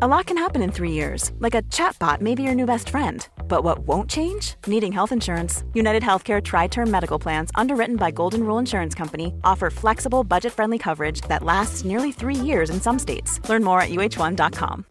A 0.00 0.06
lot 0.06 0.26
can 0.26 0.38
happen 0.38 0.62
in 0.62 0.70
three 0.70 0.92
years, 0.92 1.32
like 1.40 1.56
a 1.56 1.62
chatbot 1.62 2.20
may 2.20 2.36
be 2.36 2.44
your 2.44 2.54
new 2.54 2.66
best 2.66 2.88
friend. 2.90 3.28
But 3.48 3.64
what 3.64 3.80
won't 3.80 4.08
change? 4.08 4.54
Needing 4.68 4.92
health 4.92 5.10
insurance. 5.10 5.64
United 5.74 6.04
Healthcare 6.04 6.40
Tri 6.40 6.68
Term 6.68 6.88
Medical 6.88 7.18
Plans, 7.18 7.50
underwritten 7.56 7.96
by 7.96 8.12
Golden 8.12 8.44
Rule 8.44 8.60
Insurance 8.60 8.94
Company, 8.94 9.32
offer 9.42 9.70
flexible, 9.70 10.22
budget 10.22 10.52
friendly 10.52 10.78
coverage 10.78 11.22
that 11.22 11.42
lasts 11.42 11.84
nearly 11.84 12.12
three 12.12 12.36
years 12.36 12.70
in 12.70 12.80
some 12.80 12.98
states. 12.98 13.40
Learn 13.48 13.64
more 13.64 13.80
at 13.80 13.88
uh1.com. 13.88 14.84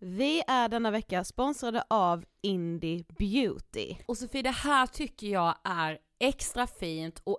Vi 0.00 0.42
är 0.48 0.68
denna 0.68 0.90
vecka 0.90 1.24
sponsrade 1.24 1.82
av 1.90 2.24
Indie 2.42 3.04
Beauty. 3.18 3.96
Och 4.06 4.18
Sofie, 4.18 4.42
det 4.42 4.50
här 4.50 4.86
tycker 4.86 5.26
jag 5.26 5.54
är 5.64 5.98
extra 6.20 6.66
fint 6.66 7.20
och 7.24 7.38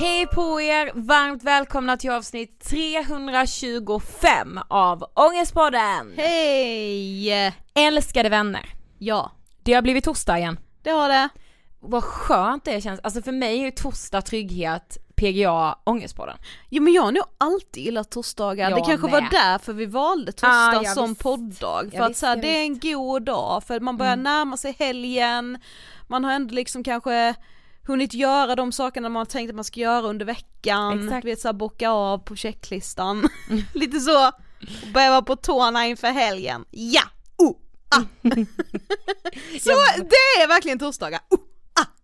Hej 0.00 0.26
på 0.26 0.60
er! 0.60 0.90
Varmt 0.94 1.42
välkomna 1.42 1.96
till 1.96 2.10
avsnitt 2.10 2.64
325 2.68 4.58
av 4.68 5.04
Ångestpodden! 5.14 6.12
Hej! 6.16 7.54
Älskade 7.74 8.28
vänner! 8.28 8.66
Ja, 8.98 9.32
Det 9.62 9.72
har 9.74 9.82
blivit 9.82 10.04
torsdag 10.04 10.38
igen. 10.38 10.58
det 10.82 10.90
har 10.90 11.08
det. 11.08 11.28
Vad 11.80 12.04
skönt 12.04 12.64
det 12.64 12.80
känns. 12.80 13.00
Alltså 13.00 13.22
för 13.22 13.32
mig 13.32 13.58
är 13.60 13.64
ju 13.64 13.70
torsdag 13.70 14.22
trygghet, 14.22 14.96
PGA, 15.16 15.74
Ångestpodden. 15.84 16.36
Jo 16.68 16.82
men 16.82 16.92
jag 16.92 17.02
har 17.02 17.12
nog 17.12 17.24
alltid 17.38 17.84
gillat 17.84 18.10
torsdagar, 18.10 18.70
det 18.70 18.76
Jag 18.76 18.86
kanske 18.86 19.06
med. 19.10 19.12
var 19.22 19.28
därför 19.30 19.72
vi 19.72 19.86
valde 19.86 20.32
torsdag 20.32 20.80
Ah, 20.90 20.94
som 20.94 21.08
visst. 21.08 21.22
podddag. 21.22 21.88
För 21.90 21.96
Ja, 21.98 22.04
att 22.04 22.10
visst, 22.10 22.20
så 22.20 22.26
här, 22.26 22.36
det 22.36 22.48
är 22.48 22.62
en 22.62 22.78
god 22.78 23.22
dag, 23.22 23.64
för 23.64 23.80
man 23.80 23.96
börjar 23.96 24.12
Mm. 24.12 24.22
närma 24.24 24.56
sig 24.56 24.76
helgen, 24.78 25.58
man 26.08 26.24
har 26.24 26.32
ändå 26.32 26.54
liksom 26.54 26.84
kanske 26.84 27.34
hunnit 27.86 28.14
göra 28.14 28.54
de 28.54 28.72
sakerna 28.72 29.08
man 29.08 29.20
har 29.20 29.24
tänkt 29.24 29.50
att 29.50 29.56
man 29.56 29.64
ska 29.64 29.80
göra 29.80 30.06
under 30.06 30.26
veckan, 30.26 31.04
Exakt. 31.04 31.22
du 31.22 31.30
vet 31.30 31.40
såhär 31.40 31.52
bocka 31.52 31.90
av 31.90 32.18
på 32.18 32.36
checklistan, 32.36 33.28
lite 33.74 34.00
så, 34.00 34.30
börja 34.94 35.10
vara 35.10 35.22
på 35.22 35.36
tårna 35.36 35.86
inför 35.86 36.08
helgen. 36.08 36.64
Ja! 36.70 37.02
Oh! 37.38 37.56
Ah! 37.88 38.02
så 39.60 39.70
det 39.96 40.42
är 40.42 40.48
verkligen 40.48 40.78
torsdagar! 40.78 41.20
Oh! 41.30 41.40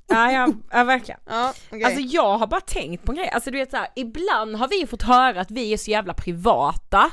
Ja, 0.08 0.32
ja, 0.32 0.48
ja 0.70 0.84
verkligen. 0.84 1.20
Ja, 1.26 1.54
okej. 1.70 1.84
Alltså 1.84 2.00
jag 2.00 2.38
har 2.38 2.46
bara 2.46 2.60
tänkt 2.60 3.04
på 3.04 3.12
en 3.12 3.16
grej, 3.16 3.30
alltså 3.30 3.50
du 3.50 3.58
vet 3.58 3.70
såhär, 3.70 3.88
ibland 3.96 4.56
har 4.56 4.68
vi 4.68 4.86
fått 4.86 5.02
höra 5.02 5.40
att 5.40 5.50
vi 5.50 5.72
är 5.72 5.76
så 5.76 5.90
jävla 5.90 6.14
privata. 6.14 7.10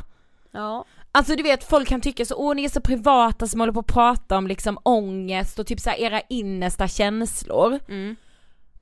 ja. 0.51 0.85
Alltså 1.15 1.35
du 1.35 1.43
vet 1.43 1.63
folk 1.63 1.87
kan 1.87 2.01
tycka 2.01 2.25
så, 2.25 2.35
åh 2.35 2.55
ni 2.55 2.63
är 2.63 2.69
så 2.69 2.81
privata 2.81 3.47
som 3.47 3.59
håller 3.59 3.73
på 3.73 3.79
att 3.79 3.87
prata 3.87 4.37
om 4.37 4.47
liksom 4.47 4.77
ångest 4.83 5.59
och 5.59 5.67
typ 5.67 5.79
såhär 5.79 5.97
era 5.97 6.21
innersta 6.29 6.87
känslor. 6.87 7.79
Mm. 7.87 8.15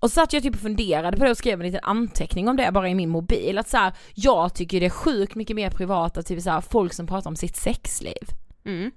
Och 0.01 0.09
så 0.09 0.13
satt 0.13 0.33
jag 0.33 0.44
typ 0.44 0.56
och 0.56 0.62
funderade 0.62 1.18
på 1.18 1.24
det 1.25 1.31
och 1.31 1.38
skrev 1.38 1.59
en 1.62 1.65
liten 1.65 1.83
anteckning 1.83 2.48
om 2.48 2.56
det 2.56 2.71
bara 2.71 2.89
i 2.89 2.95
min 2.95 3.09
mobil, 3.09 3.57
att 3.57 3.69
såhär, 3.69 3.94
jag 4.13 4.53
tycker 4.56 4.80
det 4.80 4.86
är 4.86 4.89
sjukt 4.89 5.36
mycket 5.36 5.56
mer 5.56 5.69
privat 5.69 6.18
att 6.18 6.25
typ 6.27 6.42
såhär, 6.44 6.62
folk 6.62 6.94
som 6.94 7.07
pratar 7.07 7.30
om 7.30 7.36
sitt 7.36 7.56
sexliv. 7.56 8.24
Mm. 8.65 8.92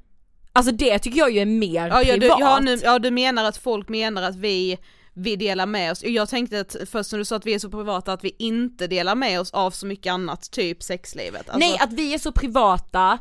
Alltså 0.53 0.73
det 0.73 0.99
tycker 0.99 1.19
jag 1.19 1.31
ju 1.31 1.39
är 1.41 1.47
mer 1.47 1.89
Ja, 1.89 2.03
ja, 2.03 2.15
du, 2.15 2.21
privat. 2.21 2.41
ja, 2.41 2.59
nu, 2.63 2.79
ja 2.83 2.99
du 2.99 3.11
menar 3.11 3.45
att 3.45 3.57
folk 3.57 3.89
menar 3.89 4.23
att 4.23 4.37
vi, 4.37 4.79
vi 5.15 5.37
delar 5.37 5.67
med 5.67 5.93
oss, 5.93 6.05
jag 6.05 6.29
tänkte 6.29 6.61
att 6.61 6.77
först 6.91 7.13
när 7.13 7.19
du 7.19 7.25
sa 7.25 7.37
att 7.37 7.47
vi 7.47 7.55
är 7.55 7.59
så 7.59 7.71
privata 7.71 8.13
att 8.13 8.25
vi 8.25 8.37
inte 8.39 8.87
delar 8.87 9.15
med 9.15 9.41
oss 9.41 9.51
av 9.51 9.71
så 9.71 9.87
mycket 9.87 10.13
annat, 10.13 10.51
typ 10.51 10.83
sexlivet. 10.83 11.41
Alltså, 11.49 11.59
Nej 11.59 11.79
att 11.81 11.93
vi 11.93 12.15
är 12.15 12.19
så 12.19 12.33
privata, 12.33 13.19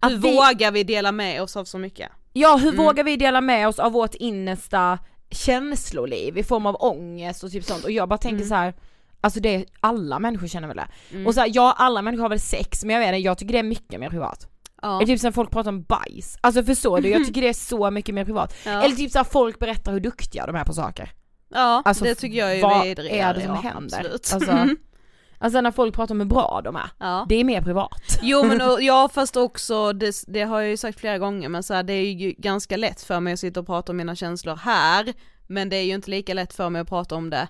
att 0.00 0.12
hur 0.12 0.16
vi, 0.16 0.32
vågar 0.36 0.72
vi 0.72 0.84
dela 0.84 1.12
med 1.12 1.42
oss 1.42 1.56
av 1.56 1.64
så 1.64 1.78
mycket? 1.78 2.08
ja 2.32 2.56
hur 2.56 2.72
Mm. 2.72 2.84
vågar 2.84 3.04
vi 3.04 3.16
dela 3.16 3.40
med 3.40 3.68
oss 3.68 3.78
av 3.78 3.92
vårt 3.92 4.14
innersta 4.14 4.98
känsloliv 5.30 6.38
i 6.38 6.42
form 6.42 6.66
av 6.66 6.76
ångest 6.80 7.44
och 7.44 7.50
typ 7.50 7.64
sånt 7.64 7.84
och 7.84 7.90
jag 7.90 8.08
bara 8.08 8.18
tänker 8.18 8.36
Mm. 8.36 8.48
så 8.48 8.54
här. 8.54 8.74
Alltså 9.20 9.40
det, 9.40 9.64
alla 9.80 10.18
människor 10.18 10.46
känner 10.46 10.68
väl 10.68 10.76
det. 10.76 10.88
Mm. 11.10 11.26
Och 11.26 11.34
så 11.34 11.40
här, 11.40 11.50
ja 11.54 11.74
alla 11.78 12.02
människor 12.02 12.22
har 12.22 12.28
väl 12.28 12.40
sex 12.40 12.84
men 12.84 12.94
jag 12.94 13.00
vet 13.00 13.08
inte, 13.08 13.18
jag 13.18 13.38
tycker 13.38 13.52
det 13.52 13.58
är 13.58 13.62
mycket 13.62 14.00
mer 14.00 14.10
privat. 14.10 14.46
Ja. 14.82 14.96
Eller 14.96 15.06
typ 15.06 15.20
som 15.20 15.32
folk 15.32 15.50
pratar 15.50 15.70
om 15.70 15.82
bajs. 15.82 16.38
Alltså 16.40 16.62
förstår 16.64 17.00
du? 17.00 17.08
Jag 17.08 17.24
tycker 17.26 17.40
det 17.42 17.48
är 17.48 17.52
så 17.52 17.90
mycket 17.90 18.14
mer 18.14 18.24
privat. 18.24 18.56
Ja. 18.66 18.82
Eller 18.82 18.96
typ 18.96 19.12
såhär 19.12 19.24
folk 19.24 19.58
berättar 19.58 19.92
hur 19.92 20.00
duktiga 20.00 20.46
de 20.46 20.56
är 20.56 20.64
på 20.64 20.72
saker. 20.72 21.10
ja, 21.48 21.82
Alltså, 21.84 22.04
det 22.04 22.14
tycker 22.14 22.38
jag 22.38 22.56
är 22.58 22.62
vad 22.62 22.86
vidrigare. 22.86 23.18
är 23.30 23.34
det 23.34 23.40
som 23.40 23.54
ja, 23.54 23.60
händer? 23.70 23.98
Absolut. 24.14 24.30
Alltså- 24.34 24.74
Alltså 25.38 25.60
när 25.60 25.70
folk 25.70 25.94
pratar 25.94 26.14
om 26.14 26.20
hur 26.20 26.26
bra 26.26 26.60
de 26.64 26.76
är. 26.76 26.90
ja. 26.98 27.26
Det 27.28 27.34
är 27.34 27.44
mer 27.44 27.62
privat. 27.62 28.18
Jo 28.22 28.44
men 28.44 28.60
och, 28.70 28.82
ja 28.82 29.08
fast 29.14 29.36
också, 29.36 29.92
det, 29.92 30.14
det 30.26 30.42
har 30.42 30.60
jag 30.60 30.70
ju 30.70 30.76
sagt 30.76 31.00
flera 31.00 31.18
gånger 31.18 31.48
men 31.48 31.62
så 31.62 31.74
här, 31.74 31.82
det 31.82 31.92
är 31.92 32.12
ju 32.12 32.34
ganska 32.38 32.76
lätt 32.76 33.02
för 33.02 33.20
mig 33.20 33.32
att 33.32 33.40
sitta 33.40 33.60
och 33.60 33.66
prata 33.66 33.92
om 33.92 33.96
mina 33.96 34.16
känslor 34.16 34.56
här, 34.56 35.12
men 35.46 35.68
det 35.68 35.76
är 35.76 35.82
ju 35.82 35.94
inte 35.94 36.10
lika 36.10 36.34
lätt 36.34 36.54
för 36.54 36.70
mig 36.70 36.80
att 36.82 36.88
prata 36.88 37.14
om 37.14 37.30
det 37.30 37.48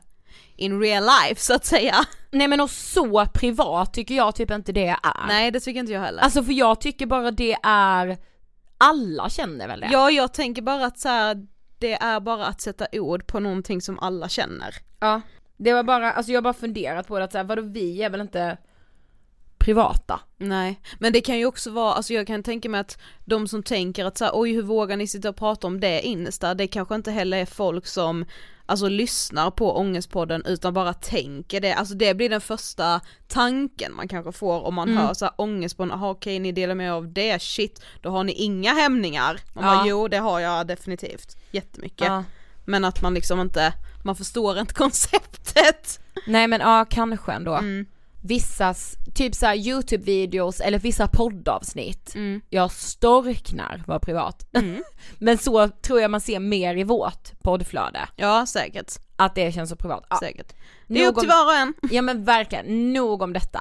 in 0.57 0.81
real 0.81 1.05
life 1.05 1.41
så 1.41 1.55
att 1.55 1.67
säga. 1.67 1.95
Nej 2.31 2.49
men 2.49 2.61
och 2.61 2.71
så 2.71 3.27
privat 3.27 3.95
tycker 3.95 4.15
jag 4.15 4.35
typ 4.35 4.51
inte 4.51 4.73
det 4.73 4.89
är. 4.89 5.27
Nej 5.29 5.51
det 5.51 5.61
tycker 5.61 5.81
inte 5.81 5.93
jag 5.93 6.01
heller. 6.01 6.23
Alltså 6.23 6.43
för 6.43 6.53
jag 6.53 6.81
tycker 6.81 7.07
bara 7.07 7.31
det 7.31 7.57
är, 7.63 8.19
alla 8.79 9.31
känner 9.31 9.69
väl 9.69 9.81
det? 9.81 9.89
Ja 9.93 10.11
jag 10.11 10.35
tänker 10.35 10.63
bara 10.63 10.87
att 10.87 10.99
så 10.99 11.09
här, 11.09 11.47
det 11.79 11.93
är 11.95 12.21
bara 12.21 12.47
att 12.47 12.61
sätta 12.61 12.87
ord 12.93 13.27
på 13.27 13.41
någonting 13.41 13.81
som 13.81 13.99
alla 13.99 14.29
känner. 14.29 14.75
Ja. 15.01 15.21
Det 15.56 15.73
var 15.73 15.83
bara, 15.83 16.12
alltså 16.12 16.33
jag 16.33 16.37
har 16.37 16.43
bara 16.43 16.55
funderat 16.55 17.06
på 17.06 17.19
det 17.19 17.25
att 17.25 17.33
så 17.33 17.39
här, 17.39 17.45
vadå 17.45 17.62
vi 17.62 18.03
är 18.03 18.11
väl 18.11 18.21
inte 18.21 18.56
privata? 19.59 20.21
Nej, 20.37 20.81
men 20.99 21.12
det 21.12 21.21
kan 21.21 21.39
ju 21.39 21.47
också 21.47 21.71
vara, 21.71 21.93
alltså 21.95 22.12
jag 22.15 22.27
kan 22.27 22.43
tänka 22.43 22.69
mig 22.69 22.81
att 22.81 22.99
de 23.25 23.49
som 23.49 23.62
tänker 23.62 24.05
att 24.05 24.19
så 24.19 24.25
här, 24.25 24.33
oj 24.35 24.53
hur 24.53 24.62
vågar 24.62 24.97
ni 24.97 25.06
sitta 25.06 25.29
och 25.29 25.37
prata 25.37 25.67
om 25.67 25.81
det 25.81 26.01
innersta, 26.03 26.55
det 26.55 26.67
kanske 26.67 26.95
inte 26.95 27.11
heller 27.11 27.39
är 27.39 27.47
folk 27.47 27.87
som 27.87 28.25
alltså 28.67 28.89
lyssnar 28.89 29.51
på 29.51 29.77
ångestpodden 29.79 30.43
utan 30.47 30.75
bara 30.75 30.93
tänker 30.95 31.61
det, 31.61 31.73
alltså 31.75 31.95
det 31.95 32.15
blir 32.15 32.29
den 32.29 32.41
första 32.41 33.01
tanken 33.29 33.95
man 33.95 34.09
kanske 34.09 34.33
får 34.33 34.61
om 34.67 34.75
man 34.75 34.89
Mm. 34.89 35.03
hör 35.06 35.15
så 35.15 35.25
här 35.25 35.35
ångestpodden, 35.39 35.93
aha 35.93 36.11
okej 36.11 36.39
ni 36.39 36.53
delar 36.53 36.75
med 36.75 36.87
er 36.87 36.91
av 36.91 37.12
det, 37.12 37.43
shit, 37.43 37.85
då 38.03 38.11
har 38.11 38.25
ni 38.25 38.33
inga 38.33 38.73
hämningar. 38.73 39.41
Man 39.55 39.65
Ja. 39.65 39.75
bara, 39.77 39.87
jo 39.87 40.09
det 40.09 40.19
har 40.19 40.41
jag 40.41 40.67
definitivt, 40.67 41.37
jättemycket. 41.51 42.06
Ja. 42.06 42.25
Men 42.65 42.85
att 42.85 43.03
man 43.03 43.15
liksom 43.15 43.41
inte, 43.41 43.73
man 44.05 44.17
förstår 44.17 44.59
inte 44.59 44.75
konceptet. 44.85 46.01
Nej 46.27 46.49
men 46.49 46.61
ja 46.61 46.87
kanske 46.91 47.33
ändå. 47.33 47.55
Mm. 47.55 47.87
Vissas, 48.27 48.97
typ 49.15 49.35
såhär 49.35 49.55
youtube-videos 49.55 50.61
eller 50.61 50.79
vissa 50.79 51.09
poddavsnitt. 51.09 52.15
Mm. 52.15 52.41
Jag 52.51 52.73
storknar 52.73 53.83
var 53.87 53.99
privat. 53.99 54.49
men 55.19 55.39
så 55.39 55.69
tror 55.69 56.01
jag 56.01 56.11
man 56.11 56.21
ser 56.21 56.41
mer 56.41 56.77
i 56.77 56.85
vårt 56.85 57.43
poddflöde. 57.43 58.09
Ja 58.17 58.47
säkert, 58.47 58.93
Att 59.17 59.35
det 59.35 59.53
känns 59.53 59.71
så 59.71 59.77
privat. 59.77 60.07
Ja. 60.11 60.19
säkert. 60.21 60.53
Det 60.87 61.05
är 61.05 61.09
upp 61.09 61.19
till 61.19 61.29
var 61.29 61.47
och 61.47 61.55
en. 61.55 61.75
Ja 61.91 62.03
men 62.03 62.25
verkligen, 62.25 62.93
nog 62.93 63.23
om 63.23 63.33
detta. 63.33 63.61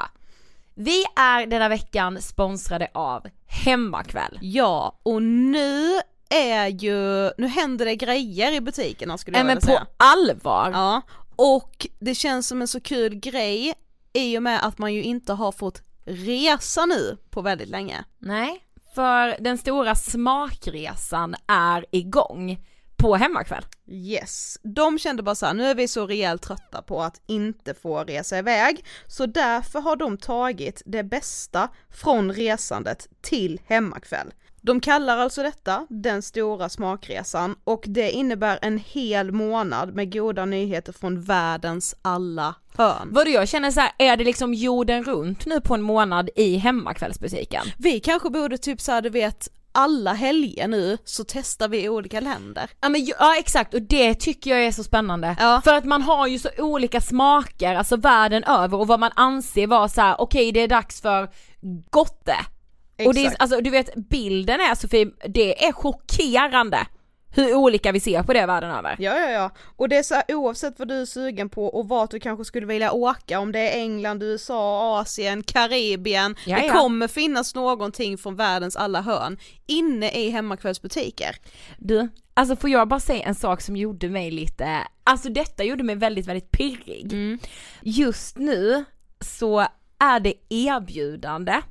Vi 0.75 1.05
är 1.15 1.45
denna 1.45 1.69
veckan 1.69 2.21
sponsrade 2.21 2.87
av 2.93 3.27
Hemmakväll. 3.45 4.39
Ja, 4.41 4.99
och 5.03 5.23
nu 5.23 5.99
är 6.33 6.67
ju, 6.67 7.31
nu 7.37 7.47
händer 7.47 7.85
det 7.85 7.95
grejer 7.95 8.51
i 8.51 8.61
butikerna 8.61 9.17
skulle 9.17 9.37
jag 9.37 9.45
Nej 9.45 9.55
men 9.55 9.61
vilja 9.61 9.79
på 9.79 9.85
säga. 9.85 9.95
allvar. 9.97 10.71
Ja, 10.71 11.01
och 11.35 11.87
det 11.99 12.15
känns 12.15 12.47
som 12.47 12.61
en 12.61 12.67
så 12.67 12.79
kul 12.79 13.15
grej 13.15 13.73
i 14.13 14.37
och 14.37 14.43
med 14.43 14.65
att 14.65 14.77
man 14.77 14.93
ju 14.93 15.03
inte 15.03 15.33
har 15.33 15.51
fått 15.51 15.81
resa 16.05 16.85
nu 16.85 17.17
på 17.29 17.41
väldigt 17.41 17.69
länge. 17.69 18.03
Nej, 18.19 18.63
för 18.95 19.35
den 19.39 19.57
stora 19.57 19.95
smakresan 19.95 21.35
är 21.47 21.85
igång 21.91 22.59
på 22.95 23.15
Hemmakväll. 23.15 23.63
Yes, 23.87 24.57
de 24.63 24.99
kände 24.99 25.23
bara 25.23 25.35
så 25.35 25.45
här, 25.45 25.53
nu 25.53 25.65
är 25.65 25.75
vi 25.75 25.87
så 25.87 26.07
rejält 26.07 26.41
trötta 26.41 26.81
på 26.81 27.01
att 27.01 27.21
inte 27.27 27.73
få 27.73 28.03
resa 28.03 28.37
iväg, 28.37 28.85
så 29.07 29.25
därför 29.25 29.79
har 29.79 29.95
de 29.95 30.17
tagit 30.17 30.81
det 30.85 31.03
bästa 31.03 31.69
från 31.89 32.31
resandet 32.31 33.07
till 33.21 33.61
hemmakväll. 33.65 34.33
De 34.65 34.79
kallar 34.79 35.17
alltså 35.17 35.43
detta 35.43 35.87
den 35.89 36.21
stora 36.21 36.69
smakresan 36.69 37.55
och 37.63 37.83
det 37.87 38.11
innebär 38.11 38.59
en 38.61 38.77
hel 38.77 39.31
månad 39.31 39.95
med 39.95 40.13
goda 40.13 40.45
nyheter 40.45 40.93
från 40.93 41.21
världens 41.21 41.95
alla 42.01 42.55
hörn. 42.77 43.09
Vadå 43.11 43.31
jag 43.31 43.49
känner 43.49 43.71
så 43.71 43.79
här, 43.79 43.91
är 43.97 44.17
det 44.17 44.23
liksom 44.23 44.53
jorden 44.53 45.03
runt 45.03 45.45
nu 45.45 45.61
på 45.61 45.73
en 45.73 45.81
månad 45.81 46.29
i 46.35 46.55
hemmakvällsbutiken? 46.57 47.65
Vi 47.77 47.99
kanske 47.99 48.29
borde 48.29 48.57
typ 48.57 48.81
såhär 48.81 49.01
du 49.01 49.09
vet 49.09 49.49
alla 49.71 50.13
helger 50.13 50.67
nu 50.67 50.97
så 51.05 51.23
testar 51.27 51.67
vi 51.67 51.89
olika 51.89 52.19
länder. 52.19 52.69
Ja 52.81 52.89
men 52.89 53.05
ja 53.05 53.35
exakt 53.39 53.73
och 53.73 53.81
det 53.81 54.15
tycker 54.15 54.51
jag 54.51 54.65
är 54.65 54.71
så 54.71 54.83
spännande. 54.83 55.35
Ja. 55.39 55.61
För 55.63 55.73
att 55.73 55.85
man 55.85 56.01
har 56.01 56.27
ju 56.27 56.39
så 56.39 56.49
olika 56.57 57.01
smaker, 57.01 57.75
alltså 57.75 57.95
världen 57.95 58.43
över 58.43 58.77
och 58.77 58.87
vad 58.87 58.99
man 58.99 59.11
anser 59.15 59.67
vara 59.67 59.89
så 59.89 60.01
här: 60.01 60.21
okej 60.21 60.51
det 60.51 60.59
är 60.59 60.67
dags 60.67 61.01
för 61.01 61.29
gotte. 61.89 62.35
Och 63.05 63.13
det 63.13 63.19
är, 63.19 63.23
Exakt. 63.25 63.41
alltså 63.41 63.61
du 63.61 63.69
vet 63.69 63.95
bilden 63.95 64.59
är 64.59 64.75
Sofie, 64.75 65.07
det 65.27 65.65
är 65.65 65.71
chockerande 65.71 66.87
hur 67.35 67.55
olika 67.55 67.91
vi 67.91 67.99
ser 67.99 68.23
på 68.23 68.33
det 68.33 68.45
världen 68.45 68.71
över. 68.71 68.95
Ja, 68.99 69.19
ja, 69.19 69.29
ja. 69.29 69.51
Och 69.75 69.89
det 69.89 69.97
är 69.97 70.03
så 70.03 70.15
här, 70.15 70.23
oavsett 70.27 70.79
vad 70.79 70.87
du 70.87 71.01
är 71.01 71.05
sugen 71.05 71.49
på 71.49 71.65
och 71.65 71.87
vart 71.87 72.11
du 72.11 72.19
kanske 72.19 72.45
skulle 72.45 72.65
vilja 72.65 72.91
åka, 72.91 73.39
om 73.39 73.51
det 73.51 73.59
är 73.59 73.79
England, 73.79 74.23
USA, 74.23 74.99
Asien, 74.99 75.43
Karibien, 75.43 76.35
Ja, 76.45 76.57
det 76.57 76.65
ja. 76.65 76.73
kommer 76.73 77.07
finnas 77.07 77.55
någonting 77.55 78.17
från 78.17 78.35
världens 78.35 78.75
alla 78.75 79.01
hörn 79.01 79.37
inne 79.65 80.11
i 80.11 80.29
hemmakvällsbutiker. 80.29 81.35
Du, 81.77 82.09
alltså 82.33 82.55
får 82.55 82.69
jag 82.69 82.87
bara 82.87 82.99
säga 82.99 83.25
en 83.25 83.35
sak 83.35 83.61
som 83.61 83.77
gjorde 83.77 84.09
mig 84.09 84.31
lite, 84.31 84.87
alltså 85.03 85.29
detta 85.29 85.63
gjorde 85.63 85.83
mig 85.83 85.95
väldigt 85.95 86.27
väldigt 86.27 86.51
pirrig. 86.51 87.39
Just 87.81 88.37
nu 88.37 88.83
så 89.19 89.59
är 89.99 90.19
det 90.19 90.33
erbjudande 90.49 91.61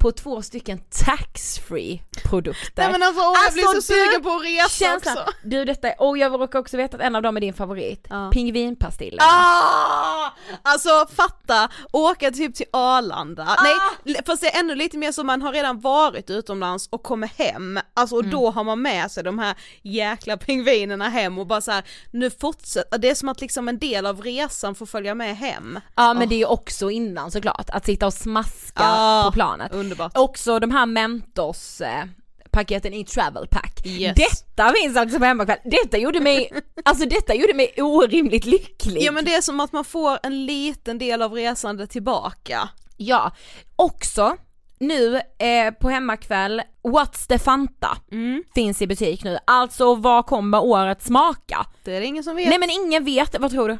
på 0.00 0.12
två 0.12 0.42
stycken 0.42 0.78
tax-free 0.90 2.00
produkter. 2.24 2.82
Nej 2.82 2.92
men 2.92 3.02
alltså, 3.02 3.22
åh, 3.22 3.34
jag 3.44 3.52
blir 3.52 3.64
Alltså, 3.66 3.82
så 3.82 3.92
du- 3.92 3.98
sugen 4.06 4.22
på 4.22 4.30
att 4.30 4.44
resa 4.44 4.68
Känslan, 4.84 5.18
också. 5.18 5.32
du 5.42 5.64
detta, 5.64 5.92
och 5.98 6.18
jag 6.18 6.32
råkar 6.40 6.58
också 6.58 6.76
veta 6.76 6.96
att 6.96 7.02
en 7.02 7.16
av 7.16 7.22
dem 7.22 7.36
är 7.36 7.40
din 7.40 7.54
favorit, 7.54 8.06
Ja. 8.10 8.30
pingvinpastillen. 8.32 9.18
Ah! 9.22 10.30
Alltså 10.62 11.06
fatta, 11.16 11.68
åka 11.92 12.30
typ 12.30 12.54
till 12.54 12.66
Arlanda, 12.72 13.42
Ah! 13.58 13.62
nej 14.04 14.16
fast 14.26 14.40
det 14.42 14.54
är 14.54 14.60
ännu 14.60 14.74
lite 14.74 14.98
mer 14.98 15.12
som 15.12 15.26
man 15.26 15.42
har 15.42 15.52
redan 15.52 15.80
varit 15.80 16.30
utomlands 16.30 16.88
och 16.92 17.02
kommer 17.02 17.26
hem, 17.38 17.80
alltså 17.94 18.14
och 18.16 18.20
Mm. 18.24 18.30
då 18.30 18.50
har 18.50 18.64
man 18.64 18.82
med 18.82 19.10
sig 19.10 19.24
de 19.24 19.38
här 19.38 19.54
jäkla 19.82 20.36
pingvinerna 20.36 21.08
hem 21.08 21.38
och 21.38 21.46
bara 21.46 21.60
så 21.60 21.70
här, 21.70 21.84
nu 22.10 22.30
fortsätter, 22.30 22.98
det 22.98 23.10
är 23.10 23.14
som 23.14 23.28
att 23.28 23.40
liksom 23.40 23.68
en 23.68 23.78
del 23.78 24.06
av 24.06 24.22
resan 24.22 24.74
får 24.74 24.86
följa 24.86 25.14
med 25.14 25.36
hem. 25.36 25.80
Ja 25.96 26.14
men 26.14 26.28
det 26.28 26.34
är 26.34 26.38
ju 26.38 26.44
också 26.44 26.90
innan 26.90 27.30
såklart, 27.30 27.70
att 27.70 27.86
sitta 27.86 28.06
och 28.06 28.14
smaska 28.14 28.82
Ah, 28.84 29.24
på 29.24 29.32
planet. 29.32 29.72
Underbart. 29.90 30.12
Också 30.18 30.58
de 30.58 30.70
här 30.70 30.86
Mentos 30.86 31.80
eh, 31.80 32.04
paketen 32.50 32.94
i 32.94 33.04
travel 33.04 33.46
pack. 33.50 33.86
Yes. 33.86 34.16
Detta 34.16 34.72
finns 34.82 34.96
alltså 34.96 35.18
på 35.18 35.24
hemmakväll. 35.24 35.58
Detta 35.64 35.98
gjorde 35.98 36.20
mig, 36.20 36.50
alltså 36.84 37.06
detta 37.06 37.34
gjorde 37.34 37.54
mig 37.54 37.74
orimligt 37.82 38.44
lycklig. 38.46 39.02
Ja 39.02 39.12
men 39.12 39.24
det 39.24 39.34
är 39.34 39.42
som 39.42 39.60
att 39.60 39.72
man 39.72 39.84
får 39.84 40.18
en 40.22 40.46
liten 40.46 40.98
del 40.98 41.22
av 41.22 41.32
resandet 41.32 41.90
tillbaka. 41.90 42.68
Ja, 42.96 43.32
också 43.76 44.36
nu 44.78 45.16
eh, 45.16 45.70
på 45.80 45.88
hemmakväll, 45.90 46.62
What's 46.82 47.28
the 47.28 47.38
Fanta 47.38 47.98
Mm. 48.12 48.44
finns 48.54 48.82
i 48.82 48.86
butik 48.86 49.24
nu. 49.24 49.38
Alltså 49.44 49.94
vad 49.94 50.26
kommer 50.26 50.60
året 50.64 51.02
smaka? 51.02 51.66
Det 51.84 51.96
är 51.96 52.00
det 52.00 52.06
ingen 52.06 52.24
som 52.24 52.36
vet. 52.36 52.48
Nej 52.48 52.58
men 52.58 52.70
ingen 52.70 53.04
vet, 53.04 53.40
vad 53.40 53.50
tror 53.50 53.68
du? 53.68 53.78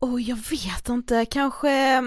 oh, 0.00 0.22
jag 0.22 0.36
vet 0.50 0.88
inte, 0.88 1.24
kanske, 1.24 2.02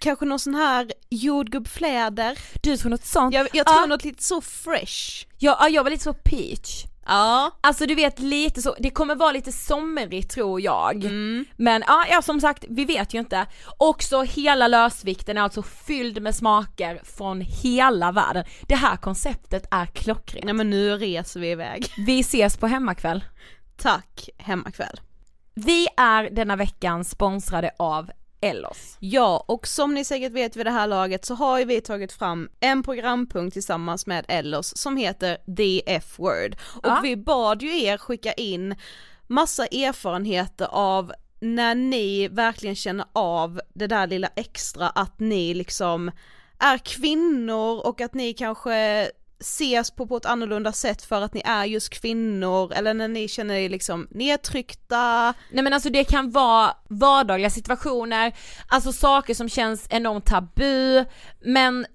kanske 0.00 0.24
någon 0.24 0.38
sån 0.38 0.54
här 0.54 0.92
jordgubbfläder. 1.10 2.38
Du 2.62 2.76
tror 2.76 2.90
något 2.90 3.04
sånt? 3.04 3.34
Jag, 3.34 3.48
jag 3.52 3.66
tror 3.66 3.80
Ja. 3.80 3.86
något 3.86 4.04
lite 4.04 4.22
så 4.22 4.40
fresh. 4.40 5.26
Ja, 5.38 5.56
ja, 5.60 5.68
jag 5.68 5.84
var 5.84 5.90
lite 5.90 6.04
så 6.04 6.14
peach. 6.14 6.84
Ja. 7.06 7.50
Alltså 7.60 7.86
du 7.86 7.94
vet 7.94 8.18
lite 8.18 8.62
så, 8.62 8.76
det 8.78 8.90
kommer 8.90 9.14
vara 9.14 9.32
lite 9.32 9.52
somrigt 9.52 10.30
tror 10.30 10.60
jag. 10.60 11.04
Mm. 11.04 11.44
Men 11.56 11.84
ja, 11.86 12.04
ja 12.10 12.22
som 12.22 12.40
sagt, 12.40 12.64
vi 12.68 12.84
vet 12.84 13.14
ju 13.14 13.18
inte. 13.18 13.46
Också 13.76 14.22
hela 14.22 14.68
lösvikten 14.68 15.38
är 15.38 15.42
alltså 15.42 15.62
fylld 15.62 16.22
med 16.22 16.34
smaker 16.34 17.00
från 17.04 17.40
hela 17.40 18.12
världen. 18.12 18.44
Det 18.68 18.74
här 18.74 18.96
konceptet 18.96 19.66
är 19.70 19.86
klockrent. 19.86 20.44
Nej 20.44 20.54
men 20.54 20.70
nu 20.70 20.96
reser 20.96 21.40
vi 21.40 21.50
iväg. 21.50 21.86
Vi 22.06 22.20
ses 22.20 22.56
på 22.56 22.66
hemmakväll. 22.66 23.24
Tack 23.76 24.28
hemmakväll. 24.38 25.00
Vi 25.54 25.88
är 25.96 26.30
denna 26.30 26.56
veckan 26.56 27.04
sponsrade 27.04 27.70
av 27.78 28.10
Ellos. 28.44 28.96
Ja, 29.00 29.44
och 29.48 29.66
som 29.66 29.94
ni 29.94 30.04
säkert 30.04 30.32
vet 30.32 30.56
vid 30.56 30.66
det 30.66 30.70
här 30.70 30.86
laget 30.86 31.24
så 31.24 31.34
har 31.34 31.58
ju 31.58 31.64
vi 31.64 31.80
tagit 31.80 32.12
fram 32.12 32.48
en 32.60 32.82
programpunkt 32.82 33.54
tillsammans 33.54 34.06
med 34.06 34.24
Ellos 34.28 34.76
som 34.76 34.96
heter 34.96 35.38
The 35.56 35.94
F-word. 35.96 36.56
Och 36.74 36.86
Ja. 36.88 37.00
vi 37.02 37.16
bad 37.16 37.62
ju 37.62 37.82
er 37.82 37.96
skicka 37.96 38.32
in 38.32 38.74
massa 39.26 39.66
erfarenheter 39.66 40.68
av 40.70 41.12
när 41.40 41.74
ni 41.74 42.28
verkligen 42.28 42.76
känner 42.76 43.06
av 43.12 43.60
det 43.74 43.86
där 43.86 44.06
lilla 44.06 44.28
extra 44.36 44.88
att 44.88 45.20
ni 45.20 45.54
liksom 45.54 46.10
är 46.58 46.78
kvinnor 46.78 47.86
och 47.86 48.00
att 48.00 48.14
ni 48.14 48.32
kanske 48.32 49.10
ses 49.44 49.90
på 49.90 50.06
på 50.06 50.16
ett 50.16 50.26
annorlunda 50.26 50.72
sätt 50.72 51.02
för 51.02 51.22
att 51.22 51.34
ni 51.34 51.42
är 51.44 51.64
just 51.64 51.90
kvinnor 51.90 52.72
eller 52.72 52.94
när 52.94 53.08
ni 53.08 53.28
känner 53.28 53.54
er 53.54 53.68
liksom 53.68 54.08
nedtryckta? 54.10 55.34
Nej 55.50 55.64
men 55.64 55.72
alltså 55.72 55.90
det 55.90 56.04
kan 56.04 56.30
vara 56.30 56.76
vardagliga 56.88 57.50
situationer, 57.50 58.32
alltså 58.68 58.92
saker 58.92 59.34
som 59.34 59.48
känns 59.48 59.86
enormt 59.90 60.26
tabu, 60.26 61.04
men 61.44 61.86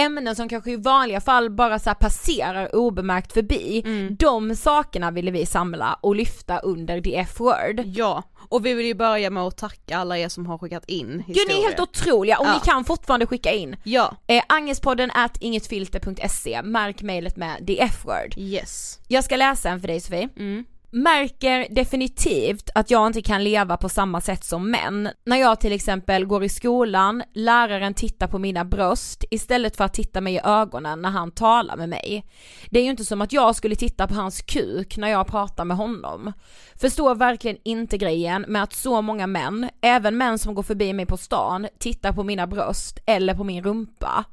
ämnen 0.00 0.36
som 0.36 0.48
kanske 0.48 0.70
i 0.70 0.76
vanliga 0.76 1.20
fall 1.20 1.50
bara 1.50 1.78
så 1.78 1.94
passerar 1.94 2.76
obemärkt 2.76 3.32
förbi, 3.32 3.82
mm. 3.86 4.16
de 4.16 4.56
sakerna 4.56 5.10
ville 5.10 5.30
vi 5.30 5.46
samla 5.46 5.98
och 6.00 6.14
lyfta 6.14 6.58
under 6.58 7.00
the 7.00 7.16
F-word. 7.16 7.82
Ja, 7.84 8.22
och 8.48 8.66
vi 8.66 8.74
vill 8.74 8.86
ju 8.86 8.94
börja 8.94 9.30
med 9.30 9.42
att 9.42 9.56
tacka 9.56 9.98
alla 9.98 10.18
er 10.18 10.28
som 10.28 10.46
har 10.46 10.58
skickat 10.58 10.84
in 10.88 11.24
historier. 11.26 11.34
Gud 11.34 11.56
ni 11.56 11.62
är 11.62 11.68
helt 11.68 11.80
otroliga 11.80 12.38
och 12.38 12.46
ja. 12.46 12.54
ni 12.54 12.60
kan 12.60 12.84
fortfarande 12.84 13.26
skicka 13.26 13.52
in. 13.52 13.76
Ja. 13.84 14.16
Eh, 14.26 14.42
Angespodden 14.48 15.10
at 15.14 15.36
ingetfilter.se, 15.40 16.62
märk 16.62 17.02
mejlet 17.02 17.36
med 17.36 17.66
the 17.66 17.80
F-word. 17.80 18.34
Yes. 18.36 19.00
Jag 19.08 19.24
ska 19.24 19.36
läsa 19.36 19.70
en 19.70 19.80
för 19.80 19.88
dig 19.88 20.00
Sofie. 20.00 20.28
Mm 20.36 20.64
märker 20.90 21.66
definitivt 21.70 22.70
att 22.74 22.90
jag 22.90 23.06
inte 23.06 23.22
kan 23.22 23.44
leva 23.44 23.76
på 23.76 23.88
samma 23.88 24.20
sätt 24.20 24.44
som 24.44 24.70
män. 24.70 25.08
När 25.24 25.36
jag 25.36 25.60
till 25.60 25.72
exempel 25.72 26.26
går 26.26 26.44
i 26.44 26.48
skolan, 26.48 27.22
läraren 27.34 27.94
tittar 27.94 28.26
på 28.26 28.38
mina 28.38 28.64
bröst 28.64 29.24
istället 29.30 29.76
för 29.76 29.84
att 29.84 29.94
titta 29.94 30.20
mig 30.20 30.34
i 30.34 30.40
ögonen 30.44 31.02
när 31.02 31.10
han 31.10 31.30
talar 31.30 31.76
med 31.76 31.88
mig. 31.88 32.26
Det 32.70 32.78
är 32.78 32.84
ju 32.84 32.90
inte 32.90 33.04
som 33.04 33.20
att 33.20 33.32
jag 33.32 33.56
skulle 33.56 33.76
titta 33.76 34.08
på 34.08 34.14
hans 34.14 34.42
kuk 34.42 34.96
när 34.96 35.08
jag 35.08 35.26
pratar 35.26 35.64
med 35.64 35.76
honom. 35.76 36.32
Förstår 36.80 37.14
verkligen 37.14 37.56
inte 37.64 37.98
grejen 37.98 38.44
med 38.48 38.62
att 38.62 38.72
så 38.72 39.02
många 39.02 39.26
män, 39.26 39.68
även 39.80 40.18
män 40.18 40.38
som 40.38 40.54
går 40.54 40.62
förbi 40.62 40.92
mig 40.92 41.06
på 41.06 41.16
stan, 41.16 41.66
tittar 41.78 42.12
på 42.12 42.22
mina 42.22 42.46
bröst 42.46 42.98
eller 43.06 43.34
på 43.34 43.44
min 43.44 43.64
rumpa. 43.64 44.24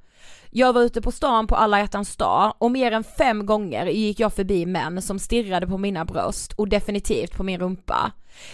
Jag 0.51 0.73
var 0.73 0.81
ute 0.81 1.01
på 1.01 1.11
stan 1.11 1.47
på 1.47 1.55
alla 1.55 1.79
hjärtans 1.79 2.15
dag 2.15 2.53
och 2.57 2.71
mer 2.71 2.91
än 2.91 3.03
fem 3.03 3.45
gånger 3.45 3.85
gick 3.85 4.19
jag 4.19 4.33
förbi 4.33 4.65
män 4.65 5.01
som 5.01 5.19
stirrade 5.19 5.67
på 5.67 5.77
mina 5.77 6.05
bröst 6.05 6.53
och 6.53 6.69
definitivt 6.69 7.37
på 7.37 7.43
min 7.43 7.59
rumpa. 7.59 8.11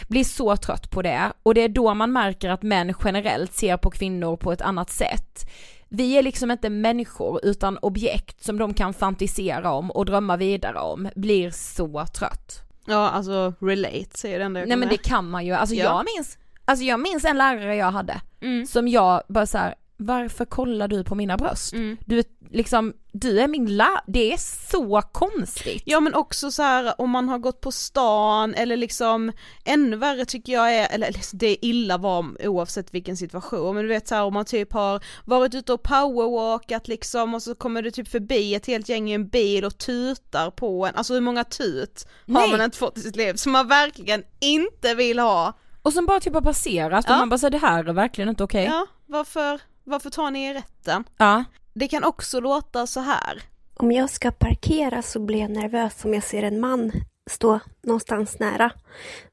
Blir 0.08 0.24
så 0.24 0.58
trött 0.58 0.92
på 0.92 1.02
det 1.02 1.32
och 1.44 1.54
det 1.54 1.62
är 1.62 1.70
då 1.70 1.94
man 1.94 2.12
märker 2.12 2.50
att 2.50 2.64
män 2.64 2.94
generellt 3.04 3.54
ser 3.54 3.78
på 3.78 3.92
kvinnor 3.92 4.38
på 4.38 4.52
ett 4.52 4.62
annat 4.62 4.90
sätt. 4.90 5.50
Vi 5.90 6.18
är 6.18 6.24
liksom 6.24 6.52
inte 6.52 6.70
människor 6.70 7.40
utan 7.44 7.78
objekt 7.78 8.44
som 8.44 8.58
de 8.58 8.74
kan 8.74 8.94
fantisera 8.94 9.72
om 9.72 9.92
och 9.92 10.06
drömma 10.06 10.38
vidare 10.38 10.80
om, 10.80 11.10
blir 11.16 11.52
så 11.52 12.06
trött. 12.06 12.60
Ja 12.86 13.10
alltså 13.10 13.54
relate 13.60 14.18
säger 14.18 14.40
det 14.40 14.46
enda 14.46 14.60
jag 14.60 14.70
Nej 14.70 14.78
men 14.78 14.90
det 14.90 14.98
kan 14.98 15.30
man 15.30 15.46
ju, 15.46 15.54
alltså 15.54 15.76
ja. 15.76 15.84
jag 15.84 16.06
minns, 16.16 16.38
alltså 16.66 16.86
jag 16.86 17.00
minns 17.00 17.26
en 17.26 17.38
lärare 17.38 17.76
jag 17.76 17.92
hade 17.92 18.22
mm. 18.42 18.66
som 18.66 18.88
jag 18.88 19.22
bara 19.28 19.46
såhär, 19.46 19.76
varför 20.06 20.46
kollar 20.46 20.88
du 20.88 21.04
på 21.04 21.16
mina 21.16 21.38
bröst? 21.38 21.74
Mm. 21.74 21.98
Du 22.06 22.20
är 22.20 22.26
liksom, 22.54 22.94
du 23.12 23.40
är 23.40 23.48
min 23.48 23.78
la, 23.78 24.04
det 24.08 24.34
är 24.34 24.38
så 24.70 25.02
konstigt. 25.02 25.84
Ja 25.86 26.00
men 26.00 26.14
också 26.14 26.52
så 26.52 26.64
här 26.64 27.02
om 27.02 27.10
man 27.10 27.30
har 27.30 27.40
gått 27.40 27.62
på 27.62 27.72
stan 27.72 28.54
eller 28.54 28.78
liksom 28.78 29.32
ännu 29.66 29.96
värre 29.96 30.26
tycker 30.26 30.54
jag 30.54 30.76
är, 30.76 30.88
eller 30.92 31.16
det 31.34 31.48
är 31.48 31.58
illa 31.66 31.98
var 31.98 32.48
oavsett 32.48 32.94
vilken 32.94 33.18
situation, 33.18 33.76
men 33.76 33.84
du 33.84 33.90
vet 33.90 34.08
så 34.08 34.16
här, 34.16 34.24
om 34.24 34.34
man 34.34 34.46
typ 34.46 34.74
har 34.74 35.04
varit 35.26 35.56
ute 35.56 35.74
och 35.74 35.84
powerwalkat 35.84 36.88
liksom 36.88 37.34
och 37.34 37.44
så 37.44 37.56
kommer 37.56 37.82
du 37.82 37.92
typ 37.92 38.08
förbi 38.08 38.56
ett 38.56 38.68
helt 38.68 38.90
gäng 38.90 39.10
i 39.10 39.14
en 39.14 39.28
bil 39.28 39.66
och 39.66 39.78
tutar 39.78 40.52
på 40.52 40.86
en, 40.86 40.96
alltså 40.96 41.14
hur 41.14 41.22
många 41.22 41.44
tut 41.44 42.08
Nej. 42.26 42.42
har 42.42 42.58
man 42.58 42.66
inte 42.66 42.78
fått 42.78 42.98
i 42.98 43.02
sitt 43.02 43.16
liv 43.16 43.34
som 43.34 43.52
man 43.52 43.68
verkligen 43.68 44.24
inte 44.40 44.96
vill 44.96 45.20
ha. 45.20 45.54
Och 45.82 45.94
som 45.94 46.06
bara 46.06 46.20
typ 46.20 46.34
har 46.34 46.42
passerat 46.42 47.06
ja. 47.08 47.14
och 47.14 47.20
man 47.20 47.30
bara 47.30 47.38
säger 47.38 47.52
det 47.52 47.58
här 47.58 47.86
är 47.86 47.94
verkligen 47.94 48.30
inte 48.30 48.44
okej. 48.44 48.68
Okay. 48.68 48.78
Ja, 48.78 48.88
varför? 49.06 49.62
Varför 49.84 50.10
tar 50.10 50.32
ni 50.32 50.44
er 50.44 50.54
rätten? 50.54 51.04
Ja. 51.18 51.44
Det 51.74 51.88
kan 51.88 52.04
också 52.04 52.40
låta 52.40 52.88
så 52.88 53.00
här. 53.00 53.42
Om 53.74 53.92
jag 53.92 54.10
ska 54.10 54.32
parkera 54.32 55.02
så 55.02 55.20
blir 55.20 55.40
jag 55.40 55.52
nervös 55.52 56.06
om 56.06 56.14
jag 56.14 56.24
ser 56.24 56.44
en 56.44 56.60
man 56.60 56.92
stå 57.30 57.60
någonstans 57.84 58.40
nära. 58.40 58.72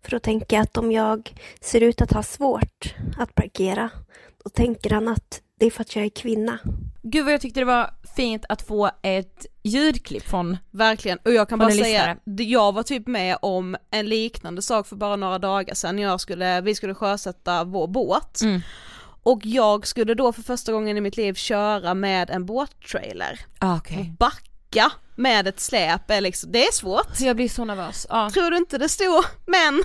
För 0.03 0.11
då 0.11 0.19
tänker 0.19 0.57
jag 0.57 0.63
att 0.63 0.77
om 0.77 0.93
jag 0.93 1.35
ser 1.61 1.81
ut 1.81 2.01
att 2.01 2.13
ha 2.13 2.23
svårt 2.23 2.95
att 3.19 3.35
parkera, 3.35 3.91
då 4.45 4.51
tänker 4.51 4.91
han 4.91 5.09
att 5.09 5.41
det 5.59 5.67
är 5.67 5.71
för 5.71 5.81
att 5.83 5.97
jag 5.97 6.05
är 6.05 6.09
kvinna. 6.09 6.59
Gud 7.03 7.25
vad 7.25 7.35
jag 7.35 7.41
tyckte 7.41 7.61
det 7.61 7.65
var 7.65 7.95
fint 8.17 8.45
att 8.49 8.63
få 8.63 8.91
ett 9.03 9.47
ljudklipp 9.63 10.23
från 10.23 10.57
Verkligen, 10.71 11.19
och 11.25 11.33
jag 11.33 11.49
kan 11.49 11.59
bara 11.59 11.71
säga, 11.71 12.17
jag 12.25 12.73
var 12.73 12.83
typ 12.83 13.07
med 13.07 13.39
om 13.43 13.77
en 13.91 14.09
liknande 14.09 14.63
sak 14.63 14.87
för 14.87 14.97
bara 14.97 15.17
några 15.17 15.39
dagar 15.39 15.75
sedan, 15.75 15.99
jag 15.99 16.21
skulle, 16.21 16.61
vi 16.61 16.75
skulle 16.75 16.95
sjösätta 16.95 17.65
vår 17.65 17.87
båt. 17.87 18.41
Mm. 18.43 18.61
Och 19.23 19.41
jag 19.45 19.87
skulle 19.87 20.15
då 20.15 20.33
för 20.33 20.43
första 20.43 20.73
gången 20.73 20.97
i 20.97 21.01
mitt 21.01 21.17
liv 21.17 21.35
köra 21.35 21.95
med 21.95 22.31
en 22.31 22.47
båttrailer. 22.47 23.41
Ah, 23.59 23.77
okay. 23.77 24.05
Backa 24.19 24.93
med 25.15 25.49
ett 25.49 25.61
släp 25.61 26.11
är 26.11 26.21
liksom, 26.21 26.53
det 26.53 26.67
är 26.67 26.73
svårt. 26.73 27.21
Jag 27.21 27.37
blir 27.37 27.49
så 27.49 27.65
nervös. 27.65 28.07
Ah. 28.11 28.31
Tror 28.31 28.51
du 28.51 28.57
inte 28.57 28.79
det 28.79 28.89
stod 28.89 29.25
män 29.47 29.85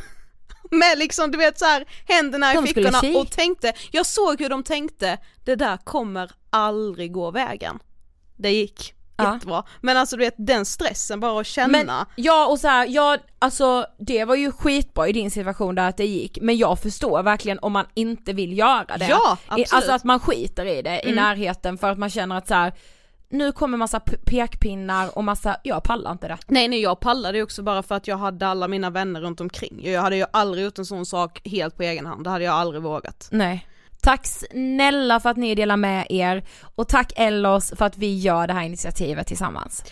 med 0.72 0.98
liksom 0.98 1.32
du 1.32 1.38
vet 1.38 1.60
så 1.60 1.66
här, 1.66 1.86
händerna 2.08 2.54
de 2.54 2.66
i 2.66 2.68
fickorna 2.68 3.20
och 3.20 3.32
tänkte, 3.32 3.74
jag 3.92 4.06
såg 4.06 4.42
hur 4.42 4.50
de 4.50 4.64
tänkte, 4.64 5.18
det 5.44 5.56
där 5.56 5.78
kommer 5.78 6.32
aldrig 6.50 7.12
gå 7.12 7.32
vägen. 7.32 7.80
Det 8.38 8.52
gick 8.52 8.95
jättebra. 9.24 9.64
Men 9.82 9.98
alltså 9.98 10.18
du 10.18 10.24
vet 10.24 10.36
den 10.38 10.66
stressen 10.66 11.20
bara 11.20 11.40
att 11.40 11.48
känna. 11.48 11.68
Men, 11.68 12.06
ja 12.16 12.48
och 12.48 12.60
så 12.60 12.68
här, 12.68 12.88
ja 12.88 13.18
alltså 13.40 13.86
det 13.98 14.26
var 14.26 14.36
ju 14.36 14.52
skitbra 14.52 15.08
i 15.08 15.14
din 15.14 15.32
situation 15.32 15.76
där 15.76 15.90
att 15.90 15.98
det 15.98 16.06
gick 16.06 16.38
men 16.42 16.58
jag 16.58 16.80
förstår 16.80 17.24
verkligen 17.24 17.60
om 17.60 17.72
man 17.74 17.86
inte 17.94 18.34
vill 18.34 18.58
göra 18.58 18.98
det. 18.98 19.08
Ja 19.10 19.38
absolut. 19.48 19.74
Alltså 19.74 19.92
att 19.92 20.04
man 20.04 20.20
skiter 20.20 20.66
i 20.66 20.82
det 20.82 21.00
mm. 21.00 21.14
i 21.14 21.16
närheten 21.16 21.78
för 21.78 21.90
att 21.90 21.98
man 21.98 22.10
känner 22.10 22.38
att 22.38 22.48
så 22.48 22.54
här, 22.54 22.74
nu 23.30 23.52
kommer 23.52 23.78
massa 23.78 24.00
pekpinnar 24.26 25.18
och 25.18 25.24
massa, 25.24 25.58
jag 25.64 25.84
pallar 25.84 26.12
inte 26.12 26.28
det. 26.28 26.38
Nej 26.48 26.68
nej 26.68 26.82
jag 26.82 27.00
pallade 27.00 27.38
ju 27.38 27.44
också 27.44 27.64
bara 27.64 27.84
för 27.84 27.96
att 27.96 28.08
jag 28.08 28.18
hade 28.18 28.48
alla 28.48 28.68
mina 28.68 28.90
vänner 28.90 29.22
runt 29.22 29.42
omkring. 29.42 29.82
Jag 29.84 30.02
hade 30.02 30.16
ju 30.16 30.26
aldrig 30.34 30.64
gjort 30.64 30.78
en 30.78 30.86
sån 30.86 31.06
sak 31.06 31.42
helt 31.46 31.78
på 31.78 31.84
egen 31.84 32.06
hand, 32.06 32.24
det 32.24 32.30
hade 32.30 32.46
jag 32.46 32.54
aldrig 32.54 32.82
vågat. 32.82 33.28
Nej. 33.32 33.68
Tack 34.06 34.28
snälla 34.28 35.20
för 35.20 35.30
att 35.30 35.38
ni 35.38 35.56
delar 35.56 35.78
med 35.78 36.06
er 36.10 36.44
och 36.76 36.88
tack 36.88 37.14
Ellos 37.16 37.74
för 37.78 37.86
att 37.86 37.98
vi 37.98 38.18
gör 38.18 38.48
det 38.48 38.54
här 38.54 38.64
initiativet 38.64 39.28
tillsammans. 39.28 39.84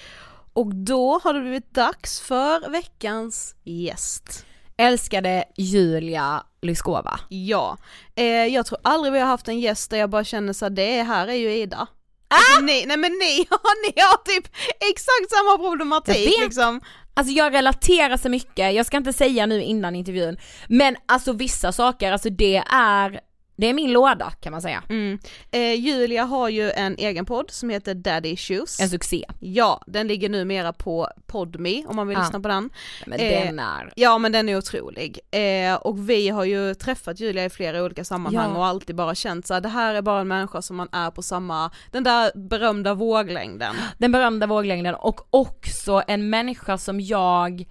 Och 0.53 0.75
då 0.75 1.19
har 1.23 1.33
det 1.33 1.39
blivit 1.39 1.73
dags 1.73 2.21
för 2.21 2.69
veckans 2.69 3.55
gäst. 3.63 4.45
Älskade 4.77 5.43
Julia 5.57 6.43
Lyskova. 6.61 7.19
Ja, 7.29 7.77
eh, 8.15 8.25
jag 8.25 8.65
tror 8.65 8.79
aldrig 8.83 9.13
vi 9.13 9.19
har 9.19 9.27
haft 9.27 9.47
en 9.47 9.59
gäst 9.59 9.89
där 9.89 9.97
jag 9.97 10.09
bara 10.09 10.23
känner 10.23 10.53
så 10.53 10.69
det 10.69 11.03
här 11.03 11.27
är 11.27 11.33
ju 11.33 11.51
Ida. 11.55 11.77
Ah! 11.77 12.35
Alltså, 12.35 12.61
ni, 12.61 12.85
nej 12.85 12.97
men 12.97 13.11
ni, 13.11 13.37
ni 13.85 14.01
har 14.01 14.23
typ 14.23 14.47
exakt 14.79 15.31
samma 15.31 15.69
problematik 15.69 16.39
liksom. 16.43 16.81
Alltså 17.13 17.33
jag 17.33 17.53
relaterar 17.53 18.17
så 18.17 18.29
mycket, 18.29 18.73
jag 18.73 18.85
ska 18.85 18.97
inte 18.97 19.13
säga 19.13 19.45
nu 19.45 19.63
innan 19.63 19.95
intervjun, 19.95 20.37
men 20.67 20.95
alltså 21.05 21.33
vissa 21.33 21.71
saker, 21.71 22.11
alltså 22.11 22.29
det 22.29 22.63
är 22.71 23.19
det 23.55 23.67
är 23.67 23.73
min 23.73 23.91
låda 23.91 24.31
kan 24.31 24.51
man 24.51 24.61
säga. 24.61 24.83
Mm. 24.89 25.19
Eh, 25.51 25.73
Julia 25.73 26.23
har 26.23 26.49
ju 26.49 26.71
en 26.71 26.95
egen 26.97 27.25
podd 27.25 27.51
som 27.51 27.69
heter 27.69 27.93
Daddy 27.93 28.29
Issues. 28.29 28.79
En 28.79 28.89
succé. 28.89 29.25
Ja, 29.39 29.83
den 29.87 30.07
ligger 30.07 30.29
numera 30.29 30.73
på 30.73 31.07
Podme 31.27 31.85
om 31.87 31.95
man 31.95 32.07
vill 32.07 32.17
ja. 32.17 32.23
lyssna 32.23 32.39
på 32.39 32.47
den. 32.47 32.69
Men 33.05 33.19
eh, 33.19 33.45
den 33.45 33.59
är... 33.59 33.93
Ja 33.95 34.17
men 34.17 34.31
den 34.31 34.49
är 34.49 34.57
otrolig. 34.57 35.19
Eh, 35.31 35.75
och 35.75 36.09
vi 36.09 36.29
har 36.29 36.45
ju 36.45 36.73
träffat 36.73 37.19
Julia 37.19 37.45
i 37.45 37.49
flera 37.49 37.83
olika 37.83 38.03
sammanhang 38.03 38.51
ja. 38.51 38.57
och 38.57 38.65
alltid 38.65 38.95
bara 38.95 39.15
känt 39.15 39.47
så 39.47 39.59
det 39.59 39.69
här 39.69 39.95
är 39.95 40.01
bara 40.01 40.21
en 40.21 40.27
människa 40.27 40.61
som 40.61 40.75
man 40.75 40.89
är 40.91 41.11
på 41.11 41.21
samma, 41.21 41.71
den 41.91 42.03
där 42.03 42.31
berömda 42.35 42.93
våglängden. 42.93 43.75
Den 43.97 44.11
berömda 44.11 44.47
våglängden 44.47 44.95
och 44.95 45.27
också 45.29 46.03
en 46.07 46.29
människa 46.29 46.77
som 46.77 47.01
jag, 47.01 47.65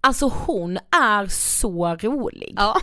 alltså 0.00 0.32
hon 0.46 0.78
är 0.90 1.26
så 1.26 1.96
rolig. 1.96 2.54
Ja. 2.56 2.80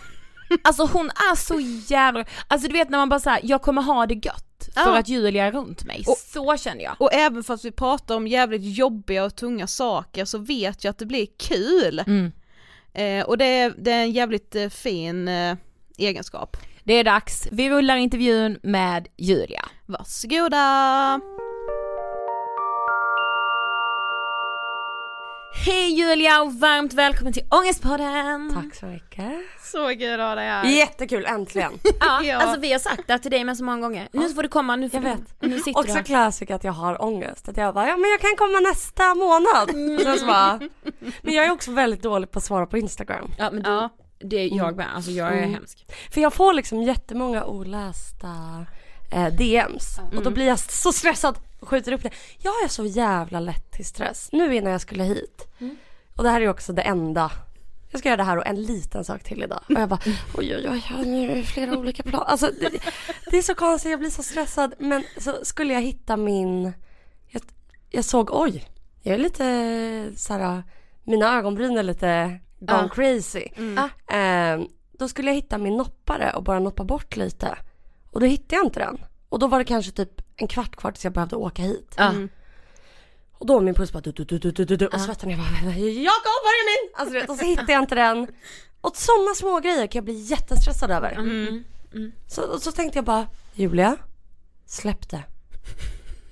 Alltså 0.63 0.85
hon 0.85 1.09
är 1.09 1.35
så 1.35 1.59
jävla, 1.93 2.25
alltså 2.47 2.67
du 2.67 2.73
vet 2.73 2.89
när 2.89 2.97
man 2.97 3.09
bara 3.09 3.19
säger 3.19 3.39
jag 3.43 3.61
kommer 3.61 3.81
ha 3.81 4.05
det 4.05 4.13
gött 4.25 4.69
för 4.73 4.81
ja. 4.81 4.99
att 4.99 5.07
Julia 5.07 5.45
är 5.45 5.51
runt 5.51 5.83
mig, 5.85 6.03
och, 6.07 6.17
så 6.17 6.57
känner 6.57 6.83
jag. 6.83 6.95
Och 6.99 7.13
även 7.13 7.43
fast 7.43 7.65
vi 7.65 7.71
pratar 7.71 8.15
om 8.15 8.27
jävligt 8.27 8.77
jobbiga 8.77 9.23
och 9.23 9.35
tunga 9.35 9.67
saker 9.67 10.25
så 10.25 10.37
vet 10.37 10.83
jag 10.83 10.91
att 10.91 10.97
det 10.97 11.05
blir 11.05 11.27
kul. 11.39 12.03
Mm. 12.07 12.31
Eh, 12.93 13.25
och 13.25 13.37
det 13.37 13.45
är, 13.45 13.73
det 13.77 13.91
är 13.91 14.01
en 14.01 14.11
jävligt 14.11 14.55
eh, 14.55 14.69
fin 14.69 15.27
eh, 15.27 15.57
egenskap. 15.97 16.57
Det 16.83 16.93
är 16.93 17.03
dags, 17.03 17.47
vi 17.51 17.69
rullar 17.69 17.95
intervjun 17.95 18.59
med 18.63 19.07
Julia. 19.17 19.65
Varsågoda! 19.85 21.21
Hej 25.57 25.99
Julia 25.99 26.41
och 26.41 26.53
varmt 26.53 26.93
välkommen 26.93 27.33
till 27.33 27.43
Ångestpodden! 27.49 28.51
Tack 28.53 28.75
så 28.75 28.85
mycket. 28.85 29.31
Så 29.63 29.89
kul 29.89 30.19
att 30.19 30.27
ha 30.27 30.35
dig 30.35 30.47
här. 30.47 30.65
Jättekul, 30.65 31.25
äntligen. 31.25 31.71
ja, 31.99 32.23
ja, 32.23 32.37
alltså 32.37 32.59
vi 32.59 32.71
har 32.71 32.79
sagt 32.79 33.07
det 33.07 33.19
till 33.19 33.31
dig 33.31 33.43
med 33.43 33.57
så 33.57 33.63
många 33.63 33.81
gånger. 33.81 34.07
Nu 34.11 34.29
får 34.29 34.43
du 34.43 34.49
komma, 34.49 34.75
nu 34.75 34.89
får 34.89 35.03
jag 35.03 35.17
du, 35.17 35.21
vet. 35.21 35.51
Nu 35.51 35.59
sitter 35.59 35.79
Också 35.79 36.03
classic 36.03 36.51
att 36.51 36.63
jag 36.63 36.71
har 36.71 37.03
ångest. 37.03 37.49
Att 37.49 37.57
jag 37.57 37.73
bara, 37.73 37.87
ja 37.87 37.97
men 37.97 38.09
jag 38.09 38.19
kan 38.19 38.35
komma 38.37 38.59
nästa 38.59 39.15
månad. 39.15 39.69
Mm. 39.69 40.17
Så 40.17 40.25
bara, 40.25 40.59
men 41.21 41.33
jag 41.33 41.45
är 41.45 41.51
också 41.51 41.71
väldigt 41.71 42.03
dålig 42.03 42.31
på 42.31 42.39
att 42.39 42.45
svara 42.45 42.65
på 42.65 42.77
Instagram. 42.77 43.31
Ja 43.37 43.51
men 43.51 43.63
du, 43.63 43.69
ja. 43.69 43.89
det 44.19 44.35
är 44.35 44.47
jag 44.47 44.67
mm. 44.67 44.75
med, 44.75 44.95
alltså 44.95 45.11
jag 45.11 45.27
är 45.27 45.37
mm. 45.37 45.53
hemsk. 45.53 45.85
För 46.11 46.21
jag 46.21 46.33
får 46.33 46.53
liksom 46.53 46.83
jättemånga 46.83 47.45
olästa 47.45 48.65
eh, 49.11 49.27
DMs 49.27 49.99
och 50.15 50.23
då 50.23 50.29
blir 50.29 50.47
jag 50.47 50.59
så 50.59 50.91
stressad 50.91 51.37
skjuter 51.61 51.91
upp 51.91 52.03
det. 52.03 52.11
Jag 52.37 52.53
är 52.63 52.67
så 52.67 52.85
jävla 52.85 53.39
lätt 53.39 53.71
till 53.71 53.85
stress. 53.85 54.29
Nu 54.31 54.55
innan 54.55 54.71
jag 54.71 54.81
skulle 54.81 55.03
hit. 55.03 55.47
Och 56.15 56.23
det 56.23 56.29
här 56.29 56.41
är 56.41 56.47
också 56.49 56.73
det 56.73 56.81
enda. 56.81 57.31
Jag 57.91 57.99
ska 57.99 58.09
göra 58.09 58.17
det 58.17 58.23
här 58.23 58.37
och 58.37 58.47
en 58.47 58.63
liten 58.63 59.03
sak 59.05 59.23
till 59.23 59.43
idag. 59.43 59.59
Och 59.67 59.71
jag 59.81 59.89
bara 59.89 59.99
oj 60.37 60.55
oj 60.55 60.67
oj, 60.69 61.05
nu 61.05 61.31
är 61.31 61.35
det 61.35 61.43
flera 61.43 61.77
olika 61.77 62.03
plan. 62.03 62.23
Alltså 62.27 62.45
det, 62.61 62.69
det 63.31 63.37
är 63.37 63.41
så 63.41 63.55
konstigt, 63.55 63.91
jag 63.91 63.99
blir 63.99 64.09
så 64.09 64.23
stressad. 64.23 64.73
Men 64.79 65.03
så 65.17 65.45
skulle 65.45 65.73
jag 65.73 65.81
hitta 65.81 66.17
min, 66.17 66.73
jag, 67.27 67.41
jag 67.89 68.05
såg 68.05 68.29
oj, 68.31 68.65
jag 69.01 69.13
är 69.13 69.17
lite 69.19 70.13
så 70.17 70.33
här, 70.33 70.63
mina 71.03 71.37
ögonbryn 71.37 71.77
är 71.77 71.83
lite 71.83 72.39
gone 72.59 72.89
crazy. 72.89 73.47
Eh, 74.17 74.61
då 74.99 75.07
skulle 75.07 75.29
jag 75.29 75.35
hitta 75.35 75.57
min 75.57 75.77
noppare 75.77 76.33
och 76.35 76.43
bara 76.43 76.59
noppa 76.59 76.83
bort 76.83 77.15
lite. 77.17 77.57
Och 78.11 78.19
då 78.19 78.25
hittade 78.25 78.55
jag 78.55 78.65
inte 78.65 78.79
den. 78.79 78.97
Och 79.35 79.39
då 79.39 79.47
var 79.47 79.59
det 79.59 79.65
kanske 79.65 79.91
typ 79.91 80.21
en 80.35 80.47
kvart 80.47 80.75
kvar 80.75 80.91
tills 80.91 81.03
jag 81.03 81.13
behövde 81.13 81.35
åka 81.35 81.61
hit. 81.61 81.95
Ja. 81.97 82.13
Och 83.33 83.45
då 83.45 83.53
var 83.53 83.61
min 83.61 83.73
puls 83.73 83.91
bara 83.91 84.01
du, 84.01 84.11
du, 84.11 84.23
du, 84.23 84.39
du, 84.39 84.51
du, 84.51 84.65
du, 84.65 84.75
du, 84.75 84.87
och 84.87 85.01
svetten 85.01 85.29
jag 85.29 85.39
bara 85.39 85.73
Jakob 85.77 86.39
var 86.43 86.51
är 86.51 86.65
min? 86.65 86.93
Alltså 86.95 87.13
du 87.13 87.19
vet, 87.19 87.29
och 87.29 87.35
så 87.35 87.45
hittade 87.45 87.71
jag 87.71 87.83
inte 87.83 87.95
den. 87.95 88.27
Och 88.81 88.97
sådana 88.97 89.33
små 89.35 89.59
grejer 89.59 89.87
kan 89.87 89.99
jag 89.99 90.03
bli 90.03 90.13
jättestressad 90.13 90.91
över. 90.91 91.11
Mm. 91.11 91.63
Så, 92.27 92.41
och 92.41 92.61
så 92.61 92.71
tänkte 92.71 92.97
jag 92.97 93.05
bara 93.05 93.27
Julia, 93.53 93.97
släpp 94.65 95.09
det. 95.09 95.23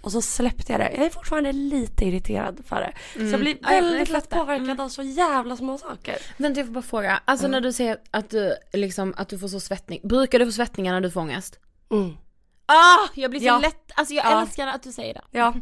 Och 0.01 0.11
så 0.11 0.21
släppte 0.21 0.71
jag 0.71 0.81
det. 0.81 0.91
Jag 0.95 1.05
är 1.05 1.09
fortfarande 1.09 1.51
lite 1.51 2.05
irriterad 2.05 2.61
för 2.65 2.75
det. 2.75 2.93
Så 3.13 3.33
jag 3.33 3.39
blir 3.39 3.57
Ja, 3.61 3.73
jag 3.73 3.81
väldigt 3.81 4.09
lätt 4.09 4.29
påverkad 4.29 4.81
av 4.81 4.89
så 4.89 5.03
jävla 5.03 5.57
små 5.57 5.77
saker. 5.77 6.17
Men 6.37 6.53
jag 6.53 6.65
får 6.65 6.73
bara 6.73 6.81
fråga, 6.81 7.21
alltså 7.25 7.47
när 7.47 7.61
du 7.61 7.73
säger 7.73 7.97
att 8.11 8.29
du 8.29 8.55
liksom, 8.73 9.13
att 9.17 9.29
du 9.29 9.39
får 9.39 9.47
så 9.47 9.59
svettning, 9.59 9.99
brukar 10.03 10.39
du 10.39 10.45
få 10.45 10.51
svettningar 10.51 10.93
när 10.93 11.01
du 11.01 11.11
får 11.11 11.21
ångest? 11.21 11.59
Mm. 11.91 12.17
Ah, 12.65 13.07
jag 13.13 13.31
blir 13.31 13.39
så 13.39 13.45
Ja. 13.45 13.59
lätt, 13.59 13.91
alltså 13.95 14.13
jag 14.13 14.25
Ja. 14.25 14.41
älskar 14.41 14.67
att 14.67 14.83
du 14.83 14.91
säger 14.91 15.13
det. 15.13 15.21
Ja. 15.31 15.53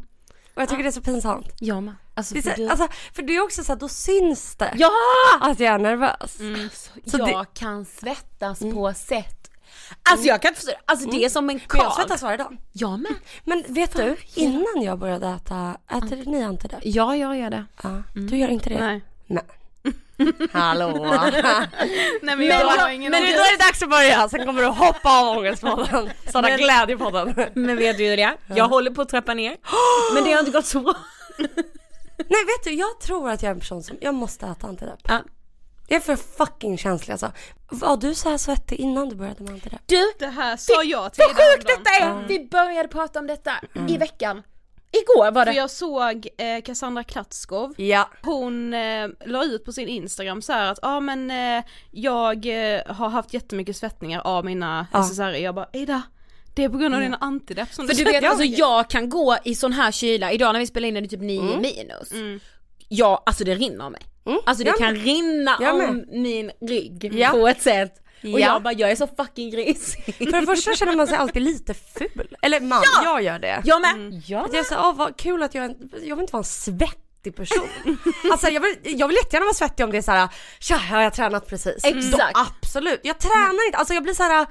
Och 0.55 0.61
jag 0.61 0.69
tycker 0.69 0.83
det 0.83 0.89
är 0.89 0.91
så 0.91 1.01
pinsamt. 1.01 1.47
Jag 1.59 1.83
med. 1.83 1.95
Alltså, 2.13 2.33
Det 2.35 2.41
för 2.41 2.55
du... 2.55 2.69
alltså, 2.69 2.87
för 3.13 3.21
det 3.23 3.35
är 3.35 3.41
också 3.43 3.63
så 3.63 3.71
här, 3.71 3.79
då 3.79 3.89
syns 3.89 4.55
det 4.55 4.73
ja! 4.75 4.89
att 5.41 5.59
jag 5.59 5.73
är 5.73 5.79
nervös. 5.79 6.19
Alltså, 6.19 6.91
Så 7.05 7.17
jag 7.17 7.27
det- 7.27 7.33
Mm. 7.33 7.45
kan 7.53 7.85
svettas 7.85 8.59
på 8.59 8.93
sätt. 8.93 9.37
Alltså 10.11 10.27
jag 10.27 10.41
kan 10.41 10.49
inte 10.49 10.61
förstå, 10.61 10.75
alltså 10.85 11.09
det 11.09 11.25
är 11.25 11.29
som 11.29 11.49
en 11.49 11.55
Men 11.73 11.81
jag 11.81 11.93
svettas 11.93 12.21
varje 12.21 12.37
dag. 12.37 12.57
Jag 12.71 12.99
med. 12.99 13.15
Men 13.43 13.63
vet 13.67 13.95
du, 13.97 14.17
innan 14.35 14.81
jag 14.81 14.99
började 14.99 15.27
äta, 15.27 15.77
äter 15.91 16.23
ni 16.25 16.43
antidepp? 16.43 16.79
Ja, 16.83 17.15
jag 17.15 17.37
gör 17.37 17.49
det. 17.49 17.65
Ja, 17.83 18.03
du 18.15 18.37
gör 18.37 18.47
inte 18.47 18.69
det? 18.69 18.79
Nej. 18.79 19.01
Nej. 19.27 19.43
Hallå! 20.51 20.87
Nej 22.21 22.35
men 22.35 22.41
jag 22.47 22.65
har 22.65 22.89
ingen 22.89 23.11
Men 23.11 23.21
då 23.21 23.27
är 23.27 23.57
det 23.57 23.63
dags 23.63 23.83
att 23.83 23.89
börja, 23.89 24.29
sen 24.29 24.45
kommer 24.45 24.61
du 24.61 24.67
hoppa 24.67 25.19
av 25.21 25.37
ångestpodden. 25.37 26.09
Sådana 26.31 26.47
Men- 26.47 26.57
glädjepodden. 26.57 27.33
Men 27.53 27.77
vet 27.77 27.97
du 27.97 28.15
det? 28.15 28.33
Jag 28.55 28.67
håller 28.67 28.91
på 28.91 29.01
att 29.01 29.09
trappa 29.09 29.33
ner. 29.33 29.57
Men 30.13 30.23
det 30.23 30.31
har 30.31 30.39
inte 30.39 30.51
gått 30.51 30.65
så 30.65 30.79
bra. 30.79 30.93
Nej 32.17 32.45
vet 32.45 32.63
du, 32.63 32.71
jag 32.73 32.99
tror 32.99 33.29
att 33.29 33.41
jag 33.41 33.49
är 33.49 33.53
en 33.53 33.59
person 33.59 33.83
som, 33.83 33.97
jag 34.01 34.13
måste 34.15 34.45
äta 34.45 34.67
antidepp. 34.67 34.99
Ja. 35.03 35.19
Jag 35.87 35.95
är 35.95 36.01
för 36.01 36.15
fucking 36.15 36.77
känslig 36.77 37.11
alltså. 37.11 37.31
Var 37.69 37.97
du 37.97 38.15
så 38.15 38.29
här 38.29 38.37
svettig 38.37 38.79
innan 38.79 39.09
du 39.09 39.15
började 39.15 39.43
med 39.43 39.53
antidepp? 39.53 39.81
Du, 39.85 40.13
Det 40.19 40.27
här 40.27 40.57
sa 40.57 40.83
jag 40.83 41.13
till 41.13 41.23
vad 41.27 41.35
sjukt 41.35 41.67
detta 41.67 41.89
är! 42.05 42.27
Vi 42.27 42.47
började 42.51 42.87
prata 42.89 43.19
om 43.19 43.27
detta 43.27 43.51
i 43.87 43.97
veckan. 43.97 44.43
Igår 44.91 45.31
var 45.31 45.45
För 45.45 45.51
det. 45.51 45.57
jag 45.57 45.69
såg 45.69 46.27
eh, 46.37 46.61
Cassandra 46.65 47.03
Klatskov 47.03 47.73
Ja. 47.77 48.09
Hon 48.21 48.73
eh, 48.73 49.07
la 49.25 49.43
ut 49.45 49.65
på 49.65 49.71
sin 49.71 49.87
Instagram 49.87 50.41
så 50.41 50.53
här 50.53 50.71
att 50.71 50.79
ja 50.81 50.87
ah, 50.95 50.99
men 50.99 51.31
eh, 51.31 51.63
jag 51.91 52.45
eh, 52.75 52.81
har 52.87 53.09
haft 53.09 53.33
jättemycket 53.33 53.75
svettningar 53.75 54.21
av 54.23 54.45
mina 54.45 54.87
Ja. 54.93 54.99
SSRI. 55.03 55.43
Jag 55.43 55.55
bara 55.55 55.67
Ida, 55.73 56.01
det 56.55 56.63
är 56.63 56.69
på 56.69 56.77
grund 56.77 56.95
av 56.95 57.01
dina 57.01 57.17
antidepp 57.17 57.73
som 57.73 57.87
För 57.87 57.95
du 57.95 58.03
vet 58.03 58.23
alltså 58.23 58.43
jag 58.43 58.89
kan 58.89 59.09
gå 59.09 59.37
i 59.43 59.55
sån 59.55 59.73
här 59.73 59.91
kyla, 59.91 60.31
idag 60.31 60.53
när 60.53 60.59
vi 60.59 60.67
spelar 60.67 60.87
in 60.87 60.97
är 60.97 61.01
det 61.01 61.07
typ 61.07 61.21
9 61.21 61.41
minus. 61.57 62.41
Ja, 62.87 63.23
alltså 63.25 63.43
det 63.43 63.55
rinner 63.55 63.85
av 63.85 63.91
mig. 63.91 64.01
Mm. 64.25 64.39
Alltså 64.45 64.63
det 64.63 64.69
Jag 64.69 64.77
kan 64.77 64.93
med. 64.93 65.03
rinna 65.03 65.57
Jag 65.61 65.77
med. 65.77 65.89
om 65.89 66.05
min 66.09 66.51
rygg 66.61 67.21
på 67.31 67.47
ett 67.47 67.61
sätt. 67.61 67.93
Och 68.23 68.29
Ja. 68.29 68.39
jag 68.39 68.63
bara, 68.63 68.73
jag 68.73 68.91
är 68.91 68.95
så 68.95 69.07
fucking 69.07 69.49
grisig. 69.51 70.15
För 70.15 70.39
det 70.41 70.45
första 70.47 70.73
känner 70.75 70.95
man 70.95 71.07
sig 71.07 71.17
alltid 71.17 71.41
lite 71.41 71.73
ful. 71.73 72.35
Eller 72.41 72.59
man, 72.61 72.83
jag 73.03 73.21
gör 73.23 73.39
det. 73.39 73.61
Jag 73.65 73.81
med. 73.81 74.21
Jag 74.27 74.45
Att 74.45 74.53
jag 74.53 74.65
säger, 74.65 74.81
åh 74.81 74.95
vad 74.95 75.17
kul 75.17 75.43
att 75.43 75.55
jag, 75.55 75.65
en- 75.65 75.89
jag 76.03 76.15
vill 76.15 76.21
inte 76.23 76.33
vara 76.33 76.41
en 76.41 76.43
svettig 76.43 77.35
person. 77.35 77.67
alltså 78.31 78.47
jag 78.49 78.61
vill, 78.61 78.99
jag 78.99 79.07
vill 79.07 79.17
jättegärna 79.17 79.45
vara 79.45 79.53
svettig 79.53 79.83
om 79.85 79.91
det 79.91 79.97
är 79.97 80.01
såhär, 80.01 80.29
tja 80.59 80.75
har 80.77 81.01
jag 81.01 81.13
tränat 81.13 81.47
precis? 81.47 81.85
Exakt. 81.85 82.35
Då, 82.35 82.39
absolut, 82.61 82.99
jag 83.03 83.19
tränar 83.19 83.65
inte, 83.67 83.77
alltså 83.77 83.93
jag 83.93 84.03
blir 84.03 84.13
såhär, 84.13 84.47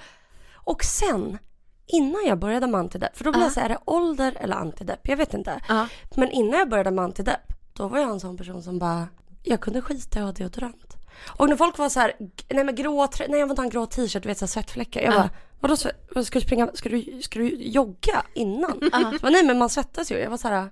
och 0.55 0.85
sen 0.85 1.39
innan 1.87 2.25
jag 2.27 2.39
började 2.39 2.67
med 2.67 2.81
antidepp, 2.81 3.17
för 3.17 3.25
då 3.25 3.33
blir 3.33 3.43
jag 3.43 3.53
såhär, 3.53 3.65
är 3.67 3.69
det 3.69 3.79
ålder 3.85 4.37
eller 4.41 4.57
antidepp? 4.57 5.09
Jag 5.09 5.17
vet 5.17 5.35
inte. 5.35 5.61
Ja. 5.69 5.87
Men 6.17 6.31
innan 6.31 6.59
jag 6.59 6.69
började 6.69 6.91
med 6.91 7.05
antidepp, 7.05 7.53
då 7.73 7.89
var 7.89 7.99
jag 7.99 8.11
en 8.11 8.21
sån 8.21 8.37
person 8.37 8.63
som 8.63 8.79
bara, 8.79 9.09
jag 9.43 9.61
kunde 9.61 9.81
skita 9.83 10.19
i 10.19 10.23
att 10.23 10.27
ha 10.27 10.33
deodorant. 10.33 10.90
Och 11.27 11.49
när 11.49 11.57
folk 11.57 11.79
var 11.79 11.89
så 11.89 12.01
här, 12.01 12.13
nej 12.49 12.65
men 12.65 12.75
grå, 12.75 13.09
nej 13.19 13.39
jag 13.41 13.47
vill 13.47 13.51
inte 13.51 13.61
ha 13.63 13.65
en 13.65 13.71
grå 13.71 13.87
t-shirt, 13.87 14.23
du 14.23 14.29
vet 14.29 14.39
så 14.39 14.45
här 14.45 14.49
svettfläckar. 14.51 15.01
Jag 15.01 15.13
bara, 15.15 15.31
vadå 15.61 15.75
sve- 15.75 15.95
vad 16.15 16.27
ska 16.27 16.39
du 16.39 16.45
springa, 16.45 16.71
ska 16.75 16.89
du, 16.89 17.21
ska 17.23 17.39
du 17.39 17.49
jogga 17.49 18.23
innan? 18.35 18.79
Så 18.93 19.19
bara, 19.23 19.31
nej 19.31 19.45
men 19.45 19.59
man 19.59 19.71
svettas 19.71 20.13
ju. 20.13 20.19
Jag 20.19 20.31
var 20.31 20.37
så 20.37 20.49
här, 20.49 20.71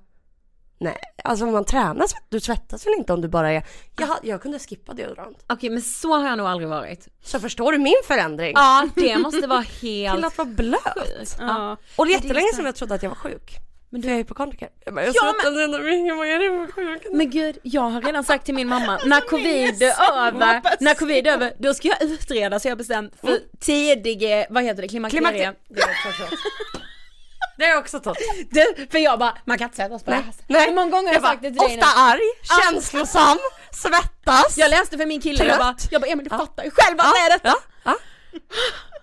nej 0.79 0.97
alltså 1.25 1.47
man 1.47 1.65
tränar, 1.65 2.07
du 2.29 2.41
svettas 2.41 2.87
väl 2.87 2.95
inte 2.99 3.13
om 3.13 3.21
du 3.21 3.29
bara 3.29 3.53
är, 3.53 3.63
jag, 3.99 4.09
jag 4.23 4.43
kunde 4.43 4.59
skippa 4.59 4.95
deodorant. 4.95 5.45
Okej 5.49 5.71
men 5.71 5.83
så 5.83 6.15
har 6.19 6.29
jag 6.29 6.39
nog 6.39 6.47
aldrig 6.47 6.69
varit. 6.69 7.09
Så 7.23 7.41
förstår 7.41 7.73
du 7.73 7.79
min 7.79 7.95
förändring? 8.07 8.53
Ja 8.57 8.89
det 8.95 9.19
måste 9.19 9.47
vara 9.47 9.63
Till 9.81 10.07
helt 10.09 10.25
att 10.25 10.39
vara 10.39 10.49
blöt. 10.49 11.37
Ja. 11.39 11.77
Och 11.97 12.07
det 12.07 12.13
är 12.13 12.15
jättelänge 12.15 12.53
sedan 12.55 12.65
jag 12.65 12.77
trodde 12.77 12.95
att 12.95 13.03
jag 13.03 13.11
var 13.11 13.17
sjuk. 13.17 13.53
Men 13.91 14.01
du 14.01 14.11
är 14.11 14.15
hypokondriker. 14.15 14.69
Jag 14.85 14.95
bara, 14.95 15.05
jag 15.05 15.15
Ja, 15.15 15.33
mycket, 15.33 16.17
vad 16.17 16.29
är 16.29 16.39
det 16.39 16.67
för 16.67 16.73
sjuk? 16.73 17.07
Men 17.13 17.31
gud, 17.31 17.59
jag 17.63 17.81
har 17.81 18.03
redan 18.03 18.25
sagt 18.25 18.45
till 18.45 18.55
min 18.55 18.69
mamma, 18.69 19.01
när 19.07 19.21
covid 19.21 19.83
är 19.83 20.27
över, 20.27 20.63
när 20.81 20.95
covid 20.95 21.27
är 21.27 21.33
över, 21.33 21.53
då 21.59 21.75
ska 21.75 21.89
jag 21.89 22.03
utreda 22.03 22.61
så 22.61 22.69
jag 22.69 22.73
har 22.73 22.77
bestämt 22.77 23.15
för 23.21 23.41
tidig, 23.61 24.47
vad 24.51 24.65
heter 24.65 24.83
det, 24.83 24.89
klimakterie. 24.89 25.21
Klimakterie. 25.21 25.55
Det 25.69 25.85
är 25.85 25.89
också 25.89 26.19
trött. 26.19 26.41
Det 27.59 27.65
är 27.65 27.79
också 27.79 28.01
trött. 28.01 28.17
Du, 28.51 28.87
för 28.91 28.99
jag 28.99 29.19
bara, 29.19 29.39
man 29.45 29.59
kan 29.59 29.65
inte 29.65 29.77
svettas 29.77 30.03
på 30.03 30.11
det 30.11 30.17
här 30.17 30.25
nej. 30.47 30.67
Hur 30.69 30.75
många 30.75 30.91
gånger 30.91 31.07
har 31.07 31.15
jag 31.15 31.23
bara, 31.23 31.33
sagt 31.33 31.43
det 31.43 31.49
till 31.49 31.59
dig 31.59 31.77
nu? 31.77 31.83
Ofta 31.83 32.01
arg, 32.01 32.21
känslosam, 32.63 33.39
svettas. 33.73 34.59
Jag 34.59 34.71
läste 34.71 34.99
för 34.99 35.07
min 35.07 35.21
kille, 35.21 35.45
jag 35.45 35.59
bara, 35.59 35.77
jag 35.91 36.01
bara 36.01 36.11
Emil 36.11 36.25
du 36.25 36.31
fattar 36.31 36.65
ju 36.65 36.71
själv 36.71 36.97
vad 36.99 37.07
det 37.07 37.19
är 37.19 37.31
detta. 37.31 37.49
Ja, 37.49 37.59
ja. 37.85 37.97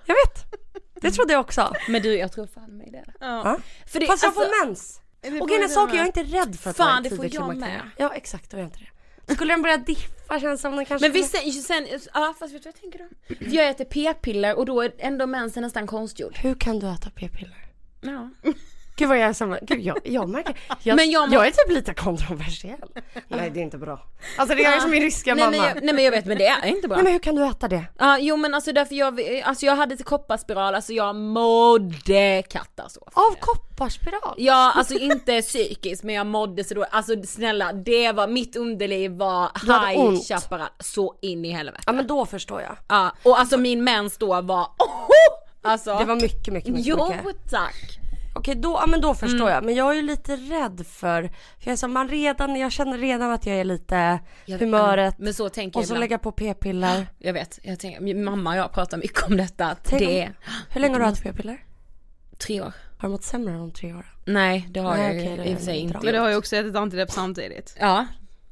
Jag 0.05 0.15
vet. 0.15 0.64
Det 1.01 1.11
trodde 1.11 1.33
jag 1.33 1.41
också. 1.41 1.73
Men 1.87 2.01
du 2.01 2.17
jag 2.17 2.31
tror 2.31 2.47
fan 2.47 2.77
mig 2.77 2.89
det. 2.91 3.03
Ja. 3.19 3.59
För 3.87 3.99
det, 3.99 4.05
Fast 4.07 4.23
jag 4.23 4.29
alltså, 4.29 4.43
får 4.43 4.65
mens. 4.65 5.01
Och 5.41 5.51
är 5.51 5.67
saker 5.67 5.95
jag 5.95 6.03
är 6.03 6.07
inte 6.07 6.23
rädd 6.23 6.59
för 6.59 6.69
att 6.69 6.77
Fan, 6.77 7.03
det 7.03 7.09
får 7.09 7.33
jag 7.35 7.57
med. 7.57 7.81
Ja 7.97 8.13
exakt, 8.13 8.51
då 8.51 8.57
är 8.57 8.61
jag 8.61 8.67
inte 8.67 8.79
det. 8.79 9.35
Skulle 9.35 9.53
den 9.53 9.61
börja 9.61 9.77
diffa 9.77 10.39
känns 10.39 10.61
som 10.61 10.75
den 10.75 10.85
kanske 10.85 11.07
men 11.07 11.13
visst 11.13 11.31
sen, 11.31 11.51
sen, 11.51 11.87
ja 12.13 12.35
fast 12.39 12.53
vet 12.53 12.63
du 12.63 12.69
vad 12.69 12.75
jag 12.75 12.81
tänker 12.81 12.99
då? 12.99 13.45
För 13.45 13.55
jag 13.55 13.69
äter 13.69 13.85
p-piller 13.85 14.57
och 14.57 14.65
då 14.65 14.81
är 14.81 14.91
ändå 14.97 15.27
mensen 15.27 15.63
nästan 15.63 15.87
konstgjord. 15.87 16.37
Hur 16.37 16.55
kan 16.55 16.79
du 16.79 16.87
äta 16.87 17.09
p-piller? 17.09 17.65
Ja. 18.01 18.29
Gud 18.97 19.07
vad 19.09 19.17
jag 19.17 19.29
är 19.29 19.33
som, 19.33 19.57
gud 19.61 19.79
jag, 19.79 19.97
jag 20.03 20.29
märker, 20.29 20.57
jag, 20.83 20.95
Men 20.95 21.11
jag 21.11 21.29
må- 21.29 21.35
jag 21.35 21.47
är 21.47 21.51
typ 21.51 21.71
lite 21.75 21.93
kontroversiell. 21.93 22.89
Nej 23.27 23.49
det 23.49 23.59
är 23.59 23.63
inte 23.63 23.77
bra. 23.77 23.99
Alltså 24.37 24.55
det 24.55 24.65
är 24.65 24.71
jag 24.71 24.81
som 24.81 24.91
min 24.91 25.01
ryska 25.01 25.35
nej, 25.35 25.43
mamma. 25.45 25.57
men 25.57 25.67
jag, 25.67 25.83
nej 25.83 25.93
men 25.95 26.03
jag 26.03 26.11
vet 26.11 26.25
men 26.25 26.37
det 26.37 26.47
är 26.47 26.65
inte 26.67 26.87
bra. 26.87 26.97
Nej 26.97 27.03
men 27.03 27.13
hur 27.13 27.19
kan 27.19 27.35
du 27.35 27.45
äta 27.45 27.67
det? 27.67 27.85
Ja 27.97 28.17
jo 28.19 28.37
men 28.37 28.53
alltså 28.53 28.71
därför 28.73 28.95
jag, 28.95 29.41
alltså 29.43 29.65
jag 29.65 29.75
hade 29.75 29.95
till 29.95 30.05
kopparspiral, 30.05 30.75
alltså 30.75 30.93
jag 30.93 31.15
mådde 31.15 32.43
katastrof. 32.49 33.13
Av 33.13 33.35
kopparspiral? 33.39 34.35
Ja 34.37 34.71
alltså 34.75 34.93
inte 34.93 35.41
psykiskt 35.41 36.03
men 36.03 36.15
jag 36.15 36.27
mådde 36.27 36.63
så 36.63 36.73
då, 36.73 36.83
alltså 36.83 37.23
snälla 37.23 37.73
det 37.73 38.11
var, 38.11 38.27
mitt 38.27 38.55
underliv 38.55 39.11
var 39.11 39.51
high 39.65 40.21
chaparral 40.21 40.67
så 40.79 41.15
in 41.21 41.45
i 41.45 41.51
helvete. 41.51 41.83
Ja 41.85 41.91
men 41.91 42.07
då 42.07 42.25
förstår 42.25 42.61
jag. 42.61 42.77
Ja 42.87 43.11
och 43.23 43.39
alltså 43.39 43.57
min 43.57 43.83
mens 43.83 44.17
då 44.17 44.41
var, 44.41 44.61
oh, 44.79 45.09
alltså. 45.61 45.97
Det 45.97 46.05
var 46.05 46.15
mycket, 46.15 46.53
mycket, 46.53 46.73
mycket. 46.73 46.85
Jo 46.87 47.07
mycket. 47.07 47.51
tack. 47.51 47.99
Okej 48.35 48.55
då, 48.55 48.69
ja 48.81 48.85
men 48.87 49.01
då 49.01 49.13
förstår 49.13 49.49
jag. 49.49 49.63
Men 49.65 49.75
jag 49.75 49.91
är 49.91 49.93
ju 49.95 50.01
lite 50.01 50.35
rädd 50.35 50.85
för, 50.87 51.23
för 51.23 51.31
jag 51.65 51.71
är 51.71 51.75
som 51.77 51.93
man 51.93 52.09
redan, 52.09 52.55
jag 52.55 52.71
känner 52.71 52.97
redan 52.97 53.31
att 53.31 53.45
jag 53.45 53.55
är 53.55 53.63
lite 53.63 54.19
humöret. 54.59 55.15
Men 55.17 55.33
så 55.33 55.49
tänker 55.49 55.77
och 55.79 55.81
jag 55.81 55.87
så 55.87 55.93
ibland. 55.93 55.99
lägga 55.99 56.17
på 56.17 56.31
p-piller. 56.31 57.07
Jag 57.19 57.33
vet, 57.33 57.59
jag 57.63 57.79
tänker, 57.79 58.15
mamma 58.15 58.49
och 58.49 58.57
jag 58.57 58.71
pratar 58.71 58.97
mycket 58.97 59.23
om 59.23 59.37
detta, 59.37 59.75
Tänk 59.83 59.99
det 60.01 60.25
om- 60.25 60.33
Hur 60.69 60.81
länge 60.81 60.93
har 60.93 60.99
du 60.99 61.05
ätit 61.07 61.23
p-piller? 61.23 61.57
tre 62.37 62.61
år. 62.61 62.73
Har 62.97 63.07
du 63.07 63.11
mått 63.11 63.23
sämre 63.23 63.53
än 63.53 63.59
de 63.59 63.71
tre 63.71 63.93
åren? 63.93 64.05
Nej 64.25 64.67
det 64.69 64.79
har 64.79 64.97
Nej, 64.97 65.15
jag 65.25 65.33
okej, 65.33 65.51
i 65.51 65.53
och 65.55 65.57
för 65.57 65.65
sig 65.65 65.77
inte 65.77 65.99
Men 66.03 66.13
du 66.13 66.19
har 66.19 66.29
ju 66.29 66.35
också 66.35 66.55
ätit 66.55 66.75
antidepp 66.75 67.11
samtidigt. 67.11 67.77
Ja, 67.79 68.05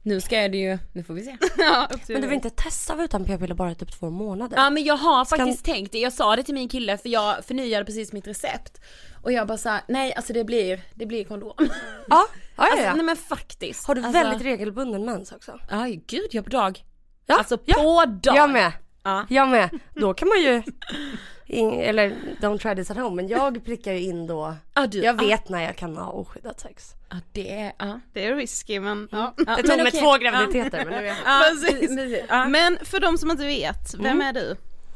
nu 0.03 0.21
ska 0.21 0.41
jag 0.41 0.51
det 0.51 0.57
ju, 0.57 0.77
nu 0.93 1.03
får 1.03 1.13
vi 1.13 1.23
se. 1.23 1.37
ja, 1.57 1.89
Men 2.07 2.21
du 2.21 2.27
vill 2.27 2.35
inte 2.35 2.49
testa 2.49 3.03
utan 3.03 3.25
p-piller 3.25 3.55
bara 3.55 3.71
i 3.71 3.75
typ 3.75 3.91
två 3.99 4.09
månader? 4.09 4.57
Ja 4.57 4.69
men 4.69 4.83
jag 4.83 4.97
har 4.97 5.25
Ska- 5.25 5.37
faktiskt 5.37 5.65
tänkt 5.65 5.91
det, 5.91 5.99
jag 5.99 6.13
sa 6.13 6.35
det 6.35 6.43
till 6.43 6.53
min 6.53 6.69
kille 6.69 6.97
för 6.97 7.09
jag 7.09 7.45
förnyade 7.45 7.85
precis 7.85 8.13
mitt 8.13 8.27
recept. 8.27 8.81
Och 9.21 9.31
jag 9.31 9.47
bara 9.47 9.57
såhär, 9.57 9.81
nej 9.87 10.13
alltså 10.13 10.33
det 10.33 10.43
blir, 10.43 10.81
det 10.93 11.05
blir 11.05 11.23
kondom. 11.23 11.53
ja, 11.57 11.65
ja, 12.09 12.27
ja, 12.55 12.63
Alltså, 12.63 12.85
ja. 12.85 12.93
nej 12.95 13.05
men 13.05 13.15
faktiskt. 13.15 13.87
Har 13.87 13.95
du 13.95 14.03
alltså, 14.03 14.23
väldigt 14.23 14.41
regelbunden 14.45 15.05
mens 15.05 15.31
också? 15.31 15.59
Ja 15.69 15.85
gud, 16.07 16.27
jag 16.31 16.43
på 16.43 16.49
dag. 16.49 16.83
Ja, 17.25 17.37
Alltså 17.37 17.57
ja. 17.65 17.75
på 17.75 18.05
dag. 18.05 18.35
Jag 18.35 18.49
med. 18.49 18.71
Ja. 19.03 19.25
Jag 19.29 19.47
med. 19.47 19.69
Då 19.95 20.13
kan 20.13 20.27
man 20.27 20.41
ju 20.41 20.63
In, 21.45 21.73
eller 21.79 22.15
don't 22.41 22.57
try 22.59 22.75
this 22.75 22.91
at 22.91 22.97
home, 22.97 23.15
men 23.15 23.27
jag 23.27 23.65
prickar 23.65 23.93
ju 23.93 23.99
in 23.99 24.27
då. 24.27 24.55
Ja, 24.73 24.87
du, 24.87 24.97
jag 25.03 25.21
ja. 25.21 25.27
vet 25.27 25.49
när 25.49 25.63
jag 25.63 25.75
kan 25.75 25.97
ha 25.97 26.11
oskyddat 26.11 26.59
sex. 26.59 26.93
Ja, 27.09 27.15
det 27.31 27.51
är, 27.59 27.73
ja. 27.77 27.99
Det 28.13 28.25
är 28.25 28.35
risky 28.35 28.79
men 28.79 29.07
ja. 29.11 29.33
ja 29.37 29.55
Det 29.55 29.61
tog 29.63 29.67
men 29.67 29.77
mig 29.77 29.87
okej. 29.87 29.99
två 29.99 30.17
graviditeter 30.17 30.85
men 30.85 30.93
nu 31.03 31.09
är 31.09 32.25
jag. 32.27 32.49
Men 32.49 32.77
för 32.81 32.99
de 32.99 33.17
som 33.17 33.31
inte 33.31 33.45
vet, 33.45 33.93
vem 33.99 34.21
är 34.21 34.33
du? 34.33 34.55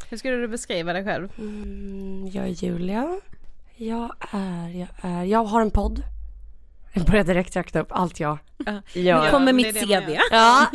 Hur 0.09 0.17
skulle 0.17 0.35
du 0.37 0.47
beskriva 0.47 0.93
dig 0.93 1.03
själv? 1.03 1.29
Mm, 1.37 2.29
jag 2.33 2.45
är 2.45 2.63
Julia. 2.63 3.19
Jag 3.75 4.15
är, 4.31 4.69
jag 4.79 4.87
är, 5.01 5.23
jag 5.23 5.43
har 5.43 5.61
en 5.61 5.71
podd. 5.71 6.03
Jag 6.93 7.05
börjar 7.05 7.23
direkt 7.23 7.55
räkna 7.55 7.81
upp 7.81 7.91
allt 7.91 8.19
jag 8.19 8.37
gör. 8.93 9.31
Kommer 9.31 9.45
det 9.45 9.53
mitt 9.53 9.79
CV. 9.83 10.17
Ja. 10.31 10.65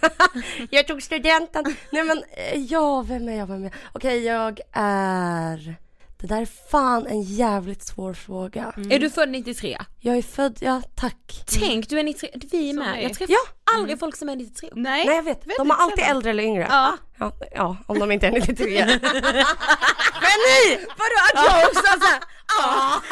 jag 0.70 0.86
tog 0.86 1.02
studenten. 1.02 1.64
Nej 1.92 2.04
men, 2.04 2.22
eh, 2.36 2.60
ja, 2.62 3.02
vem 3.02 3.28
är 3.28 3.36
jag, 3.36 3.46
vem 3.46 3.60
är 3.60 3.64
jag? 3.64 3.72
Okej, 3.92 4.24
jag 4.24 4.60
är... 4.72 5.76
Det 6.20 6.26
där 6.26 6.40
är 6.42 6.70
fan 6.70 7.06
en 7.06 7.22
jävligt 7.22 7.82
svår 7.82 8.14
fråga. 8.14 8.72
Är 8.90 8.98
du 8.98 9.10
född 9.10 9.28
93? 9.28 9.78
Jag 10.00 10.16
är 10.16 10.22
född, 10.22 10.58
ja 10.60 10.82
tack. 10.94 11.44
Tänk, 11.60 11.88
du 11.88 11.98
är 11.98 12.04
93, 12.04 12.30
vi 12.50 12.70
är 12.70 12.74
med. 12.74 13.02
Jag 13.02 13.14
träffar 13.14 13.32
Ja. 13.32 13.38
Aldrig 13.74 13.98
folk 13.98 14.16
som 14.16 14.28
är 14.28 14.36
93. 14.36 14.70
Nej, 14.72 15.06
Nej 15.06 15.16
jag 15.16 15.22
vet, 15.22 15.42
de 15.58 15.70
är 15.70 15.74
alltid 15.74 15.98
sällan. 15.98 16.16
äldre 16.16 16.30
eller 16.30 16.42
yngre. 16.42 16.66
Ja. 16.70 16.96
Ja, 17.18 17.32
ja 17.54 17.76
om 17.86 17.98
de 17.98 18.12
inte 18.12 18.26
är 18.26 18.30
93. 18.30 18.68
Geni! 18.74 18.96
Vadå 20.98 21.18
att 21.28 21.44
jag 21.46 21.68
också 21.68 21.82
såhär, 21.82 22.20
Ja, 22.56 23.02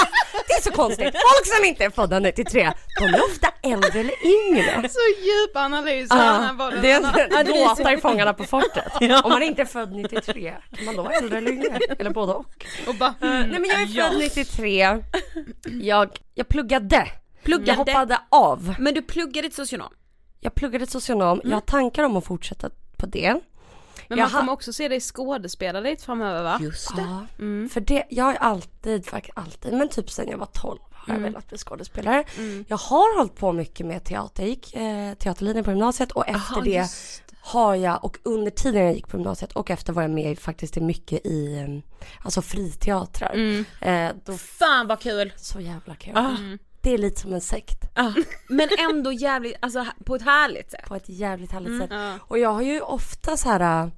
det 0.48 0.52
är 0.52 0.62
så 0.62 0.72
konstigt. 0.72 1.04
Folk 1.04 1.56
som 1.56 1.64
inte 1.64 1.84
är 1.84 1.90
födda 1.90 2.18
93, 2.18 2.72
de 2.98 3.04
är 3.04 3.24
ofta 3.24 3.48
äldre 3.62 4.00
eller 4.00 4.26
yngre. 4.26 4.88
Så 4.88 4.98
djup 5.24 5.56
analys. 5.56 6.06
Ja, 6.10 6.70
det 6.82 6.90
är 6.90 7.40
en 7.40 7.46
låtar 7.46 7.92
i 7.92 8.00
Fångarna 8.00 8.34
på 8.34 8.44
fortet. 8.44 8.92
Om 9.24 9.30
man 9.30 9.42
inte 9.42 9.62
är 9.62 9.66
född 9.66 9.92
93, 9.92 10.54
kan 10.76 10.84
man 10.84 10.96
då 10.96 11.02
vara 11.02 11.14
äldre 11.14 11.38
eller 11.38 11.50
yngre? 11.50 11.78
Eller 11.98 12.10
både 12.10 12.32
och. 12.32 12.66
och 12.86 12.94
bara, 12.94 13.14
Nej 13.20 13.46
men 13.48 13.64
jag 13.64 13.82
är 13.82 13.86
född 13.86 14.18
93. 14.18 14.98
Jag, 15.64 16.10
jag 16.34 16.48
pluggade. 16.48 17.08
Pluggade? 17.42 17.70
Jag 17.70 17.76
hoppade 17.76 18.20
av. 18.28 18.74
Men 18.78 18.94
du 18.94 19.02
pluggade 19.02 19.48
till 19.48 19.56
socionom? 19.56 19.92
Jag 20.46 20.54
pluggade 20.54 20.86
socionom. 20.86 21.40
Jag 21.44 21.56
har 21.56 21.60
tankar 21.60 22.04
om 22.04 22.16
att 22.16 22.24
fortsätta 22.24 22.70
på 22.96 23.06
det. 23.06 23.40
men 24.08 24.18
jag 24.18 24.18
man 24.18 24.30
kommer 24.30 24.52
också 24.52 24.72
se 24.72 24.88
dig 24.88 25.00
skådespela 25.00 25.80
lite 25.80 26.04
framöver 26.04 26.42
va? 26.42 26.58
Just 26.62 26.90
Ja, 26.96 27.26
för 27.68 27.80
det, 27.80 28.04
jag 28.10 28.24
har 28.24 28.34
alltid, 28.34 29.06
faktiskt 29.06 29.38
alltid, 29.38 29.72
men 29.72 29.88
typ 29.88 30.10
sen 30.10 30.28
jag 30.28 30.38
var 30.38 30.46
12 30.46 30.78
har 30.92 31.14
jag 31.14 31.20
velat 31.20 31.48
bli 31.48 31.58
skådespelare. 31.58 32.24
Jag 32.68 32.76
har 32.76 33.18
hållit 33.18 33.36
på 33.36 33.52
mycket 33.52 33.86
med 33.86 34.04
teater, 34.04 34.42
jag 34.42 34.50
gick 34.50 34.74
eh, 34.74 35.14
teaterlinjen 35.14 35.64
på 35.64 35.70
gymnasiet 35.70 36.12
och 36.12 36.28
efter 36.28 36.54
Aha, 36.54 36.60
det 36.64 36.88
har 37.40 37.74
jag, 37.74 38.04
och 38.04 38.18
under 38.22 38.50
tiden 38.50 38.84
jag 38.84 38.94
gick 38.94 39.08
på 39.08 39.16
gymnasiet 39.16 39.52
och 39.52 39.70
efter 39.70 39.92
var 39.92 40.02
jag 40.02 40.10
med 40.10 40.38
faktiskt 40.38 40.76
mycket 40.76 41.26
i, 41.26 41.56
eh, 41.56 42.02
alltså 42.24 42.42
friteatrar. 42.42 43.64
Eh, 43.80 44.10
då, 44.24 44.32
Fan 44.32 44.86
vad 44.86 45.00
kul! 45.00 45.32
så 45.36 45.60
jävla 45.60 45.94
kul. 45.94 46.16
Ah. 46.16 46.36
Det 46.86 46.94
är 46.94 46.98
lite 46.98 47.20
som 47.20 47.32
en 47.34 47.40
sekt 47.40 47.78
Ja. 47.94 48.12
Men 48.48 48.68
ändå 48.90 49.12
jävligt, 49.12 49.56
alltså 49.60 49.86
på 50.04 50.14
ett 50.14 50.22
härligt 50.22 50.70
sätt. 50.70 50.84
på 50.88 50.94
ett 50.94 51.08
jävligt 51.08 51.52
härligt 51.52 51.68
Mm, 51.68 51.80
sätt. 51.80 51.90
ja. 51.92 52.18
Och 52.22 52.38
jag 52.38 52.52
har 52.52 52.62
ju 52.62 52.80
ofta 52.80 53.36
så 53.36 53.48
här. 53.48 53.84
äh, 53.84 53.90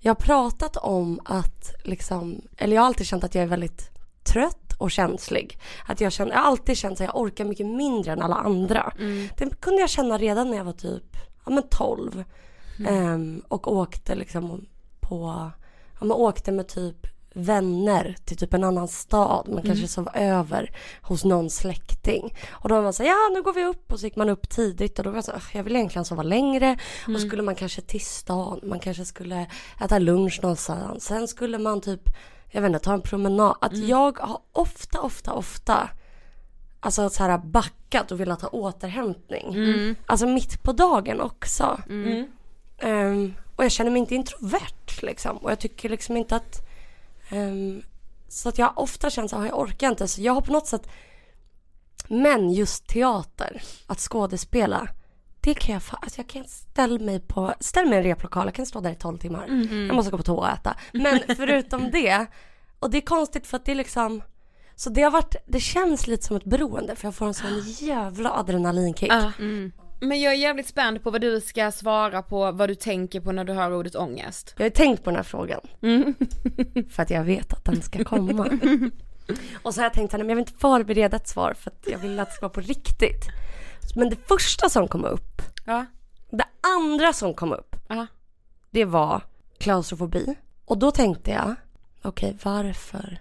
Jag 0.00 0.10
har 0.10 0.14
pratat 0.14 0.76
om 0.76 1.20
att 1.24 1.74
liksom, 1.84 2.40
eller 2.56 2.74
jag 2.76 2.82
har 2.82 2.86
alltid 2.86 3.06
känt 3.06 3.24
att 3.24 3.34
jag 3.34 3.42
är 3.44 3.48
väldigt 3.48 3.90
trött 4.24 4.72
och 4.78 4.90
känslig. 4.90 5.58
Att 5.86 6.00
jag, 6.00 6.12
känner, 6.12 6.32
jag 6.32 6.38
har 6.38 6.46
alltid 6.46 6.76
känt 6.76 6.92
att 7.00 7.06
jag 7.06 7.16
orkar 7.16 7.44
mycket 7.44 7.66
mindre 7.66 8.12
än 8.12 8.22
alla 8.22 8.34
andra. 8.36 8.92
Mm. 8.98 9.28
Det 9.36 9.60
kunde 9.60 9.80
jag 9.80 9.90
känna 9.90 10.18
redan 10.18 10.50
när 10.50 10.56
jag 10.56 10.64
var 10.64 10.72
typ, 10.72 11.16
ja 11.46 11.50
men 11.52 11.62
12. 11.70 12.24
Mm. 12.78 12.94
Ehm, 12.94 13.42
och 13.48 13.72
åkte 13.72 14.14
liksom 14.14 14.66
på, 15.00 15.50
ja 16.00 16.04
men 16.04 16.12
åkte 16.12 16.52
med 16.52 16.68
typ 16.68 17.06
vänner 17.34 18.16
till 18.24 18.36
typ 18.36 18.54
en 18.54 18.64
annan 18.64 18.88
stad. 18.88 19.44
Man 19.48 19.58
Mm. 19.58 19.66
kanske 19.66 19.88
sov 19.88 20.08
över 20.14 20.72
hos 21.02 21.24
någon 21.24 21.50
släkting. 21.50 22.34
Och 22.52 22.68
då 22.68 22.74
var 22.74 22.82
man 22.82 22.92
så 22.92 23.02
här, 23.02 23.10
ja 23.10 23.30
nu 23.34 23.42
går 23.42 23.52
vi 23.52 23.64
upp 23.64 23.92
och 23.92 24.00
så 24.00 24.06
gick 24.06 24.16
man 24.16 24.28
upp 24.28 24.48
tidigt 24.48 24.98
och 24.98 25.04
då 25.04 25.10
var 25.10 25.16
jag 25.16 25.24
så 25.24 25.32
här, 25.32 25.42
jag 25.52 25.62
vill 25.64 25.76
egentligen 25.76 26.04
sova 26.04 26.22
längre. 26.22 26.78
Och 27.02 27.08
Mm. 27.08 27.20
skulle 27.20 27.42
man 27.42 27.54
kanske 27.54 27.80
till 27.82 28.04
stan, 28.06 28.60
man 28.62 28.78
kanske 28.80 29.04
skulle 29.04 29.46
äta 29.80 29.98
lunch 29.98 30.38
någonstans. 30.42 31.04
Sen 31.04 31.28
skulle 31.28 31.58
man 31.58 31.80
typ, 31.80 32.02
jag 32.50 32.60
vet 32.62 32.68
inte, 32.68 32.78
ta 32.84 32.92
en 32.92 33.00
promenad. 33.02 33.56
Att 33.60 33.72
Mm. 33.72 33.88
jag 33.88 34.18
har 34.18 34.40
ofta, 34.52 35.00
ofta, 35.00 35.32
ofta 35.32 35.88
Alltså 36.82 37.10
så 37.10 37.22
här 37.22 37.38
backat 37.38 38.12
och 38.12 38.20
velat 38.20 38.42
ha 38.42 38.48
återhämtning. 38.48 39.54
Alltså 40.06 40.26
mitt 40.26 40.62
på 40.62 40.72
dagen 40.72 41.20
också. 41.20 41.80
Ehm, 42.78 43.34
och 43.56 43.64
jag 43.64 43.72
känner 43.72 43.90
mig 43.90 43.98
inte 44.00 44.14
introvert 44.14 45.02
liksom. 45.02 45.36
Och 45.36 45.50
jag 45.50 45.58
tycker 45.58 45.88
liksom 45.88 46.16
inte 46.16 46.36
att... 46.36 46.60
ehm, 47.30 47.82
så 48.28 48.48
att 48.48 48.58
jag 48.58 48.66
har 48.66 48.78
ofta 48.78 49.10
känt 49.10 49.32
att 49.32 49.46
jag 49.46 49.58
orkar 49.58 49.88
inte. 49.88 50.08
Så 50.08 50.20
jag 50.22 50.32
har 50.32 50.40
på 50.40 50.52
något 50.52 50.66
sätt... 50.66 50.88
Men 52.08 52.52
just 52.52 52.86
teater, 52.86 53.62
att 53.86 53.98
skådespela. 54.00 54.88
Det 55.40 55.54
kan 55.54 55.72
jag, 55.72 55.82
alltså 55.90 56.18
jag 56.18 56.26
kan 56.28 56.44
ställa 56.44 56.98
mig 56.98 57.20
på, 57.20 57.54
ställ 57.60 57.86
mig 57.88 57.94
i 57.94 57.98
en 57.98 58.04
replokal, 58.04 58.46
jag 58.46 58.54
kan 58.54 58.66
stå 58.66 58.80
där 58.80 58.90
i 58.90 58.94
12 58.94 59.18
timmar. 59.18 59.46
Jag 59.86 59.96
måste 59.96 60.10
gå 60.10 60.16
på 60.16 60.22
toa 60.22 60.36
och 60.36 60.48
äta. 60.48 60.76
Men 60.92 61.20
förutom 61.36 61.90
det, 61.92 62.26
och 62.78 62.90
det 62.90 62.96
är 62.96 63.02
konstigt 63.02 63.46
för 63.46 63.56
att 63.56 63.64
det 63.64 63.72
är 63.72 63.76
liksom, 63.76 64.22
så 64.74 64.90
det 64.90 65.02
har 65.02 65.10
varit, 65.10 65.36
det 65.46 65.60
känns 65.60 66.06
lite 66.06 66.26
som 66.26 66.36
ett 66.36 66.44
beroende 66.44 66.96
för 66.96 67.06
jag 67.06 67.14
får 67.14 67.26
en 67.26 67.34
sån 67.34 67.60
jävla 67.66 68.30
adrenalinkick. 68.30 69.12
Ja. 69.12 69.32
Men 70.00 70.20
jag 70.20 70.32
är 70.32 70.36
jävligt 70.36 70.66
spänd 70.66 71.02
på 71.02 71.10
vad 71.10 71.20
du 71.20 71.40
ska 71.40 71.70
svara 71.70 72.22
på, 72.22 72.52
vad 72.52 72.68
du 72.68 72.74
tänker 72.74 73.20
på 73.20 73.32
när 73.32 73.44
du 73.44 73.52
hör 73.52 73.72
ordet 73.74 73.94
ångest. 73.96 74.54
Jag 74.56 74.64
har 74.64 74.70
tänkt 74.70 75.04
på 75.04 75.10
den 75.10 75.16
här 75.16 75.22
frågan. 75.22 75.60
För 76.90 77.02
att 77.02 77.10
jag 77.10 77.24
vet 77.24 77.52
att 77.52 77.64
den 77.64 77.82
ska 77.82 78.04
komma. 78.04 78.46
Och 79.62 79.74
så 79.74 79.80
har 79.80 79.84
jag 79.84 79.92
tänkt 79.94 80.14
att 80.14 80.20
jag 80.20 80.26
vill 80.26 80.38
inte 80.38 80.52
förbereda 80.52 81.16
ett 81.16 81.28
svar 81.28 81.54
för 81.54 81.70
att 81.70 81.86
jag 81.90 81.98
vill 81.98 82.20
att 82.20 82.28
det 82.28 82.34
ska 82.34 82.42
vara 82.42 82.52
på 82.52 82.60
riktigt. 82.60 83.24
Men 83.96 84.10
det 84.10 84.16
första 84.28 84.68
som 84.68 84.88
kom 84.88 85.04
upp, 85.04 85.42
Ja. 85.66 85.86
det 86.30 86.44
andra 86.76 87.12
som 87.12 87.34
kom 87.34 87.52
upp, 87.52 87.76
Ja. 87.88 88.06
det 88.70 88.84
var 88.84 89.20
klaustrofobi. 89.58 90.34
Och 90.64 90.78
då 90.78 90.90
tänkte 90.90 91.30
jag, 91.30 91.54
okej 92.02 92.36
varför 92.42 93.18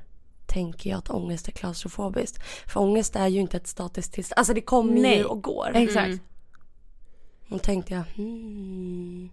tänker 0.47 0.89
jag 0.89 0.97
att 0.97 1.09
ångest 1.09 1.47
är 1.47 1.51
klaustrofobiskt? 1.51 2.39
För 2.67 2.79
ångest 2.79 3.15
är 3.15 3.27
ju 3.27 3.39
inte 3.39 3.57
ett 3.57 3.67
statiskt 3.67 4.13
tillstånd, 4.13 4.39
alltså 4.39 4.53
det 4.53 4.61
kommer 4.61 5.01
Nej. 5.01 5.17
ju 5.17 5.23
och 5.23 5.41
går. 5.43 5.71
Exakt. 5.73 6.21
Då 7.49 7.59
tänkte 7.59 7.93
jag, 7.93 8.03
hmm, 8.15 9.29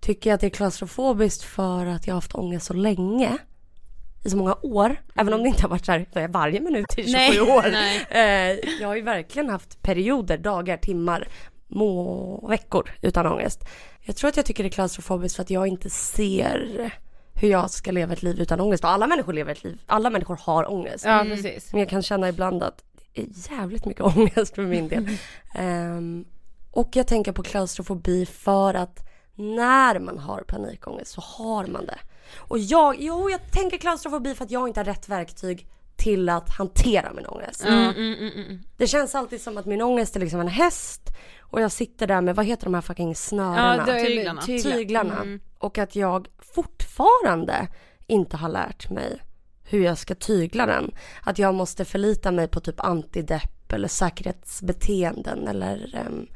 tycker 0.00 0.30
jag 0.30 0.34
att 0.34 0.40
det 0.40 0.46
är 0.46 0.50
klaustrofobiskt 0.50 1.42
för 1.42 1.86
att 1.86 2.06
jag 2.06 2.14
har 2.14 2.16
haft 2.16 2.34
ångest 2.34 2.66
så 2.66 2.74
länge? 2.74 3.38
I 4.24 4.30
så 4.30 4.36
många 4.36 4.56
år, 4.62 4.96
även 5.14 5.34
om 5.34 5.42
det 5.42 5.48
inte 5.48 5.62
har 5.62 5.68
varit 5.68 5.86
så 5.86 5.92
här 5.92 6.28
varje 6.28 6.60
minut 6.60 6.98
i 6.98 7.02
27 7.02 7.12
Nej, 7.12 7.40
år. 7.40 7.64
nej. 7.72 8.06
Eh, 8.10 8.70
jag 8.80 8.88
har 8.88 8.96
ju 8.96 9.02
verkligen 9.02 9.48
haft 9.48 9.82
perioder, 9.82 10.38
dagar, 10.38 10.76
timmar, 10.76 11.28
må, 11.66 12.46
veckor 12.48 12.90
utan 13.02 13.26
ångest. 13.26 13.64
Jag 14.00 14.16
tror 14.16 14.28
att 14.28 14.36
jag 14.36 14.46
tycker 14.46 14.62
det 14.62 14.68
är 14.68 14.70
klaustrofobiskt 14.70 15.36
för 15.36 15.42
att 15.42 15.50
jag 15.50 15.66
inte 15.66 15.90
ser 15.90 16.90
hur 17.34 17.48
jag 17.48 17.70
ska 17.70 17.90
leva 17.92 18.12
ett 18.12 18.22
liv 18.22 18.40
utan 18.40 18.60
ångest. 18.60 18.84
Och 18.84 18.90
alla 18.90 19.06
människor 19.06 19.32
lever 19.32 19.52
ett 19.52 19.64
liv, 19.64 19.80
alla 19.86 20.10
människor 20.10 20.38
har 20.42 20.70
ångest. 20.72 21.04
Ja, 21.04 21.24
precis. 21.28 21.72
Men 21.72 21.80
jag 21.80 21.88
kan 21.88 22.02
känna 22.02 22.28
ibland 22.28 22.62
att 22.62 22.84
det 23.14 23.20
är 23.22 23.26
jävligt 23.50 23.84
mycket 23.84 24.02
ångest 24.16 24.54
för 24.54 24.62
min 24.62 24.88
del. 24.88 25.08
Ehm, 25.54 26.24
och 26.70 26.88
jag 26.92 27.06
tänker 27.06 27.32
på 27.32 27.42
klaustrofobi 27.42 28.26
för 28.26 28.74
att 28.74 29.08
när 29.34 29.98
man 29.98 30.18
har 30.18 30.40
panikångest 30.42 31.12
så 31.12 31.20
har 31.20 31.66
man 31.66 31.86
det. 31.86 31.98
Och 32.36 32.58
jag, 32.58 32.96
jo 32.98 33.30
jag 33.30 33.52
tänker 33.52 33.78
klaustrofobi 33.78 34.34
för 34.34 34.44
att 34.44 34.50
jag 34.50 34.68
inte 34.68 34.80
har 34.80 34.84
rätt 34.84 35.08
verktyg 35.08 35.66
till 35.96 36.28
att 36.28 36.50
hantera 36.50 37.12
min 37.12 37.26
ångest. 37.26 37.64
Mm, 37.64 37.78
mm, 37.94 38.14
mm, 38.14 38.32
mm. 38.44 38.58
Det 38.76 38.86
känns 38.86 39.14
alltid 39.14 39.40
som 39.40 39.58
att 39.58 39.66
min 39.66 39.82
ångest 39.82 40.16
är 40.16 40.20
liksom 40.20 40.40
en 40.40 40.48
häst 40.48 41.02
och 41.40 41.60
jag 41.60 41.72
sitter 41.72 42.06
där 42.06 42.20
med, 42.20 42.36
vad 42.36 42.46
heter 42.46 42.64
de 42.64 42.74
här 42.74 42.80
fucking 42.80 43.14
snörena? 43.14 43.84
det 43.86 44.00
är- 44.00 44.06
Tyglarna. 44.06 44.42
tyglar. 44.42 44.72
tyglarna. 44.72 45.38
Och 45.58 45.78
att 45.78 45.96
jag 45.96 46.28
fortfarande 46.54 47.68
inte 48.06 48.36
har 48.36 48.48
lärt 48.48 48.90
mig 48.90 49.22
hur 49.64 49.84
jag 49.84 49.98
ska 49.98 50.14
tygla 50.14 50.66
den. 50.66 50.90
Att 51.22 51.38
jag 51.38 51.54
måste 51.54 51.84
förlita 51.84 52.30
mig 52.32 52.48
på 52.48 52.60
typ 52.60 52.80
antidepp 52.80 53.72
eller 53.72 53.88
säkerhetsbeteenden 53.88 55.48
eller 55.48 55.94
ehm, 56.06 56.26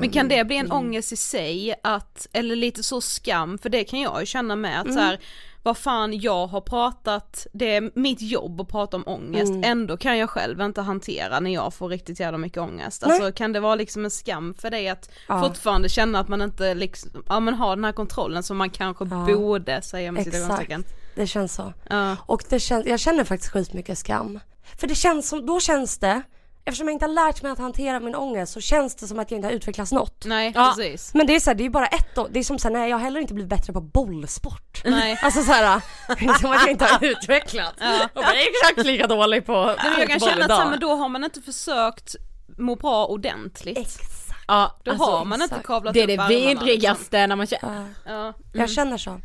Men 0.00 0.10
kan 0.10 0.28
det 0.28 0.44
bli 0.46 0.56
en 0.56 0.72
ångest 0.72 1.12
i 1.12 1.16
sig 1.16 1.74
att, 1.82 2.26
eller 2.32 2.56
lite 2.56 2.82
så 2.82 3.00
skam, 3.00 3.58
för 3.58 3.68
det 3.68 3.84
kan 3.84 4.00
jag 4.00 4.20
ju 4.20 4.26
känna 4.26 4.56
med 4.56 4.80
att 4.80 4.92
så 4.94 5.00
här, 5.00 5.20
vad 5.62 5.76
fan 5.78 6.20
jag 6.20 6.46
har 6.46 6.60
pratat, 6.60 7.46
det 7.52 7.74
är 7.76 7.90
mitt 7.94 8.20
jobb 8.22 8.60
att 8.60 8.68
prata 8.68 8.96
om 8.96 9.02
ångest, 9.06 9.52
ändå 9.64 9.96
kan 9.96 10.18
jag 10.18 10.30
själv 10.30 10.60
inte 10.60 10.80
hantera 10.82 11.40
när 11.40 11.50
jag 11.54 11.74
får 11.74 11.88
riktigt 11.88 12.20
jävla 12.20 12.38
mycket 12.38 12.58
ångest. 12.62 13.04
Alltså 13.04 13.32
kan 13.32 13.52
det 13.52 13.60
vara 13.60 13.74
liksom 13.74 14.04
en 14.04 14.10
skam 14.10 14.54
för 14.58 14.70
dig 14.70 14.88
att 14.88 15.10
Ja. 15.28 15.42
fortfarande 15.42 15.88
känna 15.88 16.18
att 16.18 16.28
man 16.28 16.42
inte 16.42 16.74
liksom, 16.74 17.10
ja 17.28 17.40
men 17.40 17.54
har 17.54 17.76
den 17.76 17.84
här 17.84 17.92
kontrollen 17.92 18.42
som 18.42 18.56
man 18.56 18.70
kanske 18.70 19.04
Ja. 19.10 19.24
borde 19.26 19.82
säga 19.82 20.12
med 20.12 20.20
Exakt. 20.20 20.36
citationstecken. 20.36 20.84
Det 21.14 21.26
känns 21.26 21.54
så. 21.54 21.72
Ja. 21.90 22.16
Och 22.26 22.42
det 22.48 22.60
känns, 22.60 22.86
jag 22.86 23.00
känner 23.00 23.24
faktiskt 23.24 23.52
skitmycket 23.52 23.98
skam. 23.98 24.40
För 24.80 24.86
det 24.86 24.94
känns 24.94 25.28
som, 25.28 25.46
då 25.46 25.60
känns 25.60 25.98
det, 25.98 26.22
eftersom 26.64 26.88
jag 26.88 26.92
inte 26.92 27.04
har 27.04 27.12
lärt 27.12 27.42
mig 27.42 27.52
att 27.52 27.58
hantera 27.58 28.00
min 28.00 28.14
ångest 28.14 28.52
så 28.52 28.60
känns 28.60 28.94
det 28.94 29.06
som 29.06 29.18
att 29.18 29.30
jag 29.30 29.38
inte 29.38 29.48
har 29.48 29.52
utvecklats 29.52 29.92
något. 29.92 30.24
Nej 30.24 30.52
Ja. 30.54 30.74
precis. 30.76 31.14
Men 31.14 31.26
det 31.26 31.36
är 31.36 31.40
så 31.40 31.50
här, 31.50 31.54
det 31.54 31.62
är 31.62 31.64
ju 31.64 31.70
bara 31.70 31.86
ett 31.86 32.18
år. 32.18 32.28
Det 32.30 32.38
är 32.38 32.44
som 32.44 32.58
såhär, 32.58 32.72
nej 32.72 32.90
jag 32.90 32.96
har 32.96 33.04
heller 33.04 33.20
inte 33.20 33.34
blivit 33.34 33.50
bättre 33.50 33.72
på 33.72 33.80
bollsport. 33.80 34.82
Nej. 34.84 35.18
Alltså 35.22 35.42
såhär, 35.42 35.80
det 36.18 36.24
är 36.24 36.34
som 36.38 36.50
att 36.52 36.60
jag 36.62 36.70
inte 36.70 36.84
har 36.84 37.04
utvecklats. 37.10 37.76
Och 38.14 38.22
jag 38.22 38.36
är 38.42 38.48
exakt 38.48 38.86
lika 38.86 39.06
dålig 39.06 39.46
på 39.46 39.52
Nej, 39.66 39.76
men 39.90 39.98
jag 40.00 40.08
kan 40.08 40.20
känna 40.20 40.32
att 40.32 40.44
idag. 40.44 40.56
så 40.58 40.62
här, 40.62 40.70
men 40.70 40.80
då 40.80 40.94
har 40.94 41.08
man 41.08 41.24
inte 41.24 41.40
försökt 41.40 42.14
må 42.58 42.76
bra 42.76 43.06
ordentligt. 43.06 43.78
Exakt. 43.78 44.10
Ja, 44.48 44.78
Då 44.84 44.90
alltså, 44.90 45.04
har 45.10 45.24
man 45.24 45.42
inte 45.42 45.54
exakt. 45.54 45.66
kavlat 45.66 45.94
det 45.94 46.00
är 46.00 46.02
upp 46.02 46.28
det 46.28 46.28
liksom. 46.28 46.64
vidrigaste 46.66 47.26
när 47.26 47.36
man 47.36 47.46
känner, 47.46 47.86
Ja. 48.06 48.12
Ja. 48.12 48.32
Jag 48.52 48.70
känner 48.70 48.96
så. 48.98 49.20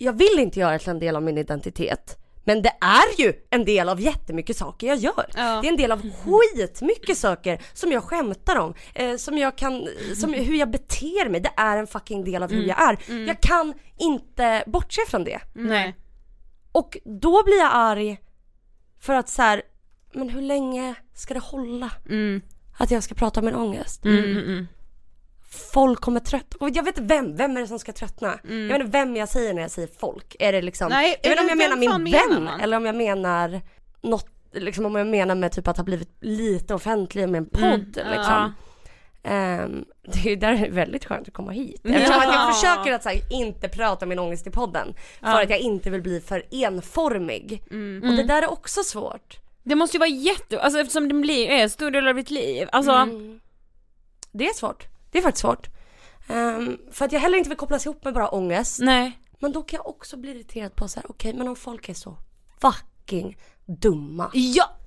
Jag 0.00 0.12
vill 0.12 0.38
inte 0.38 0.60
göra 0.60 0.72
det 0.72 0.78
till 0.78 0.88
en 0.90 0.98
del 0.98 1.16
av 1.16 1.22
min 1.22 1.38
identitet. 1.38 2.16
Men 2.48 2.62
det 2.62 2.72
är 2.80 3.20
ju 3.20 3.32
en 3.50 3.64
del 3.64 3.88
av 3.88 4.00
jättemycket 4.00 4.56
saker 4.56 4.86
jag 4.86 4.96
gör. 4.96 5.26
Ja. 5.36 5.60
Det 5.62 5.68
är 5.68 5.70
en 5.70 5.76
del 5.76 5.92
av 5.92 6.02
skitmycket 6.02 7.18
saker 7.18 7.62
som 7.72 7.92
jag 7.92 8.02
skämtar 8.04 8.56
om. 8.56 8.74
Eh, 8.94 9.16
som 9.16 9.38
jag 9.38 9.58
kan, 9.58 9.88
som 10.16 10.34
hur 10.34 10.54
jag 10.54 10.70
beter 10.70 11.28
mig. 11.28 11.40
Det 11.40 11.52
är 11.56 11.76
en 11.76 11.86
fucking 11.86 12.24
del 12.24 12.42
av 12.42 12.50
hur 12.50 12.62
jag 12.62 12.82
är. 12.82 13.26
Jag 13.26 13.40
kan 13.40 13.74
inte 13.98 14.64
bortse 14.66 15.00
från 15.08 15.24
det. 15.24 15.40
Nej. 15.52 15.96
Och 16.72 16.98
då 17.04 17.44
blir 17.44 17.58
jag 17.58 17.70
arg 17.72 18.18
för 19.00 19.14
att 19.14 19.28
så 19.28 19.42
här, 19.42 19.62
men 20.12 20.28
hur 20.28 20.42
länge 20.42 20.94
ska 21.14 21.34
det 21.34 21.40
hålla? 21.40 21.90
Mm. 22.08 22.42
Att 22.78 22.90
jag 22.90 23.02
ska 23.02 23.14
prata 23.14 23.40
om 23.40 23.46
min 23.46 23.54
ångest. 23.54 24.04
Mm, 25.50 25.60
mm, 25.60 25.64
mm. 25.64 25.72
Folk 25.72 26.00
kommer 26.00 26.20
tröttna. 26.20 26.56
Och 26.66 26.70
jag 26.76 26.82
vet 26.82 26.98
inte 26.98 27.14
vem, 27.14 27.36
vem 27.36 27.56
är 27.56 27.60
det 27.60 27.66
som 27.66 27.78
ska 27.78 27.92
tröttna? 27.92 28.38
Jag 28.42 28.50
vet 28.68 28.80
inte 28.80 28.98
vem 28.98 29.16
jag 29.16 29.28
säger 29.28 29.54
när 29.54 29.62
jag 29.62 29.70
säger 29.70 29.88
folk. 29.98 30.36
Är 30.38 30.52
det 30.52 30.62
liksom, 30.62 30.88
Nej, 30.88 31.16
jag 31.22 31.30
vet 31.30 31.40
inte 31.40 31.52
om 31.52 31.60
jag 31.60 31.68
menar 31.78 31.98
min 31.98 32.02
menar 32.12 32.28
vän 32.34 32.44
man? 32.44 32.60
eller 32.60 32.76
om 32.76 32.86
jag 32.86 32.94
menar 32.94 33.60
något, 34.02 34.26
liksom 34.52 34.86
om 34.86 34.94
jag 34.96 35.06
menar 35.06 35.34
med 35.34 35.52
typ 35.52 35.68
att 35.68 35.76
ha 35.76 35.84
blivit 35.84 36.16
lite 36.20 36.74
offentlig 36.74 37.28
med 37.28 37.38
en 37.38 37.46
podd 37.50 37.98
Mm, 37.98 38.16
liksom. 38.16 38.54
Ehm, 39.22 39.84
det 40.02 40.18
är 40.18 40.30
ju 40.30 40.36
där 40.36 40.52
det 40.52 40.66
är 40.66 40.70
väldigt 40.70 41.04
skönt 41.04 41.28
att 41.28 41.34
komma 41.34 41.52
hit. 41.52 41.80
Eftersom 41.84 42.16
att 42.18 42.24
jag 42.24 42.34
Ja. 42.34 42.52
försöker 42.52 42.92
att 42.92 43.04
här, 43.04 43.14
inte 43.30 43.68
prata 43.68 44.04
om 44.04 44.08
min 44.08 44.18
ångest 44.18 44.46
i 44.46 44.50
podden. 44.50 44.94
För 45.20 45.42
att 45.42 45.50
jag 45.50 45.58
inte 45.58 45.90
vill 45.90 46.02
bli 46.02 46.20
för 46.20 46.42
enformig. 46.50 47.62
Och 48.02 48.16
det 48.16 48.22
där 48.22 48.42
är 48.42 48.50
också 48.52 48.82
svårt. 48.82 49.36
Det 49.62 49.74
måste 49.74 49.96
ju 49.96 49.98
vara 49.98 50.08
jätte, 50.10 50.60
alltså 50.60 50.80
eftersom 50.80 51.08
det 51.08 51.14
blir 51.14 51.48
är 51.50 51.62
en 51.62 51.70
stor 51.70 51.90
del 51.90 52.08
av 52.08 52.14
ditt 52.14 52.30
liv, 52.30 52.68
alltså 52.72 52.92
Mm. 52.92 53.40
Det 54.32 54.46
är 54.48 54.54
svårt. 54.54 54.86
Det 55.10 55.18
är 55.18 55.22
faktiskt 55.22 55.42
svårt. 55.42 55.68
Ehm, 56.28 56.78
för 56.92 57.04
att 57.04 57.12
jag 57.12 57.20
heller 57.20 57.38
inte 57.38 57.48
vill 57.48 57.58
kopplas 57.58 57.86
ihop 57.86 58.04
med 58.04 58.14
bara 58.14 58.28
ångest. 58.28 58.80
nej. 58.80 59.18
Men 59.40 59.52
då 59.52 59.62
kan 59.62 59.76
jag 59.76 59.86
också 59.86 60.16
bli 60.16 60.30
irriterad 60.30 60.74
på 60.74 60.88
så 60.88 61.00
här: 61.00 61.10
okej 61.10 61.34
men 61.34 61.48
om 61.48 61.56
folk 61.56 61.88
är 61.88 61.94
så 61.94 62.18
fucking 62.60 63.38
dumma. 63.66 64.30
Ja! 64.34 64.77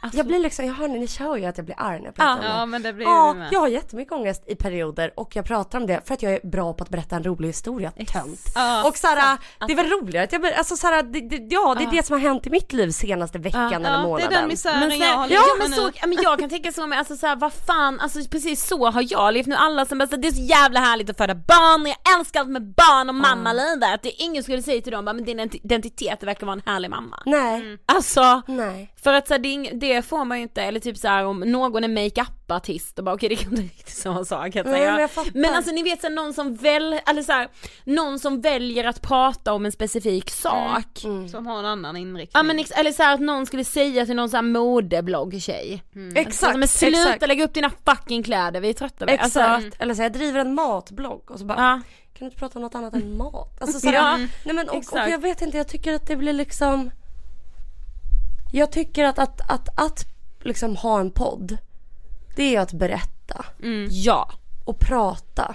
Alltså, 0.00 0.16
Jag 0.16 0.26
blir 0.26 0.38
liksom, 0.38 0.66
jag 0.66 0.74
hör 0.74 0.88
ni, 0.88 0.98
ni 0.98 1.08
hör 1.18 1.36
ju 1.36 1.44
att 1.44 1.56
jag 1.56 1.64
blir 1.66 1.76
arg 1.78 1.98
när 1.98 2.04
jag 2.06 2.14
pratar 2.14 2.32
om 2.34 2.40
det. 2.40 2.46
Ja 2.48 2.66
men 2.66 2.82
det 2.82 2.92
blir 2.92 3.06
Ja, 3.06 3.32
du 3.32 3.38
med. 3.38 3.48
jag 3.52 3.60
har 3.60 3.68
jättemycket 3.68 4.12
ångest 4.12 4.42
i 4.46 4.54
perioder 4.54 5.12
och 5.16 5.36
jag 5.36 5.44
pratar 5.44 5.78
om 5.78 5.86
det 5.86 6.00
för 6.08 6.14
att 6.14 6.22
jag 6.22 6.32
är 6.32 6.40
bra 6.46 6.72
på 6.72 6.84
att 6.84 6.90
berätta 6.90 7.16
en 7.16 7.24
rolig 7.24 7.48
historia, 7.48 7.90
tönt. 7.90 8.40
Ja. 8.54 8.88
Och 8.88 8.96
såhär, 8.96 9.38
det 9.66 9.72
är 9.72 9.76
väl 9.76 9.86
roligare 9.90 10.24
att 10.24 10.32
jag, 10.32 10.42
ber- 10.42 10.52
alltså 10.58 10.76
såhär, 10.76 11.02
det, 11.02 11.20
det, 11.20 11.36
ja 11.54 11.74
det 11.78 11.84
är 11.84 11.90
det 11.90 12.06
som 12.06 12.12
har 12.12 12.20
hänt 12.20 12.46
i 12.46 12.50
mitt 12.50 12.72
liv 12.72 12.90
senaste 12.90 13.38
veckan 13.38 13.72
eller 13.72 13.90
Ja, 13.90 13.90
det 13.96 13.98
är 13.98 14.02
månaden. 14.02 14.32
den 14.32 14.48
misären 14.48 14.80
men 14.80 14.90
så 14.90 14.96
jag 15.04 15.08
har 15.16 15.28
ja 15.28 15.40
levt 15.40 15.58
men 15.58 15.70
med 15.70 15.78
så, 15.78 15.90
ja, 16.00 16.06
men 16.06 16.18
jag 16.22 16.38
kan 16.38 16.48
tänka 16.50 16.72
så 16.72 16.86
med, 16.86 16.98
alltså 16.98 17.16
såhär 17.16 17.36
vad 17.36 17.52
fan, 17.52 18.00
alltså 18.00 18.18
precis 18.30 18.66
så 18.66 18.90
har 18.90 19.04
jag 19.12 19.34
levt 19.34 19.46
nu, 19.46 19.54
alla 19.54 19.86
som 19.86 19.98
bara 19.98 20.06
det 20.06 20.28
är 20.28 20.32
så 20.32 20.42
jävla 20.42 20.80
härligt 20.80 21.10
att 21.10 21.16
föda 21.18 21.34
barn, 21.34 21.82
och 21.82 21.88
jag 21.88 22.18
älskar 22.18 22.40
allt 22.40 22.48
med 22.48 22.62
barn 22.74 23.08
och 23.08 23.14
mammalivet, 23.14 23.94
att 23.94 24.02
det 24.02 24.10
ingen 24.10 24.42
skulle 24.42 24.62
säga 24.62 24.80
till 24.82 24.92
dem 24.92 25.04
men 25.04 25.24
din 25.24 25.40
identitet 25.40 26.22
verkar 26.22 26.46
vara 26.46 26.54
en 26.54 26.62
härlig 26.66 26.90
mamma. 26.90 27.22
Nej, 27.26 27.78
Alltså, 27.86 28.42
nej. 28.46 28.92
för 29.02 29.12
att 29.12 29.28
så 29.28 29.34
här, 29.34 29.38
det, 29.38 29.55
är 29.56 29.70
ing- 29.70 29.78
det 29.80 30.02
får 30.02 30.24
man 30.24 30.36
ju 30.38 30.42
inte, 30.42 30.62
eller 30.62 30.80
typ 30.80 30.96
så 30.98 31.08
här 31.08 31.24
om 31.26 31.40
någon 31.40 31.84
är 31.84 31.88
makeup-artist 31.88 32.98
och 32.98 33.04
bara 33.04 33.14
okej 33.14 33.28
det 33.28 33.36
kan 33.36 33.50
inte 33.50 33.62
riktigt 33.62 33.88
samma 33.96 34.24
sak 34.24 34.54
Nej, 34.54 34.64
säga. 34.64 34.92
men 34.92 35.00
jag 35.00 35.10
fattar. 35.10 35.30
men 35.34 35.54
alltså 35.54 35.72
ni 35.72 35.82
vet 35.82 36.00
så 36.00 36.06
här, 36.06 36.14
någon 36.14 36.34
som 36.34 36.54
väl, 36.54 37.00
eller 37.06 37.22
så 37.22 37.32
här, 37.32 37.48
någon 37.84 38.18
som 38.18 38.40
väljer 38.40 38.84
att 38.84 39.02
prata 39.02 39.52
om 39.52 39.66
en 39.66 39.72
specifik 39.72 40.30
sak. 40.30 41.04
Mm. 41.04 41.28
Som 41.28 41.46
har 41.46 41.58
en 41.58 41.64
annan 41.66 41.96
inriktning. 41.96 42.30
Ja 42.34 42.42
men 42.42 42.64
eller 42.76 42.92
så 42.92 43.02
här, 43.02 43.14
att 43.14 43.20
någon 43.20 43.46
skulle 43.46 43.64
säga 43.64 44.06
till 44.06 44.16
någon 44.16 44.28
sån 44.30 44.36
här 44.36 44.42
modeblogg-tjej. 44.52 45.82
Exakt, 46.14 46.42
Alltså, 46.44 46.58
men 46.58 46.68
sluta 46.68 46.98
exakt. 47.00 47.28
lägga 47.28 47.44
upp 47.44 47.54
dina 47.54 47.70
fucking 47.86 48.22
kläder, 48.22 48.60
vi 48.60 48.68
är 48.68 48.72
trötta 48.72 48.98
på 48.98 49.04
det. 49.04 49.12
Exakt. 49.12 49.36
Alltså, 49.36 49.70
Eller 49.82 49.94
så 49.94 50.02
jag 50.02 50.12
driver 50.12 50.40
en 50.40 50.54
matblogg 50.54 51.30
och 51.30 51.38
så 51.38 51.44
bara, 51.44 51.58
ja. 51.58 51.80
kan 52.18 52.18
du 52.18 52.24
inte 52.24 52.36
prata 52.36 52.58
om 52.58 52.62
något 52.62 52.74
annat 52.74 52.94
än 52.94 53.16
mat? 53.16 53.60
Alltså 53.62 53.80
såhär, 53.80 53.94
Ja, 53.94 54.16
nej 54.16 54.54
men 54.54 54.68
och, 54.68 54.76
och 54.76 55.08
jag 55.08 55.18
vet 55.18 55.42
inte, 55.42 55.56
jag 55.56 55.68
tycker 55.68 55.94
att 55.94 56.06
det 56.06 56.16
blir 56.16 56.32
liksom 56.32 56.90
Jag 58.56 58.72
tycker 58.72 59.04
att 59.04 59.18
att, 59.18 59.50
att, 59.50 59.68
att 59.80 60.04
liksom 60.40 60.76
ha 60.76 61.00
en 61.00 61.10
podd 61.10 61.56
Det 62.36 62.56
är 62.56 62.60
att 62.60 62.72
berätta. 62.72 63.44
Ja. 63.90 64.30
och 64.64 64.78
prata. 64.78 65.54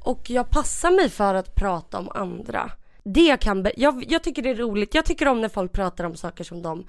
Och 0.00 0.30
jag 0.30 0.50
passar 0.50 0.90
mig 0.90 1.08
för 1.08 1.34
att 1.34 1.54
prata 1.54 1.98
om 1.98 2.08
andra. 2.08 2.70
Det 3.04 3.20
jag 3.26 3.40
kan, 3.40 3.62
be- 3.62 3.72
jag, 3.76 4.04
jag 4.08 4.22
tycker 4.22 4.42
det 4.42 4.50
är 4.50 4.54
roligt, 4.54 4.94
jag 4.94 5.04
tycker 5.04 5.28
om 5.28 5.40
när 5.40 5.48
folk 5.48 5.72
pratar 5.72 6.04
om 6.04 6.16
saker 6.16 6.44
som 6.44 6.62
de 6.62 6.86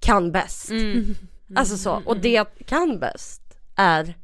kan 0.00 0.32
bäst. 0.32 0.70
Alltså 1.56 1.76
så, 1.76 2.02
och 2.06 2.16
det 2.16 2.28
jag 2.32 2.46
kan 2.66 2.98
bäst 2.98 3.42
är 3.76 4.14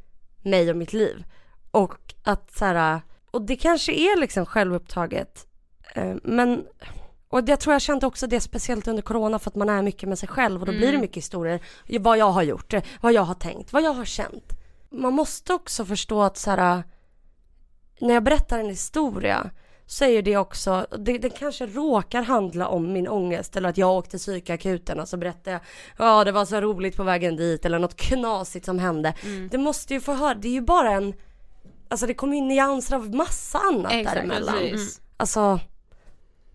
mig 0.43 0.71
och 0.71 0.77
mitt 0.77 0.93
liv. 0.93 1.25
Och 1.71 2.15
att 2.23 2.53
så 2.59 2.65
här, 2.65 3.01
och 3.31 3.43
det 3.43 3.57
kanske 3.57 3.93
är 3.93 4.21
liksom 4.21 4.47
självupptaget. 4.47 5.47
eh, 5.95 6.15
Men, 6.23 6.65
och 7.33 7.49
jag 7.49 7.61
tror 7.61 7.73
jag 7.73 7.83
kände 7.83 8.07
också 8.07 8.27
det 8.27 8.41
speciellt 8.41 8.89
under 8.89 9.03
corona 9.03 9.39
för 9.39 9.51
att 9.51 9.55
man 9.57 9.69
är 9.69 9.83
mycket 9.83 10.09
med 10.09 10.19
sig 10.19 10.29
själv 10.29 10.61
och 10.61 10.67
då 10.67 10.73
blir 10.73 10.93
det 10.93 10.99
mycket 10.99 11.17
historier. 11.17 11.61
Vad 12.01 12.19
jag 12.19 12.31
har 12.31 12.43
gjort, 12.43 12.75
vad 13.01 13.13
jag 13.13 13.23
har 13.23 13.35
tänkt, 13.35 13.73
vad 13.73 13.83
jag 13.83 13.93
har 13.93 14.05
känt. 14.05 14.53
Man 14.91 15.13
måste 15.13 15.55
också 15.55 15.85
förstå 15.85 16.23
att 16.23 16.37
så 16.37 16.51
här, 16.51 16.83
när 18.01 18.15
jag 18.15 18.23
berättar 18.23 18.59
en 18.59 18.69
historia 18.69 19.51
så 19.87 20.05
är 20.05 20.23
det 20.23 20.37
också, 20.37 20.87
det, 20.99 21.19
det 21.19 21.31
kanske 21.31 21.67
råkar 21.67 22.23
handla 22.23 22.67
om 22.67 22.93
min 22.93 23.09
ångest 23.09 23.57
eller 23.57 23.69
att 23.69 23.79
jag 23.79 23.91
åkte 23.91 24.19
psykakuten 24.19 25.01
och 25.01 25.09
så 25.09 25.17
berättar 25.17 25.53
jag 25.53 25.61
Ja 25.99 26.25
det 26.25 26.33
var 26.33 26.45
så 26.45 26.61
roligt 26.61 26.97
på 26.97 27.03
vägen 27.03 27.37
dit 27.37 27.65
eller 27.65 27.79
något 27.79 27.97
knasigt 27.97 28.65
som 28.65 28.79
hände. 28.79 29.15
Det 29.51 29.59
måste 29.59 29.95
ju 29.95 30.01
få 30.01 30.13
höra, 30.13 30.35
det 30.35 30.49
är 30.49 30.53
ju 30.53 30.61
bara 30.61 30.91
en 30.91 31.15
Alltså 31.89 32.07
det 32.07 32.15
kommer 32.15 32.37
ju 32.37 32.43
nyanser 32.43 32.97
av 32.97 33.15
massa 33.15 33.59
annat 33.59 33.93
Exakt, 33.93 34.17
däremellan. 34.17 34.55
precis. 34.59 35.01
Alltså 35.17 35.61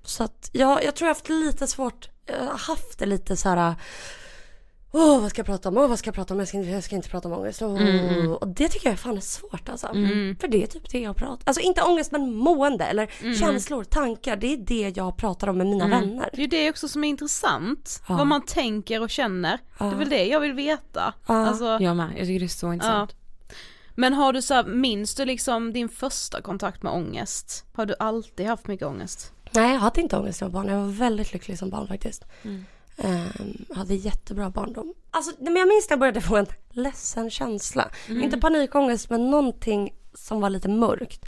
Så 0.07 0.23
att 0.23 0.49
jag, 0.53 0.83
jag 0.83 0.95
tror 0.95 1.07
jag 1.07 1.15
har 1.15 1.15
haft 1.19 1.29
lite 1.29 1.67
svårt, 1.67 2.09
jag 2.25 2.39
har 2.45 2.57
haft 2.57 2.99
det 2.99 3.05
lite 3.05 3.35
så 3.37 3.49
här. 3.49 3.75
Åh 4.91 5.21
vad 5.21 5.29
ska 5.29 5.39
jag 5.39 5.45
prata 5.45 5.69
om? 5.69 5.77
Åh 5.77 5.87
vad 5.87 5.99
ska 5.99 6.07
jag 6.07 6.15
prata 6.15 6.33
om? 6.33 6.39
Jag 6.39 6.47
ska 6.47 6.57
inte, 6.57 6.69
jag 6.69 6.83
ska 6.83 6.95
inte 6.95 7.09
prata 7.09 7.27
om 7.27 7.33
ångest. 7.33 7.61
Åh. 7.61 8.31
Och 8.31 8.47
det 8.47 8.67
tycker 8.67 8.89
jag 8.89 8.99
fan 8.99 9.17
är 9.17 9.21
svårt 9.21 9.69
alltså. 9.69 9.87
För 10.39 10.47
det 10.47 10.63
är 10.63 10.67
typ 10.67 10.89
det 10.91 10.99
jag 10.99 11.15
pratar 11.15 11.43
Alltså 11.45 11.61
inte 11.61 11.81
ångest 11.83 12.11
men 12.11 12.35
mående 12.35 12.85
eller 12.85 13.33
känslor, 13.39 13.83
tankar. 13.83 14.35
Det 14.35 14.53
är 14.53 14.57
det 14.57 14.93
jag 14.95 15.17
pratar 15.17 15.47
om 15.47 15.57
med 15.57 15.67
mina 15.67 15.87
vänner. 15.87 16.29
Det 16.33 16.37
är 16.37 16.41
ju 16.41 16.47
det 16.47 16.69
också 16.69 16.87
som 16.87 17.03
är 17.03 17.07
intressant, 17.09 18.01
Ja. 18.09 18.17
vad 18.17 18.27
man 18.27 18.41
tänker 18.45 19.01
och 19.01 19.09
känner. 19.09 19.59
Det 19.79 19.85
är 19.85 19.95
väl 19.95 20.09
det 20.09 20.25
jag 20.25 20.39
vill 20.39 20.53
veta. 20.53 21.13
Ja. 21.27 21.47
Alltså, 21.47 21.77
Jag 21.81 21.95
med, 21.95 22.09
jag 22.17 22.27
tycker 22.27 22.39
det 22.39 22.45
är 22.45 22.47
så 22.47 22.73
intressant. 22.73 23.15
men 23.95 24.13
har 24.13 24.33
du 24.33 24.41
så 24.41 24.53
här, 24.53 24.63
minns 24.63 25.15
du 25.15 25.25
liksom 25.25 25.73
din 25.73 25.89
första 25.89 26.41
kontakt 26.41 26.83
med 26.83 26.93
ångest? 26.93 27.65
Har 27.73 27.85
du 27.85 27.95
alltid 27.99 28.45
haft 28.47 28.67
mycket 28.67 28.87
ångest? 28.87 29.33
Nej 29.51 29.73
jag 29.73 29.79
hade 29.79 30.01
inte 30.01 30.17
ångest 30.17 30.41
när 30.41 30.47
jag 30.47 30.51
var 30.53 30.63
barn. 30.63 30.73
Jag 30.73 30.81
var 30.81 30.91
väldigt 30.91 31.33
lycklig 31.33 31.59
som 31.59 31.69
barn 31.69 31.87
faktiskt. 31.87 32.25
Ehm, 32.97 33.65
jag 33.69 33.75
hade 33.75 33.95
jättebra 33.95 34.49
barndom. 34.49 34.93
Alltså, 35.11 35.31
men 35.39 35.55
jag 35.55 35.67
minns 35.67 35.89
när 35.89 35.93
jag 35.93 35.99
började 35.99 36.21
få 36.21 36.37
en 36.37 36.47
ledsen 36.69 37.29
känsla. 37.29 37.89
Inte 38.23 38.37
panikångest 38.37 39.09
men 39.09 39.31
någonting 39.31 39.93
som 40.13 40.41
var 40.41 40.49
lite 40.49 40.69
mörkt. 40.69 41.25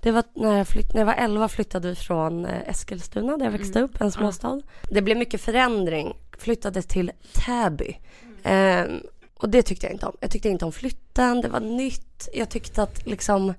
Det 0.00 0.10
var 0.10 0.24
när 0.34 0.56
jag, 0.58 0.68
flytt, 0.68 0.94
när 0.94 1.00
jag 1.00 1.06
var 1.06 1.14
11 1.14 1.48
flyttade 1.48 1.88
vi 1.88 1.94
från 1.94 2.44
eh, 2.44 2.68
Eskilstuna 2.68 3.36
där 3.36 3.44
jag 3.44 3.52
växte 3.52 3.80
upp, 3.80 4.00
en 4.00 4.12
småstad. 4.12 4.60
Det 4.90 5.02
blev 5.02 5.16
mycket 5.16 5.40
förändring. 5.40 6.16
Flyttade 6.38 6.82
till 6.82 7.12
Täby. 7.32 7.98
Ehm, 8.42 9.00
och 9.34 9.48
det 9.48 9.62
tyckte 9.62 9.86
jag 9.86 9.92
inte 9.92 10.06
om. 10.06 10.16
Jag 10.20 10.30
tyckte 10.30 10.48
inte 10.48 10.64
om 10.64 10.72
flytten, 10.72 11.40
det 11.40 11.48
var 11.48 11.60
nytt. 11.60 12.28
Jag 12.32 12.48
tyckte 12.48 12.82
att 12.82 13.06
liksom 13.06 13.54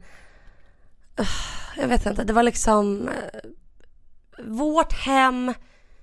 jag 1.77 1.87
vet 1.87 2.05
inte, 2.05 2.23
det 2.23 2.33
var 2.33 2.43
liksom 2.43 3.07
eh, 3.07 3.39
vårt 4.43 4.93
hem, 4.93 5.53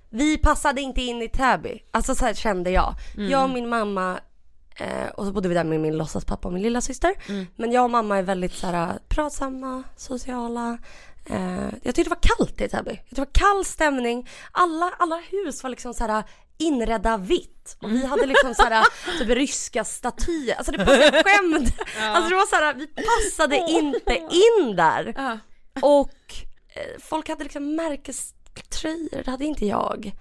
vi 0.09 0.37
passade 0.37 0.81
inte 0.81 1.01
in 1.01 1.21
i 1.21 1.29
Täby. 1.29 1.83
Alltså 1.91 2.15
så 2.15 2.25
här 2.25 2.33
kände 2.33 2.69
jag. 2.71 2.95
Jag 3.29 3.43
och 3.43 3.49
min 3.49 3.69
mamma, 3.69 4.19
eh, 4.75 5.07
och 5.15 5.25
så 5.25 5.31
bodde 5.31 5.49
vi 5.49 5.55
där 5.55 5.63
med 5.63 5.79
min 5.79 5.97
låtsaspappa 5.97 6.47
och 6.47 6.53
min 6.53 6.63
lilla 6.63 6.81
syster. 6.81 7.13
Men 7.55 7.71
jag 7.71 7.83
och 7.83 7.89
mamma 7.91 8.17
är 8.17 8.23
väldigt 8.23 8.53
så 8.53 8.67
här 8.67 8.99
pratsamma, 9.09 9.83
sociala. 9.95 10.77
Eh, 11.25 11.69
jag 11.83 11.95
tyckte 11.95 12.03
det 12.03 12.09
var 12.09 12.37
kallt 12.37 12.61
i 12.61 12.69
Täby. 12.69 13.01
Det 13.09 13.21
var 13.21 13.27
kall 13.31 13.65
stämning. 13.65 14.29
Alla, 14.51 14.91
alla 14.99 15.15
hus 15.15 15.63
var 15.63 15.69
liksom 15.69 15.93
så 15.93 16.07
här 16.07 16.23
inredda 16.57 17.17
vitt. 17.17 17.77
Och 17.81 17.91
vi 17.91 18.05
hade 18.05 18.25
liksom 18.25 18.55
så 18.55 18.63
här 18.63 18.85
typ 19.19 19.29
ryska 19.29 19.83
statyer. 19.83 20.55
Alltså 20.55 20.71
det 20.71 20.77
passade, 20.77 21.05
jag 21.05 21.25
skämde. 21.25 21.71
Alltså 22.01 22.29
det 22.29 22.35
var 22.35 22.45
så 22.45 22.55
här, 22.55 22.73
vi 22.73 22.87
passade 22.87 23.57
inte 23.57 24.13
in 24.15 24.75
där. 24.75 25.13
Och 25.81 26.09
eh, 26.09 26.46
folk 26.99 27.29
hade 27.29 27.43
liksom 27.43 27.75
märkeströjor, 27.75 29.21
det 29.25 29.31
hade 29.31 29.45
inte 29.45 29.65
jag. 29.65 30.11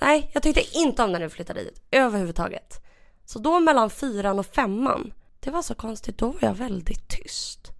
Nej, 0.00 0.30
jag 0.34 0.42
tyckte 0.42 0.78
inte 0.78 1.02
om 1.02 1.12
när 1.12 1.20
du 1.20 1.28
flyttade 1.30 1.60
dit 1.64 1.82
överhuvudtaget. 1.90 2.80
Så 3.24 3.38
då 3.38 3.60
mellan 3.60 3.90
fyran 3.90 4.38
och 4.38 4.46
femman, 4.46 5.12
det 5.40 5.50
var 5.50 5.62
så 5.62 5.74
konstigt, 5.74 6.18
då 6.18 6.26
var 6.26 6.38
jag 6.40 6.54
väldigt 6.54 7.08
tyst. 7.08 7.70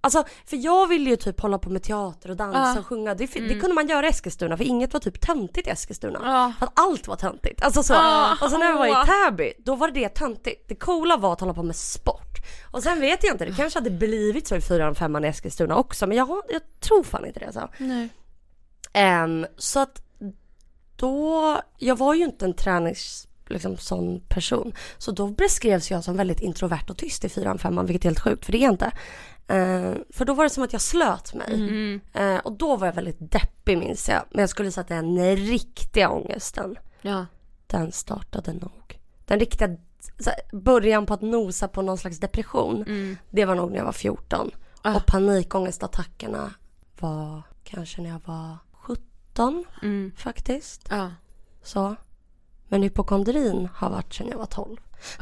Alltså, 0.00 0.24
för 0.46 0.56
jag 0.56 0.86
ville 0.86 1.10
ju 1.10 1.16
typ 1.16 1.40
hålla 1.40 1.58
på 1.58 1.70
med 1.70 1.82
teater 1.82 2.30
och 2.30 2.36
dansa 2.36 2.58
Ja. 2.58 2.78
och 2.80 2.86
sjunga. 2.86 3.14
Det, 3.14 3.26
det 3.26 3.60
kunde 3.60 3.74
man 3.74 3.86
göra 3.88 4.06
i 4.06 4.08
Eskilstuna 4.08 4.56
för 4.56 4.64
inget 4.64 4.92
var 4.92 5.00
typ 5.00 5.20
töntigt 5.20 5.66
i 5.66 5.70
Eskilstuna. 5.70 6.20
Ja. 6.24 6.52
För 6.58 6.66
att 6.66 6.72
allt 6.80 7.08
var 7.08 7.16
töntigt. 7.16 7.62
Alltså 7.62 7.82
så. 7.82 7.92
Ja. 7.92 8.36
Och 8.42 8.50
sen 8.50 8.60
när 8.60 8.66
jag 8.66 8.76
var 8.78 8.86
i 9.02 9.06
Täby, 9.06 9.52
då 9.58 9.74
var 9.74 9.90
det 9.90 10.08
töntigt. 10.08 10.68
Det 10.68 10.74
coola 10.74 11.16
var 11.16 11.32
att 11.32 11.40
hålla 11.40 11.54
på 11.54 11.62
med 11.62 11.76
sport. 11.76 12.27
Och 12.70 12.82
sen 12.82 13.00
vet 13.00 13.24
jag 13.24 13.34
inte, 13.34 13.44
det 13.44 13.52
kanske 13.54 13.78
hade 13.78 13.90
blivit 13.90 14.46
så 14.46 14.56
i 14.56 14.60
fyran, 14.60 14.94
femman 14.94 15.24
i 15.24 15.28
Eskilstuna 15.28 15.76
också. 15.76 16.06
Men 16.06 16.16
jag, 16.16 16.28
jag 16.48 16.62
tror 16.80 17.02
fan 17.02 17.26
inte 17.26 17.40
det. 17.40 17.52
Så. 17.52 17.68
Nej. 17.78 18.08
Ehm, 18.92 19.46
så 19.56 19.80
att 19.80 20.02
då, 20.96 21.60
jag 21.78 21.98
var 21.98 22.14
ju 22.14 22.24
inte 22.24 22.44
en 22.44 22.54
tränings 22.54 23.28
liksom 23.46 23.76
sån 23.76 24.20
person. 24.28 24.72
Så 24.98 25.12
då 25.12 25.26
beskrevs 25.26 25.90
jag 25.90 26.04
som 26.04 26.16
väldigt 26.16 26.40
introvert 26.40 26.84
och 26.88 26.96
tyst 26.96 27.24
i 27.24 27.28
fyran, 27.28 27.58
femman, 27.58 27.86
vilket 27.86 28.04
är 28.04 28.08
helt 28.08 28.20
sjukt 28.20 28.44
för 28.44 28.52
det 28.52 28.58
är 28.58 28.62
jag 28.62 28.72
inte. 28.72 28.92
Ehm, 29.48 30.04
för 30.10 30.24
då 30.24 30.34
var 30.34 30.44
det 30.44 30.50
som 30.50 30.64
att 30.64 30.72
jag 30.72 30.82
slöt 30.82 31.34
mig. 31.34 31.54
Mm. 31.54 32.00
Ehm, 32.14 32.40
och 32.44 32.52
då 32.52 32.76
var 32.76 32.86
jag 32.86 32.94
väldigt 32.94 33.16
deppig 33.32 33.78
minns 33.78 34.08
jag. 34.08 34.22
Men 34.30 34.40
jag 34.40 34.50
skulle 34.50 34.70
säga 34.72 34.82
att 34.82 34.88
den 34.88 35.36
riktiga 35.36 36.10
ångesten, 36.10 36.76
Ja. 37.02 37.26
den 37.66 37.92
startade 37.92 38.52
nog. 38.52 38.98
Den 39.26 39.40
riktiga 39.40 39.76
början 40.52 41.06
på 41.06 41.14
att 41.14 41.22
nosa 41.22 41.68
på 41.68 41.82
någon 41.82 41.98
slags 41.98 42.18
depression. 42.20 42.82
Mm. 42.82 43.16
Det 43.30 43.44
var 43.44 43.54
nog 43.54 43.70
när 43.70 43.78
jag 43.78 43.84
var 43.84 43.92
14. 43.92 44.50
Ah. 44.82 44.94
Och 44.96 45.06
panikångestattackerna 45.06 46.50
var 47.00 47.42
kanske 47.64 48.02
när 48.02 48.10
jag 48.10 48.20
var 48.24 48.56
17 48.72 49.64
Mm. 49.82 50.12
faktiskt. 50.16 50.86
Ja. 50.90 51.10
Så. 51.62 51.96
Men 52.68 52.82
hypokondrin 52.82 53.68
har 53.74 53.90
varit 53.90 54.14
sedan 54.14 54.28
jag 54.28 54.38
var 54.38 54.46
12. 54.46 54.76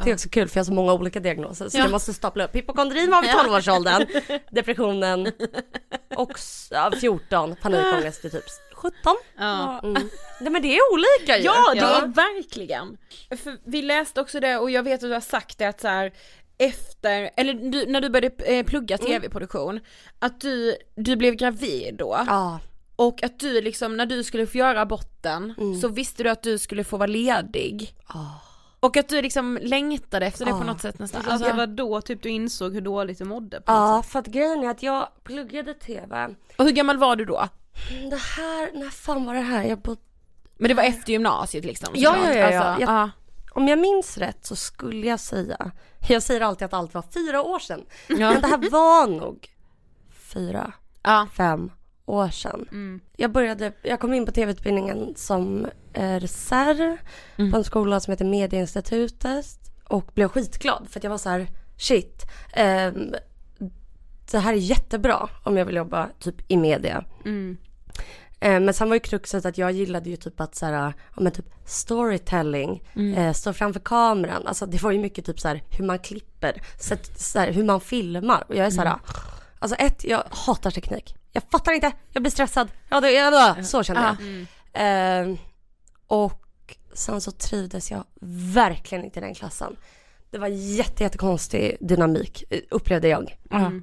Det 0.04 0.10
är 0.10 0.14
också 0.14 0.28
kul 0.28 0.48
för 0.48 0.56
jag 0.58 0.60
har 0.64 0.66
så 0.66 0.72
många 0.72 0.92
olika 0.92 1.20
diagnoser 1.20 1.68
så 1.68 1.76
Ja. 1.78 1.82
jag 1.82 1.90
måste 1.90 2.14
stapla 2.14 2.44
upp. 2.44 2.54
Hypokondrin 2.54 3.10
var 3.10 3.22
vid 3.22 3.30
12-årsåldern. 3.46 4.06
Depressionen 4.50 5.32
och 6.16 6.30
s- 6.34 6.68
ja, 6.72 6.92
14. 7.00 7.56
Panikångest 7.62 8.24
i 8.24 8.30
typ 8.30 8.44
17. 9.02 9.16
Ja. 9.38 9.80
Mm. 9.82 10.08
Nej 10.40 10.50
men 10.52 10.62
det 10.62 10.76
är 10.76 10.80
olika 10.92 11.38
ju. 11.38 11.44
Ja, 11.44 11.74
det 11.74 11.80
Ja. 11.80 12.02
är 12.02 12.06
verkligen. 12.06 12.96
För 13.30 13.58
vi 13.70 13.82
läste 13.82 14.20
också 14.20 14.40
det 14.40 14.56
och 14.58 14.70
jag 14.70 14.82
vet 14.82 14.94
att 14.94 15.00
du 15.00 15.12
har 15.12 15.20
sagt 15.20 15.58
det 15.58 15.64
att 15.64 15.80
så 15.80 15.88
här 15.88 16.12
efter, 16.58 17.30
eller 17.36 17.54
du, 17.54 17.86
när 17.86 18.00
du 18.00 18.10
började 18.10 18.44
eh, 18.44 18.66
plugga 18.66 18.98
tv-produktion, 18.98 19.80
att 20.18 20.40
du, 20.40 20.76
du 20.94 21.16
blev 21.16 21.34
gravid 21.34 21.94
då 21.98 22.18
Ja. 22.26 22.60
och 22.96 23.22
att 23.22 23.38
du 23.40 23.60
liksom 23.60 23.96
när 23.96 24.06
du 24.06 24.24
skulle 24.24 24.46
få 24.46 24.58
göra 24.58 24.80
aborten 24.80 25.54
Mm. 25.58 25.80
så 25.80 25.88
visste 25.88 26.22
du 26.22 26.30
att 26.30 26.42
du 26.42 26.58
skulle 26.58 26.84
få 26.84 26.96
vara 26.96 27.06
ledig. 27.06 27.94
Ja. 28.14 28.40
Och 28.80 28.96
att 28.96 29.08
du 29.08 29.22
liksom 29.22 29.58
längtade 29.62 30.26
efter 30.26 30.44
det 30.44 30.50
Ja. 30.50 30.58
på 30.58 30.64
något 30.64 30.80
sätt 30.80 30.98
nästan. 30.98 31.22
Alltså, 31.28 31.48
det 31.48 31.54
var 31.56 31.66
då 31.66 32.00
typ 32.00 32.22
du 32.22 32.28
insåg 32.28 32.74
hur 32.74 32.80
dåligt 32.80 33.18
du 33.18 33.24
mådde 33.24 33.60
på 33.60 33.72
något 33.72 33.78
Ja, 33.80 34.02
sätt. 34.02 34.12
för 34.12 34.18
att 34.18 34.26
grejen 34.26 34.64
är 34.64 34.68
att 34.70 34.82
jag 34.82 35.08
pluggade 35.24 35.74
tv. 35.74 36.34
och 36.56 36.64
hur 36.64 36.72
gammal 36.72 36.98
var 36.98 37.16
du 37.16 37.24
då? 37.24 37.48
Det 38.10 38.16
här, 38.36 38.78
när 38.78 38.90
fan 38.90 39.24
var 39.26 39.34
det 39.34 39.40
här? 39.40 39.64
Jag 39.64 39.78
bodde 39.78 40.00
Men 40.56 40.68
det 40.68 40.74
var 40.74 40.82
efter 40.82 41.12
gymnasiet 41.12 41.64
liksom? 41.64 41.88
Ja, 41.94 42.16
ja, 42.24 42.32
ja, 42.34 42.50
ja. 42.50 42.62
Alltså, 42.62 42.82
Jag- 42.82 42.90
ja. 42.90 43.10
Om 43.50 43.68
jag 43.68 43.78
minns 43.78 44.18
rätt 44.18 44.46
så 44.46 44.56
skulle 44.56 45.06
jag 45.06 45.20
säga, 45.20 45.70
jag 46.08 46.22
säger 46.22 46.40
alltid 46.40 46.66
att 46.66 46.72
allt 46.72 46.94
var 46.94 47.02
fyra 47.02 47.42
år 47.42 47.58
sedan. 47.58 47.84
Men 48.08 48.18
det 48.18 48.46
här 48.48 48.70
var 48.70 49.06
nog 49.06 49.48
fyra, 50.10 50.72
Ja. 51.02 51.26
fem 51.36 51.70
år 52.06 52.28
sedan. 52.28 52.68
Mm. 52.70 53.00
Jag 53.16 53.32
började, 53.32 53.72
jag 53.82 54.00
kom 54.00 54.14
in 54.14 54.26
på 54.26 54.32
tv-utbildningen 54.32 55.12
som 55.16 55.66
eh, 55.92 56.20
reserv 56.20 56.96
Mm. 57.36 57.50
på 57.52 57.56
en 57.58 57.64
skola 57.64 58.00
som 58.00 58.10
heter 58.12 58.24
Medieinstitutet 58.24 59.58
och 59.84 60.10
blev 60.14 60.28
skitglad 60.28 60.86
för 60.90 61.00
att 61.00 61.04
jag 61.04 61.10
var 61.10 61.18
så 61.18 61.28
här, 61.28 61.46
shit, 61.78 62.22
ehm, 62.52 63.14
det 64.30 64.38
här 64.38 64.52
är 64.52 64.56
jättebra 64.56 65.28
om 65.44 65.56
jag 65.56 65.64
vill 65.64 65.76
jobba 65.76 66.08
typ 66.20 66.34
i 66.50 66.56
media. 66.56 67.04
Mm. 67.24 67.56
Eh, 68.40 68.60
Men 68.60 68.74
sen 68.74 68.88
var 68.88 68.96
ju 68.96 69.00
kruxet 69.00 69.46
att 69.46 69.58
jag 69.58 69.72
gillade 69.72 70.10
ju 70.10 70.16
typ 70.16 70.40
att 70.40 70.54
så 70.54 70.66
här, 70.66 70.72
ja 71.16 71.22
men 71.22 71.32
typ 71.32 71.46
storytelling, 71.66 72.82
eh, 73.16 73.32
stå 73.32 73.52
framför 73.52 73.80
kameran, 73.80 74.46
alltså 74.46 74.66
det 74.66 74.82
var 74.82 74.90
ju 74.90 74.98
mycket 74.98 75.24
typ 75.26 75.40
så 75.40 75.48
här 75.48 75.62
hur 75.70 75.84
man 75.84 75.98
klipper, 75.98 76.62
så, 77.16 77.38
här, 77.38 77.52
hur 77.52 77.64
man 77.64 77.80
filmar 77.80 78.44
och 78.48 78.56
jag 78.56 78.66
är 78.66 78.70
så 78.70 78.80
här, 78.82 78.98
alltså 79.58 79.76
ett, 79.76 80.04
jag 80.04 80.22
hatar 80.30 80.70
teknik. 80.70 81.14
Jag 81.32 81.42
fattar 81.50 81.72
inte, 81.72 81.92
jag 82.12 82.22
blir 82.22 82.30
stressad, 82.32 82.68
ja, 82.88 83.00
det, 83.00 83.10
ja, 83.10 83.56
så 83.62 83.82
kände 83.82 84.02
jag. 84.72 85.22
Eh, 85.30 85.36
och 86.06 86.42
sen 86.92 87.20
så 87.20 87.30
trivdes 87.30 87.90
jag 87.90 88.04
verkligen 88.54 89.04
inte 89.04 89.18
i 89.18 89.22
den 89.22 89.34
klassen. 89.34 89.76
Det 90.30 90.38
var 90.38 90.48
jätte, 90.48 91.02
jättekonstig 91.02 91.76
dynamik 91.80 92.44
eh, 92.50 92.60
upplevde 92.70 93.08
jag. 93.08 93.36
Mm. 93.50 93.82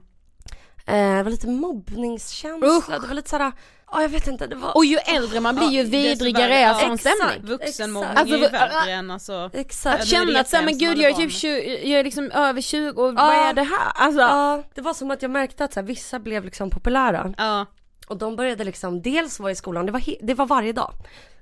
Eh, 0.85 1.17
det 1.17 1.23
var 1.23 1.29
lite 1.31 1.47
mobbningskänsla, 1.47 2.99
det 2.99 3.07
var 3.07 3.13
lite 3.13 3.29
såhär, 3.29 3.51
ja 3.91 4.01
jag 4.01 4.09
vet 4.09 4.27
inte, 4.27 4.47
det 4.47 4.55
var 4.55 4.77
Och 4.77 4.85
ju 4.85 4.97
äldre 4.97 5.39
man 5.39 5.55
blir 5.55 5.69
ju 5.69 5.81
Ja, 5.81 5.89
vidrigare 5.89 6.53
är 6.53 6.73
sån 6.73 6.93
Exakt. 6.93 7.15
stämning. 7.15 7.45
Vuxenmobbning 7.49 8.11
Exakt. 8.11 8.31
är 8.31 8.37
ju 8.37 8.43
Alltså, 8.43 8.57
värre 8.57 8.91
än 8.91 9.11
alltså... 9.11 9.49
Exakt. 9.53 10.01
Att 10.01 10.07
känna 10.07 10.39
att 10.39 10.49
såhär, 10.49 10.63
men 10.65 10.77
gud 10.77 10.97
jag 10.97 11.11
är 11.11 11.13
typ 11.13 11.25
var 11.25 11.29
20, 11.29 11.89
jag 11.89 11.99
är 11.99 12.03
liksom 12.03 12.31
över 12.31 12.61
20 12.61 13.01
och 13.01 13.13
vad 13.15 13.35
är 13.35 13.53
det 13.53 13.63
här? 13.63 13.91
Alltså, 13.95 14.21
Ja, 14.21 14.63
det 14.75 14.81
var 14.81 14.93
som 14.93 15.11
att 15.11 15.21
jag 15.21 15.31
märkte 15.31 15.63
att 15.63 15.73
så 15.73 15.79
här, 15.79 15.87
vissa 15.87 16.19
blev 16.19 16.45
liksom 16.45 16.69
populära. 16.69 17.33
Ja. 17.37 17.65
Och 18.07 18.17
de 18.17 18.35
började 18.35 18.63
liksom, 18.63 19.01
dels 19.01 19.39
vara 19.39 19.51
i 19.51 19.55
skolan, 19.55 19.85
det 19.85 19.91
var, 19.91 20.01
det 20.21 20.33
var 20.33 20.45
varje 20.45 20.73
dag. 20.73 20.93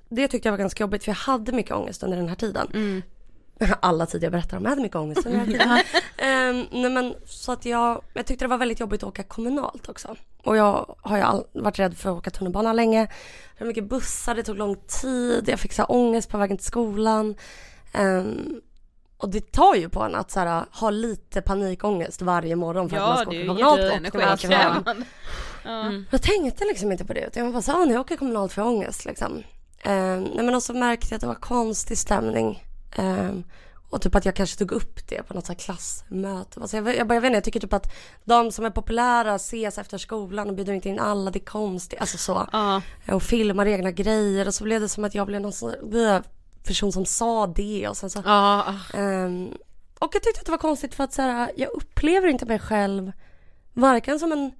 Det 0.08 0.28
tyckte 0.28 0.48
jag 0.48 0.52
var 0.52 0.58
ganska 0.58 0.84
jobbigt 0.84 1.04
för 1.04 1.10
jag 1.10 1.16
hade 1.16 1.52
mycket 1.52 1.72
ångest 1.72 2.02
under 2.02 2.16
den 2.16 2.28
här 2.28 2.36
tiden. 2.36 3.02
Alla 3.80 4.06
tider 4.06 4.24
jag 4.26 4.32
berättar 4.32 4.56
om, 4.56 4.62
jag 4.62 4.70
hade 4.70 4.82
mycket 4.82 4.96
ångest 4.96 5.26
under 5.26 5.38
den 5.38 5.60
här 5.60 5.82
tiden. 5.82 6.00
Ehm, 6.16 6.66
nej 6.70 6.90
men 6.90 7.14
så 7.26 7.52
att 7.52 7.64
jag, 7.64 8.02
jag 8.12 8.26
tyckte 8.26 8.44
det 8.44 8.48
var 8.48 8.58
väldigt 8.58 8.80
jobbigt 8.80 9.02
att 9.02 9.08
åka 9.08 9.22
kommunalt 9.22 9.88
också. 9.88 10.16
Och 10.44 10.56
jag 10.56 10.94
har 11.00 11.16
ju 11.16 11.22
all, 11.22 11.44
varit 11.52 11.78
rädd 11.78 11.96
för 11.96 12.10
att 12.10 12.16
åka 12.18 12.30
tunnelbana 12.30 12.72
länge. 12.72 13.06
Det 13.58 13.64
var 13.64 13.66
mycket 13.66 13.88
bussar, 13.88 14.34
det 14.34 14.42
tog 14.42 14.56
lång 14.56 14.76
tid, 15.02 15.44
jag 15.48 15.60
fick 15.60 15.72
så 15.72 15.82
här 15.82 15.92
ångest 15.92 16.28
på 16.28 16.38
vägen 16.38 16.56
till 16.56 16.66
skolan. 16.66 17.34
Ehm, 17.92 18.60
och 19.16 19.28
det 19.28 19.52
tar 19.52 19.74
ju 19.74 19.88
på 19.88 20.02
en 20.02 20.14
att 20.14 20.30
så 20.30 20.40
här, 20.40 20.64
ha 20.70 20.90
lite 20.90 21.42
panikångest 21.42 22.22
varje 22.22 22.56
morgon 22.56 22.90
för 22.90 22.96
att 22.96 23.02
man 23.02 23.10
Ja, 23.10 23.16
ska 23.16 23.30
åka 23.30 23.46
kommunalt 23.46 23.80
och 23.94 24.02
när 24.02 24.24
man 24.26 24.34
åker 24.34 24.48
hem. 24.48 25.04
Ja. 25.64 25.92
Jag 26.10 26.22
tänkte 26.22 26.64
liksom 26.64 26.92
inte 26.92 27.04
på 27.04 27.12
det 27.12 27.26
utan 27.26 27.44
jag 27.44 27.52
bara 27.52 27.62
sa, 27.62 27.72
ah, 27.82 27.86
jag 27.86 28.00
åker 28.00 28.16
kommunalt 28.16 28.52
får 28.52 28.64
jag 28.64 28.72
ångest 28.72 29.04
liksom. 29.04 29.42
Eh, 29.84 29.92
nej 30.16 30.36
men 30.36 30.54
också 30.54 30.72
märkte 30.72 31.06
jag 31.10 31.14
att 31.16 31.20
det 31.20 31.26
var 31.26 31.34
konstig 31.34 31.98
stämning. 31.98 32.64
Eh, 32.96 33.32
och 33.90 34.02
typ 34.02 34.14
att 34.14 34.24
jag 34.24 34.36
kanske 34.36 34.58
tog 34.58 34.72
upp 34.72 35.08
det 35.08 35.22
på 35.22 35.34
något 35.34 35.46
så 35.46 35.54
klassmöte. 35.54 36.60
Alltså 36.60 36.76
jag, 36.76 36.96
jag, 36.96 37.08
bara, 37.08 37.14
jag 37.14 37.20
vet 37.20 37.28
inte, 37.28 37.36
jag 37.36 37.44
tycker 37.44 37.60
typ 37.60 37.72
att 37.72 37.94
de 38.24 38.52
som 38.52 38.64
är 38.64 38.70
populära 38.70 39.34
ses 39.34 39.78
efter 39.78 39.98
skolan 39.98 40.48
och 40.48 40.54
bjuder 40.54 40.72
inte 40.72 40.88
in 40.88 40.98
alla, 40.98 41.30
det 41.30 41.38
är 41.38 41.44
konstigt. 41.44 42.00
Alltså 42.00 42.18
så. 42.18 42.48
Ja. 42.52 42.82
Och 43.08 43.22
filmar 43.22 43.66
egna 43.66 43.90
grejer 43.90 44.46
och 44.46 44.54
så 44.54 44.64
blev 44.64 44.80
det 44.80 44.88
som 44.88 45.04
att 45.04 45.14
jag 45.14 45.26
blev 45.26 45.40
någon 45.40 45.52
sån 45.52 45.74
person 46.64 46.92
som 46.92 47.06
sa 47.06 47.46
det 47.46 47.88
och 47.88 47.96
sen 47.96 48.10
så 48.10 48.22
ja, 48.24 48.74
Ehm, 48.94 49.54
och 49.98 50.14
jag 50.14 50.22
tyckte 50.22 50.40
att 50.40 50.46
det 50.46 50.52
var 50.52 50.58
konstigt 50.58 50.94
för 50.94 51.04
att 51.04 51.12
så 51.12 51.22
här, 51.22 51.52
jag 51.56 51.70
upplever 51.70 52.28
inte 52.28 52.46
mig 52.46 52.58
själv 52.58 53.12
varken 53.72 54.18
som 54.18 54.32
en 54.32 54.52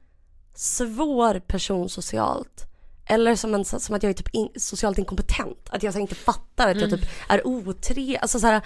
svår 0.55 1.39
person 1.39 1.89
socialt 1.89 2.72
eller 3.07 3.37
som, 3.37 3.55
en, 3.55 3.65
som 3.65 3.95
att 3.97 4.03
jag 4.03 4.11
är 4.11 4.15
typ 4.15 4.35
in, 4.35 4.49
socialt 4.57 4.99
inkompetent. 4.99 5.69
Att 5.71 5.83
jag 5.83 5.93
så 5.93 5.99
här, 5.99 6.01
inte 6.03 6.15
fattar 6.15 6.69
att 6.71 6.81
jag 6.81 6.91
typ 6.91 7.09
är 7.29 7.47
otrevlig. 7.47 8.17
Alltså, 8.17 8.41
så 8.41 8.47
här, 8.47 8.63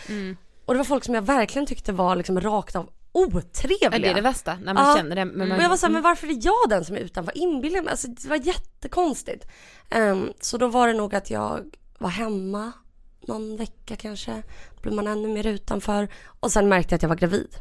Och 0.64 0.74
det 0.74 0.78
var 0.78 0.84
folk 0.84 1.04
som 1.04 1.14
jag 1.14 1.22
verkligen 1.22 1.66
tyckte 1.66 1.92
var 1.92 2.16
liksom 2.16 2.40
rakt 2.40 2.76
av 2.76 2.88
otrevliga. 3.12 3.88
är 3.90 3.98
det 3.98 4.14
det 4.14 4.20
värsta? 4.20 4.54
När 4.62 4.74
man 4.74 4.88
Ja. 4.88 4.96
känner 4.96 5.16
det. 5.16 5.24
Men 5.24 5.48
man, 5.48 5.58
Och 5.58 5.64
jag 5.64 5.68
var 5.68 5.76
såhär, 5.76 5.92
men 5.92 6.02
varför 6.02 6.26
är 6.26 6.38
jag 6.44 6.68
den 6.68 6.84
som 6.84 6.96
är 6.96 7.00
utanför? 7.00 7.38
Inbillar 7.38 7.82
mig? 7.82 7.90
Alltså 7.90 8.08
det 8.08 8.28
var 8.28 8.36
jättekonstigt. 8.36 9.46
Ehm, 9.90 10.32
så 10.40 10.58
då 10.58 10.68
var 10.68 10.88
det 10.88 10.94
nog 10.94 11.14
att 11.14 11.30
jag 11.30 11.64
var 11.98 12.08
hemma 12.10 12.72
någon 13.20 13.56
vecka 13.56 13.96
kanske. 13.96 14.42
Då 14.74 14.80
blev 14.80 14.94
man 14.94 15.06
ännu 15.06 15.28
mer 15.28 15.46
utanför. 15.46 16.08
Och 16.40 16.52
sen 16.52 16.68
märkte 16.68 16.92
jag 16.92 16.96
att 16.98 17.02
jag 17.02 17.08
var 17.08 17.16
gravid. 17.16 17.56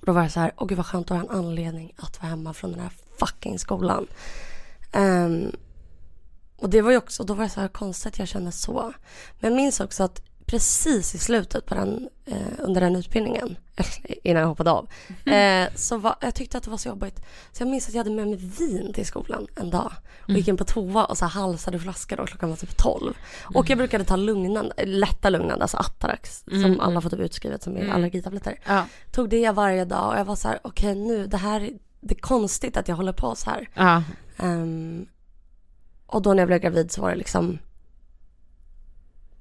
Och 0.00 0.06
då 0.06 0.12
var 0.12 0.22
jag 0.22 0.32
så 0.32 0.40
här, 0.40 0.52
åh 0.56 0.66
gud 0.68 0.76
vad 0.76 0.86
skönt 0.86 1.10
att 1.10 1.16
ha 1.16 1.24
en 1.24 1.38
anledning 1.38 1.94
att 1.96 2.20
vara 2.22 2.30
hemma 2.30 2.54
från 2.54 2.70
den 2.70 2.80
här 2.80 2.92
fucking 3.18 3.58
skolan. 3.58 4.06
Ehm, 4.92 5.52
och 6.62 6.70
det 6.70 6.82
var 6.82 6.90
ju 6.90 6.96
också, 6.96 7.24
då 7.24 7.34
var 7.34 7.44
det 7.44 7.50
så 7.50 7.60
här 7.60 7.68
konstigt 7.68 8.12
att 8.12 8.18
jag 8.18 8.28
kände 8.28 8.52
så. 8.52 8.92
Men 9.40 9.52
jag 9.52 9.56
minns 9.56 9.80
också 9.80 10.02
att 10.02 10.22
precis 10.46 11.14
i 11.14 11.18
slutet 11.18 11.66
på 11.66 11.74
den, 11.74 12.08
eh, 12.24 12.36
under 12.58 12.80
den 12.80 12.96
utbildningen, 12.96 13.56
innan 14.22 14.40
jag 14.40 14.48
hoppade 14.48 14.70
av, 14.70 14.88
eh, 15.26 15.68
så 15.74 15.98
var, 15.98 16.16
jag 16.20 16.34
tyckte 16.34 16.58
att 16.58 16.64
det 16.64 16.70
var 16.70 16.78
så 16.78 16.88
jobbigt. 16.88 17.22
Så 17.52 17.62
jag 17.62 17.68
minns 17.70 17.88
att 17.88 17.94
jag 17.94 18.04
hade 18.04 18.16
med 18.16 18.26
mig 18.26 18.36
vin 18.36 18.92
till 18.92 19.06
skolan 19.06 19.46
en 19.56 19.70
dag 19.70 19.92
och 20.22 20.30
gick 20.30 20.48
in 20.48 20.56
på 20.56 20.64
toa 20.64 21.04
och 21.04 21.18
så 21.18 21.26
halsade 21.26 21.78
flaskor 21.78 22.20
och 22.20 22.28
klockan 22.28 22.48
var 22.48 22.56
typ 22.56 22.76
12. 22.76 23.14
Och 23.54 23.70
jag 23.70 23.78
brukade 23.78 24.04
ta 24.04 24.16
lugnande, 24.16 24.84
lätta 24.84 25.30
lugnande, 25.30 25.62
alltså 25.64 25.76
Atarax, 25.76 26.44
som 26.50 26.80
alla 26.80 27.00
får 27.00 27.10
typ 27.10 27.20
utskrivet 27.20 27.62
som 27.62 27.76
är 27.76 27.88
allergitabletter. 27.88 28.58
Ja. 28.66 28.86
Tog 29.10 29.28
det 29.28 29.50
varje 29.50 29.84
dag 29.84 30.08
och 30.08 30.18
jag 30.18 30.24
var 30.24 30.36
så 30.36 30.48
här, 30.48 30.58
okej 30.64 30.94
nu, 30.94 31.26
det 31.26 31.36
här, 31.36 31.70
det 32.00 32.14
är 32.14 32.20
konstigt 32.20 32.76
att 32.76 32.88
jag 32.88 32.96
håller 32.96 33.12
på 33.12 33.34
så 33.34 33.50
här. 33.50 33.68
ja. 33.74 34.02
Ehm, 34.36 35.06
och 36.12 36.22
då 36.22 36.34
när 36.34 36.40
jag 36.40 36.48
blev 36.48 36.60
gravid 36.60 36.92
så 36.92 37.02
var 37.02 37.10
det 37.10 37.16
liksom 37.16 37.58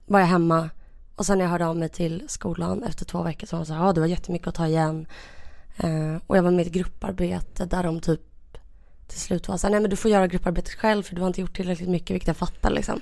var 0.06 0.20
jag 0.20 0.28
hemma 0.28 0.70
Och 1.16 1.26
sen 1.26 1.38
när 1.38 1.46
jag 1.46 1.50
hörde 1.50 1.66
av 1.68 1.78
mig 1.78 1.90
till 1.90 2.24
skolan 2.28 2.84
efter 2.84 3.06
två 3.06 3.24
veckor 3.24 3.48
så 3.48 3.56
var 3.56 3.64
de 3.64 3.66
så 3.66 3.74
här, 3.74 3.86
ja 3.86 3.94
du 3.94 4.02
har 4.02 4.08
jättemycket 4.08 4.48
att 4.48 4.56
ta 4.56 4.68
igen. 4.68 5.08
Eh, 5.78 6.16
och 6.28 6.38
jag 6.38 6.44
var 6.44 6.52
med 6.52 6.66
i 6.66 6.68
ett 6.68 6.74
grupparbete 6.74 7.66
där 7.66 7.84
de 7.84 8.00
typ 8.00 8.22
till 9.08 9.20
slut 9.20 9.48
var 9.48 9.58
så 9.58 9.68
här, 9.68 9.72
nej 9.72 9.82
men 9.82 9.90
du 9.90 9.96
får 9.96 10.12
göra 10.12 10.28
grupparbetet 10.28 10.74
själv 10.74 11.04
för 11.04 11.16
du 11.16 11.22
har 11.22 11.28
inte 11.28 11.42
gjort 11.42 11.56
tillräckligt 11.56 11.90
mycket, 11.90 12.10
vilket 12.10 12.28
jag 12.28 12.38
fattar 12.38 12.70
liksom. 12.70 13.02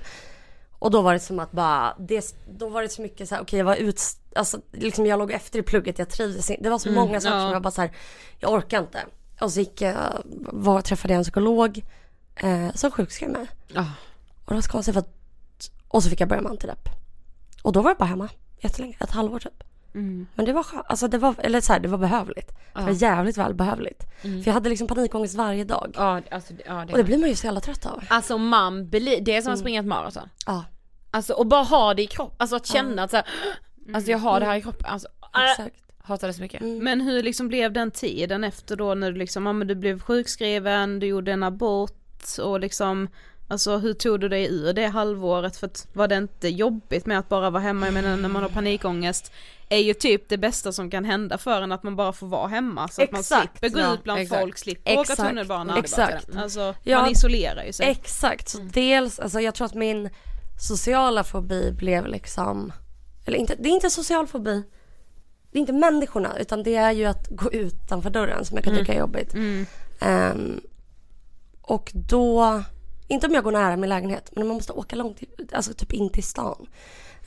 Och 0.79 0.91
då 0.91 1.01
var 1.01 1.13
det 1.13 1.19
som 1.19 1.39
att 1.39 1.51
bara, 1.51 1.95
det, 1.99 2.35
då 2.51 2.69
var 2.69 2.81
det 2.81 2.89
så 2.89 3.01
mycket 3.01 3.29
så 3.29 3.35
här, 3.35 3.41
okej 3.41 3.57
jag 3.57 3.65
var 3.65 3.75
ut, 3.75 4.01
alltså 4.35 4.61
liksom 4.71 5.05
jag 5.05 5.19
låg 5.19 5.31
efter 5.31 5.59
i 5.59 5.63
plugget, 5.63 5.99
jag 5.99 6.09
trivdes 6.09 6.49
inte. 6.49 6.63
Det 6.63 6.69
var 6.69 6.79
så 6.79 6.89
Mm, 6.89 7.01
många 7.01 7.21
saker 7.21 7.35
ja. 7.35 7.43
som 7.43 7.51
jag 7.51 7.61
bara 7.61 7.71
så 7.71 7.81
här, 7.81 7.91
jag 8.39 8.51
orkar 8.51 8.79
inte. 8.79 8.99
Och 9.41 9.51
så 9.51 9.59
gick 9.59 9.81
jag, 9.81 10.23
var, 10.51 10.81
träffade 10.81 11.13
jag 11.13 11.17
en 11.17 11.23
psykolog 11.23 11.83
eh, 12.43 12.73
som 12.73 12.91
sjukskrev 12.91 13.29
mig. 13.31 13.47
Ah. 13.75 13.85
Och 14.45 14.49
det 14.49 14.53
var 14.53 14.61
så 14.61 14.71
konstigt 14.71 14.93
för 14.93 14.99
att, 14.99 15.15
och 15.87 16.03
så 16.03 16.09
fick 16.09 16.21
jag 16.21 16.29
börja 16.29 16.41
med 16.41 16.51
antidepp. 16.51 16.89
Och 17.63 17.71
då 17.73 17.81
var 17.81 17.89
jag 17.89 17.97
bara 17.97 18.05
hemma 18.05 18.29
jättelänge, 18.59 18.97
ett 18.99 19.11
halvår 19.11 19.39
typ. 19.39 19.63
Mm. 19.93 20.27
Men 20.35 20.45
det 20.45 20.53
var 20.53 20.63
skönt, 20.63 20.85
alltså 20.89 21.07
det 21.07 21.17
var, 21.17 21.35
eller 21.37 21.61
så 21.61 21.73
här, 21.73 21.79
det 21.79 21.87
var 21.87 21.97
behövligt. 21.97 22.51
Det 22.75 22.81
var 22.81 22.91
jävligt 22.91 23.37
välbehövligt. 23.37 24.03
Mm. 24.21 24.43
För 24.43 24.49
jag 24.49 24.53
hade 24.53 24.69
liksom 24.69 24.87
panikångest 24.87 25.35
varje 25.35 25.63
dag. 25.63 25.93
Ja, 25.97 26.21
alltså, 26.31 26.53
ja, 26.65 26.73
det 26.73 26.91
Och 26.91 26.97
det 26.97 27.03
blir 27.03 27.17
man 27.17 27.29
ju 27.29 27.35
så 27.35 27.45
jävla 27.47 27.61
trött 27.61 27.85
av. 27.85 28.03
Alltså 28.09 28.37
man 28.37 28.89
beli- 28.89 29.19
det 29.21 29.35
är 29.35 29.41
som 29.41 29.53
att 29.53 29.59
springa 29.59 29.79
ett 29.79 29.85
maraton. 29.87 30.29
Ja, 30.45 30.65
Alltså 31.11 31.33
och 31.33 31.47
bara 31.47 31.63
ha 31.63 31.93
det 31.93 32.01
i 32.01 32.07
kroppen, 32.07 32.35
alltså 32.39 32.55
att 32.55 32.65
känna 32.65 33.03
att 33.03 33.11
så 33.11 33.15
här, 33.17 33.25
alltså 33.93 34.11
jag 34.11 34.17
har 34.17 34.39
det 34.39 34.45
här 34.45 34.55
i 34.55 34.61
kroppen, 34.61 34.85
alltså 34.89 35.07
äh, 35.35 35.51
exakt. 35.51 35.75
hatar 35.97 36.27
det 36.27 36.33
så 36.33 36.41
mycket. 36.41 36.61
Men 36.61 37.01
hur 37.01 37.23
liksom 37.23 37.47
blev 37.47 37.73
den 37.73 37.91
tiden 37.91 38.43
efter 38.43 38.75
då 38.75 38.93
när 38.93 39.11
du 39.11 39.17
liksom, 39.17 39.45
ja 39.45 39.53
men 39.53 39.67
du 39.67 39.75
blev 39.75 39.99
sjukskriven, 39.99 40.99
du 40.99 41.07
gjorde 41.07 41.31
en 41.31 41.43
abort 41.43 41.98
och 42.39 42.59
liksom 42.59 43.07
Alltså 43.51 43.77
hur 43.77 43.93
tog 43.93 44.19
du 44.19 44.29
dig 44.29 44.45
ur 44.45 44.73
det 44.73 44.87
halvåret? 44.87 45.57
För 45.57 45.67
att 45.67 45.87
var 45.93 46.07
det 46.07 46.15
inte 46.15 46.47
jobbigt 46.49 47.05
med 47.05 47.19
att 47.19 47.29
bara 47.29 47.49
vara 47.49 47.63
hemma? 47.63 47.87
Jag 47.87 47.93
menar 47.93 48.17
när 48.17 48.29
man 48.29 48.41
har 48.41 48.49
panikångest 48.49 49.31
är 49.69 49.77
ju 49.77 49.93
typ 49.93 50.29
det 50.29 50.37
bästa 50.37 50.71
som 50.71 50.89
kan 50.89 51.05
hända 51.05 51.37
för 51.37 51.61
en 51.61 51.71
att 51.71 51.83
man 51.83 51.95
bara 51.95 52.13
får 52.13 52.27
vara 52.27 52.47
hemma 52.47 52.87
så 52.87 53.03
att 53.03 53.11
man 53.11 53.19
Exakt, 53.19 53.59
slipper 53.59 53.75
gå 53.75 53.79
ja, 53.79 53.93
ut 53.93 54.03
bland 54.03 54.19
exakt. 54.19 54.41
folk, 54.41 54.57
slipper 54.57 54.91
åka 54.91 55.01
Exakt, 55.01 55.21
tunnelbana. 55.29 55.79
exakt. 55.79 56.35
Alltså 56.35 56.75
Ja, 56.83 57.01
man 57.01 57.11
isolerar 57.11 57.63
ju 57.63 57.73
sig. 57.73 57.89
Exakt, 57.89 58.49
så 58.49 58.57
dels, 58.57 59.19
alltså 59.19 59.39
jag 59.41 59.55
tror 59.55 59.65
att 59.65 59.73
min 59.75 60.09
sociala 60.61 61.23
fobi 61.23 61.71
blev 61.71 62.07
liksom, 62.07 62.73
eller 63.25 63.37
inte, 63.37 63.55
det 63.59 63.69
är 63.69 63.73
inte 63.73 63.89
social 63.89 64.27
fobi. 64.27 64.63
Det 65.51 65.57
är 65.57 65.59
inte 65.59 65.73
människorna 65.73 66.39
utan 66.39 66.63
det 66.63 66.75
är 66.75 66.91
ju 66.91 67.05
att 67.05 67.27
gå 67.29 67.51
utanför 67.51 68.09
dörren 68.09 68.45
som 68.45 68.57
jag 68.57 68.63
kan 68.63 68.75
tycka 68.75 68.93
är 68.93 68.99
jobbigt. 68.99 69.33
Ehm, 69.99 70.61
och 71.69 71.91
då, 71.93 72.63
inte 73.07 73.27
om 73.27 73.33
jag 73.33 73.43
går 73.43 73.51
nära 73.51 73.77
min 73.77 73.89
lägenhet 73.89 74.31
men 74.35 74.47
man 74.47 74.55
måste 74.55 74.73
åka 74.73 74.95
långt, 74.95 75.19
alltså 75.51 75.73
typ 75.73 75.93
in 75.93 76.09
till 76.09 76.23
stan. 76.23 76.67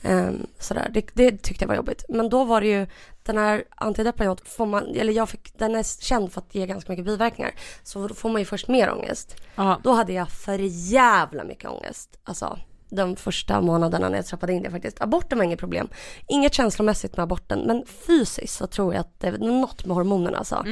Ehm, 0.01 0.47
sådär. 0.59 0.89
Det, 0.93 1.05
det 1.13 1.43
tyckte 1.43 1.63
jag 1.63 1.67
var 1.67 1.75
jobbigt. 1.75 2.05
Men 2.09 2.29
då 2.29 2.43
var 2.43 2.61
det 2.61 2.67
ju 2.67 2.87
den 3.23 3.37
här 3.37 3.63
antideppen 3.75 4.37
får 4.43 4.65
man, 4.65 4.95
eller 4.95 5.13
jag 5.13 5.29
fick, 5.29 5.57
den 5.57 5.75
är 5.75 6.01
känd 6.03 6.31
för 6.31 6.41
att 6.41 6.55
ge 6.55 6.67
ganska 6.67 6.91
mycket 6.91 7.05
biverkningar. 7.05 7.53
Så 7.83 8.07
då 8.07 8.13
får 8.13 8.29
man 8.29 8.41
ju 8.41 8.45
först 8.45 8.67
mer 8.67 8.91
ångest. 8.91 9.35
Ja. 9.55 9.79
Då 9.83 9.91
hade 9.91 10.13
jag 10.13 10.29
för 10.29 10.59
jävla 10.91 11.43
mycket 11.43 11.69
ångest. 11.69 12.19
Alltså 12.23 12.59
de 12.89 13.15
första 13.15 13.61
månaderna 13.61 14.09
när 14.09 14.15
jag 14.15 14.25
trappade 14.25 14.53
in 14.53 14.63
det 14.63 14.71
faktiskt. 14.71 15.01
Aborten 15.01 15.37
var 15.37 15.45
inget 15.45 15.59
problem. 15.59 15.87
Inget 16.27 16.53
känslomässigt 16.53 17.17
med 17.17 17.23
aborten 17.23 17.59
men 17.59 17.85
fysiskt 17.85 18.57
så 18.57 18.67
tror 18.67 18.93
jag 18.93 19.01
att 19.01 19.19
det 19.19 19.27
är 19.27 19.37
något 19.37 19.85
med 19.85 19.95
hormonerna 19.95 20.37
alltså. 20.37 20.63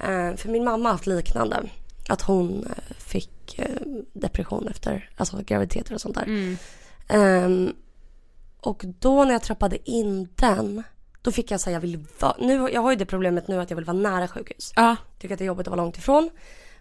Eh, 0.00 0.36
för 0.36 0.48
min 0.48 0.64
mamma 0.64 0.88
har 0.88 0.92
haft 0.92 1.06
liknande. 1.06 1.62
Att 2.08 2.22
hon 2.22 2.66
eh, 2.66 2.94
fick 2.98 3.58
eh, 3.58 3.80
depression 4.12 4.68
efter 4.68 5.10
alltså 5.16 5.42
graviditeter 5.46 5.94
och 5.94 6.00
sånt 6.00 6.14
där. 6.14 6.56
Ehm, 7.08 7.72
och 8.60 8.84
då 8.84 9.24
när 9.24 9.32
jag 9.32 9.42
trappade 9.42 9.90
in 9.90 10.28
den, 10.34 10.82
då 11.22 11.32
fick 11.32 11.50
jag 11.50 11.60
säga 11.60 11.74
jag 11.74 11.80
vill 11.80 12.04
vara, 12.20 12.36
nu, 12.38 12.68
jag 12.72 12.80
har 12.80 12.90
ju 12.90 12.96
det 12.96 13.06
problemet 13.06 13.48
nu 13.48 13.60
att 13.60 13.70
jag 13.70 13.76
vill 13.76 13.84
vara 13.84 13.96
nära 13.96 14.28
sjukhus. 14.28 14.72
Ja. 14.76 14.96
Tycker 15.18 15.34
att 15.34 15.38
det 15.38 15.44
är 15.44 15.46
jobbigt 15.46 15.66
att 15.66 15.70
vara 15.70 15.82
långt 15.82 15.96
ifrån. 15.96 16.30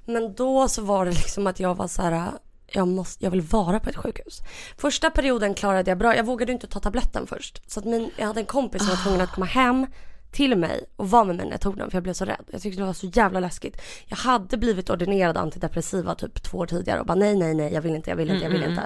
Men 0.06 0.34
då 0.34 0.68
så 0.68 0.82
var 0.82 1.06
det 1.06 1.12
liksom 1.12 1.48
att 1.48 1.60
jag 1.60 1.76
var 1.76 1.88
så 1.88 2.02
här, 2.02 2.32
jag, 2.68 2.88
måste, 2.88 3.24
jag 3.26 3.32
vill 3.32 3.42
vara 3.42 3.80
på 3.80 3.90
ett 3.90 3.96
sjukhus. 3.96 4.42
Första 4.78 5.10
perioden 5.10 5.54
klarade 5.54 5.92
jag 5.92 5.98
bra, 5.98 6.16
jag 6.16 6.24
vågade 6.24 6.52
inte 6.52 6.68
ta 6.68 6.80
tabletten 6.80 7.28
först. 7.28 7.72
Så 7.72 7.80
att 7.80 7.86
min, 7.86 8.12
jag 8.18 8.28
hade 8.28 8.40
en 8.40 8.46
kompis 8.46 8.82
som 8.82 8.90
var 8.90 9.04
tvungen 9.04 9.22
att 9.22 9.32
komma 9.32 9.46
hem 9.46 9.88
till 10.34 10.58
mig 10.58 10.86
och 10.96 11.10
vara 11.10 11.24
med 11.24 11.36
mig 11.36 11.46
när 11.46 11.52
jag 11.52 11.62
tog 11.62 11.78
den 11.78 11.90
för 11.90 11.98
jag 11.98 12.04
blev 12.04 12.14
så 12.14 12.26
rädd. 12.26 12.46
Jag 12.52 12.62
tyckte 12.62 12.82
det 12.82 12.86
var 12.86 12.94
så 12.94 13.08
jävla 13.08 13.40
läskigt. 13.40 13.82
Jag 14.06 14.18
hade 14.18 14.58
blivit 14.58 14.90
ordinerad 14.90 15.38
antidepressiva 15.38 16.16
typ 16.16 16.44
två 16.44 16.58
år 16.58 16.68
tidigare 16.68 17.00
och 17.00 17.06
bara 17.06 17.16
nej, 17.16 17.36
nej, 17.36 17.54
nej, 17.54 17.74
jag 17.74 17.82
vill 17.82 17.96
inte, 17.96 18.10
jag 18.10 18.18
vill 18.18 18.30
inte, 18.30 18.44
jag 18.44 18.52
vill 18.52 18.64
inte. 18.64 18.82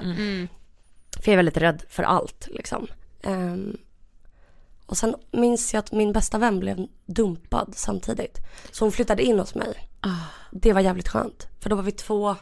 För 1.22 1.30
jag 1.30 1.32
är 1.32 1.36
väldigt 1.36 1.56
rädd 1.56 1.82
för 1.88 2.02
allt 2.02 2.48
liksom. 2.50 2.86
Ehm, 3.22 3.76
och 4.86 4.96
sen 4.96 5.14
minns 5.30 5.74
jag 5.74 5.78
att 5.78 5.92
min 5.92 6.12
bästa 6.12 6.38
vän 6.38 6.60
blev 6.60 6.86
dumpad 7.06 7.72
samtidigt. 7.76 8.38
Så 8.70 8.84
hon 8.84 8.92
flyttade 8.92 9.22
in 9.22 9.38
hos 9.38 9.54
mig. 9.54 9.88
Det 10.50 10.72
var 10.72 10.80
jävligt 10.80 11.08
skönt. 11.08 11.48
För 11.60 11.70
då 11.70 11.76
var 11.76 11.82
vi 11.82 11.92
två 11.92 12.36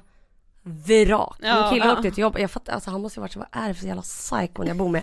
vrak. 0.63 1.37
Min 1.41 1.71
kille 1.71 1.85
ja. 1.85 1.93
åkte 1.93 2.11
till 2.11 2.23
jobbet. 2.23 2.41
Jag 2.41 2.51
fattar, 2.51 2.73
alltså 2.73 2.91
han 2.91 3.03
måste 3.03 3.19
ju 3.19 3.23
varit 3.23 3.33
så, 3.33 3.39
vad 3.39 3.49
är 3.65 3.69
det 3.69 3.75
för 3.75 3.87
jävla 3.87 4.03
psykon 4.03 4.67
jag 4.67 4.77
bor 4.77 4.89
med? 4.89 5.03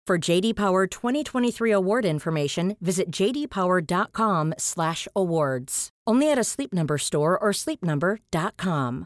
For 0.11 0.29
JD 0.29 0.55
Power 0.55 0.87
2023 0.87 1.71
award 1.71 2.05
information, 2.05 2.75
visit 2.81 3.19
jdpower.com/awards. 3.19 5.89
Only 6.09 6.31
at 6.31 6.37
a 6.37 6.43
Sleep 6.43 6.73
Number 6.73 6.97
store 6.97 7.37
or 7.37 7.53
sleepnumber.com. 7.53 9.05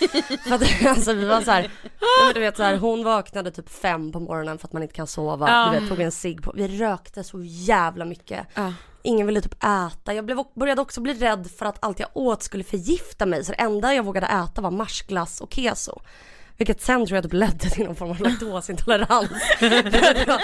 Alltså 0.86 1.12
vi 1.12 1.24
var 1.24 1.40
så 1.40 1.50
här, 1.50 1.70
du 2.34 2.40
vet 2.40 2.56
så 2.56 2.62
här, 2.62 2.76
hon 2.76 3.04
vaknade 3.04 3.50
typ 3.50 3.68
fem 3.68 4.12
på 4.12 4.20
morgonen 4.20 4.58
för 4.58 4.66
att 4.66 4.72
man 4.72 4.82
inte 4.82 4.94
kan 4.94 5.06
sova. 5.06 5.48
Ja. 5.48 5.70
Du 5.72 5.80
vet, 5.80 5.88
tog 5.88 6.00
en 6.00 6.12
cigg 6.12 6.42
på. 6.42 6.52
Vi 6.54 6.68
rökte 6.68 7.24
så 7.24 7.40
jävla 7.42 8.04
mycket. 8.04 8.46
Ja. 8.54 8.72
Ingen 9.02 9.26
ville 9.26 9.40
typ 9.40 9.64
äta. 9.64 10.14
Jag 10.14 10.24
blev, 10.24 10.38
började 10.54 10.80
också 10.80 11.00
bli 11.00 11.14
rädd 11.14 11.50
för 11.58 11.66
att 11.66 11.76
allt 11.80 12.00
jag 12.00 12.08
åt 12.14 12.42
skulle 12.42 12.64
förgifta 12.64 13.26
mig. 13.26 13.44
Så 13.44 13.52
det 13.52 13.58
enda 13.58 13.94
jag 13.94 14.04
vågade 14.04 14.26
äta 14.26 14.60
var 14.60 14.70
marsglass 14.70 15.40
och 15.40 15.52
keso. 15.52 16.00
Vilket 16.58 16.80
sen 16.82 17.06
tror 17.06 17.16
jag 17.16 17.24
typ 17.24 17.32
ledde 17.32 17.70
till 17.70 17.84
någon 17.84 17.96
form 17.96 18.10
av 18.10 18.20
laktosintolerans. 18.20 19.30
det, 19.60 20.38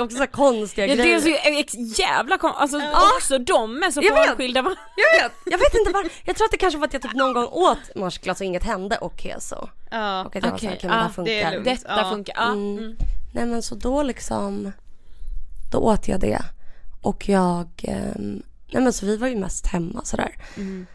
Också 0.00 0.16
så 0.16 0.26
konstiga 0.26 0.86
Ja, 0.86 0.96
det 0.96 1.02
grejer. 1.02 1.16
är 1.16 1.70
så 1.70 2.02
jävla 2.02 2.38
kon- 2.38 2.52
alltså 2.56 2.80
också 3.16 3.38
de 3.38 3.82
är 3.82 3.90
så 3.90 4.00
Jag 4.02 4.14
vet. 4.14 4.24
frånskilda 4.26 4.62
va? 4.62 4.74
Jag 4.96 5.22
vet, 5.22 5.32
jag 5.44 5.58
vet 5.58 5.74
inte 5.74 5.90
var. 5.92 6.08
Jag 6.24 6.36
tror 6.36 6.44
att 6.44 6.50
det 6.50 6.56
kanske 6.56 6.78
var 6.78 6.86
att 6.86 6.92
jag 6.92 7.02
typ 7.02 7.14
någon 7.14 7.32
gång 7.32 7.46
åt 7.46 7.78
morsglass 7.94 8.40
och 8.40 8.46
inget 8.46 8.62
hände 8.64 8.96
och 8.96 9.20
keso. 9.20 9.68
Ja. 9.90 10.24
Och 10.24 10.36
att 10.36 10.44
jag 10.44 10.50
var 10.50 10.58
såhär, 10.58 10.78
men 10.82 10.88
det 10.90 10.94
här 10.96 11.02
ja, 11.02 11.08
funkar. 11.08 11.50
det. 11.50 11.70
Detta 11.70 11.96
Ja. 12.02 12.10
funkar, 12.10 12.34
ja. 12.36 12.46
Mm. 12.52 12.78
Mm. 12.78 12.96
Nej 13.32 13.46
men 13.46 13.62
så 13.62 13.74
då 13.74 14.02
liksom, 14.02 14.72
då 15.72 15.78
åt 15.78 16.08
jag 16.08 16.20
det. 16.20 16.42
Och 17.02 17.28
jag, 17.28 17.68
ehm, 17.82 18.42
nej 18.72 18.82
men 18.82 18.92
så 18.92 19.06
vi 19.06 19.16
var 19.16 19.28
ju 19.28 19.36
mest 19.36 19.66
hemma 19.66 20.04
sådär. 20.04 20.36
Mm. 20.56 20.86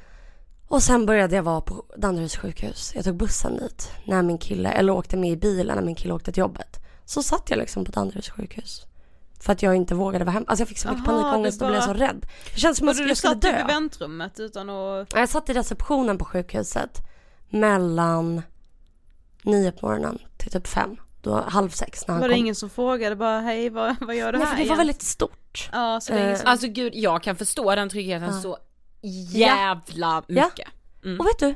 Och 0.72 0.84
sen 0.84 1.06
började 1.06 1.36
jag 1.36 1.44
vara 1.44 1.62
på 1.62 1.84
Danderyds 1.98 2.38
sjukhus. 2.38 2.92
Jag 2.96 3.04
tog 3.06 3.16
bussen 3.18 3.58
dit 3.58 3.92
när 4.06 4.22
min 4.22 4.38
kille, 4.38 4.70
eller 4.72 4.94
åkte 4.94 5.18
med 5.18 5.32
i 5.32 5.36
bilen 5.38 5.76
när 5.76 5.84
min 5.84 5.96
kille 5.96 6.14
åkte 6.14 6.32
till 6.32 6.42
jobbet. 6.42 6.80
Så 7.06 7.24
satt 7.24 7.50
jag 7.50 7.60
liksom 7.60 7.86
på 7.86 7.92
Danderyds 7.92 8.30
sjukhus. 8.30 8.82
För 9.40 9.54
att 9.54 9.62
jag 9.64 9.76
inte 9.76 9.96
vågade 9.96 10.26
vara 10.26 10.34
hemma. 10.34 10.46
Alltså 10.48 10.62
jag 10.62 10.68
fick 10.70 10.78
så 10.80 10.88
mycket 10.90 11.08
Aha, 11.08 11.22
panikångest 11.22 11.60
du 11.60 11.66
och 11.66 11.72
blev 11.72 11.82
så 11.82 11.88
bara- 11.88 11.98
rädd. 11.98 12.26
Det 12.54 12.60
känns 12.60 12.78
som 12.78 12.90
att 12.90 12.98
du 12.98 13.08
jag 13.08 13.18
skulle 13.18 13.34
satt 13.34 13.42
typ 13.42 13.52
dö. 13.52 13.62
i 13.62 13.64
väntrummet 13.64 14.40
utan 14.40 14.70
att... 14.70 15.14
Jag 15.14 15.30
satt 15.30 15.50
i 15.50 15.54
receptionen 15.54 16.18
på 16.18 16.26
sjukhuset 16.26 16.98
mellan 17.50 18.42
nio 19.44 19.72
på 19.72 19.86
morgonen 19.88 20.20
till 20.38 20.52
typ 20.52 20.68
fem. 20.68 20.96
Då, 21.22 21.42
halv 21.48 21.70
sex 21.70 22.08
när 22.08 22.14
han 22.14 22.22
Var 22.22 22.28
det 22.28 22.34
kom. 22.34 22.40
ingen 22.40 22.56
som 22.56 22.70
frågade 22.70 23.16
bara 23.16 23.40
hej 23.40 23.70
vad, 23.70 23.96
vad 24.02 24.16
gör 24.16 24.32
du 24.32 24.38
Nej 24.38 24.48
här 24.48 24.54
för 24.56 24.58
det 24.58 24.70
var 24.70 24.76
igen? 24.76 24.78
väldigt 24.78 25.02
stort. 25.02 25.70
Ja 25.74 26.00
så 26.02 26.14
det 26.14 26.20
är 26.20 26.26
ingen 26.26 26.38
som... 26.38 26.48
Alltså 26.48 26.68
gud, 26.68 26.96
jag 26.96 27.24
kan 27.24 27.36
förstå 27.36 27.76
den 27.76 27.90
tryggheten 27.90 28.28
Ja. 28.36 28.42
så 28.42 28.58
jävla 29.02 30.24
Ja. 30.28 30.46
mycket. 30.46 30.68
Mm. 31.04 31.20
Och 31.20 31.26
vet 31.26 31.40
du? 31.40 31.56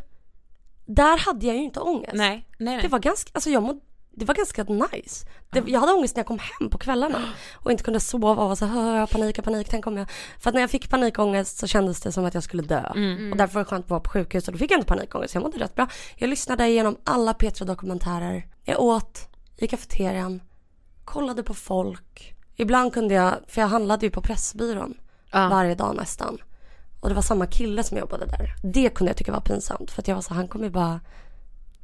Där 0.86 1.18
hade 1.18 1.46
jag 1.46 1.56
ju 1.56 1.64
inte 1.64 1.80
ångest. 1.80 2.14
Nej, 2.14 2.48
nej, 2.58 2.74
nej. 2.76 2.82
Det 2.82 2.88
var 2.88 3.00
ganska, 3.00 3.32
alltså 3.34 3.50
jag 3.50 3.64
mådde, 3.64 3.80
det 4.12 4.26
var 4.26 4.36
ganska 4.36 4.64
nice. 4.64 5.26
Det, 5.50 5.64
jag 5.68 5.80
hade 5.80 5.94
ångest 5.94 6.16
när 6.16 6.20
jag 6.20 6.28
kom 6.28 6.40
hem 6.40 6.70
på 6.70 6.78
kvällarna 6.78 7.22
och 7.54 7.72
inte 7.72 7.84
kunde 7.84 8.00
sova 8.00 8.30
och 8.44 8.50
var 8.50 8.56
så 8.56 8.66
här, 8.66 8.78
"Åh, 8.80 8.94
jag 8.94 9.00
har 9.00 9.08
panik, 9.08 9.44
panik, 9.44 9.68
tänk 9.70 9.88
om 9.88 9.98
jag... 9.98 10.08
För 10.40 10.50
att 10.50 10.54
när 10.54 10.62
jag 10.62 10.70
fick 10.70 10.90
panikångest 10.90 11.58
så 11.58 11.68
kändes 11.68 12.02
det 12.02 12.12
som 12.12 12.26
att 12.26 12.34
jag 12.34 12.44
skulle 12.44 12.64
dö. 12.64 12.92
Mm. 12.96 13.32
Och 13.32 13.38
därför 13.38 13.54
var 13.54 13.62
det 13.62 13.66
skönt 13.66 13.86
att 13.86 13.90
vara 13.90 14.00
på 14.00 14.10
sjukhus 14.10 14.48
och 14.48 14.52
då 14.54 14.58
fick 14.58 14.72
jag 14.72 14.78
inte 14.78 14.88
panikångest, 14.88 15.34
jag 15.34 15.42
mådde 15.44 15.58
rätt 15.58 15.76
bra. 15.76 15.88
Jag 16.16 16.30
lyssnade 16.30 16.68
igenom 16.68 16.98
alla 17.04 17.34
Petra-dokumentärer, 17.34 18.48
jag 18.64 18.80
åt 18.80 19.20
i 19.58 19.68
kafeterian, 19.68 20.42
kollade 21.06 21.44
på 21.44 21.54
folk. 21.54 22.36
Ibland 22.56 22.94
kunde 22.94 23.14
jag, 23.14 23.34
för 23.48 23.62
jag 23.62 23.68
handlade 23.68 24.06
ju 24.06 24.10
på 24.12 24.22
Pressbyrån 24.22 24.94
Ja. 25.32 25.48
varje 25.50 25.76
dag 25.76 25.96
nästan. 25.96 26.38
Och 27.00 27.10
det 27.10 27.16
var 27.16 27.22
samma 27.22 27.46
kille 27.46 27.84
som 27.84 27.98
jobbade 27.98 28.26
där. 28.26 28.56
Det 28.64 28.90
kunde 28.90 29.10
jag 29.10 29.18
tycka 29.18 29.32
var 29.32 29.42
pinsamt 29.42 29.92
för 29.92 30.02
att 30.02 30.08
jag 30.08 30.16
var 30.16 30.22
så 30.22 30.34
han 30.34 30.48
kommer 30.48 30.66
ju 30.66 30.72
bara, 30.72 31.00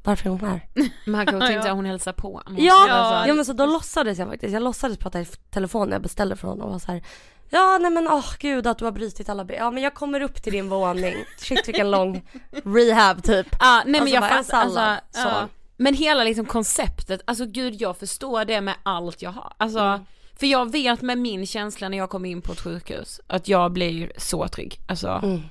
varför 0.03 0.25
är 0.25 0.29
hon 0.29 0.39
här? 0.41 0.67
Men 1.05 1.15
han 1.15 1.25
kanske 1.25 1.47
tänkte 1.47 1.67
Ja. 1.67 1.71
att 1.71 1.75
hon 1.77 1.85
hälsar 1.85 2.13
på. 2.13 2.41
Ja, 2.57 2.87
Alltså, 2.89 3.27
ja 3.27 3.33
men 3.33 3.45
så 3.45 3.53
då 3.53 3.65
låtsades 3.65 4.17
jag 4.19 4.27
faktiskt. 4.29 4.53
Jag 4.53 4.63
låtsades 4.63 4.97
prata 4.97 5.21
i 5.21 5.25
telefon 5.25 5.87
när 5.89 5.95
jag 5.95 6.01
beställde 6.01 6.35
från 6.35 6.49
honom 6.49 6.65
och 6.65 6.71
var 6.71 6.79
så 6.79 6.91
här. 6.91 7.03
Ja 7.49 7.77
nej 7.81 7.91
men 7.91 8.07
åh 8.07 8.25
gud 8.39 8.67
att 8.67 8.77
du 8.77 8.85
har 8.85 8.91
brutit 8.91 9.29
alla 9.29 9.45
ben. 9.45 9.57
Ja 9.57 9.71
men 9.71 9.83
jag 9.83 9.93
kommer 9.93 10.21
upp 10.21 10.43
till 10.43 10.53
din 10.53 10.69
våning. 10.69 11.15
Shit 11.37 11.67
vilken 11.67 11.91
lång 11.91 12.27
rehab 12.65 13.23
typ. 13.23 13.47
Ja, 13.59 13.81
nej 13.85 14.01
men 14.01 14.01
Alltså, 14.01 14.15
jag 14.15 14.29
fattar, 14.29 14.57
alltså, 14.57 15.21
så. 15.21 15.27
ja. 15.27 15.47
Men 15.77 15.93
hela 15.93 16.23
liksom 16.23 16.45
konceptet, 16.45 17.21
alltså 17.25 17.45
gud 17.45 17.73
jag 17.81 17.97
förstår 17.97 18.45
det 18.45 18.61
med 18.61 18.75
allt 18.83 19.21
jag 19.21 19.31
har. 19.31 19.53
Alltså, 19.57 19.99
för 20.41 20.47
jag 20.47 20.71
vet 20.71 21.01
med 21.01 21.17
min 21.17 21.45
känsla 21.45 21.89
när 21.89 21.97
jag 21.97 22.09
kommer 22.09 22.29
in 22.29 22.41
på 22.41 22.51
ett 22.51 22.59
sjukhus, 22.59 23.21
att 23.27 23.47
jag 23.47 23.71
blir 23.71 24.11
så 24.17 24.47
trygg. 24.47 24.79
Alltså, 24.87 25.07
Mm. 25.23 25.41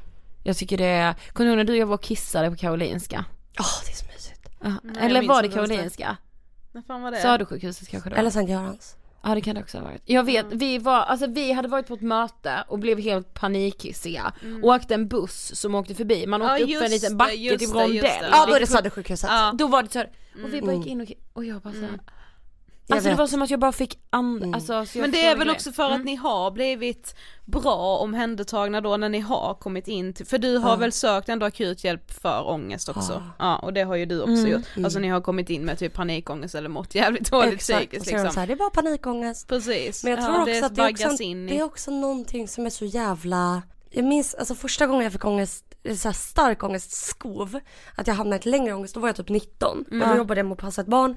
jag 0.45 0.57
tycker 0.57 0.79
det 0.79 0.85
är, 0.85 1.15
kommer 1.33 1.47
du 1.47 1.51
ihåg 1.53 1.57
när 1.57 1.65
du 1.65 1.73
och 1.73 1.79
jag 1.79 1.87
var 1.87 1.95
och 1.95 2.03
kissade 2.03 2.51
på 2.51 2.57
Karolinska? 2.57 3.25
Åh 3.61 3.67
det 3.87 3.91
är 3.93 3.97
så 3.97 4.05
mysigt. 4.07 4.41
Ja, 4.61 4.73
jag 4.95 5.05
Eller 5.05 5.23
var 5.29 5.43
det. 5.43 5.49
Karolinska? 5.49 6.17
När 6.73 6.83
fan 6.83 7.03
var 7.03 7.11
det? 7.11 7.21
Södersjukhuset 7.21 7.89
kanske 7.89 8.09
det 8.11 8.15
var? 8.15 8.21
Eller 8.21 8.31
Sankt 8.31 8.51
Görans. 8.51 8.97
Ja 9.23 9.35
det 9.35 9.41
kan 9.41 9.55
det 9.55 9.61
också 9.61 9.79
ha 9.79 9.85
varit. 9.85 10.03
Jag 10.05 10.25
vet, 10.25 10.47
vi 10.51 10.79
var, 10.79 11.01
alltså 11.03 11.27
vi 11.27 11.53
hade 11.53 11.69
varit 11.69 11.87
på 11.89 11.95
ett 11.95 12.01
möte 12.01 12.65
och 12.69 12.79
blev 12.79 12.99
helt 13.01 13.35
panikkissiga. 13.35 14.33
Och 14.63 14.69
åkte 14.69 14.95
en 14.95 15.09
buss 15.09 15.53
som 15.61 15.75
åkte 15.75 15.95
förbi, 15.95 16.27
man 16.27 16.41
Ja, 16.41 16.53
åkte 16.53 16.65
upp 16.65 16.71
för 16.79 16.85
en 16.85 16.91
liten 16.91 17.17
backe 17.17 17.59
till 17.59 17.71
det. 18.03 18.29
Ja 18.33 18.45
då 18.49 18.55
är 18.55 18.61
det 18.61 18.67
Södersjukhuset. 18.67 19.31
Ja. 19.31 19.53
Då 19.59 19.67
var 19.67 19.83
det 19.83 19.93
så 19.93 19.99
här, 19.99 20.11
och 20.45 20.55
vi 20.55 20.63
bara 20.63 20.73
gick 20.75 20.87
Mm. 20.87 21.01
in 21.01 21.17
och, 21.33 21.37
och 21.37 21.45
jag 21.45 21.61
bara 21.61 21.73
så 21.73 21.81
här, 21.81 22.01
Jag 22.91 22.97
Alltså 22.97 23.05
det 23.09 23.11
vet. 23.13 23.19
var 23.19 23.27
som 23.27 23.43
att 23.43 23.51
jag 23.51 23.61
bara 23.61 23.73
fick 23.73 23.99
and, 24.11 24.43
Mm. 24.43 24.55
alltså, 24.55 24.87
så 24.87 24.99
jag 24.99 25.03
Men 25.03 25.11
det 25.11 25.27
är 25.27 25.37
väl 25.37 25.47
det. 25.47 25.53
också 25.53 25.73
för 25.73 25.83
att 25.85 25.91
Mm. 25.95 26.03
ni 26.05 26.15
har 26.17 26.51
blivit 26.51 27.15
bra 27.45 27.97
omhändertagna 27.99 28.81
då 28.81 28.97
när 28.97 29.09
ni 29.09 29.21
har 29.21 29.55
kommit 29.55 29.89
in 29.89 30.15
till, 30.15 30.27
för 30.27 30.39
du 30.39 30.57
har 30.57 30.71
Ja. 30.71 30.77
väl 30.77 30.93
sökt 30.93 31.29
ändå 31.29 31.47
akuthjälp 31.47 32.11
för 32.23 32.49
ångest 32.51 32.89
också? 32.89 33.13
Ja. 33.13 33.33
Ja 33.39 33.57
och 33.59 33.73
det 33.73 33.83
har 33.83 33.95
ju 33.97 34.07
du 34.07 34.21
också 34.21 34.33
Mm. 34.33 34.51
gjort, 34.53 34.85
alltså 34.85 34.99
ni 34.99 35.09
har 35.09 35.21
kommit 35.21 35.51
in 35.51 35.65
med 35.65 35.79
typ 35.79 35.95
panikångest 35.95 36.55
eller 36.55 36.69
mått 36.69 36.95
jävligt 36.95 37.31
dåligt 37.31 37.55
Exakt. 37.55 37.79
psykiskt 37.79 38.01
Och 38.03 38.07
så 38.19 38.25
liksom. 38.25 38.41
här, 38.41 38.47
det 38.47 38.53
är 38.53 38.57
bara 38.57 38.71
panikångest. 38.71 39.49
Precis. 39.49 40.05
Men 40.05 40.11
jag 40.13 40.21
Ja, 40.21 40.25
tror 40.25 40.41
också 40.43 40.65
att 40.65 40.75
det 40.77 40.83
är 40.83 41.07
också, 41.11 41.23
in 41.23 41.47
det 41.47 41.55
i... 41.55 41.59
är 41.59 41.63
också 41.63 41.91
någonting 41.91 42.49
som 42.49 42.67
är 42.67 42.71
så 42.71 42.85
jävla... 42.85 43.63
Jag 43.91 44.05
minns 44.05 44.35
alltså 44.35 44.55
första 44.55 44.87
gången 44.87 45.03
jag 45.05 45.13
fick 45.13 45.25
ångest, 45.25 45.65
så 45.97 46.09
här 46.09 46.13
stark 46.13 46.63
ångestskov, 46.63 47.61
att 47.95 48.07
jag 48.07 48.15
hamnade 48.15 48.37
i 48.37 48.39
ett 48.39 48.47
längre 48.47 48.75
ångest, 48.75 48.95
då 48.95 49.01
var 49.01 49.09
jag 49.09 49.17
typ 49.17 49.29
19. 49.29 49.85
Och 49.91 50.09
då 50.09 50.17
jobbade 50.17 50.39
jag 50.41 50.47
med 50.47 50.53
att 50.53 50.59
passa 50.59 50.81
ett 50.81 50.87
barn 50.87 51.17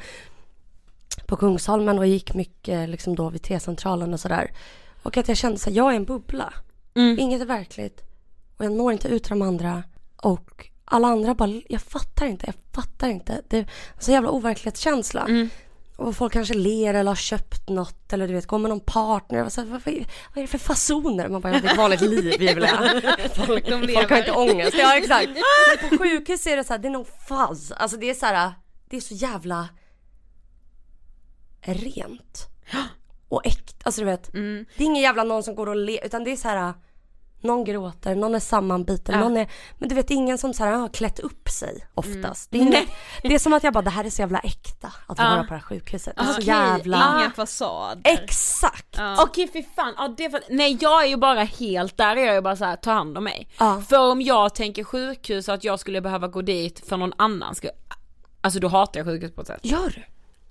på 1.28 1.36
Kungsholmen 1.36 2.00
och 2.00 2.08
gick 2.08 2.34
mycket 2.34 2.90
liksom 2.90 3.16
då 3.16 3.30
vid 3.30 3.42
T-centralen 3.42 4.14
och 4.14 4.20
sådär. 4.20 4.52
Och 5.04 5.18
att 5.18 5.28
jag 5.28 5.38
kände 5.38 5.60
så 5.60 5.70
här, 5.70 5.78
jag 5.78 5.92
är 5.92 5.96
en 5.96 6.06
bubbla. 6.06 6.54
Mm. 6.96 7.20
Inget 7.20 7.42
är 7.42 7.46
verkligt. 7.46 8.02
Och 8.58 8.66
jag 8.66 8.72
når 8.72 8.92
inte 8.92 9.08
ut 9.08 9.24
till 9.24 9.30
de 9.30 9.42
andra. 9.42 9.84
Och 10.18 10.70
alla 10.86 11.08
andra 11.08 11.36
bara, 11.36 11.62
jag 11.68 11.82
fattar 11.82 12.26
inte, 12.26 12.46
jag 12.46 12.56
fattar 12.74 13.10
inte. 13.10 13.42
Det 13.48 13.58
är 13.58 13.62
en 13.62 13.68
så 14.00 14.12
jävla 14.12 14.30
overklighetskänsla. 14.30 15.22
Mm. 15.22 15.50
Och 15.96 16.16
folk 16.16 16.34
kanske 16.34 16.54
ler 16.54 16.94
eller 16.94 17.12
har 17.12 17.16
köpt 17.16 17.70
något 17.70 18.14
eller 18.14 18.28
du 18.28 18.34
vet, 18.34 18.48
går 18.48 18.58
med 18.58 18.70
någon 18.70 18.80
partner. 18.80 19.46
Och 19.46 19.52
så 19.52 19.62
här, 19.62 19.68
vad, 19.68 19.82
vad, 19.86 19.94
är, 19.94 20.00
är 20.36 20.42
det 20.42 20.48
för 20.48 20.58
fasoner? 20.58 21.30
Man 21.30 21.42
bara, 21.42 21.54
jag 21.54 21.62
har 21.62 21.70
ett 21.70 21.78
vanligt 21.78 22.02
liv 22.02 22.44
jag. 22.44 22.54
Folk, 23.36 23.70
folk 23.94 24.10
har 24.10 24.18
inte 24.18 24.32
ångest. 24.32 24.78
Ja 24.78 24.98
exakt. 24.98 25.30
Men 25.30 25.90
på 25.90 26.04
sjukhus 26.04 26.48
är 26.48 26.58
det 26.58 26.64
så 26.64 26.74
här, 26.74 26.80
det 26.80 26.88
är 26.88 26.92
nog 26.92 27.08
fuzz. 27.08 27.72
Alltså 27.72 27.98
det 27.98 28.10
är 28.10 28.14
så 28.14 28.26
här, 28.26 28.52
det 28.90 28.98
är 28.98 29.02
så 29.02 29.14
jävla 29.14 29.70
rent. 31.66 32.48
Och 33.30 33.46
äkta, 33.46 33.76
alltså 33.84 34.02
du 34.02 34.06
vet. 34.06 34.34
Mm. 34.34 34.66
Det 34.78 34.84
är 34.84 34.86
ingen 34.86 35.04
jävla 35.04 35.24
någon 35.24 35.44
som 35.44 35.56
går 35.56 35.70
och 35.70 35.76
ler, 35.76 36.06
utan 36.06 36.24
det 36.24 36.32
är 36.32 36.36
så 36.36 36.48
här. 36.48 36.74
Någon 37.42 37.64
gråter, 37.64 38.16
någon 38.16 38.36
är 38.36 38.40
sammanbiten, 38.40 39.16
Ja. 39.16 39.22
någon 39.22 39.38
är, 39.38 39.52
men 39.78 39.90
du 39.90 39.96
vet 39.96 40.12
ingen 40.12 40.38
som 40.38 40.54
så 40.54 40.64
här, 40.64 40.72
har 40.72 40.90
klätt 40.90 41.20
upp 41.20 41.50
sig 41.50 41.88
oftast. 41.94 42.52
Det, 42.52 42.58
är 42.58 42.62
inget, 42.68 42.88
det 43.22 43.36
är 43.36 43.40
som 43.40 43.54
att 43.54 43.64
jag 43.64 43.74
bara, 43.74 43.82
det 43.82 43.90
här 43.90 44.04
är 44.06 44.10
så 44.10 44.22
jävla 44.22 44.40
äkta 44.40 44.88
att 45.08 45.18
Ja. 45.18 45.24
vara 45.24 45.40
på 45.44 45.48
det 45.50 45.54
här 45.54 45.60
sjukhuset. 45.62 46.16
Det 46.16 46.22
är 46.22 46.26
så 46.26 46.32
Okej, 46.34 46.46
jävla... 46.46 47.16
Ingen 47.20 47.32
fasad. 47.32 48.02
Exakt! 48.04 48.96
Ja. 48.98 49.24
Okej 49.24 49.50
fy 49.54 49.64
fan, 49.76 49.94
ja, 49.98 50.08
det 50.18 50.26
är 50.26 50.30
för, 50.30 50.42
nej 50.50 50.78
jag 50.82 51.04
är 51.04 51.08
ju 51.08 51.18
bara 51.18 51.44
helt 51.44 51.98
där, 51.98 52.16
är 52.16 52.26
jag 52.26 52.36
ju 52.36 52.42
bara 52.42 52.56
så 52.56 52.66
här, 52.66 52.76
ta 52.76 52.92
hand 52.92 53.18
om 53.18 53.24
mig. 53.24 53.50
Ja. 53.60 53.82
För 53.90 54.12
om 54.12 54.22
jag 54.22 54.56
tänker 54.56 54.84
sjukhus 54.84 55.48
och 55.48 55.54
att 55.54 55.64
jag 55.64 55.80
skulle 55.80 56.02
behöva 56.02 56.28
gå 56.28 56.42
dit 56.42 56.88
för 56.90 56.98
någon 56.98 57.14
annan 57.18 57.56
skulle, 57.56 57.74
alltså 58.42 58.60
då 58.60 58.68
hatar 58.68 59.00
jag 59.00 59.08
sjukhus 59.08 59.32
på 59.36 59.42
ett 59.42 59.48
sätt. 59.48 59.60
Gör 59.64 59.90
du? 59.96 60.04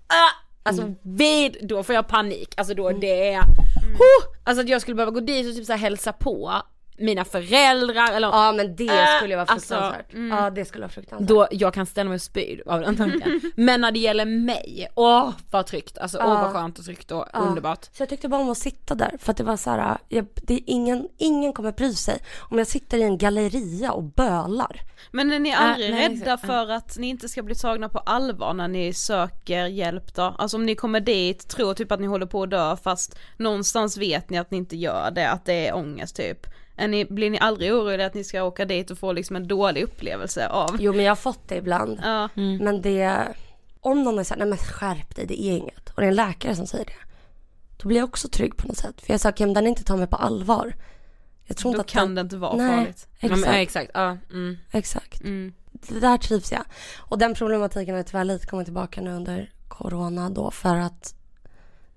Ah, 0.07 0.31
alltså 0.63 0.83
Mm. 0.83 0.97
vid, 1.03 1.57
då 1.63 1.83
får 1.83 1.95
jag 1.95 2.09
panik, 2.09 2.55
alltså 2.57 2.75
då 2.75 2.91
det 2.91 3.29
är, 3.33 3.41
huh, 3.43 4.33
alltså 4.45 4.63
att 4.63 4.69
jag 4.69 4.81
skulle 4.81 4.95
behöva 4.95 5.11
gå 5.13 5.21
dit 5.21 5.49
och 5.49 5.55
typ 5.55 5.67
så 5.67 5.73
hälsa 5.73 6.13
på 6.13 6.53
mina 6.99 7.25
föräldrar 7.25 8.13
eller 8.13 8.29
Ja 8.29 8.53
men 8.53 8.77
det 8.77 8.89
Äh, 8.89 9.17
skulle 9.19 9.37
vara 9.37 9.47
alltså, 9.47 9.75
fruktansvärt. 9.75 10.07
Ja 10.31 10.51
det 10.51 10.65
skulle 10.65 10.83
vara 10.83 10.93
fruktansvärt. 10.93 11.29
då, 11.29 11.49
jag 11.51 11.75
kan 11.75 11.87
ställa 11.87 12.09
mig 12.09 12.15
och 12.15 12.23
spy 12.23 12.61
av 12.67 12.81
den 12.81 12.97
tanken. 12.97 13.41
Men 13.57 13.81
när 13.81 13.93
det 13.93 13.99
gäller 13.99 14.25
mig, 14.25 14.89
åh 14.95 15.31
vad 15.51 15.67
tryggt, 15.67 15.99
alltså 15.99 16.19
åh 16.19 16.25
Ja. 16.25 16.35
vad 16.43 16.53
skönt 16.53 16.79
och 16.79 16.85
tryggt 16.85 17.11
och 17.11 17.27
Ja. 17.33 17.39
underbart. 17.39 17.85
Så 17.85 18.03
jag 18.03 18.09
tyckte 18.09 18.29
bara 18.29 18.41
om 18.41 18.51
att 18.51 18.59
sitta 18.59 18.95
där 18.95 19.17
för 19.19 19.31
att 19.31 19.37
det 19.37 19.45
var 19.45 19.57
så 19.57 19.71
här, 19.71 19.99
jag, 20.09 20.27
det 20.35 20.55
är 20.55 20.61
ingen, 20.67 21.09
ingen 21.19 21.53
kommer 21.53 21.73
bry 21.73 21.95
sig 21.95 22.19
om 22.51 22.59
jag 22.59 22.67
sitter 22.67 22.99
i 22.99 23.03
en 23.03 23.19
galleria 23.19 23.93
och 23.93 24.03
bölar. 24.03 24.81
Men 25.11 25.33
är 25.33 25.39
ni 25.39 25.51
Äh, 25.51 25.63
aldrig 25.63 25.91
nej, 25.91 26.03
rädda 26.09 26.15
exakt. 26.35 26.47
för 26.47 26.71
att 26.71 26.99
ni 26.99 27.07
inte 27.09 27.29
ska 27.29 27.43
bli 27.43 27.55
tagna 27.55 27.89
på 27.89 27.99
allvar 27.99 28.55
när 28.55 28.69
ni 28.69 28.93
söker 28.93 29.67
hjälp 29.67 30.15
då? 30.15 30.35
Alltså 30.39 30.57
om 30.57 30.67
ni 30.67 30.75
kommer 30.75 31.01
dit, 31.01 31.49
tror 31.49 31.75
typ 31.75 31.93
att 31.93 32.01
ni 32.01 32.07
håller 32.07 32.27
på 32.27 32.43
att 32.43 32.51
dö 32.51 32.77
fast 32.77 33.19
någonstans 33.37 33.97
vet 33.97 34.31
ni 34.31 34.39
att 34.39 34.51
ni 34.51 34.59
inte 34.59 34.77
gör 34.77 35.11
det, 35.11 35.31
att 35.31 35.45
det 35.45 35.69
är 35.69 35.75
ångest 35.75 36.17
typ. 36.17 36.47
Är 36.77 36.89
ni, 36.89 37.05
blir 37.05 37.31
ni 37.31 37.39
aldrig 37.39 37.73
oroliga 37.73 38.07
att 38.07 38.15
ni 38.15 38.25
ska 38.25 38.43
åka 38.43 38.65
dit 38.65 38.91
och 38.91 38.99
få 38.99 39.13
liksom 39.13 39.37
en 39.37 39.49
dålig 39.49 39.83
upplevelse 39.83 40.49
av? 40.49 40.77
Jo 40.81 40.93
men 40.93 41.05
jag 41.05 41.11
har 41.11 41.17
fått 41.17 41.49
det 41.49 41.57
ibland. 41.57 42.01
Ja. 42.03 42.29
Men 42.35 42.83
det, 42.83 43.29
om 43.81 44.03
någon 44.03 44.19
är 44.19 44.25
såhär, 44.25 44.39
nej 44.39 44.49
men 44.49 44.59
skärp 44.59 45.17
dig, 45.17 45.27
det 45.27 45.43
är 45.43 45.57
inget. 45.57 45.89
Och 45.89 46.01
det 46.01 46.07
är 46.07 46.09
en 46.09 46.15
läkare 46.15 46.57
som 46.57 46.67
säger 46.67 46.85
det. 46.85 47.13
Då 47.77 47.89
blir 47.89 47.99
jag 47.99 48.09
också 48.09 48.29
trygg 48.29 48.57
på 48.57 48.69
något 48.69 48.77
sätt. 48.77 49.01
För 49.01 49.13
jag 49.13 49.21
sa, 49.21 49.29
okej 49.29 49.47
om 49.47 49.55
den 49.55 49.67
inte 49.67 49.85
tar 49.85 49.97
mig 49.97 50.07
på 50.07 50.17
allvar. 50.17 50.75
Jag 51.45 51.57
tror 51.57 51.73
Då 51.73 51.77
inte 51.77 51.81
att 51.81 51.91
kan 51.91 52.07
den... 52.07 52.15
det 52.15 52.21
inte 52.21 52.37
vara 52.37 52.57
Nej, 52.57 52.77
farligt. 52.77 53.09
Exakt, 53.21 53.47
ja, 53.47 53.53
exakt, 53.53 53.91
ja. 53.95 54.17
Mm. 54.31 54.57
exakt. 54.71 55.21
Mm. 55.21 55.55
Det 55.73 56.01
där 56.01 56.19
trivs 56.19 56.53
jag. 56.53 56.65
Och 56.99 57.19
den 57.19 57.35
problematiken 57.35 57.95
har 57.95 58.03
tyvärr 58.03 58.25
lite 58.25 58.47
kommit 58.47 58.67
tillbaka 58.67 59.01
nu 59.01 59.11
under 59.11 59.53
corona 59.69 60.31
då 60.31 60.51
för 60.51 60.77
att 60.77 61.15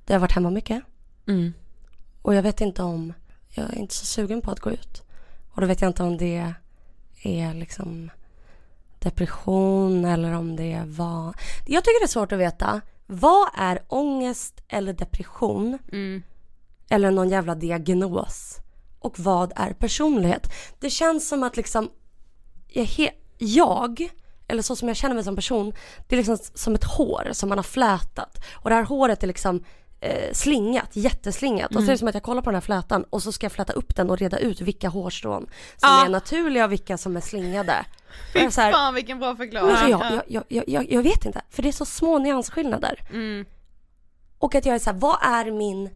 det 0.05 0.13
har 0.13 0.19
varit 0.19 0.31
hemma 0.31 0.49
mycket. 0.49 0.83
Mm. 1.27 1.53
Och 2.21 2.35
jag 2.35 2.43
vet 2.43 2.61
inte 2.61 2.83
om, 2.83 3.13
jag 3.55 3.73
är 3.73 3.77
inte 3.77 3.93
så 3.95 4.05
sugen 4.05 4.41
på 4.41 4.51
att 4.51 4.59
gå 4.59 4.71
ut. 4.71 5.03
Och 5.53 5.61
då 5.61 5.67
vet 5.67 5.81
jag 5.81 5.89
inte 5.89 6.03
om 6.03 6.17
det 6.17 6.53
är 7.23 7.53
liksom 7.53 8.11
depression 8.99 10.05
eller 10.05 10.31
om 10.33 10.55
det 10.55 10.83
var... 10.85 11.35
Jag 11.65 11.83
tycker 11.83 11.99
det 12.01 12.05
är 12.05 12.07
svårt 12.07 12.31
att 12.31 12.39
veta. 12.39 12.81
vad 13.05 13.49
är 13.57 13.79
ångest 13.87 14.61
eller 14.67 14.93
depression? 14.93 15.77
Mm. 15.91 16.23
Eller 16.89 17.11
någon 17.11 17.29
jävla 17.29 17.55
diagnos? 17.55 18.57
Och 18.99 19.19
vad 19.19 19.53
är 19.55 19.73
personlighet? 19.73 20.51
Det 20.79 20.89
känns 20.89 21.27
som 21.29 21.43
att 21.43 21.57
liksom 21.57 21.89
jag, 22.67 22.85
he- 22.85 23.13
jag 23.37 24.09
eller 24.47 24.61
så 24.61 24.75
som 24.75 24.87
jag 24.87 24.97
känner 24.97 25.15
mig 25.15 25.23
som 25.23 25.35
person, 25.35 25.73
det 26.07 26.15
är 26.15 26.17
liksom 26.17 26.37
som 26.53 26.75
ett 26.75 26.83
hår 26.83 27.29
som 27.31 27.49
man 27.49 27.57
har 27.57 27.63
flätat. 27.63 28.37
Och 28.53 28.69
det 28.69 28.75
här 28.75 28.83
håret 28.83 29.23
är 29.23 29.27
liksom 29.27 29.63
eh, 30.05 30.33
slingat, 30.33 30.89
jätteslingat. 30.95 31.75
Och 31.75 31.81
så 31.83 31.87
är 31.87 31.91
det 31.91 31.97
som 31.97 32.07
att 32.07 32.13
jag 32.13 32.23
kollar 32.23 32.41
på 32.41 32.49
den 32.49 32.55
här 32.55 32.61
flätan 32.61 33.03
och 33.09 33.23
så 33.23 33.31
ska 33.31 33.45
jag 33.45 33.51
fläta 33.51 33.73
upp 33.73 33.95
den 33.95 34.09
och 34.09 34.17
reda 34.17 34.37
ut 34.37 34.61
vilka 34.61 34.89
hårstrån 34.89 35.45
som 35.77 35.89
Ja. 35.89 36.05
är 36.05 36.09
naturliga 36.09 36.65
och 36.65 36.71
vilka 36.71 36.97
som 36.97 37.17
är 37.17 37.21
slingade. 37.21 37.85
Fy 38.33 38.51
så 38.51 38.61
här, 38.61 38.71
fan 38.71 38.93
vilken 38.93 39.19
bra 39.19 39.35
förklaring. 39.35 39.69
Alltså 39.69 39.87
jag, 39.89 40.21
jag, 40.27 40.43
jag, 40.47 40.63
jag, 40.69 40.91
jag 40.91 41.01
vet 41.03 41.25
inte, 41.25 41.41
för 41.49 41.63
det 41.63 41.69
är 41.69 41.73
så 41.73 41.85
små 41.85 42.17
nyansskillnader. 42.17 42.99
Mm. 43.09 43.45
Och 44.37 44.55
att 44.55 44.65
jag 44.65 44.75
är 44.75 44.79
så 44.79 44.89
här, 44.91 44.97
vad 44.97 45.17
är 45.21 45.51
min... 45.51 45.89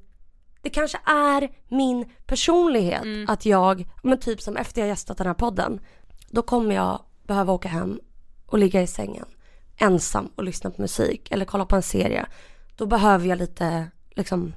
Det 0.62 0.70
kanske 0.70 0.98
är 1.06 1.50
min 1.68 2.10
personlighet 2.26 3.02
Mm. 3.02 3.26
att 3.30 3.46
jag, 3.46 3.88
men 4.04 4.20
typ 4.20 4.42
som 4.42 4.58
efter 4.58 4.82
jag 4.82 4.88
gästat 4.88 5.18
den 5.18 5.28
här 5.28 5.34
podden, 5.34 5.80
då 6.30 6.42
kommer 6.42 6.76
jag 6.76 7.02
behöva 7.24 7.54
åka 7.54 7.68
hem 7.68 8.00
och 8.46 8.58
ligga 8.60 8.82
i 8.82 8.88
sängen 8.88 9.26
ensam 9.78 10.30
och 10.36 10.44
lyssna 10.44 10.70
på 10.72 10.82
musik 10.82 11.32
eller 11.32 11.46
kolla 11.46 11.66
på 11.66 11.76
en 11.76 11.82
serie. 11.84 12.26
Då 12.76 12.86
behöver 12.86 13.28
jag 13.28 13.38
lite 13.38 13.88
liksom 14.16 14.54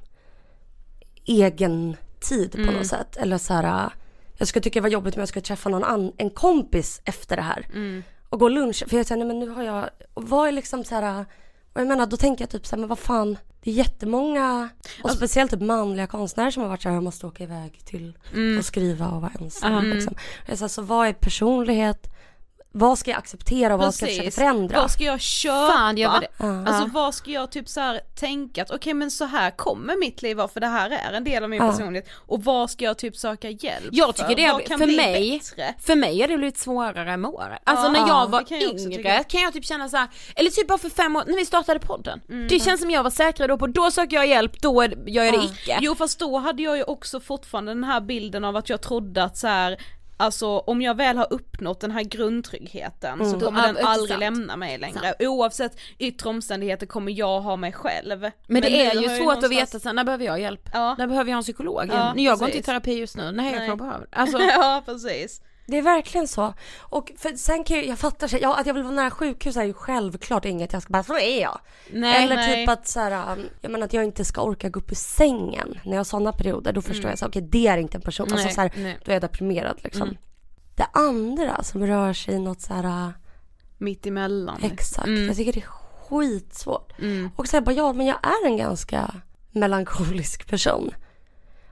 egen 1.25 1.95
tid 2.19 2.51
på 2.51 2.57
Mm. 2.57 2.73
något 2.75 2.87
sätt. 2.87 3.17
Eller 3.17 3.37
så 3.37 3.53
här, 3.53 3.89
jag 4.37 4.47
skulle 4.47 4.63
tycka 4.63 4.79
det 4.79 4.83
var 4.83 4.89
jobbigt 4.89 5.15
om 5.15 5.19
jag 5.19 5.29
skulle 5.29 5.43
träffa 5.43 5.69
någon 5.69 5.83
an, 5.83 6.11
en 6.17 6.29
kompis 6.29 7.01
efter 7.05 7.35
det 7.35 7.41
här 7.41 7.67
Mm. 7.73 8.03
och 8.29 8.39
gå 8.39 8.49
lunch. 8.49 8.83
För 8.89 8.97
jag 8.97 9.05
säger, 9.05 9.19
nej 9.19 9.27
men 9.27 9.39
nu 9.39 9.49
har 9.49 9.63
jag, 9.63 9.89
och 10.13 10.29
vad 10.29 10.47
är 10.47 10.51
liksom 10.51 10.83
så 10.83 10.95
här, 10.95 11.25
och 11.73 11.81
jag 11.81 11.87
menar 11.87 12.05
då 12.05 12.17
tänker 12.17 12.41
jag 12.43 12.49
typ 12.49 12.65
så 12.65 12.75
här, 12.75 12.79
men 12.79 12.89
vad 12.89 12.99
fan, 12.99 13.37
det 13.63 13.69
är 13.71 13.73
jättemånga, 13.73 14.69
och 14.83 14.89
Alltså- 15.09 15.17
speciellt 15.17 15.51
typ 15.51 15.61
manliga 15.61 16.07
konstnärer 16.07 16.51
som 16.51 16.61
har 16.63 16.69
varit 16.69 16.81
så 16.81 16.89
här, 16.89 16.95
jag 16.95 17.03
måste 17.03 17.27
åka 17.27 17.43
iväg 17.43 17.81
till 17.85 18.17
Mm. 18.33 18.57
och 18.59 18.65
skriva 18.65 19.07
och 19.09 19.21
vara 19.21 19.31
ensam. 19.39 19.73
Mm. 19.73 19.89
Liksom. 19.89 20.15
Jag 20.47 20.57
säger, 20.57 20.69
så 20.69 20.81
vad 20.81 21.07
är 21.07 21.13
personlighet? 21.13 22.09
Vad 22.75 22.97
ska 22.99 23.11
jag 23.11 23.17
acceptera 23.17 23.73
och 23.73 23.79
vad 23.79 23.93
ska 23.95 24.05
jag 24.05 24.15
försöka 24.15 24.31
förändra? 24.31 24.81
Vad 24.81 24.91
ska 24.91 25.03
jag 25.03 25.21
köpa? 25.21 25.67
Fan, 25.73 25.97
jag 25.97 26.11
var 26.11 26.19
det- 26.19 26.27
Ja. 26.37 26.67
Alltså 26.67 26.89
vad 26.93 27.13
ska 27.15 27.31
jag 27.31 27.51
typ 27.51 27.69
så 27.69 27.79
här 27.79 28.01
tänka 28.15 28.61
att 28.61 28.71
okej 28.71 28.93
men 28.93 29.11
så 29.11 29.25
här 29.25 29.51
kommer 29.51 29.95
mitt 29.99 30.21
liv 30.21 30.37
vara 30.37 30.47
för 30.47 30.59
det 30.59 30.67
här 30.67 30.89
är 30.89 31.13
en 31.13 31.23
del 31.23 31.43
av 31.43 31.49
min 31.49 31.63
Ja. 31.63 31.71
personlighet 31.71 32.09
och 32.15 32.43
vad 32.43 32.69
ska 32.69 32.85
jag 32.85 32.97
typ 32.97 33.15
söka 33.17 33.49
hjälp 33.49 33.89
Jag 33.91 34.15
tycker 34.15 34.29
för? 34.29 34.35
det, 34.59 34.63
kan 34.65 34.79
för 34.79 34.85
bli 34.85 34.95
mig, 34.95 35.39
bättre? 35.39 35.73
för 35.79 35.95
mig 35.95 36.21
har 36.21 36.27
det 36.27 36.37
blivit 36.37 36.57
svårare 36.57 37.17
med 37.17 37.31
åren. 37.31 37.57
Alltså 37.63 37.91
när 37.91 37.99
ja, 37.99 38.07
jag 38.07 38.29
var 38.29 38.41
kan 38.43 38.59
jag 38.59 38.69
yngre 38.79 38.95
tycka. 38.97 39.23
kan 39.23 39.41
jag 39.41 39.53
typ 39.53 39.65
känna 39.65 39.89
så 39.89 39.97
här, 39.97 40.07
eller 40.35 40.49
typ 40.49 40.67
bara 40.67 40.77
för 40.77 40.89
fem 40.89 41.15
år, 41.15 41.23
när 41.27 41.35
vi 41.37 41.45
startade 41.45 41.79
podden. 41.79 42.21
Mm. 42.29 42.47
Det 42.47 42.59
känns 42.59 42.81
som 42.81 42.91
jag 42.91 43.03
var 43.03 43.09
säkrare 43.09 43.47
då 43.47 43.57
på, 43.57 43.67
då 43.67 43.91
söker 43.91 44.15
jag 44.15 44.27
hjälp, 44.27 44.61
då 44.61 44.81
är 44.81 45.09
gör 45.09 45.23
jag 45.23 45.33
det 45.33 45.45
icke. 45.45 45.77
Jo 45.81 45.95
fast 45.95 46.19
då 46.19 46.37
hade 46.37 46.63
jag 46.63 46.77
ju 46.77 46.83
också 46.83 47.19
fortfarande 47.19 47.71
den 47.73 47.83
här 47.83 48.01
bilden 48.01 48.45
av 48.45 48.55
att 48.55 48.69
jag 48.69 48.81
trodde 48.81 49.23
att 49.23 49.37
så 49.37 49.47
här, 49.47 49.77
Alltså 50.17 50.47
om 50.47 50.81
jag 50.81 50.97
väl 50.97 51.17
har 51.17 51.27
uppnått 51.29 51.79
den 51.79 51.91
här 51.91 52.03
grundtryggheten 52.03 53.17
så 53.19 53.25
Mm. 53.25 53.39
kommer 53.39 53.59
Ja, 53.59 53.65
den 53.67 53.75
exakt. 53.77 53.89
aldrig 53.99 54.19
lämna 54.19 54.55
mig 54.55 54.77
längre. 54.77 55.13
Oavsett 55.19 55.77
yttre 55.99 56.29
omständigheter 56.29 56.85
kommer 56.85 57.11
jag 57.11 57.41
ha 57.41 57.55
mig 57.55 57.71
själv. 57.71 58.21
Men 58.47 58.61
det 58.61 58.69
nu 58.69 58.75
är 58.75 58.93
ju 58.95 59.01
jag 59.01 59.17
svårt 59.17 59.19
någonstans- 59.19 59.45
att 59.45 59.51
veta 59.51 59.79
sen, 59.79 59.95
när 59.95 60.03
behöver 60.03 60.25
jag 60.25 60.39
hjälp? 60.41 60.69
Ja. 60.73 60.95
När 60.97 61.07
behöver 61.07 61.29
jag 61.31 61.37
en 61.37 61.43
psykolog? 61.43 61.89
Ja, 61.93 62.13
jag 62.15 62.39
går 62.39 62.47
inte 62.47 62.57
i 62.57 62.61
precis. 62.61 62.65
terapi 62.65 62.93
just 62.93 63.17
nu, 63.17 63.31
nej, 63.31 63.51
jag 63.51 63.59
Nej. 63.59 63.67
kan 63.67 63.77
behöva 63.77 64.05
alltså, 64.11 64.39
ja 64.53 64.81
precis. 64.85 65.41
Det 65.65 65.77
är 65.77 65.81
verkligen 65.81 66.27
så. 66.27 66.53
Och 66.79 67.11
för 67.17 67.35
sen 67.35 67.63
kan 67.63 67.77
jag, 67.77 67.85
jag 67.85 67.99
fattar, 67.99 68.27
så- 68.27 68.37
ja, 68.41 68.59
att 68.59 68.65
jag 68.67 68.73
vill 68.73 68.83
vara 68.83 68.93
nära 68.95 69.11
sjukhus 69.11 69.57
är 69.57 69.63
ju 69.63 69.73
självklart 69.73 70.45
inget 70.45 70.73
jag 70.73 70.81
ska 70.81 70.91
bara, 70.93 71.03
så 71.03 71.17
är 71.19 71.41
jag. 71.41 71.59
nej, 71.91 72.23
Eller 72.23 72.35
nej. 72.35 72.55
typ 72.55 72.69
att 72.69 72.87
så 72.87 72.99
här, 72.99 73.33
um, 73.33 73.45
jag 73.61 73.71
menar 73.71 73.85
att 73.85 73.93
jag 73.93 74.03
inte 74.03 74.25
ska 74.25 74.41
orka 74.41 74.69
gå 74.69 74.79
upp 74.79 74.91
ur 74.91 74.95
sängen 74.95 75.79
när 75.83 75.91
jag 75.91 75.99
har 75.99 76.03
sådana 76.03 76.33
perioder. 76.33 76.73
Då 76.73 76.81
förstår 76.81 77.09
jag 77.09 77.19
så 77.19 77.25
okej 77.27 77.41
det 77.41 77.67
är 77.67 77.77
inte 77.77 77.97
en 77.97 78.01
person, 78.01 78.31
alltså 78.31 78.45
Nej, 78.45 78.53
så 78.53 78.61
här, 78.61 78.97
då 79.05 79.11
är 79.11 79.15
jag 79.15 79.21
deprimerad 79.21 79.79
liksom. 79.83 80.01
Mm. 80.01 80.17
Det 80.75 80.85
andra 80.93 81.63
som 81.63 81.87
rör 81.87 82.13
sig 82.13 82.33
i 82.33 82.39
något 82.39 82.61
så 82.61 82.73
här, 82.73 82.83
uh, 82.85 83.09
Mitt 83.77 84.05
emellan. 84.05 84.59
exakt, 84.63 85.07
Mm. 85.07 85.27
jag 85.27 85.35
tycker 85.35 85.53
det 85.53 85.59
är 85.59 85.69
skitsvårt. 86.09 86.99
Mm. 86.99 87.29
Och 87.35 87.47
så 87.47 87.57
här, 87.57 87.61
bara, 87.61 87.71
ja 87.75 87.93
men 87.93 88.05
jag 88.05 88.17
är 88.23 88.47
en 88.47 88.57
ganska 88.57 89.15
melankolisk 89.51 90.47
person. 90.49 90.91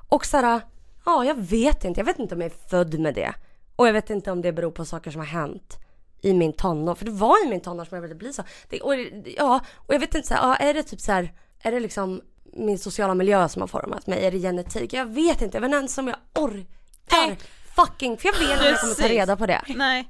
Och 0.09 0.25
så 0.25 0.37
här, 0.37 0.61
ja 1.05 1.25
jag 1.25 1.35
vet 1.35 1.83
inte, 1.85 1.99
jag 1.99 2.05
vet 2.05 2.19
inte 2.19 2.35
om 2.35 2.41
jag 2.41 2.51
är 2.51 2.69
född 2.69 2.99
med 2.99 3.15
det. 3.15 3.33
Och 3.75 3.87
jag 3.87 3.93
vet 3.93 4.09
inte 4.09 4.31
om 4.31 4.41
det 4.41 4.51
beror 4.53 4.71
på 4.71 4.85
saker 4.85 5.11
som 5.11 5.19
har 5.19 5.25
hänt 5.27 5.77
i 6.21 6.33
min 6.33 6.53
tonår. 6.53 6.95
För 6.95 7.05
det 7.05 7.11
var 7.11 7.45
i 7.45 7.49
min 7.49 7.61
tonår 7.61 7.85
som 7.85 7.95
jag 7.95 8.01
började 8.03 8.15
bli 8.19 8.33
så. 8.33 8.43
Det, 8.69 8.81
och, 8.81 8.95
ja, 9.37 9.59
och 9.75 9.93
jag 9.93 9.99
vet 9.99 10.15
inte 10.15 10.27
så 10.27 10.33
här, 10.33 10.41
ja, 10.47 10.55
är 10.55 10.73
det 10.73 10.83
typ 10.83 10.99
så 11.01 11.11
här, 11.11 11.33
är 11.59 11.71
det 11.71 11.79
liksom 11.79 12.21
min 12.53 12.79
sociala 12.79 13.13
miljö 13.13 13.49
som 13.49 13.61
har 13.61 13.67
format 13.67 14.07
mig? 14.07 14.25
Är 14.25 14.31
det 14.31 14.39
genetik? 14.39 14.93
Jag 14.93 15.05
vet 15.05 15.41
inte, 15.41 15.57
jag 15.57 15.61
vet 15.61 15.67
inte 15.67 15.77
ens 15.77 15.97
om 15.97 16.07
jag 16.07 16.17
orkar 16.35 17.27
Nej. 17.27 17.37
fucking, 17.75 18.17
för 18.17 18.27
jag 18.27 18.33
vet 18.33 18.41
inte 18.41 18.59
om 18.63 18.69
jag 18.69 18.79
kommer 18.79 18.95
ta 18.95 19.07
reda 19.07 19.35
på 19.35 19.45
det. 19.45 19.61
Nej. 19.67 20.09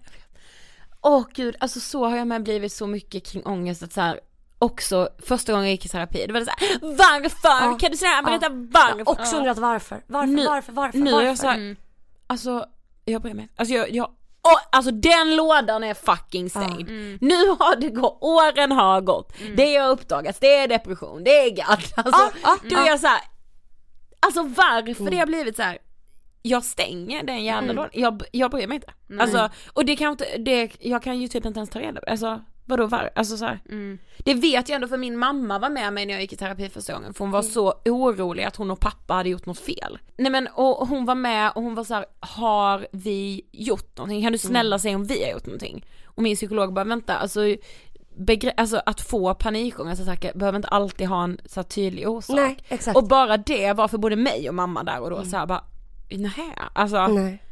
Åh 1.02 1.24
gud, 1.34 1.56
alltså 1.60 1.80
så 1.80 2.06
har 2.06 2.18
jag 2.18 2.28
med 2.28 2.44
blivit 2.44 2.74
så 2.74 2.88
mycket 2.88 3.26
kring 3.26 3.46
ångest 3.46 3.84
att 3.84 3.94
så 3.94 4.02
här, 4.02 4.20
också 4.58 5.10
första 5.20 5.52
gången 5.52 5.66
jag 5.66 5.72
gick 5.72 5.86
i 5.86 5.90
terapi, 5.90 6.28
det 6.28 6.34
var 6.34 6.40
det 6.40 6.46
såhär 6.46 6.80
varför? 6.98 7.66
Ja. 7.72 7.78
Kan 7.80 7.92
du 7.92 7.98
säga, 7.98 8.22
berätta 8.22 8.46
Jag 8.46 8.68
varför? 8.74 8.98
har 9.06 9.10
också 9.10 9.38
undrat 9.38 9.58
varför. 9.58 10.04
Varför, 10.08 10.28
Nu- 10.28 10.46
varför, 10.46 10.74
varför, 10.74 10.98
nu 10.98 11.12
varför? 11.12 11.26
jag 11.28 11.38
så 11.38 11.48
här, 11.48 11.76
alltså 12.28 12.66
jag 13.12 13.22
bryr 13.22 13.34
mig 13.34 13.50
Alltså 13.56 13.76
jag, 13.76 13.92
jag 13.92 14.12
Åh, 14.44 14.60
alltså 14.72 14.92
den 14.92 15.36
lådan 15.36 15.84
är 15.84 15.94
fucking 15.94 16.50
stängd. 16.50 16.90
Nu 17.22 17.48
har 17.60 17.76
det 17.76 17.90
gått, 17.90 18.18
åren 18.22 18.72
har 18.72 19.02
gått. 19.02 19.34
Det 19.56 19.76
har 19.76 19.90
uppdagats, 19.90 20.40
det 20.40 20.56
är 20.56 20.68
depression, 20.68 21.24
det 21.24 21.30
är 21.30 21.50
gadd. 21.50 21.84
Alltså, 22.06 22.22
Ja, 22.22 22.32
ja, 22.44 22.58
då 22.70 22.76
är 22.76 22.80
ja. 22.80 22.88
jag 22.88 23.00
så 23.00 23.08
här, 23.08 23.22
alltså 24.20 24.44
varför 24.44 25.12
det 25.12 25.18
har 25.18 25.26
blivit 25.26 25.56
så 25.56 25.62
här. 25.62 25.78
jag 26.42 26.64
stänger 26.64 27.24
den 27.24 27.44
jävla 27.44 27.74
lådan, 27.74 27.90
jag, 27.94 28.24
jag 28.32 28.52
bryr 28.52 28.68
mig 28.68 28.76
inte. 28.76 28.94
Alltså, 29.20 29.50
och 29.74 29.86
det 29.86 29.96
kan 29.96 30.12
inte, 30.12 30.38
det, 30.38 30.72
jag 30.80 31.04
kan 31.04 31.20
ju 31.20 31.28
typ 31.28 31.46
inte 31.46 31.60
ens 31.60 31.70
ta 31.70 31.80
reda 31.80 32.02
på. 32.02 32.12
Alltså 32.12 32.42
vadå 32.66 32.88
var, 32.88 33.10
alltså 33.16 33.38
så 33.38 33.46
här. 33.46 33.60
Det 34.18 34.34
vet 34.34 34.70
jag 34.70 34.76
ändå 34.76 34.88
för 34.88 34.98
min 34.98 35.18
mamma 35.18 35.60
var 35.60 35.70
med 35.70 35.94
mig 35.94 36.06
när 36.06 36.14
jag 36.14 36.22
gick 36.22 36.34
i 36.34 36.36
terapi 36.36 36.70
första 36.70 36.94
gången 36.94 37.14
för 37.14 37.24
hon 37.26 37.32
var 37.32 37.42
så 37.42 37.74
orolig 37.86 38.44
att 38.44 38.56
hon 38.56 38.72
och 38.72 38.80
pappa 38.80 39.14
hade 39.14 39.30
gjort 39.30 39.46
något 39.46 39.60
fel. 39.60 40.00
Nej 40.18 40.32
men 40.32 40.48
och 40.48 40.88
hon 40.88 41.06
var 41.06 41.16
med 41.16 41.52
och 41.56 41.64
hon 41.64 41.76
var 41.76 41.84
så 41.84 41.94
här: 41.94 42.06
har 42.20 42.88
vi 42.92 43.42
gjort 43.52 43.98
någonting? 43.98 44.22
Kan 44.24 44.32
du 44.32 44.38
snälla 44.38 44.80
säga 44.80 44.96
om 44.96 45.06
vi 45.06 45.24
har 45.24 45.32
gjort 45.32 45.46
någonting? 45.46 45.86
Och 46.06 46.24
min 46.24 46.36
psykolog 46.36 46.74
bara 46.74 46.86
vänta 46.86 47.18
alltså 47.18 47.42
begre- 48.16 48.54
alltså 48.58 48.82
att 48.86 49.02
få 49.02 49.34
panikångestattacker 49.34 50.34
behöver 50.34 50.56
inte 50.56 50.68
alltid 50.68 51.08
ha 51.08 51.24
en 51.24 51.40
så 51.46 51.64
tydlig 51.64 52.10
orsak. 52.10 52.36
Nej, 52.36 52.58
exakt. 52.68 52.98
Och 52.98 53.08
bara 53.08 53.38
det 53.38 53.74
var 53.74 53.88
för 53.88 53.98
både 53.98 54.16
mig 54.16 54.50
och 54.50 54.56
mamma 54.56 54.84
där 54.84 55.00
och 55.00 55.10
då 55.10 55.24
så 55.24 55.38
här 55.38 55.46
bara 55.46 55.64
nej, 56.10 56.56
alltså 56.74 57.08
Nej. 57.08 57.44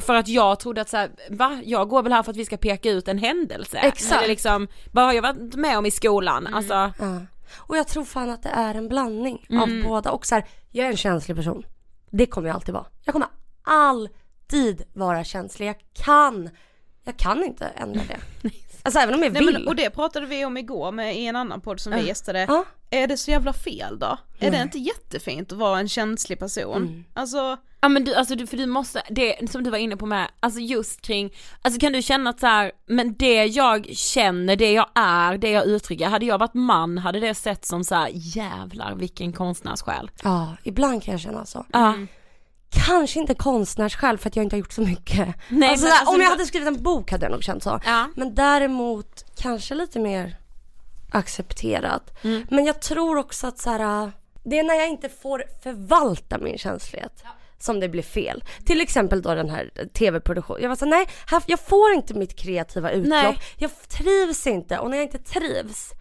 För 0.00 0.14
att 0.14 0.28
jag 0.28 0.60
trodde 0.60 0.80
att 0.80 0.88
så 0.88 0.96
här, 0.96 1.10
va? 1.30 1.60
Jag 1.64 1.88
går 1.88 2.02
väl 2.02 2.12
här 2.12 2.22
för 2.22 2.30
att 2.30 2.36
vi 2.36 2.44
ska 2.44 2.56
peka 2.56 2.90
ut 2.90 3.08
en 3.08 3.18
händelse. 3.18 3.78
Exakt. 3.78 4.12
Eller 4.16 4.28
liksom, 4.28 4.68
vad 4.92 5.04
har 5.04 5.12
jag 5.12 5.22
varit 5.22 5.54
med 5.54 5.78
om 5.78 5.86
i 5.86 5.90
skolan? 5.90 6.46
Alltså, 6.46 6.72
Ja. 6.98 7.20
Och 7.56 7.76
jag 7.76 7.88
tror 7.88 8.04
fan 8.04 8.30
att 8.30 8.42
det 8.42 8.48
är 8.48 8.74
en 8.74 8.88
blandning 8.88 9.46
Mm. 9.50 9.62
av 9.62 9.88
båda. 9.88 10.10
Och 10.10 10.26
så 10.26 10.34
här, 10.34 10.44
jag 10.70 10.86
är 10.86 10.90
en 10.90 10.96
känslig 10.96 11.36
person. 11.36 11.62
Det 12.10 12.26
kommer 12.26 12.48
jag 12.48 12.54
alltid 12.54 12.74
vara. 12.74 12.86
Jag 13.04 13.12
kommer 13.12 13.28
alltid 13.62 14.82
vara 14.92 15.24
känslig. 15.24 15.66
Jag 15.68 15.76
kan, 16.04 16.50
jag 17.04 17.16
kan 17.16 17.44
inte 17.44 17.66
ändra 17.66 18.00
det. 18.08 18.50
Alltså 18.88 19.00
även 19.00 19.14
om 19.14 19.22
jag 19.22 19.32
Nej, 19.32 19.46
vill. 19.46 19.52
men, 19.52 19.68
och 19.68 19.76
det 19.76 19.90
pratade 19.90 20.26
vi 20.26 20.44
om 20.44 20.56
igår 20.56 20.92
med, 20.92 21.16
i 21.16 21.26
en 21.26 21.36
annan 21.36 21.60
podd 21.60 21.80
som 21.80 21.92
vi 21.92 22.06
gästade. 22.06 22.46
Ja. 22.48 22.64
Är 22.90 23.06
det 23.06 23.16
så 23.16 23.30
jävla 23.30 23.52
fel 23.52 23.98
då? 23.98 24.18
Är 24.38 24.50
det 24.50 24.62
inte 24.62 24.78
jättefint 24.78 25.52
att 25.52 25.58
vara 25.58 25.78
en 25.78 25.88
känslig 25.88 26.38
person? 26.38 26.76
Mm. 26.76 27.04
Alltså, 27.14 27.56
ja 27.80 27.88
men 27.88 28.04
du, 28.04 28.14
alltså 28.14 28.34
du, 28.34 28.46
för 28.46 28.56
du 28.56 28.66
måste, 28.66 29.02
det 29.10 29.50
som 29.50 29.64
du 29.64 29.70
var 29.70 29.78
inne 29.78 29.96
på 29.96 30.06
med, 30.06 30.28
alltså 30.40 30.60
just 30.60 31.00
kring, 31.00 31.30
alltså 31.62 31.80
kan 31.80 31.92
du 31.92 32.02
känna 32.02 32.30
att 32.30 32.40
så 32.40 32.46
här, 32.46 32.72
men 32.86 33.14
det 33.14 33.44
jag 33.44 33.86
känner, 33.92 34.56
det 34.56 34.72
jag 34.72 34.86
är, 34.94 35.38
det 35.38 35.50
jag 35.50 35.66
uttrycker, 35.66 36.06
hade 36.06 36.26
jag 36.26 36.38
varit 36.38 36.54
man 36.54 36.98
hade 36.98 37.20
det 37.20 37.34
sett 37.34 37.64
som 37.64 37.84
så 37.84 37.94
här, 37.94 38.10
jävlar 38.12 38.94
vilken 38.94 39.32
konstnärssjäl. 39.32 40.10
Ja, 40.22 40.56
ibland 40.62 41.02
kan 41.02 41.12
jag 41.12 41.20
känna 41.20 41.46
så. 41.46 41.66
Ja. 41.72 41.94
Kanske 42.70 43.20
inte 43.20 43.34
konstnärssjäl 43.34 44.18
för 44.18 44.28
att 44.28 44.36
jag 44.36 44.42
inte 44.42 44.56
har 44.56 44.58
gjort 44.58 44.72
så 44.72 44.80
mycket. 44.80 45.28
Nej, 45.48 45.70
alltså, 45.70 45.86
men 45.86 45.92
alltså, 45.92 46.14
om 46.14 46.20
jag 46.20 46.30
hade 46.30 46.46
skrivit 46.46 46.68
en 46.68 46.82
bok 46.82 47.10
hade 47.10 47.24
jag 47.24 47.32
nog 47.32 47.44
känt 47.44 47.62
så. 47.62 47.80
Ja. 47.84 48.08
Men 48.16 48.34
däremot 48.34 49.24
kanske 49.36 49.74
lite 49.74 49.98
mer 49.98 50.36
accepterat. 51.10 52.24
Mm. 52.24 52.46
Men 52.50 52.64
jag 52.64 52.80
tror 52.80 53.16
också 53.16 53.46
att 53.46 53.58
så 53.58 53.70
här, 53.70 54.12
det 54.44 54.58
är 54.58 54.62
när 54.62 54.74
jag 54.74 54.88
inte 54.88 55.08
får 55.08 55.44
förvalta 55.62 56.38
min 56.38 56.58
känslighet 56.58 57.24
som 57.58 57.80
det 57.80 57.88
blir 57.88 58.02
fel. 58.02 58.44
Till 58.66 58.80
exempel 58.80 59.22
då 59.22 59.34
den 59.34 59.50
här 59.50 59.70
tv-produktionen. 59.92 60.62
Jag 60.62 60.68
var 60.68 60.76
så 60.76 60.84
här, 60.84 60.90
nej, 60.90 61.06
här, 61.26 61.42
jag 61.46 61.60
får 61.60 61.92
inte 61.92 62.14
mitt 62.14 62.36
kreativa 62.36 62.90
utlopp. 62.90 63.08
Nej. 63.08 63.38
Jag 63.56 63.70
trivs 63.88 64.46
inte 64.46 64.78
och 64.78 64.90
när 64.90 64.96
jag 64.96 65.04
inte 65.04 65.18
trivs 65.18 65.92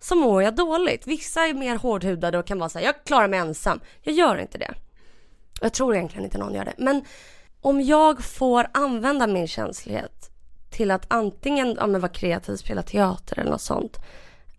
så 0.00 0.14
mår 0.14 0.42
jag 0.42 0.56
dåligt. 0.56 1.06
Vissa 1.06 1.46
är 1.46 1.54
mer 1.54 1.76
hårdhudade 1.76 2.38
och 2.38 2.46
kan 2.46 2.58
vara 2.58 2.68
så 2.68 2.78
här, 2.78 2.86
jag 2.86 3.04
klarar 3.04 3.28
mig 3.28 3.38
ensam. 3.38 3.80
Jag 4.02 4.14
gör 4.14 4.36
inte 4.36 4.58
det. 4.58 4.74
Och 5.64 5.66
Jag 5.66 5.72
tror 5.72 5.94
egentligen 5.94 6.24
inte 6.24 6.38
någon 6.38 6.54
gör 6.54 6.64
det. 6.64 6.74
Men 6.78 7.04
om 7.60 7.80
jag 7.80 8.24
får 8.24 8.66
använda 8.72 9.26
min 9.26 9.48
känslighet 9.48 10.30
till 10.70 10.90
att 10.90 11.06
antingen 11.08 11.76
ja, 11.80 11.86
men 11.86 12.00
vara 12.00 12.12
kreativ, 12.12 12.56
spela 12.56 12.82
teater 12.82 13.38
eller 13.38 13.50
något 13.50 13.60
sånt. 13.60 13.98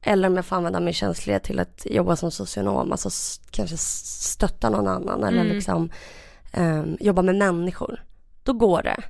Eller 0.01 0.27
om 0.27 0.35
jag 0.35 0.45
får 0.45 0.55
använda 0.55 0.79
min 0.79 0.93
känslighet 0.93 1.43
till 1.43 1.59
att 1.59 1.85
jobba 1.85 2.15
som 2.15 2.31
socionom, 2.31 2.91
alltså 2.91 3.09
kanske 3.51 3.77
stötta 3.77 4.69
någon 4.69 4.87
annan 4.87 5.23
eller 5.23 5.41
Mm. 5.41 5.55
liksom 5.55 5.89
ehm, 6.51 6.97
jobba 6.99 7.21
med 7.21 7.35
människor. 7.35 8.03
Då 8.43 8.53
går 8.53 8.83
det. 8.83 9.03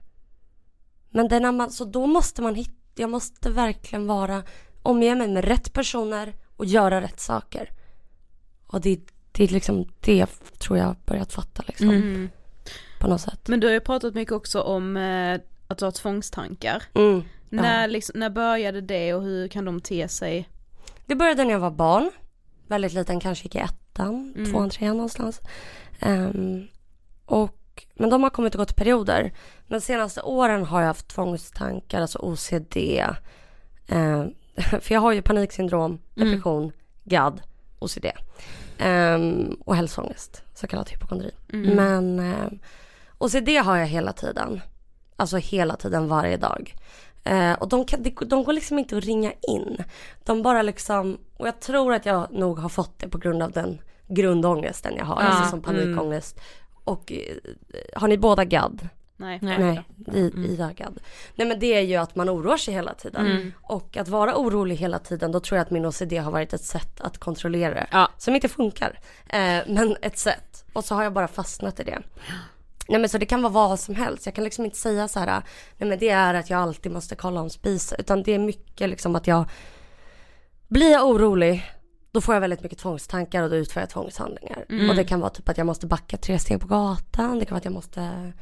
Men 1.10 1.28
det 1.28 1.36
är 1.36 1.40
när 1.40 1.52
man, 1.52 1.72
så 1.72 1.86
då 1.86 2.06
måste 2.06 2.42
man 2.42 2.56
hitta, 2.56 2.72
jag 2.96 3.10
måste 3.10 3.50
verkligen 3.50 4.08
vara, 4.08 4.44
omge 4.82 5.16
mig 5.16 5.28
med 5.28 5.46
rätt 5.46 5.74
personer 5.74 6.34
och 6.58 6.66
göra 6.66 7.02
rätt 7.02 7.20
saker. 7.20 7.70
Och 8.68 8.82
det, 8.82 9.00
det 9.36 9.44
är 9.44 9.48
liksom 9.48 9.88
det 10.00 10.26
tror 10.60 10.78
jag 10.78 10.86
har 10.86 10.96
börjat 11.06 11.34
fatta 11.34 11.64
liksom. 11.68 11.90
Mm. 11.90 12.30
På 13.00 13.08
något 13.08 13.22
sätt. 13.22 13.48
Men 13.48 13.60
du 13.60 13.68
har 13.68 13.74
ju 13.74 13.80
pratat 13.80 14.14
mycket 14.14 14.32
också 14.32 14.62
om 14.62 14.98
eh, 14.98 15.40
att 15.68 15.78
du 15.78 15.86
har 15.86 15.92
tvångstankar. 15.92 16.84
Mm. 16.94 17.24
När, 17.50 17.88
liksom, 17.88 18.20
när 18.20 18.30
började 18.30 18.82
det 18.82 19.14
och 19.14 19.24
hur 19.24 19.48
kan 19.48 19.66
de 19.66 19.82
te 19.82 20.08
sig? 20.08 20.50
Det 21.06 21.16
började 21.16 21.44
när 21.44 21.52
jag 21.52 21.60
var 21.60 21.72
barn. 21.72 22.12
Väldigt 22.68 22.94
liten, 22.94 23.20
kanske 23.20 23.44
gick 23.44 23.56
i 23.56 23.60
ettan, 23.60 24.34
Mm. 24.36 24.52
tvåan, 24.52 24.70
trean 24.70 24.98
någonstans. 24.98 25.42
Ehm, 26.00 26.68
och, 27.26 27.86
men 27.96 28.10
de 28.10 28.24
har 28.24 28.30
kommit 28.30 28.56
och 28.56 28.60
gått 28.60 28.72
i 28.72 28.76
perioder. 28.76 29.34
Men 29.68 29.80
de 29.80 29.82
senaste 29.86 30.22
åren 30.22 30.66
har 30.66 30.80
jag 30.80 30.88
haft 30.88 31.08
tvångstankar, 31.08 32.02
alltså 32.02 32.20
OCD. 32.20 32.78
Ehm, 33.88 34.34
för 34.82 34.94
jag 34.94 35.02
har 35.02 35.12
ju 35.12 35.22
paniksyndrom, 35.22 36.00
depression, 36.14 36.72
GAD, 37.04 37.42
OCD. 37.80 38.06
Ehm, 38.78 39.58
och 39.66 39.76
hälsoångest, 39.76 40.44
så 40.54 40.68
kallad 40.68 40.90
hypokondri. 40.90 41.32
Mm. 41.54 41.76
Men 41.76 42.20
ehm, 42.20 42.60
OCD 43.18 43.50
har 43.50 43.78
jag 43.78 43.88
hela 43.88 44.14
tiden. 44.14 44.62
Alltså 45.16 45.38
hela 45.38 45.76
tiden, 45.76 46.08
varje 46.08 46.38
dag. 46.38 46.76
Eh, 47.24 47.54
och 47.54 47.70
de, 47.70 47.86
kan, 47.86 48.04
de, 48.04 48.16
de 48.26 48.44
går 48.44 48.54
liksom 48.54 48.80
inte 48.80 48.98
att 48.98 49.04
ringa 49.04 49.34
in. 49.42 49.84
De 50.24 50.42
bara 50.42 50.62
liksom, 50.62 51.18
och 51.38 51.48
jag 51.48 51.60
tror 51.60 51.94
att 51.94 52.06
jag 52.06 52.32
nog 52.32 52.60
har 52.60 52.70
fått 52.70 53.00
det 53.00 53.10
på 53.10 53.18
grund 53.18 53.44
av 53.44 53.52
den 53.52 53.82
grundångesten 54.08 54.94
jag 54.98 55.06
har, 55.06 55.22
Ja, 55.22 55.28
alltså 55.28 55.50
som 55.50 55.62
panikångest. 55.62 56.40
Och 56.84 57.12
eh, 57.12 57.36
har 57.96 58.08
ni 58.08 58.18
båda 58.18 58.46
GAD? 58.46 58.88
Nej. 59.18 59.40
Nej, 59.42 59.84
i, 60.14 60.56
GAD. 60.58 61.00
Nej 61.36 61.48
men 61.48 61.60
det 61.60 61.74
är 61.74 61.82
ju 61.82 61.96
att 61.96 62.16
man 62.16 62.30
oroar 62.30 62.58
sig 62.58 62.74
hela 62.74 62.94
tiden. 62.94 63.26
Mm. 63.26 63.52
Och 63.62 63.98
att 63.98 64.08
vara 64.08 64.38
orolig 64.38 64.76
hela 64.76 65.00
tiden, 65.00 65.32
då 65.32 65.40
tror 65.40 65.58
jag 65.58 65.66
att 65.66 65.72
min 65.72 65.86
OCD 65.86 66.14
har 66.14 66.32
varit 66.32 66.54
ett 66.54 66.64
sätt 66.64 67.02
att 67.02 67.18
kontrollera 67.18 67.74
det. 67.74 67.88
Ja. 67.92 68.10
Som 68.18 68.36
inte 68.36 68.50
funkar. 68.50 69.00
Eh, 69.30 69.60
men 69.68 69.98
ett 70.02 70.18
sätt. 70.18 70.66
Och 70.74 70.86
så 70.86 70.96
har 70.96 71.04
jag 71.04 71.14
bara 71.14 71.28
fastnat 71.28 71.80
i 71.80 71.84
det. 71.84 72.02
Nej 72.88 73.00
men 73.00 73.10
så 73.10 73.18
det 73.18 73.26
kan 73.26 73.42
vara 73.42 73.54
vad 73.54 73.80
som 73.80 73.96
helst. 73.96 74.26
Jag 74.26 74.36
kan 74.36 74.44
liksom 74.44 74.66
inte 74.66 74.78
säga 74.78 75.08
så 75.08 75.20
här, 75.20 75.44
nej 75.78 75.90
men 75.90 76.00
det 76.00 76.10
är 76.10 76.34
att 76.34 76.50
jag 76.50 76.60
alltid 76.60 76.92
måste 76.92 77.16
kolla 77.16 77.42
om 77.42 77.50
spisen. 77.50 77.98
Utan 78.00 78.24
det 78.24 78.32
är 78.32 78.40
mycket 78.40 78.90
liksom 78.90 79.16
att 79.16 79.28
jag, 79.28 79.46
blir 80.68 80.92
jag 80.92 81.08
orolig, 81.08 81.72
då 82.12 82.22
får 82.22 82.34
jag 82.34 82.42
väldigt 82.42 82.64
mycket 82.64 82.80
tvångstankar 82.80 83.44
och 83.44 83.50
då 83.50 83.56
utför 83.56 83.80
jag 83.80 83.90
tvångshandlingar. 83.90 84.66
Mm. 84.70 84.90
Och 84.90 84.96
det 84.96 85.04
kan 85.04 85.20
vara 85.20 85.30
typ 85.30 85.50
att 85.50 85.58
jag 85.58 85.68
måste 85.68 85.88
backa 85.88 86.18
tre 86.18 86.40
steg 86.40 86.62
på 86.62 86.68
gatan. 86.68 87.40
Det 87.40 87.46
kan 87.46 87.54
vara 87.54 87.58
att 87.58 87.66
jag 87.66 87.74
måste, 87.74 88.34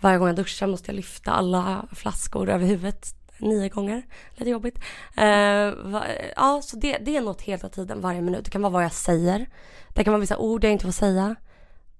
varje 0.00 0.18
gång 0.18 0.26
jag 0.26 0.36
duschar 0.36 0.66
måste 0.66 0.90
jag 0.90 0.96
lyfta 0.96 1.30
alla 1.30 1.86
flaskor 1.92 2.50
över 2.50 2.66
huvudet 2.66 3.14
nio 3.38 3.68
gånger. 3.68 4.02
Lite 4.34 4.50
jobbigt. 4.50 4.78
Eh, 5.16 5.70
va, 5.84 6.04
ja, 6.36 6.60
så 6.62 6.76
det, 6.76 6.98
det 6.98 7.16
är 7.16 7.20
något 7.20 7.42
hela 7.42 7.68
tiden, 7.68 8.00
varje 8.00 8.22
minut. 8.22 8.44
Det 8.44 8.50
kan 8.50 8.62
vara 8.62 8.72
vad 8.72 8.84
jag 8.84 8.92
säger. 8.92 9.46
Det 9.94 10.04
kan 10.04 10.12
vara 10.12 10.20
vissa 10.20 10.38
ord 10.38 10.64
jag 10.64 10.72
inte 10.72 10.84
får 10.84 10.92
säga. 10.92 11.36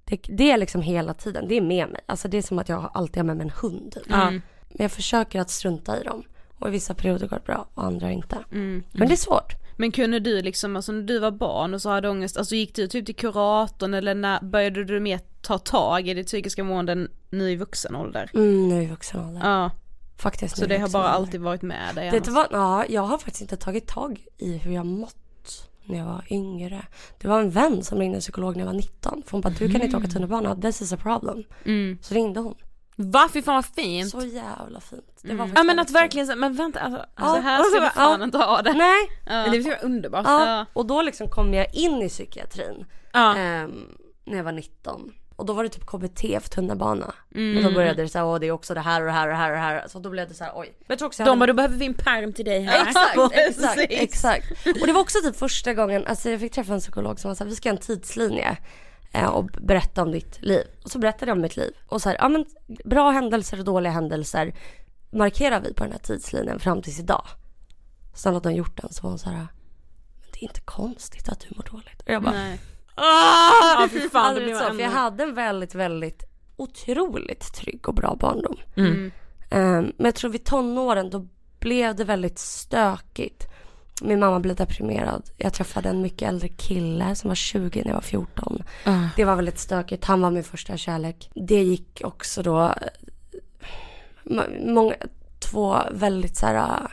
Det, 0.05 0.21
det 0.29 0.51
är 0.51 0.59
liksom 0.59 0.83
hela 0.83 1.15
tiden, 1.15 1.49
det 1.49 1.55
är 1.55 1.61
med 1.61 1.89
mig. 1.89 2.01
Alltså 2.07 2.29
det 2.29 2.39
är 2.39 2.43
som 2.43 2.59
att 2.59 2.69
jag 2.69 2.91
alltid 2.95 3.17
har 3.17 3.25
med 3.25 3.37
mig 3.37 3.45
en 3.45 3.53
hund. 3.63 3.93
Typ. 3.93 4.07
Ja. 4.09 4.31
Men 4.31 4.43
jag 4.85 4.93
försöker 4.93 5.41
att 5.41 5.51
strunta 5.51 6.01
i 6.01 6.05
dem. 6.05 6.23
Och 6.59 6.69
i 6.69 6.71
vissa 6.71 6.95
perioder 6.95 7.29
går 7.29 7.37
det 7.37 7.45
bra 7.45 7.69
och 7.75 7.85
andra 7.85 8.13
inte. 8.13 8.39
Mm. 8.53 8.83
Men 8.93 9.09
det 9.09 9.15
är 9.15 9.17
svårt. 9.17 9.53
Men 9.77 9.93
kunde 9.93 10.21
du 10.21 10.43
liksom, 10.43 10.77
alltså 10.77 10.93
när 10.93 11.03
du 11.03 11.19
var 11.19 11.31
barn 11.31 11.75
och 11.75 11.83
så 11.83 11.91
hade 11.91 12.09
ångest, 12.09 12.37
alltså 12.37 12.55
gick 12.55 12.75
du 12.75 12.87
typ 12.87 13.07
till 13.07 13.17
kuratorn 13.17 13.95
eller 13.95 14.15
när 14.15 14.41
började 14.41 14.85
du 14.85 15.01
mer 15.01 15.21
ta 15.43 15.59
tag 15.59 16.09
i 16.09 16.15
ditt 16.15 16.27
psykiska 16.27 16.65
mående 16.65 17.09
nu 17.31 17.51
i 17.51 17.57
vuxen 17.57 17.97
ålder? 17.97 18.31
Mm, 18.35 18.69
nu 18.69 18.83
i 18.83 18.87
vuxen 18.87 19.21
ålder. 19.29 19.41
Ja, 19.45 19.71
Faktiskt 20.19 20.57
så 20.57 20.67
det 20.67 20.79
har 20.79 20.89
bara 20.89 21.03
ålder. 21.03 21.15
alltid 21.15 21.41
varit 21.41 21.63
med 21.63 21.95
dig 21.95 22.11
Det 22.11 22.29
var, 22.29 22.47
ja, 22.51 22.85
jag 22.89 23.03
har 23.03 23.19
faktiskt 23.19 23.41
inte 23.41 23.57
tagit 23.57 23.87
tag 23.87 24.25
i 24.39 24.57
hur 24.57 24.73
jag 24.73 24.87
mått 24.87 25.17
när 25.85 25.99
jag 25.99 26.05
var 26.05 26.25
yngre. 26.31 26.87
Det 27.19 27.29
var 27.29 27.41
en 27.41 27.51
vän 27.51 27.85
som 27.85 27.99
ringde 27.99 28.17
en 28.17 28.21
psykolog 28.21 28.53
när 28.57 28.61
jag 28.61 28.67
var 28.67 28.73
19. 28.75 29.23
För 29.27 29.33
hon 29.33 29.41
bara, 29.41 29.53
du 29.59 29.73
kan 29.73 29.83
inte 29.83 29.97
åka 29.97 30.07
tunnelbana, 30.09 30.57
this 30.57 30.83
is 30.83 30.93
a 30.93 30.97
problem. 31.03 31.45
Mm. 31.65 31.99
Så 32.03 32.15
ringde 32.15 32.41
hon. 32.41 32.55
Va? 32.97 33.29
Fy 33.33 33.43
fan 33.43 33.55
vad 33.55 33.65
fint. 33.65 34.11
Så 34.11 34.21
jävla 34.21 34.81
fint. 34.81 35.05
Det 35.23 35.29
var 35.29 35.35
Mm. 35.35 35.39
faktiskt 35.39 35.57
Ja 35.59 35.63
men 35.65 35.79
att 35.79 35.91
verkligen, 35.91 36.27
så- 36.27 36.37
men 36.37 36.55
vänta 36.57 36.81
alltså. 36.81 37.05
Så 37.19 37.41
här 37.41 37.63
ska 37.63 37.81
du 37.81 37.91
fan 37.91 38.23
inte 38.23 38.39
ha 38.39 38.63
det. 38.63 38.73
Nej. 38.73 39.09
Men 39.25 39.51
det 39.51 39.61
var 39.61 39.85
underbart. 39.85 40.27
Ja. 40.27 40.67
Och 40.73 40.87
då 40.87 41.03
liksom 41.03 41.29
kom 41.31 41.55
jag 41.55 41.75
in 41.75 42.03
i 42.03 42.09
psykiatrin. 42.09 42.85
Ja. 43.13 43.37
ehm, 43.37 43.85
när 44.25 44.37
jag 44.37 44.45
var 44.45 44.53
19. 44.53 45.13
Och 45.37 45.47
då 45.47 45.53
var 45.53 45.63
det 45.63 45.69
typ 45.69 45.87
KBT 45.87 46.21
för 46.21 46.49
tunnelbana. 46.51 47.15
Mm. 47.35 47.57
Och 47.57 47.63
då 47.71 47.75
började 47.77 48.03
det 48.03 48.09
så 48.09 48.19
här, 48.19 48.27
åh 48.27 48.39
det 48.41 48.47
är 48.47 48.51
också 48.51 48.75
det 48.75 48.81
här 48.81 49.01
och 49.01 49.07
det 49.07 49.13
här 49.13 49.27
och 49.27 49.33
det 49.33 49.37
här 49.37 49.51
och 49.51 49.57
det 49.57 49.61
här. 49.63 49.89
Så 49.89 49.99
då 49.99 50.11
blev 50.11 50.29
det 50.29 50.35
så 50.35 50.45
här, 50.45 50.53
oj. 50.57 50.67
Men 50.79 50.87
jag 50.89 50.99
tror 50.99 51.07
också 51.07 51.23
jag 51.23 51.27
De 51.27 51.31
hade- 51.31 51.39
bara, 51.41 51.47
då 51.47 51.55
behöver 51.57 51.77
vi 51.77 51.87
en 51.87 51.95
perm 51.95 52.33
till 52.33 52.45
dig 52.45 52.61
här. 52.63 52.87
Exakt, 52.89 53.33
exakt, 53.33 53.81
exakt. 53.91 54.67
Och 54.81 54.87
det 54.87 54.93
var 54.93 55.01
också 55.01 55.19
typ 55.23 55.37
första 55.37 55.75
gången, 55.75 56.07
alltså 56.07 56.31
jag 56.31 56.41
fick 56.41 56.53
träffa 56.53 56.75
en 56.75 56.81
psykolog 56.81 57.21
som 57.21 57.29
var 57.29 57.35
såhär, 57.35 57.51
vi 57.51 57.57
ska 57.57 57.69
ha 57.69 57.77
en 57.77 57.83
tidslinje 57.83 58.57
eh, 59.13 59.27
och 59.27 59.45
berätta 59.45 60.03
om 60.03 60.13
ditt 60.13 60.43
liv. 60.43 60.65
Och 60.85 60.91
så 60.91 60.99
berättade 60.99 61.31
jag 61.31 61.37
om 61.37 61.43
mitt 61.43 61.57
liv. 61.57 61.73
Och 61.87 62.03
så 62.03 62.09
här, 62.09 62.17
ja 62.21 62.29
men 62.29 62.45
bra 62.85 63.11
händelser 63.11 63.59
och 63.59 63.65
dåliga 63.65 63.93
händelser 63.93 64.55
markerar 65.11 65.61
vi 65.61 65.75
på 65.75 65.85
den 65.85 65.93
här 65.93 65.99
tidslinjen 66.01 66.59
fram 66.61 66.83
tills 66.83 67.01
idag. 67.01 67.25
Sen 68.15 68.35
hade 68.35 68.49
hon 68.49 68.57
gjort 68.57 68.81
den 68.83 68.93
så 68.93 69.03
var 69.03 69.11
hon 69.11 69.19
så 69.19 69.29
här, 69.31 69.37
men 69.37 70.31
det 70.33 70.39
är 70.39 70.43
inte 70.49 70.61
konstigt 70.61 71.29
att 71.29 71.41
du 71.41 71.47
mår 71.57 71.65
dåligt. 71.73 72.03
Och 72.03 72.11
jag 72.11 72.23
bara, 72.23 72.33
Nej. 72.33 72.59
Ja 72.97 73.89
fy 73.93 74.09
fan, 74.09 74.35
det 74.35 74.41
blir 74.41 74.55
så, 74.55 74.75
för 74.75 74.81
jag 74.81 74.91
hade 74.91 75.23
en 75.23 75.35
väldigt, 75.35 75.75
väldigt 75.75 76.25
otroligt 76.57 77.55
trygg 77.55 77.89
och 77.89 77.95
bra 77.95 78.17
barndom. 78.21 78.57
Mm. 78.77 79.11
Ehm, 79.51 79.93
men 79.97 80.05
jag 80.05 80.15
tror 80.15 80.31
vid 80.31 80.45
tonåren 80.45 81.11
då 81.11 81.27
blev 81.61 81.97
det 81.97 82.05
väldigt 82.05 82.39
stökigt. 82.39 83.47
Min 84.03 84.21
mamma 84.21 84.41
blev 84.41 84.57
deprimerad. 84.57 85.31
Jag 85.37 85.53
träffade 85.53 85.89
en 85.89 86.03
mycket 86.03 86.29
äldre 86.29 86.49
kille 86.49 87.15
som 87.15 87.29
var 87.29 87.35
20 87.35 87.81
när 87.81 87.89
jag 87.89 87.95
var 87.95 88.01
14. 88.01 88.63
Ah. 88.85 89.03
Det 89.17 89.25
var 89.25 89.37
väldigt 89.37 89.59
stökigt. 89.59 90.05
Han 90.05 90.21
var 90.21 90.31
min 90.31 90.45
första 90.45 90.77
kärlek. 90.77 91.31
Det 91.35 91.63
gick 91.63 92.01
också 92.05 92.43
då 92.43 92.63
eh, 92.63 92.73
må- 94.25 94.73
många, 94.75 94.95
två 95.51 95.79
väldigt 95.93 96.37
så 96.37 96.47
här 96.47 96.91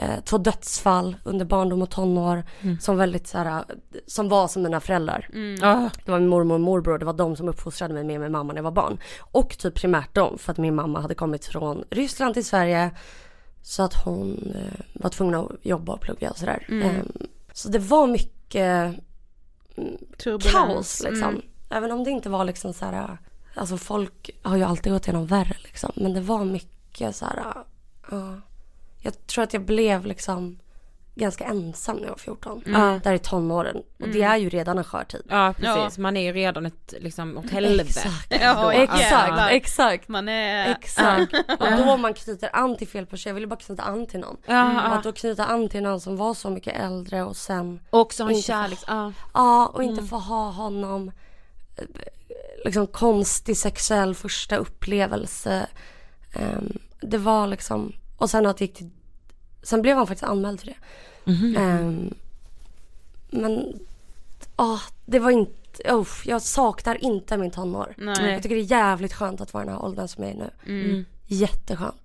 eh, 0.00 0.20
två 0.24 0.38
dödsfall 0.38 1.16
under 1.24 1.44
barndom 1.44 1.82
och 1.82 1.90
tonår 1.90 2.44
som 2.80 2.96
väldigt 2.96 3.26
så 3.26 3.38
här 3.38 3.64
som 4.06 4.28
var 4.28 4.48
som 4.48 4.62
mina 4.62 4.80
föräldrar. 4.80 5.28
Ah. 5.62 5.90
Det 6.04 6.10
var 6.10 6.18
min 6.18 6.28
mormor 6.28 6.54
och 6.54 6.60
morbror, 6.60 6.98
det 6.98 7.04
var 7.04 7.12
de 7.12 7.36
som 7.36 7.48
uppfostrade 7.48 7.94
mig 7.94 8.04
med 8.04 8.20
min 8.20 8.32
mamma 8.32 8.52
när 8.52 8.58
jag 8.58 8.64
var 8.64 8.70
barn. 8.70 8.98
Och 9.20 9.58
typ 9.58 9.74
primärt 9.74 10.14
de, 10.14 10.38
för 10.38 10.52
att 10.52 10.58
min 10.58 10.74
mamma 10.74 11.00
hade 11.00 11.14
kommit 11.14 11.46
från 11.46 11.84
Ryssland 11.90 12.34
till 12.34 12.44
Sverige. 12.44 12.90
Så 13.62 13.82
att 13.82 13.94
hon 14.04 14.52
eh, 14.54 14.80
var 14.92 15.10
tvungen 15.10 15.34
att 15.34 15.50
jobba 15.62 15.92
och 15.92 16.00
plugga 16.00 16.30
och 16.30 16.36
sådär. 16.38 16.66
Ehm, 16.70 17.12
så 17.52 17.68
det 17.68 17.78
var 17.78 18.06
mycket 18.06 18.96
Turbulens. 20.18 20.52
kaos 20.52 21.02
liksom. 21.02 21.28
Mm. 21.28 21.42
Även 21.70 21.92
om 21.92 22.04
det 22.04 22.10
inte 22.10 22.28
var 22.28 22.44
liksom 22.44 22.72
så 22.72 22.84
här, 22.84 23.18
alltså 23.54 23.76
folk 23.76 24.30
har 24.42 24.56
ju 24.56 24.62
alltid 24.62 24.92
gått 24.92 25.06
igenom 25.06 25.26
värre 25.26 25.56
liksom. 25.64 25.92
Men 25.96 26.12
det 26.14 26.20
var 26.20 26.44
mycket 26.44 27.16
så 27.16 27.24
här, 27.24 27.42
ja. 28.10 28.40
Jag 29.00 29.26
tror 29.26 29.44
att 29.44 29.52
jag 29.52 29.64
blev 29.64 30.06
liksom 30.06 30.58
ganska 31.14 31.44
ensam 31.44 31.96
när 31.96 32.02
jag 32.02 32.10
var 32.10 32.18
14. 32.18 32.62
Mm. 32.66 33.00
Där 33.04 33.12
i 33.12 33.18
tonåren. 33.18 33.76
Och 33.76 34.08
det 34.08 34.22
är 34.22 34.36
ju 34.36 34.48
redan 34.48 34.78
en 34.78 34.84
skör 34.84 35.04
tid. 35.04 35.22
Ja 35.28 35.54
precis, 35.58 35.98
man 35.98 36.16
är 36.16 36.20
ju 36.20 36.32
redan 36.32 36.66
ett 36.66 36.94
liksom 36.98 37.38
åt 37.38 37.50
helvete. 37.50 37.88
Exakt. 37.88 38.36
Ja, 38.40 38.72
exakt, 38.72 39.50
exakt. 39.50 40.08
Man 40.08 40.28
är... 40.28 40.70
Exakt. 40.70 41.32
Och 41.60 41.66
då 41.86 41.96
man 41.96 42.14
knyter 42.14 42.50
an 42.52 42.76
till 42.76 42.88
fel 42.88 43.06
person. 43.06 43.30
Jag 43.30 43.34
ville 43.34 43.46
bara 43.46 43.56
knyta 43.56 43.82
an 43.82 44.06
till 44.06 44.20
någon. 44.20 44.36
Ja, 44.46 44.88
Och 44.88 44.96
att 44.96 45.02
då 45.02 45.12
knyta 45.12 45.44
an 45.44 45.68
till 45.68 45.82
någon 45.82 46.00
som 46.00 46.16
var 46.16 46.34
så 46.34 46.50
mycket 46.50 46.80
äldre 46.80 47.22
och 47.22 47.36
sen 47.36 47.80
och 47.90 48.00
också 48.00 48.22
ha 48.22 48.30
en 48.30 48.36
Inte 48.36 48.46
kärlek, 48.46 48.78
ja. 48.86 49.12
Ja, 49.34 49.66
och 49.66 49.82
inte 49.82 50.02
få 50.02 50.16
ha 50.16 50.50
honom 50.50 51.12
liksom 52.64 52.86
konstig 52.86 53.56
sexuell 53.56 54.14
första 54.14 54.56
upplevelse. 54.56 55.66
Ehm, 56.32 56.78
det 57.00 57.18
var 57.18 57.46
liksom, 57.46 57.92
och 58.20 58.30
sen 58.30 58.46
att 58.46 58.56
det 58.56 58.64
gick 58.64 58.74
till, 58.76 58.90
sen 59.62 59.82
blev 59.82 59.96
han 59.96 60.06
faktiskt 60.06 60.24
anmäld 60.30 60.60
för 60.60 60.66
det. 60.66 60.76
Ehm, 61.58 62.14
men, 63.30 63.80
ja, 64.56 64.80
det 65.06 65.18
var 65.18 65.30
inte, 65.30 65.92
oh, 65.92 66.08
jag 66.24 66.42
saknar 66.42 67.04
inte 67.04 67.36
min 67.36 67.50
tonår. 67.50 67.94
Nej. 67.96 68.32
Jag 68.32 68.42
tycker 68.42 68.54
det 68.56 68.60
är 68.62 68.70
jävligt 68.78 69.12
skönt 69.12 69.40
att 69.40 69.54
vara 69.54 69.64
i 69.64 69.66
den 69.66 69.74
här 69.74 69.84
åldern 69.84 70.08
som 70.08 70.24
jag 70.24 70.32
är 70.32 70.36
nu. 70.36 70.50
Mm. 70.66 71.04
Jätteskönt. 71.32 72.02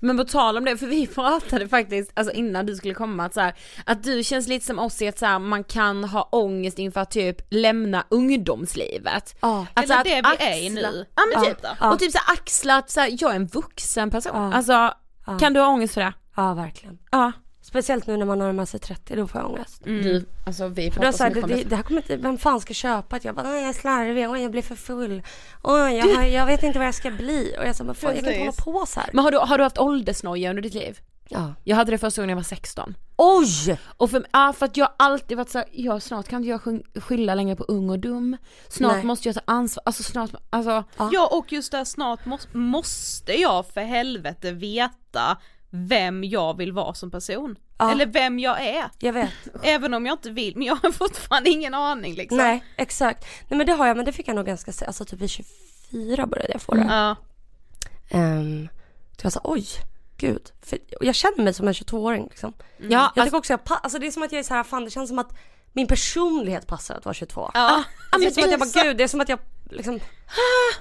Men 0.00 0.16
på 0.16 0.24
tal 0.24 0.56
om 0.56 0.64
det, 0.64 0.76
för 0.76 0.86
vi 0.86 1.06
pratade 1.14 1.68
faktiskt, 1.68 2.10
alltså 2.14 2.34
innan 2.34 2.66
du 2.66 2.74
skulle 2.76 2.94
komma, 2.94 3.24
att, 3.24 3.34
så 3.34 3.40
här, 3.40 3.54
att 3.84 4.02
du 4.04 4.24
känns 4.24 4.48
lite 4.48 4.66
som 4.66 4.78
oss 4.78 5.02
i 5.02 5.08
att 5.08 5.18
så 5.18 5.26
här, 5.26 5.38
man 5.38 5.64
kan 5.64 6.04
ha 6.04 6.22
ångest 6.32 6.78
inför 6.78 7.00
att 7.00 7.10
typ 7.10 7.40
lämna 7.50 8.04
ungdomslivet. 8.08 9.36
Ja. 9.40 9.66
Att, 9.74 9.86
så 9.88 9.92
här, 9.92 10.04
det 10.04 10.18
att 10.18 10.40
vi 10.40 10.44
är 10.44 10.58
i 10.66 10.70
nu. 10.70 11.06
Ja 11.14 11.22
men 11.34 11.44
Ja. 11.44 11.50
typ, 11.50 11.66
Ja. 11.80 11.92
och 11.92 11.98
typ 11.98 12.12
så 12.12 12.18
här, 12.18 12.32
axla 12.34 12.76
att 12.76 12.90
så 12.90 13.00
här, 13.00 13.16
jag 13.20 13.30
är 13.30 13.36
en 13.36 13.46
vuxen 13.46 14.10
person. 14.10 14.52
Alltså, 14.52 14.94
Ja. 15.32 15.38
kan 15.38 15.52
du 15.52 15.60
ha 15.60 15.68
ångest 15.68 15.94
för 15.94 16.00
det? 16.00 16.12
Ja, 16.36 16.54
verkligen. 16.54 16.98
Ja. 17.10 17.32
Speciellt 17.62 18.06
nu 18.06 18.16
när 18.16 18.26
man 18.26 18.38
närmar 18.38 18.64
sig 18.64 18.80
30, 18.80 19.16
då 19.16 19.26
får 19.26 19.40
jag 19.40 19.50
ångest. 19.50 19.82
Alltså 20.46 20.68
vi 20.68 20.82
då 20.82 20.86
är 20.86 20.90
pratar 20.90 21.12
så 21.12 21.24
här, 21.24 21.30
det, 21.30 21.40
det, 21.40 21.64
det. 21.64 21.76
här 21.76 21.82
kommer 21.82 22.00
inte, 22.00 22.16
vem 22.16 22.38
fan 22.38 22.60
ska 22.60 22.74
köpa 22.74 23.18
det? 23.18 23.24
Jag 23.24 23.34
bara, 23.34 23.50
"Oj, 23.50 23.56
jag 23.60 23.68
är 23.68 23.72
slarvig, 23.72 24.30
oj 24.30 24.42
jag 24.42 24.50
blir 24.50 24.62
för 24.62 24.74
full, 24.74 25.22
oj 25.62 25.92
jag, 25.92 26.06
har, 26.16 26.24
jag 26.24 26.46
vet 26.46 26.62
inte 26.62 26.78
vad 26.78 26.86
jag 26.88 26.94
ska 26.94 27.10
bli. 27.10 27.54
Och 27.58 27.66
jag 27.66 27.76
sa, 27.76 27.84
men 27.84 27.94
fan 27.94 28.14
jag 28.14 28.24
kan 28.24 28.32
inte 28.32 28.40
hålla 28.40 28.80
på 28.80 28.86
så 28.86 29.00
här. 29.00 29.10
Men 29.12 29.24
har 29.24 29.30
du, 29.32 29.38
har 29.38 29.58
du 29.58 29.64
haft 29.64 29.78
åldersnoja 29.78 30.50
under 30.50 30.62
ditt 30.62 30.74
liv? 30.74 30.98
Ja. 31.32 31.54
Jag 31.64 31.76
hade 31.76 31.90
det 31.90 31.98
första 31.98 32.22
gången 32.22 32.28
jag 32.28 32.36
var 32.36 32.42
16. 32.42 32.94
Oj! 33.16 33.78
Och 33.96 34.10
för, 34.10 34.26
ja, 34.32 34.52
för 34.52 34.66
att 34.66 34.76
jag 34.76 34.84
har 34.86 34.94
alltid 34.98 35.36
varit 35.36 35.50
såhär, 35.50 35.66
ja 35.72 36.00
snart 36.00 36.28
kan 36.28 36.36
inte 36.42 36.48
jag 36.50 36.60
sjung- 36.60 37.00
skylla 37.00 37.34
längre 37.34 37.56
på 37.56 37.64
ung 37.64 37.90
och 37.90 37.98
dum. 37.98 38.36
Snart 38.68 38.92
Nej. 38.94 39.04
måste 39.04 39.28
jag 39.28 39.34
ta 39.34 39.40
ansvar, 39.44 39.82
alltså 39.86 40.02
snart, 40.02 40.30
alltså. 40.50 40.84
Ja 41.12 41.28
och 41.32 41.52
just 41.52 41.72
där 41.72 41.84
snart 41.84 42.24
måste, 42.26 42.56
måste 42.56 43.32
jag 43.32 43.66
för 43.66 43.80
helvete 43.80 44.52
veta 44.52 45.36
vem 45.70 46.24
jag 46.24 46.56
vill 46.56 46.72
vara 46.72 46.94
som 46.94 47.10
person. 47.10 47.56
Ja. 47.78 47.92
Eller 47.92 48.06
vem 48.06 48.38
jag 48.38 48.66
är. 48.66 48.84
Jag 48.98 49.12
vet. 49.12 49.30
Även 49.62 49.94
om 49.94 50.06
jag 50.06 50.14
inte 50.14 50.30
vill, 50.30 50.56
men 50.56 50.66
jag 50.66 50.76
har 50.76 50.92
fortfarande 50.92 51.50
ingen 51.50 51.74
aning 51.74 52.14
liksom. 52.14 52.38
Nej, 52.38 52.64
exakt. 52.76 53.24
Nej 53.48 53.58
men 53.58 53.66
det 53.66 53.72
har 53.72 53.86
jag, 53.86 53.96
men 53.96 54.06
det 54.06 54.12
fick 54.12 54.28
jag 54.28 54.36
nog 54.36 54.46
ganska 54.46 54.72
se- 54.72 54.86
alltså 54.86 55.04
typ 55.04 55.20
vid 55.20 55.30
24 55.30 56.26
började 56.26 56.52
jag 56.52 56.62
få 56.62 56.74
det. 56.74 56.86
Ja. 56.90 57.16
Um, 58.18 58.68
så 59.20 59.26
jag 59.26 59.32
sa 59.32 59.40
oj, 59.44 59.64
gud. 60.20 60.50
För 60.62 60.78
jag 61.00 61.14
känner 61.14 61.44
mig 61.44 61.54
som 61.54 61.68
en 61.68 61.74
22-åring 61.74 62.26
liksom. 62.30 62.52
Ja, 62.78 62.86
Jag 62.88 63.00
alltså, 63.02 63.24
tycker 63.24 63.36
också 63.38 63.52
jag 63.52 63.60
alltså 63.66 63.98
det 63.98 64.06
är 64.06 64.10
som 64.10 64.22
att 64.22 64.32
jag 64.32 64.38
är 64.38 64.42
så 64.42 64.54
här, 64.54 64.62
fan 64.64 64.84
det 64.84 64.90
känns 64.90 65.08
som 65.08 65.18
att 65.18 65.32
min 65.72 65.86
personlighet 65.86 66.66
passar 66.66 66.94
att 66.94 67.04
vara 67.04 67.14
22. 67.14 67.50
Ja. 67.54 67.84
det 68.18 68.26
är 68.26 68.30
som 68.30 68.44
att 68.44 68.50
jag 68.50 68.60
bara, 68.60 68.84
gud 68.84 68.96
det 68.96 69.04
är 69.04 69.08
som 69.08 69.20
att 69.20 69.28
jag 69.28 69.38
liksom, 69.70 70.00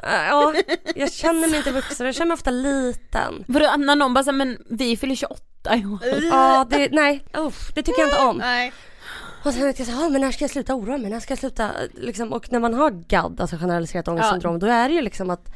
ja, 0.02 0.54
jag 0.96 1.12
känner 1.14 1.48
mig 1.48 1.58
inte 1.58 1.72
vuxen, 1.72 2.06
jag 2.06 2.16
känner 2.16 2.28
mig 2.28 2.34
ofta 2.34 2.52
liten. 2.52 3.44
vadå, 3.48 3.76
när 3.78 3.96
någon 3.96 4.14
bara 4.14 4.24
säger 4.24 4.38
men 4.38 4.58
vi 4.70 4.98
fyller 4.98 5.16
28 5.16 5.76
i 5.76 5.86
år. 5.86 6.00
Ja, 6.32 6.68
det, 6.70 6.90
nej, 6.92 7.26
uff, 7.38 7.72
det 7.76 7.84
tycker 7.84 8.02
jag 8.02 8.10
inte 8.10 8.22
om. 8.22 8.38
Nej. 8.38 8.74
Och 9.44 9.54
sen 9.54 9.64
vet 9.64 9.80
jag 9.80 9.88
så 9.88 9.94
här, 9.94 10.06
"Ah, 10.06 10.10
men 10.10 10.22
när 10.22 10.32
ska 10.32 10.44
jag 10.44 10.52
sluta 10.52 10.76
oroa 10.76 10.98
mig? 10.98 11.10
När 11.12 11.20
ska 11.20 11.32
jag 11.32 11.40
sluta 11.40 11.72
liksom, 11.94 12.34
och 12.34 12.52
när 12.52 12.60
man 12.60 12.74
har 12.74 12.90
GAD, 12.92 13.42
alltså 13.42 13.58
generaliserat 13.58 14.08
ångestsyndrom, 14.08 14.60
då 14.60 14.68
är 14.68 14.90
det 14.90 14.96
ju 14.96 15.02
liksom 15.02 15.30
att 15.30 15.50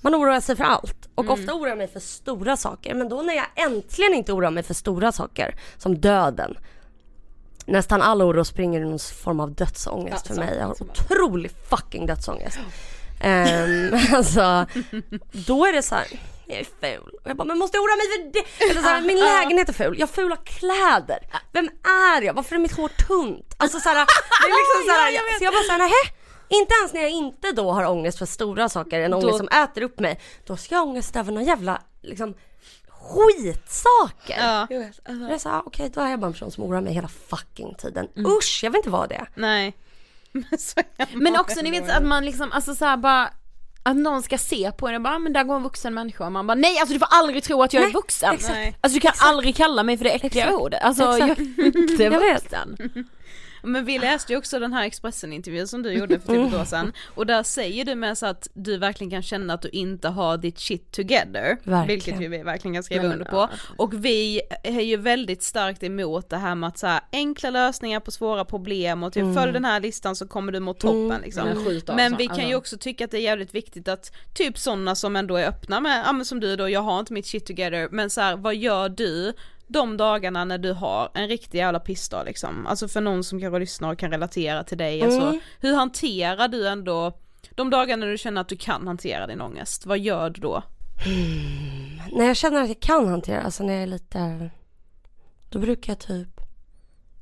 man 0.00 0.14
oroar 0.14 0.40
sig 0.40 0.56
för 0.56 0.64
allt. 0.64 1.08
Och 1.14 1.30
ofta 1.30 1.54
oroar 1.54 1.68
jag 1.68 1.78
mig 1.78 1.88
för 1.88 2.00
stora 2.00 2.56
saker. 2.56 2.94
Men 2.94 3.08
då 3.08 3.22
när 3.22 3.34
jag 3.34 3.46
äntligen 3.54 4.14
inte 4.14 4.32
oroar 4.32 4.50
mig 4.50 4.62
för 4.62 4.74
stora 4.74 5.12
saker, 5.12 5.54
som 5.76 5.98
döden. 6.00 6.58
Nästan 7.66 8.02
all 8.02 8.22
oro 8.22 8.44
springer 8.44 8.80
i 8.80 8.84
någon 8.84 8.98
form 8.98 9.40
av 9.40 9.54
dödsångest 9.54 10.26
för 10.26 10.34
mig. 10.34 10.56
Jag 10.58 10.66
har 10.66 10.82
otrolig 10.82 11.50
fucking 11.70 12.06
dödsångest. 12.06 12.58
Um, 13.24 13.98
alltså, 14.16 14.66
då 15.32 15.66
är 15.66 15.72
det 15.72 15.82
så 15.82 15.94
här, 15.94 16.06
jag 16.46 16.58
är 16.58 16.66
ful. 16.80 17.14
Och 17.22 17.30
jag 17.30 17.36
bara, 17.36 17.44
men 17.44 17.58
måste 17.58 17.76
jag 17.76 17.84
oroa 17.84 17.96
mig 17.96 18.06
för 18.06 18.32
det? 18.32 18.70
Eller 18.70 18.82
så 18.82 18.88
här, 18.88 19.00
min 19.00 19.18
lägenhet 19.18 19.68
är 19.68 19.72
ful, 19.72 19.98
jag 19.98 20.06
har 20.06 20.12
fula 20.12 20.36
kläder. 20.36 21.18
Vem 21.52 21.70
är 22.16 22.22
jag? 22.22 22.34
Varför 22.34 22.54
är 22.54 22.60
mitt 22.60 22.76
hår 22.76 22.88
tunt? 22.88 23.54
Alltså 23.56 23.80
så 23.80 23.88
här, 23.88 23.96
det 23.96 24.48
är 24.48 24.58
liksom 24.62 24.80
så 24.88 25.00
här, 25.00 25.38
så 25.38 25.44
jag 25.44 25.52
bara 25.52 25.62
såhär, 25.62 25.78
nähä? 25.78 26.17
Inte 26.48 26.74
ens 26.82 26.92
när 26.92 27.00
jag 27.00 27.10
inte 27.10 27.52
då 27.52 27.70
har 27.72 27.84
ångest 27.86 28.18
för 28.18 28.26
stora 28.26 28.68
saker, 28.68 29.00
en 29.00 29.14
ångest 29.14 29.38
som 29.38 29.48
äter 29.48 29.82
upp 29.82 30.00
mig. 30.00 30.20
Då 30.46 30.56
ska 30.56 30.74
jag 30.74 30.80
ha 30.82 30.88
ångest 30.88 31.16
över 31.16 31.32
någon 31.32 31.44
jävla 31.44 31.82
liksom 32.02 32.34
skitsaker. 32.88 34.36
Ja. 34.40 34.66
Det 34.68 35.34
är 35.34 35.38
så 35.38 35.48
här, 35.48 35.62
okej 35.66 35.90
då 35.94 36.00
är 36.00 36.10
jag 36.10 36.20
bara 36.20 36.26
en 36.26 36.32
person 36.32 36.50
som 36.50 36.64
oroar 36.64 36.80
mig 36.80 36.92
hela 36.92 37.08
fucking 37.08 37.74
tiden. 37.74 38.08
Mm. 38.16 38.30
Usch, 38.32 38.60
jag 38.64 38.70
vill 38.70 38.76
inte 38.78 38.90
vara 38.90 39.06
det. 39.06 39.26
Nej. 39.34 39.76
Men, 40.32 40.58
så 40.58 40.80
jag 41.12 41.40
också 41.40 41.60
ni 41.62 41.70
vet 41.70 41.90
att 41.90 42.02
man 42.02 42.24
liksom, 42.24 42.52
alltså 42.52 42.74
såhär 42.74 42.96
bara 42.96 43.30
att 43.82 43.96
någon 43.96 44.22
ska 44.22 44.38
se 44.38 44.72
på 44.72 44.88
en 44.88 44.94
och 44.94 45.00
bara, 45.02 45.14
"Ah, 45.14 45.18
men 45.18 45.32
där 45.32 45.44
går 45.44 45.56
en 45.56 45.62
vuxen 45.62 45.94
människa 45.94 46.26
och 46.26 46.32
man 46.32 46.46
bara 46.46 46.54
nej 46.54 46.78
alltså 46.78 46.92
du 46.92 46.98
får 46.98 47.08
aldrig 47.10 47.42
tro 47.42 47.62
att 47.62 47.72
jag 47.72 47.80
är 47.80 47.86
Nej, 47.86 47.92
vuxen. 47.92 48.34
exakt. 48.34 48.76
Alltså 48.80 48.94
du 48.96 49.00
kan 49.00 49.12
aldrig 49.18 49.56
kalla 49.56 49.82
mig 49.82 49.96
för 49.96 50.04
det 50.04 50.10
äckliga 50.10 50.44
Exakt. 50.44 50.60
ordet. 50.62 50.82
Alltså 50.82 51.02
Exakt. 51.12 51.40
jag 51.56 51.66
är 51.66 51.76
inte 51.76 52.02
Jag 52.04 52.20
vet. 52.20 52.42
vuxen. 52.42 52.76
Men 53.62 53.84
vi 53.84 53.98
läste 53.98 54.32
ju 54.32 54.38
också 54.38 54.58
den 54.58 54.72
här 54.72 54.84
Expressen-intervjun 54.84 55.68
som 55.68 55.82
du 55.82 55.92
gjorde 55.92 56.20
för 56.20 56.32
typ 56.44 56.52
ett 56.54 56.60
år 56.60 56.64
sedan 56.64 56.92
och 57.14 57.26
där 57.26 57.42
säger 57.42 57.84
du 57.84 57.94
med 57.94 58.18
så 58.18 58.26
att 58.26 58.48
du 58.54 58.78
verkligen 58.78 59.10
kan 59.10 59.22
känna 59.22 59.54
att 59.54 59.62
du 59.62 59.68
inte 59.68 60.08
har 60.08 60.36
ditt 60.36 60.58
shit 60.58 60.92
together, 60.92 61.56
Verkligen. 61.62 61.86
vilket 61.86 62.18
vi 62.18 62.38
verkligen 62.42 62.74
kan 62.74 62.82
skriva 62.82 63.02
Men, 63.02 63.12
under 63.12 63.26
ja. 63.26 63.30
på. 63.30 63.48
Och 63.82 64.04
vi 64.04 64.40
är 64.62 64.80
ju 64.80 64.96
väldigt 64.96 65.42
starkt 65.42 65.82
emot 65.82 66.30
det 66.30 66.36
här 66.36 66.54
med 66.54 66.68
att 66.68 66.78
så 66.78 66.86
här, 66.86 67.00
enkla 67.12 67.50
lösningar 67.50 68.00
på 68.00 68.10
svåra 68.10 68.44
problem 68.44 69.02
och 69.02 69.12
typ 69.12 69.22
Mm. 69.22 69.34
följ 69.34 69.52
den 69.52 69.64
här 69.64 69.80
listan 69.80 70.16
så 70.16 70.28
kommer 70.28 70.52
du 70.52 70.60
mot 70.60 70.80
toppen 70.80 71.20
liksom. 71.22 71.44
Men 71.44 71.64
skit 71.64 71.88
Men 71.94 72.16
vi 72.16 72.26
kan 72.26 72.48
ju 72.48 72.54
också 72.54 72.78
tycka 72.78 73.04
att 73.04 73.10
det 73.10 73.18
är 73.18 73.22
jävligt 73.22 73.54
viktigt 73.54 73.88
att 73.88 74.12
typ 74.34 74.58
sådana 74.58 74.94
som 74.94 75.16
ändå 75.16 75.36
är 75.36 75.48
öppna 75.48 75.80
med, 75.80 76.02
ja 76.06 76.12
men 76.12 76.24
som 76.24 76.40
du 76.40 76.56
då, 76.56 76.68
jag 76.68 76.80
har 76.80 77.00
inte 77.00 77.12
mitt 77.12 77.26
shit 77.26 77.46
together, 77.46 77.88
men 77.90 78.10
så 78.10 78.20
här, 78.20 78.36
vad 78.36 78.56
gör 78.56 78.88
du 78.88 79.32
de 79.68 79.96
dagarna 79.96 80.44
när 80.44 80.58
du 80.58 80.72
har 80.72 81.10
en 81.14 81.28
riktig 81.28 81.58
jävla 81.58 81.80
pissdag 81.80 82.22
liksom? 82.26 82.66
Alltså 82.66 82.88
för 82.88 83.00
någon 83.00 83.24
som 83.24 83.40
kanske 83.40 83.58
lyssnar 83.58 83.92
och 83.92 83.98
kan 83.98 84.10
relatera 84.10 84.64
till 84.64 84.78
dig, 84.78 85.02
alltså 85.02 85.20
Mm. 85.20 85.40
hur 85.60 85.74
hanterar 85.74 86.48
du 86.48 86.68
ändå 86.68 87.12
de 87.50 87.70
dagarna 87.70 88.04
när 88.04 88.12
du 88.12 88.18
känner 88.18 88.40
att 88.40 88.48
du 88.48 88.56
kan 88.56 88.86
hantera 88.86 89.26
din 89.26 89.40
ångest, 89.40 89.86
vad 89.86 89.98
gör 89.98 90.30
du 90.30 90.40
då? 90.40 90.62
När 92.12 92.24
jag 92.26 92.36
känner 92.36 92.62
att 92.62 92.68
jag 92.68 92.80
kan 92.80 93.08
hantera, 93.08 93.42
alltså 93.42 93.62
när 93.64 93.72
jag 93.74 93.82
är 93.82 93.86
lite, 93.86 94.50
då 95.50 95.58
brukar 95.58 95.92
jag 95.92 95.98
typ, 96.00 96.28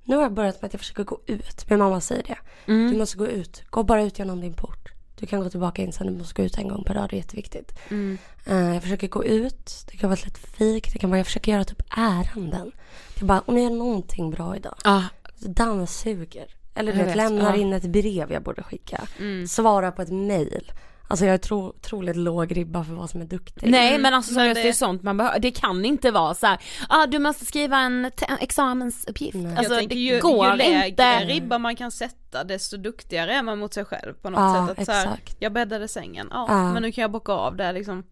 nu 0.04 0.16
har 0.16 0.22
jag 0.22 0.34
börjat 0.34 0.62
med 0.62 0.66
att 0.66 0.72
jag 0.72 0.80
försöker 0.80 1.04
gå 1.04 1.20
ut. 1.26 1.70
Min 1.70 1.78
mamma 1.78 2.00
säger 2.00 2.22
det. 2.22 2.38
Mm. 2.72 2.90
Du 2.92 2.98
måste 2.98 3.18
gå 3.18 3.26
ut, 3.26 3.62
gå 3.70 3.82
bara 3.82 4.02
ut 4.02 4.18
genom 4.18 4.40
din 4.40 4.54
port. 4.54 4.88
Du 5.20 5.26
kan 5.26 5.40
gå 5.40 5.50
tillbaka 5.50 5.82
in 5.82 5.92
sen, 5.92 6.06
du 6.06 6.12
måste 6.12 6.34
gå 6.34 6.46
ut 6.46 6.58
en 6.58 6.68
gång 6.68 6.84
per 6.84 6.94
dag, 6.94 7.06
det 7.10 7.16
är 7.16 7.18
jätteviktigt. 7.18 7.78
Mm. 7.88 8.18
Eh, 8.46 8.74
jag 8.74 8.82
försöker 8.82 9.08
gå 9.08 9.24
ut, 9.24 9.70
det 9.90 9.96
kan 9.96 10.10
vara 10.10 10.18
ett 10.18 10.24
litet 10.24 10.46
fik, 10.56 10.92
det 10.92 10.98
kan 10.98 11.10
vara, 11.10 11.18
jag 11.18 11.26
försöker 11.26 11.52
göra 11.52 11.64
typ 11.64 11.82
ärenden. 11.96 12.72
Är 13.20 13.24
bara, 13.24 13.40
om 13.46 13.56
jag 13.56 13.64
gör 13.64 13.78
någonting 13.78 14.30
bra 14.30 14.56
idag, 14.56 14.74
Ja, 14.84 15.04
dammsuger. 15.38 16.46
Eller 16.74 16.92
du 16.92 16.98
Jag 16.98 17.04
vet, 17.06 17.10
vet, 17.10 17.16
lämnar 17.16 17.54
ja. 17.54 17.60
in 17.60 17.72
ett 17.72 17.82
brev 17.84 18.32
jag 18.32 18.42
borde 18.42 18.62
skicka. 18.62 19.08
Svara 19.48 19.92
på 19.92 20.02
ett 20.02 20.12
mail. 20.12 20.72
Alltså 21.08 21.24
jag 21.26 21.34
är 21.34 21.38
tro, 21.38 21.58
otroligt 21.68 22.16
låg 22.16 22.56
ribba 22.56 22.84
för 22.84 22.92
vad 22.94 23.10
som 23.10 23.20
är 23.20 23.24
duktig. 23.24 23.70
Nej 23.70 23.98
men 23.98 24.14
alltså 24.14 24.34
seriöst 24.34 24.54
det- 24.56 24.62
det 24.62 24.68
är 24.68 24.72
sånt 24.72 25.02
man 25.02 25.16
behöver, 25.16 25.38
det 25.38 25.50
kan 25.50 25.84
inte 25.84 26.10
vara 26.10 26.34
så 26.34 26.46
här. 26.46 26.58
ah, 26.88 27.06
du 27.06 27.18
måste 27.18 27.44
skriva 27.44 27.78
en, 27.78 28.10
examensuppgift. 28.40 29.36
Nej. 29.36 29.56
Alltså 29.56 29.62
jag 29.62 29.72
det 29.72 29.78
tänker 29.78 29.96
ju, 29.96 30.20
går 30.20 30.50
ju 30.50 30.56
lägre 30.56 30.88
inte. 30.88 31.24
ribba 31.24 31.58
man 31.58 31.76
kan 31.76 31.90
sätta 31.90 32.44
desto 32.44 32.76
duktigare 32.76 33.34
är 33.34 33.42
man 33.42 33.58
mot 33.58 33.74
sig 33.74 33.84
själv 33.84 34.14
på 34.14 34.30
något 34.30 34.40
Ja, 34.40 34.66
sätt. 34.68 34.78
Att 34.78 34.86
så 34.86 34.92
här, 34.92 35.04
exakt. 35.04 35.36
jag 35.38 35.52
bäddade 35.52 35.88
sängen, 35.88 36.28
ja, 36.30 36.46
Ja. 36.48 36.72
men 36.72 36.82
nu 36.82 36.92
kan 36.92 37.02
jag 37.02 37.10
bocka 37.10 37.32
av 37.32 37.56
det 37.56 37.72
liksom. 37.72 38.02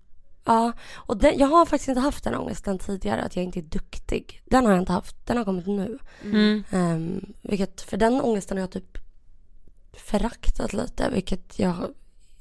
Ja, 0.47 0.73
och 0.95 1.17
den, 1.17 1.39
jag 1.39 1.47
har 1.47 1.67
faktiskt 1.67 1.89
inte 1.89 2.01
haft 2.01 2.25
den 2.25 2.35
ångesten 2.35 2.79
tidigare, 2.79 3.23
att 3.23 3.37
jag 3.37 3.45
inte 3.45 3.59
är 3.59 3.63
duktig. 3.63 4.43
Den 4.45 4.65
har 4.65 4.73
jag 4.73 4.83
inte 4.83 4.93
haft, 4.93 5.27
den 5.27 5.37
har 5.37 5.45
kommit 5.45 5.67
nu. 5.67 5.99
Mm. 6.25 6.65
Um, 6.73 7.33
vilket, 7.43 7.81
för 7.81 7.97
den 7.97 8.21
ångesten 8.21 8.57
har 8.57 8.63
jag 8.63 8.71
typ 8.71 8.99
föraktat 9.93 10.73
lite, 10.73 11.11
vilket 11.11 11.59
jag 11.59 11.75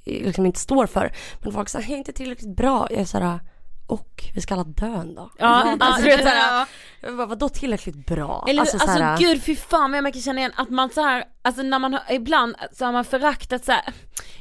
liksom 0.06 0.45
inte 0.45 0.60
står 0.60 0.86
för. 0.88 1.12
Men 1.41 1.54
folk 1.54 1.70
säger, 1.70 1.86
jag 1.86 1.93
är 1.93 1.97
inte 1.97 2.14
tillräckligt 2.14 2.56
bra. 2.56 2.88
Jag 2.89 2.99
är 2.99 3.06
såhär, 3.06 3.39
och 3.88 4.24
vi 4.34 4.41
ska 4.41 4.54
alla 4.54 4.64
dö 4.64 4.95
en 5.01 5.16
dag. 5.16 5.30
Ja, 5.38 5.47
alltså, 5.80 6.01
såhär, 6.01 6.36
ja. 6.36 6.66
jag 7.01 7.18
bara, 7.18 7.28
vadå 7.28 7.49
tillräckligt 7.49 8.06
bra? 8.06 8.45
Eller 8.49 8.62
alltså, 8.62 8.80
såhär, 8.80 9.01
alltså 9.01 9.26
gud 9.26 9.43
fy 9.43 9.56
fan 9.56 9.91
vad 9.91 9.97
jag 9.97 10.04
mycket 10.04 10.24
känner 10.24 10.39
igen 10.39 10.51
att 10.56 10.70
man 10.70 10.89
så 10.89 11.01
här, 11.01 11.24
alltså 11.41 11.62
när 11.62 11.80
man 11.80 11.93
har, 11.93 12.01
ibland 12.10 12.56
så 12.72 12.86
har 12.86 12.91
man 12.91 13.06
föraktat 13.06 13.66
så 13.66 13.72
här, 13.72 13.93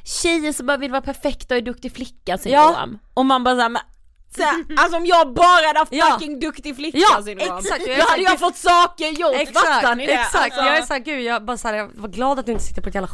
tjejer 0.04 0.52
som 0.52 0.66
bara 0.66 0.76
vill 0.76 0.90
vara 0.90 1.02
perfekta 1.02 1.54
och 1.54 1.58
är 1.58 1.62
duktig 1.62 1.92
flicka 1.92 2.38
syndrom. 2.38 2.98
Och 3.14 3.26
man 3.26 3.44
bara 3.44 3.54
såhär, 3.54 3.68
men 3.68 3.82
så 4.36 4.42
här, 4.42 4.64
alltså 4.76 4.96
om 4.96 5.06
jag 5.06 5.32
bara 5.34 5.66
hade 5.66 5.78
haft 5.78 5.92
Ja. 5.92 6.06
fucking 6.06 6.40
duktig 6.40 6.76
flicka 6.76 6.98
Ja, 6.98 7.22
syndrom, 7.22 7.58
exakt. 7.58 7.86
Jag 7.86 7.94
är 7.96 7.98
då 7.98 8.04
hade 8.10 8.22
jag 8.22 8.38
fått 8.38 8.56
saker 8.56 9.08
gjort, 9.08 9.48
fattar 9.54 9.94
ni 9.94 10.06
det? 10.06 10.12
Exakt, 10.12 10.44
Alltså, 10.44 10.60
jag 10.64 10.78
är 10.78 10.82
såhär, 10.82 11.00
gud 11.00 11.20
jag 11.22 11.44
bara 11.44 11.56
såhär, 11.56 11.74
jag 11.74 11.90
var 11.94 12.08
glad 12.08 12.38
att 12.38 12.46
du 12.46 12.52
inte 12.52 12.64
sitter 12.64 12.82
på 12.82 12.88
ett 12.88 12.94
jävla 12.94 13.08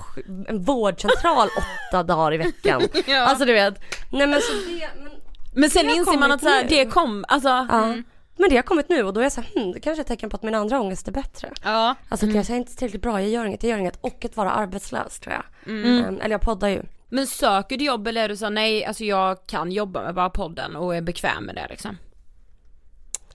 en 0.48 0.62
vårdcentral 0.64 1.48
åtta 1.88 2.02
dagar 2.02 2.34
i 2.34 2.36
veckan. 2.36 2.82
Ja. 3.06 3.18
Alltså 3.18 3.44
du 3.44 3.52
vet, 3.52 3.74
nej 4.12 4.26
men 4.26 4.40
så 4.40 4.52
det, 4.52 4.88
men, 5.02 5.12
men 5.54 5.70
sen 5.70 5.90
inser 5.90 6.18
man 6.18 6.32
att 6.32 6.40
så 6.42 6.48
här, 6.48 6.62
nu. 6.62 6.68
det 6.68 6.86
kom, 6.86 7.24
alltså, 7.28 7.48
ja. 7.48 7.94
Men 8.40 8.50
det 8.50 8.56
har 8.56 8.62
kommit 8.62 8.88
nu 8.88 9.02
och 9.04 9.12
då 9.14 9.20
är 9.20 9.24
jag 9.24 9.32
såhär, 9.32 9.48
hmm, 9.54 9.72
det 9.72 9.80
kanske 9.80 10.00
är 10.00 10.02
ett 10.02 10.08
tecken 10.08 10.30
på 10.30 10.36
att 10.36 10.42
min 10.42 10.54
andra 10.54 10.80
ångest 10.80 11.08
är 11.08 11.12
bättre. 11.12 11.50
Ja, 11.64 11.94
Alltså 12.08 12.26
att 12.26 12.34
jag 12.34 12.46
säger 12.46 12.60
inte 12.60 12.76
tillräckligt 12.76 13.02
bra, 13.02 13.20
jag 13.20 13.30
gör 13.30 13.44
inget, 13.44 13.62
jag 13.62 13.70
gör 13.70 13.78
inget. 13.78 13.98
Och 14.00 14.24
att 14.24 14.36
vara 14.36 14.50
arbetslös 14.50 15.20
tror 15.20 15.34
jag. 15.34 15.72
Mm. 15.72 16.04
Ehm, 16.04 16.20
eller 16.20 16.30
jag 16.30 16.40
poddar 16.40 16.68
ju. 16.68 16.82
Men 17.08 17.26
söker 17.26 17.76
du 17.76 17.84
jobb 17.84 18.06
eller 18.06 18.24
är 18.24 18.28
du 18.28 18.36
så 18.36 18.50
nej 18.50 18.84
alltså 18.84 19.04
jag 19.04 19.46
kan 19.46 19.72
jobba 19.72 20.02
med 20.02 20.14
bara 20.14 20.30
podden 20.30 20.76
och 20.76 20.96
är 20.96 21.00
bekväm 21.00 21.44
med 21.44 21.54
det 21.54 21.66
liksom? 21.70 21.96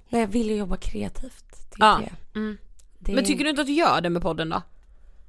Nej 0.10 0.22
jag 0.22 0.28
vill 0.28 0.50
ju 0.50 0.56
jobba 0.56 0.78
kreativt. 0.78 1.46
Det 1.50 1.76
Ja. 1.80 2.02
det. 2.04 2.40
Mm. 2.40 2.58
det. 3.00 3.14
Men 3.14 3.26
tycker 3.26 3.44
du 3.44 3.50
inte 3.50 3.62
att 3.62 3.68
du 3.68 3.74
gör 3.74 4.02
det 4.02 4.10
med 4.10 4.22
podden 4.22 4.50
då? 4.50 4.62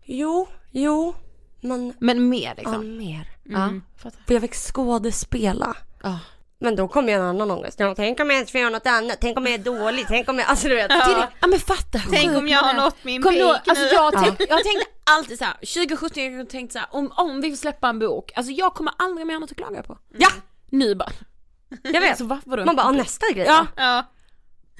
Jo, 0.04 0.48
jo, 0.70 1.14
men 1.60 1.94
Men 1.98 2.28
mer 2.28 2.46
ja, 2.48 2.54
liksom? 2.56 2.96
mer. 2.96 3.28
Ja, 3.44 3.70
fattar. 3.96 4.20
För 4.26 4.34
jag 4.34 4.40
fick 4.42 4.54
skådespela. 4.54 5.76
Ja. 6.02 6.18
Men 6.64 6.76
då 6.76 6.88
kom 6.88 7.08
ju 7.08 7.14
en 7.14 7.22
annan 7.22 7.50
ångest. 7.50 7.80
Ja, 7.80 7.94
tänk 7.96 8.20
om 8.20 8.26
jag 8.30 8.34
ens 8.34 8.50
får 8.52 8.60
göra 8.60 8.70
något 8.70 8.86
annat, 8.86 9.18
tänk 9.20 9.38
om 9.38 9.44
jag 9.46 9.54
är 9.54 9.58
dålig, 9.58 10.04
tänk 10.08 10.28
om 10.28 10.38
jag, 10.38 10.48
alltså 10.48 10.68
du 10.68 10.74
vet. 10.74 10.90
Ja. 10.90 11.28
ja 11.40 11.46
men 11.46 11.58
fatta 11.58 12.00
tänk 12.10 12.36
om 12.36 12.48
jag 12.48 12.58
har 12.58 12.74
nått 12.74 12.96
min 13.04 13.22
Kom 13.22 13.34
då, 13.34 13.52
peak 13.52 13.68
alltså 13.68 13.84
nu. 13.84 13.90
jag, 13.92 14.12
tänk, 14.12 14.40
jag 14.40 14.62
tänkte 14.64 14.84
alltid 15.04 15.38
så 15.38 15.44
här, 15.44 15.54
2017 15.54 16.22
jag 16.22 16.48
tänkte 16.48 16.72
så 16.72 16.78
här, 16.78 16.88
om, 16.90 17.12
om 17.16 17.40
vi 17.40 17.50
får 17.50 17.56
släppa 17.56 17.88
en 17.88 17.98
bok, 17.98 18.32
alltså 18.34 18.52
jag 18.52 18.74
kommer 18.74 18.92
aldrig 18.98 19.26
mer 19.26 19.34
ha 19.34 19.40
något 19.40 19.50
att 19.50 19.56
klaga 19.56 19.82
på. 19.82 19.98
Ja, 20.18 20.28
Nu 20.70 20.94
bara. 20.94 21.10
jag 21.82 22.00
vet. 22.00 22.18
Så 22.18 22.24
varför 22.24 22.56
då? 22.56 22.64
Man 22.64 22.76
bara, 22.76 22.86
ah, 22.86 22.90
nästa 22.92 23.26
grej 23.34 23.44
Ja. 23.46 23.66
Ja, 23.76 24.04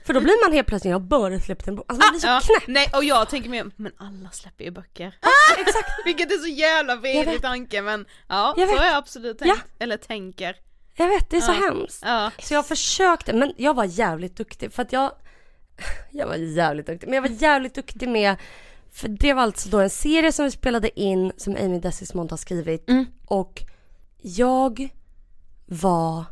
För 0.06 0.12
då 0.14 0.20
blir 0.20 0.44
man 0.46 0.52
helt 0.52 0.68
plötsligt, 0.68 0.90
jag 0.90 0.98
har 0.98 1.06
bara 1.06 1.40
släppt 1.40 1.68
en 1.68 1.76
bok. 1.76 1.84
Alltså 1.88 2.06
man 2.06 2.12
blir 2.12 2.20
så 2.20 2.26
Ja, 2.26 2.40
knäpp. 2.44 2.64
nej 2.66 2.90
och 2.94 3.04
jag 3.04 3.28
tänker 3.28 3.50
mer, 3.50 3.70
men 3.76 3.92
alla 3.98 4.30
släpper 4.30 4.64
ju 4.64 4.70
böcker. 4.70 5.18
Exakt. 5.58 5.88
Vilket 6.04 6.32
är 6.32 6.36
så 6.36 6.48
jävla 6.48 6.92
Jag 6.92 7.00
vidrig 7.00 7.42
tanke 7.42 7.82
men 7.82 8.06
ja, 8.28 8.54
Jag 8.56 8.68
så 8.68 8.72
vet. 8.74 8.80
har 8.80 8.86
jag 8.88 8.96
absolut 8.96 9.38
tänkt, 9.38 9.64
eller 9.78 9.96
tänker. 9.96 10.56
Jag 10.96 11.08
vet, 11.08 11.30
det 11.30 11.36
är 11.36 11.40
så 11.40 11.52
Ja. 11.52 11.68
hemskt. 11.68 12.02
Ja. 12.02 12.30
Så 12.42 12.54
jag 12.54 12.66
försökte, 12.66 13.32
men 13.32 13.52
jag 13.56 13.74
var 13.74 13.84
jävligt 13.84 14.36
duktig 14.36 14.72
för 14.72 14.82
att 14.82 14.92
jag, 14.92 15.12
jag 16.10 16.26
var 16.26 16.34
jävligt 16.36 16.86
duktig, 16.86 17.06
men 17.06 17.14
jag 17.14 17.22
var 17.22 17.42
jävligt 17.42 17.74
duktig 17.74 18.08
med, 18.08 18.36
för 18.92 19.08
det 19.08 19.32
var 19.34 19.42
alltså 19.42 19.68
då 19.68 19.80
en 19.80 19.90
serie 19.90 20.32
som 20.32 20.44
vi 20.44 20.50
spelade 20.50 21.00
in 21.00 21.32
som 21.36 21.56
Amy 21.56 21.78
Desismond 21.80 22.30
har 22.30 22.36
skrivit 22.36 22.84
och 23.26 23.62
jag 24.22 24.88
var 25.66 26.24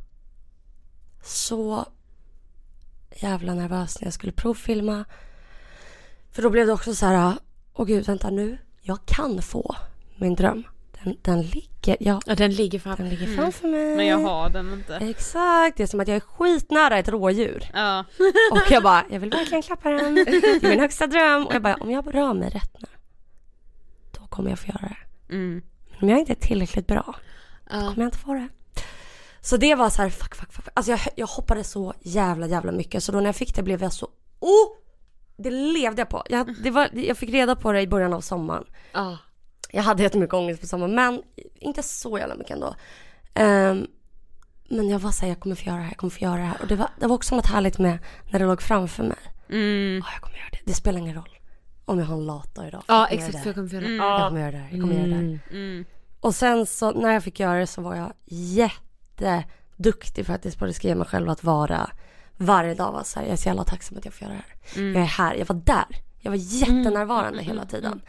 så 1.24 1.86
jävla 3.16 3.54
nervös 3.54 4.00
när 4.00 4.06
jag 4.06 4.14
skulle 4.14 4.32
provfilma. 4.32 5.04
För 6.32 6.42
då 6.42 6.50
blev 6.50 6.66
det 6.66 6.72
också 6.72 6.94
så 6.94 7.06
här, 7.06 7.34
åh 7.74 7.86
gud 7.86 8.06
vänta 8.06 8.30
nu, 8.30 8.58
jag 8.80 8.98
kan 9.06 9.42
få 9.42 9.76
min 10.16 10.34
dröm. 10.34 10.62
Den, 11.04 11.16
den 11.22 11.42
ligger, 11.42 11.96
ja, 12.00 12.20
Ja 12.26 12.34
den 12.34 12.50
ligger 12.50 12.78
fram. 12.78 12.96
den 12.96 13.08
ligger 13.08 13.26
framför 13.36 13.68
mig. 13.68 13.96
Men 13.96 14.06
jag 14.06 14.18
har 14.18 14.50
den 14.50 14.72
inte. 14.72 14.96
Exakt, 14.96 15.76
det 15.76 15.82
är 15.82 15.86
som 15.86 16.00
att 16.00 16.08
jag 16.08 16.16
är 16.16 16.20
skitnära 16.20 16.98
ett 16.98 17.08
rådjur. 17.08 17.70
Ja. 17.74 18.04
Och 18.52 18.70
jag 18.70 18.82
bara, 18.82 19.04
jag 19.10 19.20
vill 19.20 19.30
verkligen 19.30 19.62
klappa 19.62 19.90
den. 19.90 20.14
Det 20.14 20.20
är 20.64 20.68
min 20.68 20.80
högsta 20.80 21.06
dröm. 21.06 21.46
Och 21.46 21.54
jag 21.54 21.62
bara, 21.62 21.74
om 21.74 21.90
jag 21.90 22.14
rör 22.14 22.34
mig 22.34 22.48
rätt 22.50 22.76
nu, 22.78 22.88
då 24.10 24.26
kommer 24.26 24.50
jag 24.50 24.58
få 24.58 24.66
göra 24.68 24.80
det. 24.88 25.34
Mm. 25.34 25.62
Men 25.90 26.02
om 26.02 26.08
jag 26.08 26.18
inte 26.18 26.32
är 26.32 26.46
tillräckligt 26.46 26.86
bra, 26.86 27.14
då 27.70 27.78
kommer 27.78 27.94
jag 27.96 28.06
inte 28.06 28.18
få 28.18 28.34
det. 28.34 28.48
Så 29.40 29.56
det 29.56 29.74
var 29.74 29.90
så 29.90 30.02
här, 30.02 30.10
fuck, 30.10 30.34
fuck, 30.34 30.52
fuck. 30.52 30.68
Alltså 30.74 30.92
jag, 30.92 31.00
jag 31.16 31.26
hoppade 31.26 31.64
så 31.64 31.94
jävla, 32.00 32.46
jävla 32.46 32.72
mycket. 32.72 33.04
Så 33.04 33.12
då 33.12 33.18
när 33.18 33.26
jag 33.26 33.36
fick 33.36 33.54
det 33.56 33.62
blev 33.62 33.82
jag 33.82 33.92
så, 33.92 34.08
oh! 34.40 34.76
Det 35.36 35.50
levde 35.50 36.00
jag 36.00 36.08
på. 36.08 36.22
Jag, 36.28 36.54
det 36.62 36.70
var, 36.70 36.88
jag 36.92 37.16
fick 37.16 37.30
reda 37.30 37.56
på 37.56 37.72
det 37.72 37.80
i 37.80 37.86
början 37.86 38.12
av 38.12 38.20
sommaren. 38.20 38.64
Ja. 38.92 39.18
Jag 39.74 39.82
hade 39.82 40.02
jättemycket 40.02 40.34
ångest 40.34 40.60
på 40.60 40.66
sommaren, 40.66 40.94
men 40.94 41.22
inte 41.54 41.82
så 41.82 42.18
jävla 42.18 42.34
mycket 42.34 42.50
ändå. 42.50 42.74
Ehm, 43.34 43.86
men 44.68 44.88
jag 44.88 44.98
var 44.98 45.10
såhär, 45.10 45.28
jag 45.28 45.40
kommer 45.40 45.56
få 45.56 45.64
göra 45.64 45.76
det 45.76 45.82
här, 45.82 45.90
jag 45.90 45.96
kommer 45.96 46.10
få 46.10 46.24
göra 46.24 46.36
det 46.36 46.42
här. 46.42 46.62
Och 46.62 46.66
det 46.66 46.76
var, 46.76 46.88
det 47.00 47.06
var 47.06 47.14
också 47.14 47.36
något 47.36 47.46
härligt 47.46 47.78
med 47.78 47.98
när 48.30 48.38
det 48.38 48.46
låg 48.46 48.62
framför 48.62 49.02
mig. 49.02 49.16
Mm. 49.48 50.02
Ja, 50.04 50.10
jag 50.12 50.20
kommer 50.22 50.38
göra 50.38 50.48
det. 50.52 50.58
Det 50.64 50.74
spelar 50.74 50.98
ingen 50.98 51.14
roll 51.14 51.38
om 51.84 51.98
jag 51.98 52.06
har 52.06 52.16
en 52.16 52.26
lat 52.26 52.54
dag 52.54 52.68
idag. 52.68 52.82
Ja 52.88 53.06
exakt 53.06 53.38
för 53.38 53.46
jag 53.46 53.54
kommer 53.54 53.68
få 53.68 53.74
göra 53.74 53.86
det. 53.86 53.94
Mm. 53.94 54.06
Jag 54.06 54.28
kommer 54.28 54.40
göra 54.40 54.50
det 54.50 54.58
här, 54.58 54.68
jag 54.70 54.80
kommer 54.80 54.94
göra 54.94 55.06
det 55.06 55.14
här. 55.14 55.38
Mm. 55.50 55.84
Och 56.20 56.34
sen 56.34 56.66
så 56.66 56.90
när 56.90 57.12
jag 57.12 57.24
fick 57.24 57.40
göra 57.40 57.58
det 57.58 57.66
så 57.66 57.82
var 57.82 57.96
jag 57.96 58.12
jätteduktig 58.26 60.26
faktiskt 60.26 60.58
på 60.58 60.64
att 60.64 60.76
skriva 60.76 60.94
mig 60.94 61.06
själv 61.06 61.30
att 61.30 61.44
vara 61.44 61.90
varje 62.36 62.74
dag 62.74 62.92
var 62.92 63.02
så 63.02 63.18
här, 63.18 63.26
jag 63.26 63.32
är 63.32 63.36
så 63.36 63.48
jävla 63.48 63.64
tacksam 63.64 63.98
att 63.98 64.04
jag 64.04 64.14
får 64.14 64.28
göra 64.28 64.36
det 64.36 64.42
här. 64.42 64.56
Jag 64.92 65.02
är 65.02 65.06
här, 65.06 65.34
jag 65.34 65.46
var 65.46 65.56
där. 65.56 65.86
Jag 66.20 66.30
var 66.30 66.38
jättenärvarande 66.38 67.42
hela 67.42 67.64
tiden. 67.64 68.02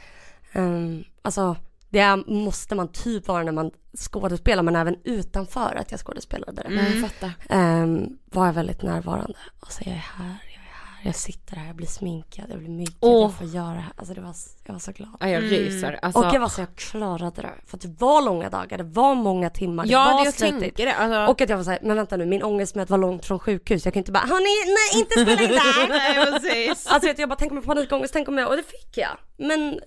Um, 0.55 1.03
alltså 1.21 1.55
det 1.89 2.15
måste 2.27 2.75
man 2.75 2.87
typ 2.87 3.27
vara 3.27 3.43
när 3.43 3.51
man 3.51 3.71
skådespelar 3.97 4.63
men 4.63 4.75
även 4.75 4.95
utanför 5.03 5.75
att 5.75 5.91
jag 5.91 5.99
skådespelade. 5.99 6.61
Mm. 6.61 7.03
Um, 7.49 8.17
var 8.25 8.45
jag 8.45 8.53
väldigt 8.53 8.81
närvarande. 8.81 9.37
Och 9.59 9.71
så 9.71 9.81
jag 9.85 9.93
är 9.93 10.05
här, 10.17 10.25
jag 10.45 10.53
är 10.53 10.73
här, 10.73 11.05
jag 11.05 11.15
sitter 11.15 11.55
här, 11.55 11.67
jag 11.67 11.75
blir 11.75 11.87
sminkad, 11.87 12.45
jag 12.49 12.59
blir 12.59 12.69
myggad, 12.69 12.95
Åh. 12.99 13.21
jag 13.21 13.33
får 13.33 13.47
göra 13.47 13.73
det 13.73 13.79
här. 13.79 13.93
Alltså 13.95 14.13
det 14.13 14.21
var, 14.21 14.35
jag 14.65 14.73
var 14.73 14.79
så 14.79 14.91
glad. 14.91 15.09
Ja 15.19 15.29
jag 15.29 15.43
ryser. 15.43 15.99
Alltså, 16.01 16.19
Och 16.19 16.35
jag 16.35 16.39
var 16.39 16.49
så 16.49 16.61
jag 16.61 16.75
klarade 16.75 17.41
det. 17.41 17.53
För 17.65 17.77
att 17.77 17.81
det 17.81 17.95
var 17.99 18.21
långa 18.21 18.49
dagar, 18.49 18.77
det 18.77 18.83
var 18.83 19.15
många 19.15 19.49
timmar, 19.49 19.83
det 19.85 19.91
ja 19.91 20.03
var 20.03 20.19
det 20.19 20.25
jag 20.25 20.33
slitigt. 20.33 20.77
det. 20.77 20.93
Alltså, 20.93 21.31
Och 21.31 21.41
att 21.41 21.49
jag 21.49 21.57
var 21.57 21.63
såhär, 21.63 21.79
men 21.81 21.95
vänta 21.95 22.17
nu, 22.17 22.25
min 22.25 22.43
ångest 22.43 22.75
med 22.75 22.83
att 22.83 22.89
vara 22.89 23.01
långt 23.01 23.25
från 23.25 23.39
sjukhus, 23.39 23.85
jag 23.85 23.93
kan 23.93 23.99
inte 23.99 24.11
bara, 24.11 24.23
hörni, 24.27 24.73
nej 24.77 25.01
inte 25.01 25.13
spela 25.13 25.41
in 25.41 25.49
där. 25.49 25.87
Nej 25.89 26.31
precis. 26.31 26.87
Alltså 26.87 27.07
vet 27.07 27.15
du, 27.15 27.21
jag 27.21 27.29
bara, 27.29 27.35
tänk 27.35 27.51
om 27.51 27.57
jag 27.57 27.63
får 27.65 27.75
panikångest, 27.75 28.13
tänk 28.13 28.27
om 28.27 28.37
jag, 28.37 28.49
och 28.49 28.55
det 28.57 28.63
fick 28.63 28.97
jag. 28.97 29.17
Men 29.37 29.79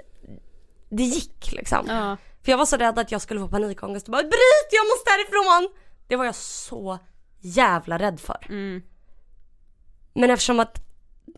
det 0.96 1.02
gick 1.02 1.52
liksom. 1.52 1.86
Ja. 1.88 2.16
För 2.42 2.52
jag 2.52 2.58
var 2.58 2.66
så 2.66 2.76
rädd 2.76 2.98
att 2.98 3.12
jag 3.12 3.20
skulle 3.20 3.40
få 3.40 3.48
panikångest 3.48 4.06
och 4.06 4.12
bara, 4.12 4.22
bryt 4.22 4.70
jag 4.70 4.86
måste 4.86 5.10
härifrån. 5.10 5.78
Det 6.06 6.16
var 6.16 6.24
jag 6.24 6.34
så 6.34 6.98
jävla 7.40 7.98
rädd 7.98 8.20
för. 8.20 8.46
Mm. 8.48 8.82
Men 10.14 10.30
eftersom 10.30 10.60
att 10.60 10.82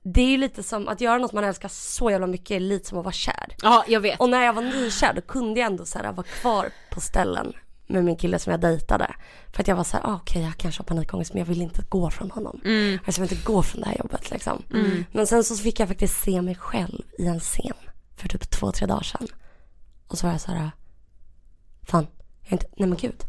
det 0.04 0.20
är 0.20 0.30
ju 0.30 0.36
lite 0.36 0.62
som 0.62 0.88
att 0.88 1.00
göra 1.00 1.18
något 1.18 1.32
man 1.32 1.44
älskar 1.44 1.68
så 1.68 2.11
jävla 2.11 2.26
mycket 2.26 2.50
är 2.50 2.61
lite 2.61 2.88
som 2.88 2.98
att 2.98 3.04
vara 3.04 3.12
kär. 3.12 3.56
ja 3.62 3.84
jag 3.88 4.00
vet. 4.00 4.20
Och 4.20 4.30
när 4.30 4.44
jag 4.44 4.52
var 4.52 4.62
nykär 4.62 5.12
då 5.14 5.20
kunde 5.20 5.61
jag 5.61 5.66
ändå 5.66 5.84
så 5.84 5.98
här, 5.98 6.12
vara 6.12 6.26
kvar 6.26 6.70
på 6.90 7.00
ställen 7.00 7.52
med 7.86 8.04
min 8.04 8.16
kille 8.16 8.38
som 8.38 8.50
jag 8.50 8.61
dejtade. 8.61 9.14
För 9.54 9.61
att 9.61 9.68
jag 9.68 9.76
var 9.76 9.84
så 9.84 9.96
här, 9.96 10.06
ah, 10.06 10.14
okej 10.22 10.42
jag 10.42 10.56
kanske 10.56 10.80
har 10.80 10.84
panikångest 10.84 11.32
men 11.32 11.38
jag 11.38 11.46
vill 11.46 11.62
inte 11.62 11.82
gå 11.88 12.11
från 12.11 12.30
honom. 12.30 12.61
Mm. 12.64 12.98
Alltså 13.06 13.20
jag 13.20 13.28
vill 13.28 13.38
inte 13.38 13.52
gå 13.52 13.62
från 13.62 13.80
det 13.80 13.88
här 13.88 13.98
jobbet 13.98 14.30
liksom. 14.30 14.62
Men 15.12 15.26
sen 15.26 15.44
så 15.44 15.56
fick 15.56 15.80
jag 15.80 15.88
faktiskt 15.88 16.22
se 16.22 16.42
mig 16.42 16.54
själv 16.54 17.02
i 17.18 17.26
en 17.26 17.40
scen 17.40 17.76
för 18.16 18.28
typ 18.28 18.50
två, 18.50 18.72
tre 18.72 18.86
dagar 18.86 19.02
sedan. 19.02 19.28
Och 20.09 20.18
så 20.18 20.26
var 20.26 20.32
jag 20.34 20.40
så 20.40 20.52
här, 20.52 20.70
fan, 21.82 22.06
jag 22.42 22.52
inte, 22.52 22.66
nej 22.76 22.88
men 22.88 22.98
gud. 22.98 23.24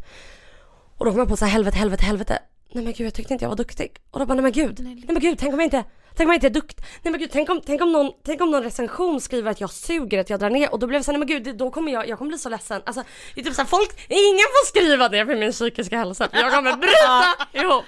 Och 0.98 1.06
då 1.06 1.12
kom 1.12 1.20
jag 1.20 1.28
på 1.28 1.38
så 1.38 1.46
här, 1.46 1.52
helvete, 1.52 1.78
helvete, 1.78 2.06
helvete. 2.06 2.40
Nej 2.74 2.84
men 2.84 2.94
gud 2.94 3.08
jag 3.08 3.14
tyckte 3.14 3.34
inte 3.34 3.46
jag 3.46 3.50
var 3.50 3.58
duktig. 3.58 3.98
Och 4.12 4.20
då 4.20 4.26
bara, 4.26 4.34
nej 4.34 4.44
men 4.44 4.52
gud, 4.52 4.80
nej 4.80 5.06
men 5.08 5.20
gud, 5.20 5.40
tänk 5.40 5.54
om 5.54 5.60
jag 5.60 5.68
inte, 5.68 5.84
tänk 6.20 6.28
om 6.28 6.32
jag 6.32 6.38
inte 6.38 6.48
är 6.48 6.62
duktig. 6.62 6.86
Nej 7.04 7.12
men 7.12 7.20
gud, 7.20 7.30
tänk 7.34 7.50
om, 7.50 7.62
tänk 7.66 7.82
om 7.82 7.92
någon, 7.92 8.12
tänk 8.26 8.42
om 8.42 8.52
någon 8.52 8.64
recension 8.64 9.22
skriver 9.22 9.52
att 9.52 9.62
jag 9.62 9.70
suger, 9.70 10.20
att 10.20 10.30
jag 10.30 10.40
drar 10.40 10.50
ner. 10.50 10.72
Och 10.72 10.80
då 10.80 10.88
blev 10.88 10.98
jag 10.98 11.06
så 11.06 11.12
här, 11.12 11.18
nej 11.18 11.28
men 11.28 11.44
gud, 11.44 11.58
då 11.58 11.72
kommer 11.72 11.92
jag, 11.92 12.08
jag 12.08 12.18
kommer 12.18 12.30
bli 12.30 12.38
så 12.38 12.50
ledsen. 12.50 12.82
Alltså, 12.86 13.04
det 13.36 13.42
är 13.42 13.46
typ 13.46 13.54
så 13.54 13.62
här, 13.62 13.68
folk, 13.68 13.90
ingen 14.08 14.48
får 14.54 14.68
skriva 14.68 15.10
det 15.10 15.26
för 15.26 15.36
min 15.36 15.52
psykiska 15.52 15.98
hälsa. 15.98 16.30
Jag 16.32 16.52
kommer 16.52 16.74
bryta 16.74 17.36
ihop. 17.54 17.84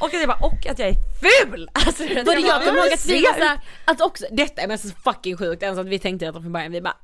Och 0.00 0.06
att 0.06 0.12
jag 0.12 0.28
bara, 0.28 0.38
och 0.46 0.66
att 0.70 0.78
jag 0.78 0.88
är 0.88 0.94
ful. 1.22 1.70
Alltså, 1.72 2.02
Både 2.02 2.24
bara, 2.24 2.40
jag 2.40 2.64
kommer 2.64 2.78
ihåg 2.78 2.92
att 2.92 3.06
vi 3.06 3.22
var 3.22 3.32
såhär, 3.32 3.60
att 3.84 4.00
också, 4.00 4.24
detta 4.30 4.62
är 4.62 4.76
så 4.76 4.88
fucking 5.04 5.36
sjukt, 5.36 5.62
ens 5.62 5.78
att 5.78 5.86
vi 5.86 5.98
tänkte 5.98 6.26
detta 6.26 6.40
från 6.40 6.52
början, 6.52 6.72
vi 6.72 6.80
bara 6.80 6.96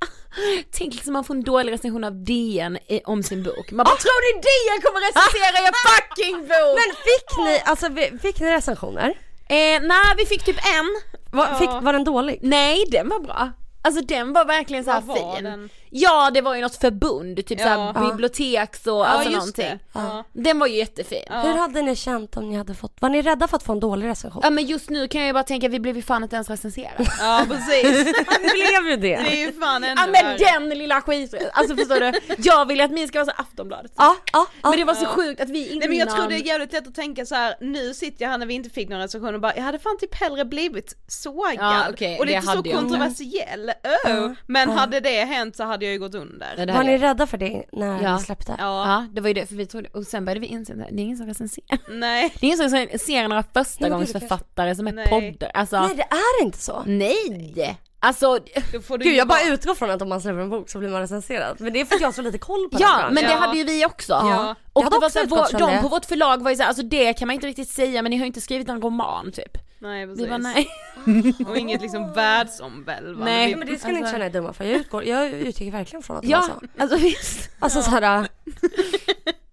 Tänk 0.71 0.95
liksom 0.95 1.13
man 1.13 1.25
får 1.25 1.35
en 1.35 1.45
dålig 1.45 1.73
recension 1.73 2.05
av 2.05 2.25
DN 2.25 2.79
om 3.05 3.23
sin 3.23 3.43
bok. 3.43 3.71
Man 3.71 3.85
bara, 3.85 3.97
tror 3.97 4.19
ni 4.27 4.41
DN 4.47 4.83
kommer 4.85 5.01
recensera 5.07 5.69
er 5.69 5.73
fucking 5.89 6.39
bok? 6.41 6.75
Men 6.81 6.91
fick 7.09 7.29
ni, 7.47 7.63
alltså 7.71 7.87
fick 8.23 8.41
ni 8.41 8.51
recensioner? 8.51 9.15
Eh, 9.49 9.83
nej 9.83 10.15
vi 10.19 10.27
fick 10.27 10.45
typ 10.45 10.57
en. 10.57 11.03
Var, 11.39 11.55
fick, 11.55 11.69
var 11.69 11.93
den 11.93 12.05
dålig? 12.05 12.39
Nej 12.43 12.85
den 12.91 13.09
var 13.09 13.21
bra. 13.21 13.53
Alltså 13.83 14.01
den 14.05 14.33
var 14.33 14.45
verkligen 14.45 14.85
så 14.85 14.91
här 14.91 15.01
var 15.01 15.35
fin. 15.35 15.45
den? 15.45 15.71
Ja 15.97 16.31
det 16.35 16.41
var 16.41 16.55
ju 16.55 16.61
något 16.61 16.77
förbund, 16.77 17.47
typ 17.47 17.59
Ja. 17.61 17.65
såhär 17.65 17.93
Ja. 17.95 18.11
biblioteks 18.11 18.87
och 18.87 18.93
Ja 18.93 19.05
alltså 19.07 19.31
någonting. 19.31 19.65
det. 19.67 19.79
Ja. 19.93 20.25
Den 20.33 20.59
var 20.59 20.67
ju 20.67 20.77
jättefin. 20.77 21.23
Ja. 21.29 21.41
Hur 21.41 21.53
hade 21.59 21.83
ni 21.83 21.97
känt 21.97 22.37
om 22.37 22.51
ni 22.51 22.57
hade 22.57 22.75
fått, 22.75 22.97
var 23.01 23.09
ni 23.09 23.23
rädda 23.23 23.49
för 23.49 23.57
att 23.57 23.63
få 23.63 23.73
en 23.73 23.81
dålig 23.81 24.09
recension? 24.09 24.55
men 24.55 24.67
just 24.67 24.91
nu 24.91 25.09
kan 25.09 25.21
jag 25.21 25.27
ju 25.27 25.33
bara 25.33 25.43
tänka, 25.45 25.69
vi 25.69 25.81
blev 25.81 25.97
ju 25.97 26.03
fan 26.03 26.23
inte 26.23 26.37
ens 26.37 26.51
recenserade. 26.51 26.95
ja 27.21 27.47
precis. 27.49 28.05
Det 28.43 28.51
blev 28.53 28.91
ju 28.91 28.97
Det 28.97 29.01
det. 29.01 29.15
är 29.15 29.47
ju 29.47 29.53
fan 29.61 29.85
ännu 29.85 30.01
Ja 30.01 30.07
men 30.07 30.13
värre. 30.13 30.37
den 30.69 30.69
lilla 30.79 31.01
skiten, 31.01 31.41
alltså 31.53 31.77
förstår 31.77 32.01
du? 32.01 32.13
Jag 32.39 32.67
vill 32.69 32.77
ju 32.79 32.83
att 32.85 32.91
min 32.91 33.09
ska 33.09 33.19
vara 33.25 33.35
så 33.37 33.43
Aftonbladet. 33.43 33.93
Ja, 33.97 34.17
ja, 34.33 34.47
ja. 34.63 34.69
Men 34.71 34.79
det 34.79 34.85
var 34.85 34.95
så 34.95 35.07
sjukt 35.07 35.41
att 35.41 35.51
vi 35.51 35.67
innan... 35.69 35.79
Nej 35.79 35.89
men 35.89 35.99
jag 35.99 36.11
tror 36.11 36.29
det 36.29 36.35
är 36.35 36.47
jävligt 36.47 36.73
lätt 36.73 36.87
att 36.89 36.95
tänka 36.95 37.27
så 37.27 37.35
här. 37.35 37.55
nu 37.61 37.95
sitter 37.95 38.25
jag 38.25 38.31
här 38.31 38.39
när 38.39 38.47
vi 38.47 38.55
inte 38.55 38.71
fick 38.71 38.89
någon 38.89 39.01
recension 39.01 39.35
och 39.35 39.41
bara, 39.41 39.57
jag 39.57 39.63
hade 39.63 39.79
fan 39.79 39.99
typ 39.99 40.15
hellre 40.15 40.45
blivit 40.45 40.97
sågad 41.07 41.55
Ja, 41.59 41.87
okej, 41.91 42.19
och 42.19 42.27
det 42.27 42.41
lite 42.41 42.53
så 42.53 42.63
kontroversiell, 42.63 43.73
oh. 44.07 44.33
men 44.47 44.71
hade 44.71 45.01
det 45.01 45.25
hänt 45.25 45.57
så 45.57 45.65
hade 45.65 45.84
jag 45.85 45.93
ju 45.93 45.99
gått 45.99 46.15
under. 46.15 46.55
Ja, 46.59 46.67
det 46.67 46.73
Var 46.73 46.79
hade 46.79 46.87
ni 46.87 46.93
jag. 46.93 47.03
rädda 47.03 47.27
för 47.27 47.39
det 47.39 47.65
när 47.73 48.03
Ja. 48.03 48.17
ni 48.17 48.23
släppte? 48.23 48.55
Ja, 48.59 48.65
Ja 48.89 49.07
det 49.13 49.21
var 49.21 49.29
ju 49.29 49.35
det, 49.35 49.47
för 49.47 49.55
vi 49.55 49.67
trodde, 49.67 49.89
och 49.93 50.05
sen 50.07 50.25
började 50.25 50.41
vi 50.41 50.47
inse 50.47 50.73
att 50.73 50.79
det 50.79 50.85
är 50.85 50.99
ingen 51.05 51.17
som 51.17 51.27
recenserar. 51.27 51.79
nej. 51.91 52.33
Det 52.41 52.47
är 52.47 52.55
ingen 52.55 52.59
som 52.71 52.79
recenserar 52.79 53.29
några 53.29 53.45
första 53.55 53.89
gångs 53.89 54.13
författare 54.13 54.75
som 54.75 54.87
är 54.89 54.93
Nej. 54.93 55.09
poddar, 55.09 55.51
alltså 55.55 55.81
Nej 55.81 55.97
det 55.97 56.03
är 56.03 56.45
inte 56.45 56.59
så. 56.59 56.83
nej! 56.87 57.79
Alltså, 58.01 58.39
Då 58.73 58.81
får 58.81 58.99
du 58.99 59.05
Gud 59.05 59.13
ju 59.13 59.19
jag 59.19 59.29
bara 59.29 59.39
vara- 59.45 59.55
utgår 59.55 59.75
från 59.75 59.91
att 59.91 60.03
om 60.03 60.09
man 60.09 60.21
släpper 60.21 60.39
en 60.39 60.51
bok 60.51 60.69
så 60.71 60.79
blir 60.79 60.89
man 60.89 61.01
recenserad. 61.01 61.57
Men 61.61 61.73
det 61.73 61.81
är 61.81 61.85
för 61.85 61.95
att 61.95 62.01
jag 62.01 62.09
har 62.09 62.13
så 62.13 62.23
lite 62.23 62.39
koll 62.39 62.69
på 62.69 62.79
den 62.79 62.81
ja 62.89 62.97
branschen. 62.97 63.15
men 63.15 63.25
det 63.25 63.31
Ja. 63.31 63.37
hade 63.37 63.59
ju 63.59 63.65
vi 63.65 63.87
också. 63.87 64.13
Ja. 64.13 64.55
Och 64.73 64.83
hade 64.85 64.97
det 64.97 65.01
var 65.01 65.07
också 65.07 65.11
så 65.13 65.19
här, 65.19 65.25
utgått 65.27 65.39
vår, 65.39 65.59
från 65.59 65.61
de 65.69 65.75
det. 65.77 65.83
på 65.83 65.89
vårt 65.89 66.05
förlag 66.05 66.43
var 66.43 66.51
ju 66.51 66.57
såhär, 66.57 66.69
alltså 66.69 66.83
det 66.83 67.13
kan 67.13 67.29
man 67.29 67.35
inte 67.35 67.47
riktigt 67.47 67.69
säga 67.69 68.03
men 68.03 68.11
ni 68.11 68.17
har 68.17 68.25
ju 68.25 68.27
inte 68.27 68.41
skrivit 68.41 68.69
en 68.69 68.81
roman 68.83 69.33
typ. 69.33 69.59
Nej 69.85 70.07
precis. 70.07 70.25
Vi 70.25 70.29
bara 70.29 70.39
nej. 70.39 70.69
Och 71.49 71.57
inget 71.57 71.83
liksom 71.83 72.13
världsomvälvande. 72.13 73.25
Nej, 73.25 73.49
Vi- 73.49 73.57
Men 73.57 73.69
det 73.69 73.79
ska 73.79 73.89
ni 73.89 73.93
inte 73.95 74.01
Alltså- 74.05 74.15
känna 74.15 74.27
er 74.27 74.31
dumma 74.31 74.53
för. 74.53 74.65
Jag 74.65 74.75
utgår, 74.75 75.05
jag 75.05 75.31
utgick 75.31 75.75
verkligen 75.75 76.03
från 76.03 76.17
att 76.17 76.23
det 76.23 76.29
Ja, 76.29 76.39
var 76.39 76.47
så. 76.77 76.83
alltså 76.83 76.97
visst. 76.97 77.51
Alltså 77.59 77.83
såhär. 77.83 78.01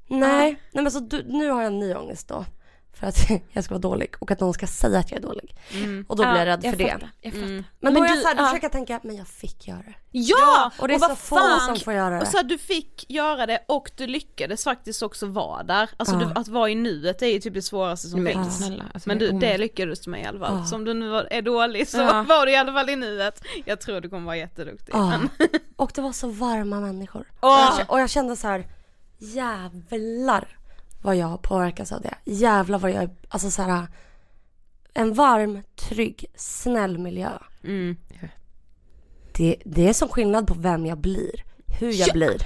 nej, 0.07 0.57
nej 0.71 0.83
men 0.83 0.91
så 0.91 0.99
du, 0.99 1.23
nu 1.23 1.49
har 1.49 1.61
jag 1.61 1.67
en 1.73 1.79
ny 1.79 1.95
ångest 1.95 2.27
då. 2.27 2.45
För 3.01 3.07
att 3.07 3.29
jag 3.51 3.63
ska 3.63 3.73
vara 3.73 3.81
dålig 3.81 4.13
och 4.19 4.31
att 4.31 4.39
någon 4.39 4.53
ska 4.53 4.67
säga 4.67 4.99
att 4.99 5.11
jag 5.11 5.17
är 5.17 5.21
dålig. 5.21 5.55
Och 6.07 6.15
då 6.15 6.23
blir 6.23 6.35
jag 6.35 6.45
rädd 6.45 6.61
för 6.63 6.75
det. 6.75 6.91
Fattar, 6.91 7.09
jag 7.21 7.33
fattar. 7.33 7.45
Men, 7.47 7.63
Men 7.79 7.93
då, 7.93 7.99
jag 8.05 8.17
du- 8.17 8.21
så 8.21 8.27
här, 8.27 8.35
då 8.35 8.41
ja. 8.41 8.45
försöker 8.47 8.65
jag 8.65 8.71
tänka, 8.71 8.99
men 9.03 9.15
jag 9.15 9.27
fick 9.27 9.67
göra 9.67 9.77
det. 9.77 9.93
Ja! 10.11 10.71
Och 10.79 10.87
det 10.87 10.93
är 10.93 10.99
vad 10.99 11.09
så 11.09 11.15
få 11.15 11.35
fan. 11.35 11.59
som 11.65 11.75
får 11.79 11.93
göra 11.93 12.17
Och 12.19 12.25
det. 12.25 12.31
så 12.31 12.39
att 12.39 12.49
du 12.49 12.57
fick 12.57 13.05
göra 13.09 13.45
det 13.45 13.59
och 13.67 13.91
du 13.97 14.07
lyckades 14.07 14.63
faktiskt 14.63 15.01
också 15.03 15.25
vara 15.25 15.63
där. 15.63 15.89
Alltså 15.97 16.15
Ja. 16.15 16.19
du, 16.19 16.39
att 16.39 16.47
vara 16.47 16.69
i 16.69 16.75
nuet 16.75 17.21
är 17.21 17.27
ju 17.27 17.39
typ 17.39 17.53
det 17.53 17.61
svåraste 17.61 18.07
som 18.07 18.23
Men 18.23 18.33
finns. 18.33 18.57
snälla, 18.57 18.85
alltså, 18.93 19.09
Men 19.09 19.19
det 19.19 19.31
du, 19.31 19.39
det 19.39 19.57
lyckades 19.57 19.99
du 20.01 20.11
med 20.11 20.21
i 20.21 20.25
alla 20.25 20.39
fall. 20.39 20.57
Ja. 20.57 20.65
Så 20.65 20.75
om 20.75 20.83
du 20.85 20.93
nu 20.93 21.15
är 21.15 21.41
dålig 21.41 21.87
så 21.87 21.97
Ja. 21.97 22.25
var 22.29 22.45
du 22.45 22.51
i 22.51 22.55
alla 22.55 22.73
fall 22.73 22.89
i 22.89 22.95
nuet. 22.95 23.41
Jag 23.65 23.81
tror 23.81 24.01
du 24.01 24.09
kommer 24.09 24.25
vara 24.25 24.37
jätteduktig. 24.37 24.93
Ja. 24.95 25.19
Och 25.75 25.91
det 25.95 26.01
var 26.01 26.11
så 26.11 26.27
varma 26.27 26.79
människor. 26.79 27.25
Och, 27.39 27.49
jag, 27.49 27.71
och 27.87 27.99
jag 27.99 28.09
kände 28.09 28.35
så 28.35 28.47
här, 28.47 28.65
jävlar 29.19 30.57
vad 31.01 31.15
jag 31.15 31.27
har 31.27 31.37
påverkats 31.37 31.91
av 31.91 32.01
det. 32.01 32.13
Jävlar 32.25 32.79
vad 32.79 32.91
jag, 32.91 33.09
alltså 33.29 33.51
så 33.51 33.61
här, 33.61 33.87
en 34.93 35.13
varm, 35.13 35.63
trygg, 35.75 36.25
snäll 36.35 36.97
miljö. 36.97 37.29
Mm. 37.63 37.97
Det, 39.37 39.55
det 39.65 39.87
är 39.89 39.93
som 39.93 40.09
skillnad 40.09 40.47
på 40.47 40.53
vem 40.57 40.85
jag 40.85 40.97
blir, 40.97 41.43
hur 41.79 41.91
jag 41.91 42.07
Ja. 42.07 42.13
blir. 42.13 42.37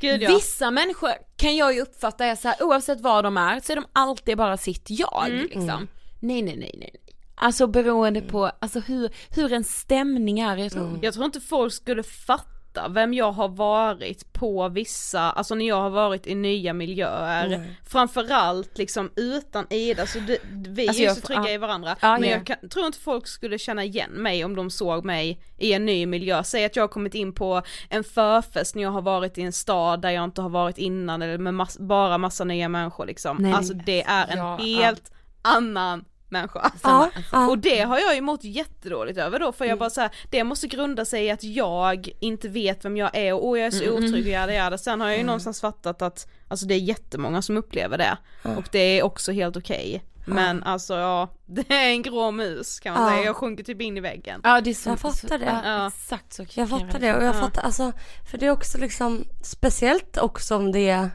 Gud, 0.00 0.22
ja. 0.22 0.28
Vissa 0.34 0.70
människor 0.70 1.10
kan 1.36 1.56
jag 1.56 1.74
ju 1.74 1.80
uppfatta 1.80 2.24
är 2.24 2.36
så 2.36 2.48
här, 2.48 2.62
oavsett 2.62 3.00
vad 3.00 3.24
de 3.24 3.36
är 3.36 3.60
så 3.60 3.72
är 3.72 3.76
de 3.76 3.84
alltid 3.92 4.36
bara 4.36 4.56
sitt 4.56 4.90
jag 4.90 5.26
Mm. 5.28 5.42
liksom. 5.42 5.88
Nej 6.20 6.42
nej 6.42 6.56
nej 6.56 6.74
nej. 6.78 6.94
Alltså 7.34 7.66
beroende 7.66 8.20
på, 8.20 8.50
alltså 8.58 8.80
hur, 8.80 9.10
hur 9.30 9.52
en 9.52 9.64
stämning 9.64 10.40
är 10.40 10.56
i 10.56 10.66
ett 10.66 10.74
rum. 10.74 10.98
Jag 11.02 11.14
tror 11.14 11.26
inte 11.26 11.40
folk 11.40 11.72
skulle 11.72 12.02
fatta 12.02 12.55
vem 12.88 13.14
jag 13.14 13.32
har 13.32 13.48
varit 13.48 14.32
på 14.32 14.68
vissa, 14.68 15.20
alltså 15.20 15.54
när 15.54 15.68
jag 15.68 15.80
har 15.80 15.90
varit 15.90 16.26
i 16.26 16.34
nya 16.34 16.72
miljöer. 16.72 17.48
Nej. 17.48 17.76
Framförallt 17.86 18.78
liksom 18.78 19.10
utan 19.16 19.66
Ida, 19.70 20.06
så 20.06 20.18
det, 20.18 20.38
vi 20.50 20.88
Alltså 20.88 21.00
är 21.00 21.02
ju 21.02 21.08
jag 21.08 21.16
så 21.16 21.26
trygga 21.26 21.42
ja. 21.42 21.50
i 21.50 21.58
varandra. 21.58 21.96
Ja, 22.00 22.18
men 22.18 22.28
ja. 22.28 22.36
jag 22.36 22.46
kan, 22.46 22.68
tror 22.68 22.86
inte 22.86 22.98
folk 22.98 23.26
skulle 23.26 23.58
känna 23.58 23.84
igen 23.84 24.10
mig 24.10 24.44
om 24.44 24.56
de 24.56 24.70
såg 24.70 25.04
mig 25.04 25.40
i 25.58 25.72
en 25.72 25.86
ny 25.86 26.06
miljö. 26.06 26.44
Säg 26.44 26.64
att 26.64 26.76
jag 26.76 26.82
har 26.82 26.88
kommit 26.88 27.14
in 27.14 27.32
på 27.32 27.62
en 27.88 28.04
förfest 28.04 28.74
när 28.74 28.82
jag 28.82 28.90
har 28.90 29.02
varit 29.02 29.38
i 29.38 29.42
en 29.42 29.52
stad 29.52 30.02
där 30.02 30.10
jag 30.10 30.24
inte 30.24 30.42
har 30.42 30.50
varit 30.50 30.78
innan 30.78 31.22
eller 31.22 31.38
med 31.38 31.54
mass, 31.54 31.78
bara 31.78 32.18
massa 32.18 32.44
nya 32.44 32.68
människor 32.68 33.06
liksom. 33.06 33.36
Nej, 33.40 33.52
alltså 33.52 33.74
det 33.74 34.02
är 34.02 34.26
en 34.26 34.38
Ja, 34.38 34.56
helt 34.56 35.12
annan 35.42 36.04
människa. 36.28 36.70
Ja, 36.82 37.10
ja. 37.32 37.48
Och 37.48 37.58
det 37.58 37.80
har 37.80 37.98
jag 37.98 38.14
ju 38.14 38.20
mått 38.20 38.44
jättedåligt 38.44 39.18
över 39.18 39.38
då 39.38 39.52
för 39.52 39.64
jag 39.64 39.78
bara 39.78 39.90
så 39.90 40.00
här, 40.00 40.10
det 40.30 40.44
måste 40.44 40.66
grunda 40.66 41.04
sig 41.04 41.24
i 41.24 41.30
att 41.30 41.44
jag 41.44 42.08
inte 42.20 42.48
vet 42.48 42.84
vem 42.84 42.96
jag 42.96 43.10
är 43.16 43.32
och 43.34 43.46
åh 43.46 43.58
jag 43.58 43.66
är 43.66 43.70
så 43.70 43.90
otrygg 43.90 44.24
och 44.26 44.32
jada 44.32 44.52
jada. 44.54 44.78
Sen 44.78 45.00
har 45.00 45.08
jag 45.08 45.18
ju 45.18 45.24
någonstans 45.24 45.60
fattat 45.60 46.02
att 46.02 46.28
alltså 46.48 46.66
det 46.66 46.74
är 46.74 46.78
jättemånga 46.78 47.42
som 47.42 47.56
upplever 47.56 47.98
det 47.98 48.16
och 48.42 48.68
det 48.72 48.78
är 48.98 49.02
också 49.02 49.32
helt 49.32 49.56
okej. 49.56 50.04
Men 50.28 50.62
alltså 50.62 50.94
ja, 50.94 51.28
det 51.46 51.72
är 51.74 51.88
en 51.90 52.02
grå 52.02 52.30
mus 52.30 52.80
kan 52.80 52.94
man 52.94 53.02
Ja. 53.02 53.10
säga, 53.10 53.24
jag 53.26 53.36
sjunker 53.36 53.64
typ 53.64 53.80
in 53.80 53.96
i 53.96 54.00
väggen. 54.00 54.40
Ja 54.44 54.60
det 54.60 54.70
är 54.70 54.74
så, 54.74 54.88
Jag 54.90 54.98
fattar 55.00 55.38
det. 55.38 55.60
Ja. 55.64 55.86
Exakt 55.86 56.32
så 56.32 56.46
Jag 56.54 56.68
fattar 56.68 56.98
det 56.98 57.14
och 57.16 57.24
jag 57.24 57.34
fattar 57.34 57.62
alltså, 57.62 57.92
för 58.30 58.38
det 58.38 58.46
är 58.46 58.50
också 58.50 58.78
liksom 58.78 59.24
speciellt 59.42 60.18
också 60.18 60.56
om 60.56 60.72
det 60.72 60.88
är 60.88 61.10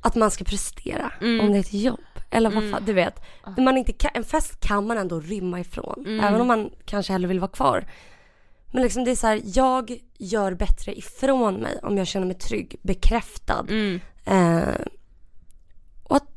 att 0.00 0.14
man 0.14 0.30
ska 0.30 0.44
prestera, 0.44 1.12
om 1.20 1.52
det 1.52 1.58
är 1.58 1.60
ett 1.60 1.72
jobb. 1.72 2.00
Eller 2.36 2.50
vad 2.50 2.70
fan, 2.70 2.82
du 2.86 2.92
vet. 2.92 3.20
Man 3.58 3.78
inte 3.78 3.92
kan, 3.92 4.10
en 4.14 4.24
fest 4.24 4.60
kan 4.60 4.86
man 4.86 4.98
ändå 4.98 5.20
rymma 5.20 5.60
ifrån, 5.60 6.20
även 6.22 6.40
om 6.40 6.46
man 6.46 6.70
kanske 6.84 7.12
hellre 7.12 7.28
vill 7.28 7.40
vara 7.40 7.50
kvar. 7.50 7.84
Men 8.72 8.82
liksom 8.82 9.04
det 9.04 9.10
är 9.10 9.16
så 9.16 9.26
här, 9.26 9.40
jag 9.44 9.98
gör 10.18 10.54
bättre 10.54 10.98
ifrån 10.98 11.54
mig 11.54 11.78
om 11.82 11.98
jag 11.98 12.06
känner 12.06 12.26
mig 12.26 12.36
trygg, 12.36 12.76
bekräftad. 12.82 13.66
Eh, 14.24 14.74
och 16.02 16.16
att, 16.16 16.28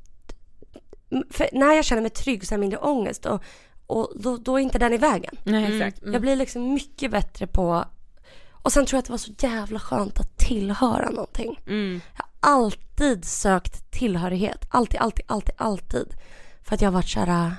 för 1.29 1.49
när 1.53 1.73
jag 1.73 1.85
känner 1.85 2.01
mig 2.01 2.11
trygg 2.11 2.47
så 2.47 2.53
har 2.53 2.57
jag 2.57 2.59
mindre 2.59 2.79
ångest 2.79 3.25
och, 3.25 3.43
och 3.87 4.11
då, 4.15 4.37
då 4.37 4.55
är 4.55 4.59
inte 4.59 4.79
den 4.79 4.93
i 4.93 4.97
vägen. 4.97 5.35
Nej 5.43 5.75
exakt. 5.75 6.01
Jag 6.13 6.21
blir 6.21 6.35
liksom 6.35 6.73
mycket 6.73 7.11
bättre 7.11 7.47
på 7.47 7.85
och 8.61 8.73
sen 8.73 8.85
tror 8.85 8.97
jag 8.97 8.99
att 8.99 9.05
det 9.05 9.11
var 9.11 9.17
så 9.17 9.31
jävla 9.37 9.79
skönt 9.79 10.19
att 10.19 10.37
tillhöra 10.37 11.09
någonting. 11.09 11.59
Mm. 11.67 12.01
Jag 12.15 12.23
har 12.23 12.28
alltid 12.39 13.25
sökt 13.25 13.91
tillhörighet. 13.91 14.65
Alltid, 14.69 14.99
alltid, 14.99 15.25
alltid, 15.27 15.55
alltid. 15.57 16.13
För 16.63 16.75
att 16.75 16.81
jag 16.81 16.87
har 16.87 16.93
varit 16.93 17.09
så 17.09 17.19
här. 17.19 17.45
äh, 17.47 17.51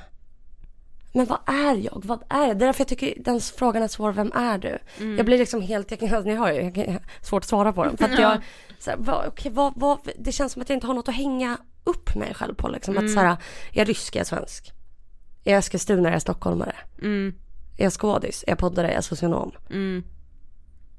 Men 1.12 1.26
vad 1.26 1.38
är 1.46 1.74
jag? 1.74 2.02
Vad 2.04 2.22
är 2.28 2.46
jag? 2.46 2.58
Det 2.58 2.64
är 2.64 2.66
därför 2.66 2.80
jag 2.80 2.88
tycker 2.88 3.14
den 3.24 3.40
frågan 3.40 3.82
är 3.82 3.88
svår. 3.88 4.12
Vem 4.12 4.32
är 4.34 4.58
du? 4.58 4.78
Jag 5.16 5.26
blir 5.26 5.38
liksom 5.38 5.62
helt, 5.62 5.90
jag 5.90 6.00
kan, 6.00 6.24
ni 6.24 6.34
hör 6.34 6.52
ju, 6.52 6.60
jag 6.60 6.74
kan, 6.74 6.98
svårt 7.22 7.42
att 7.42 7.48
svara 7.48 7.72
på 7.72 7.84
den. 7.84 7.96
För 7.96 8.04
att 8.04 8.18
jag, 8.18 8.40
så 8.78 8.90
här, 8.90 8.96
vad, 9.00 9.26
okej, 9.26 9.52
vad, 9.52 9.72
vad, 9.76 9.98
det 10.18 10.32
känns 10.32 10.52
som 10.52 10.62
att 10.62 10.68
jag 10.68 10.76
inte 10.76 10.86
har 10.86 10.94
något 10.94 11.08
att 11.08 11.14
hänga 11.14 11.58
upp 11.84 12.14
mig 12.14 12.34
själv 12.34 12.54
på. 12.54 12.68
Liksom. 12.68 12.98
Att 12.98 13.10
så 13.10 13.20
här, 13.20 13.26
är 13.26 13.36
jag 13.72 13.88
rysk? 13.88 14.14
Är 14.16 14.20
jag 14.20 14.26
svensk? 14.26 14.72
Är 15.44 15.50
jag 15.50 15.58
Eskilstuna? 15.58 16.08
Är 16.08 16.12
jag 16.12 16.22
stockholmare? 16.22 16.76
Mm. 17.02 17.34
Är 17.78 17.82
jag 17.82 17.92
skådis? 17.92 18.44
Är 18.46 18.50
jag 18.50 18.58
poddare? 18.58 18.88
Är 18.90 18.94
jag 18.94 19.04
socionom? 19.04 19.52
Mm. 19.70 20.04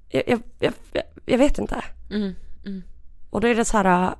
Jag, 0.09 0.23
jag, 0.27 0.41
jag, 0.59 0.73
jag, 1.25 1.37
vet 1.37 1.57
inte. 1.57 1.83
Mm. 2.65 2.83
Och 3.31 3.41
då 3.41 3.47
är 3.47 3.55
det 3.55 3.65
så 3.65 3.77
här. 3.77 4.15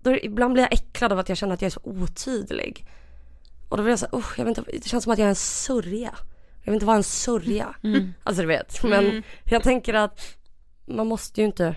Då 0.00 0.10
är, 0.10 0.24
ibland 0.24 0.52
blir 0.52 0.62
jag 0.62 0.72
äcklad 0.72 1.12
av 1.12 1.18
att 1.18 1.28
jag 1.28 1.38
känner 1.38 1.54
att 1.54 1.62
jag 1.62 1.66
är 1.66 1.70
så 1.70 1.80
otydlig. 1.84 2.86
Och 3.68 3.76
då 3.76 3.82
blir 3.82 3.92
jag 3.92 3.98
så 3.98 4.06
här, 4.12 4.18
usch, 4.18 4.38
jag 4.38 4.44
vet 4.44 4.58
inte, 4.58 4.70
det 4.70 4.84
känns 4.84 5.04
som 5.04 5.12
att 5.12 5.18
jag 5.18 5.26
är 5.26 5.30
en 5.30 5.34
sörja. 5.34 6.14
Jag 6.62 6.64
vill 6.72 6.74
inte 6.74 6.86
vara 6.86 6.96
en 6.96 7.02
sörja. 7.04 7.74
Alltså 8.22 8.42
du 8.42 8.48
vet. 8.48 8.82
Men 8.84 9.22
jag 9.44 9.62
tänker 9.62 9.94
att 9.94 10.36
man 10.86 11.06
måste 11.06 11.40
ju 11.40 11.46
inte 11.46 11.76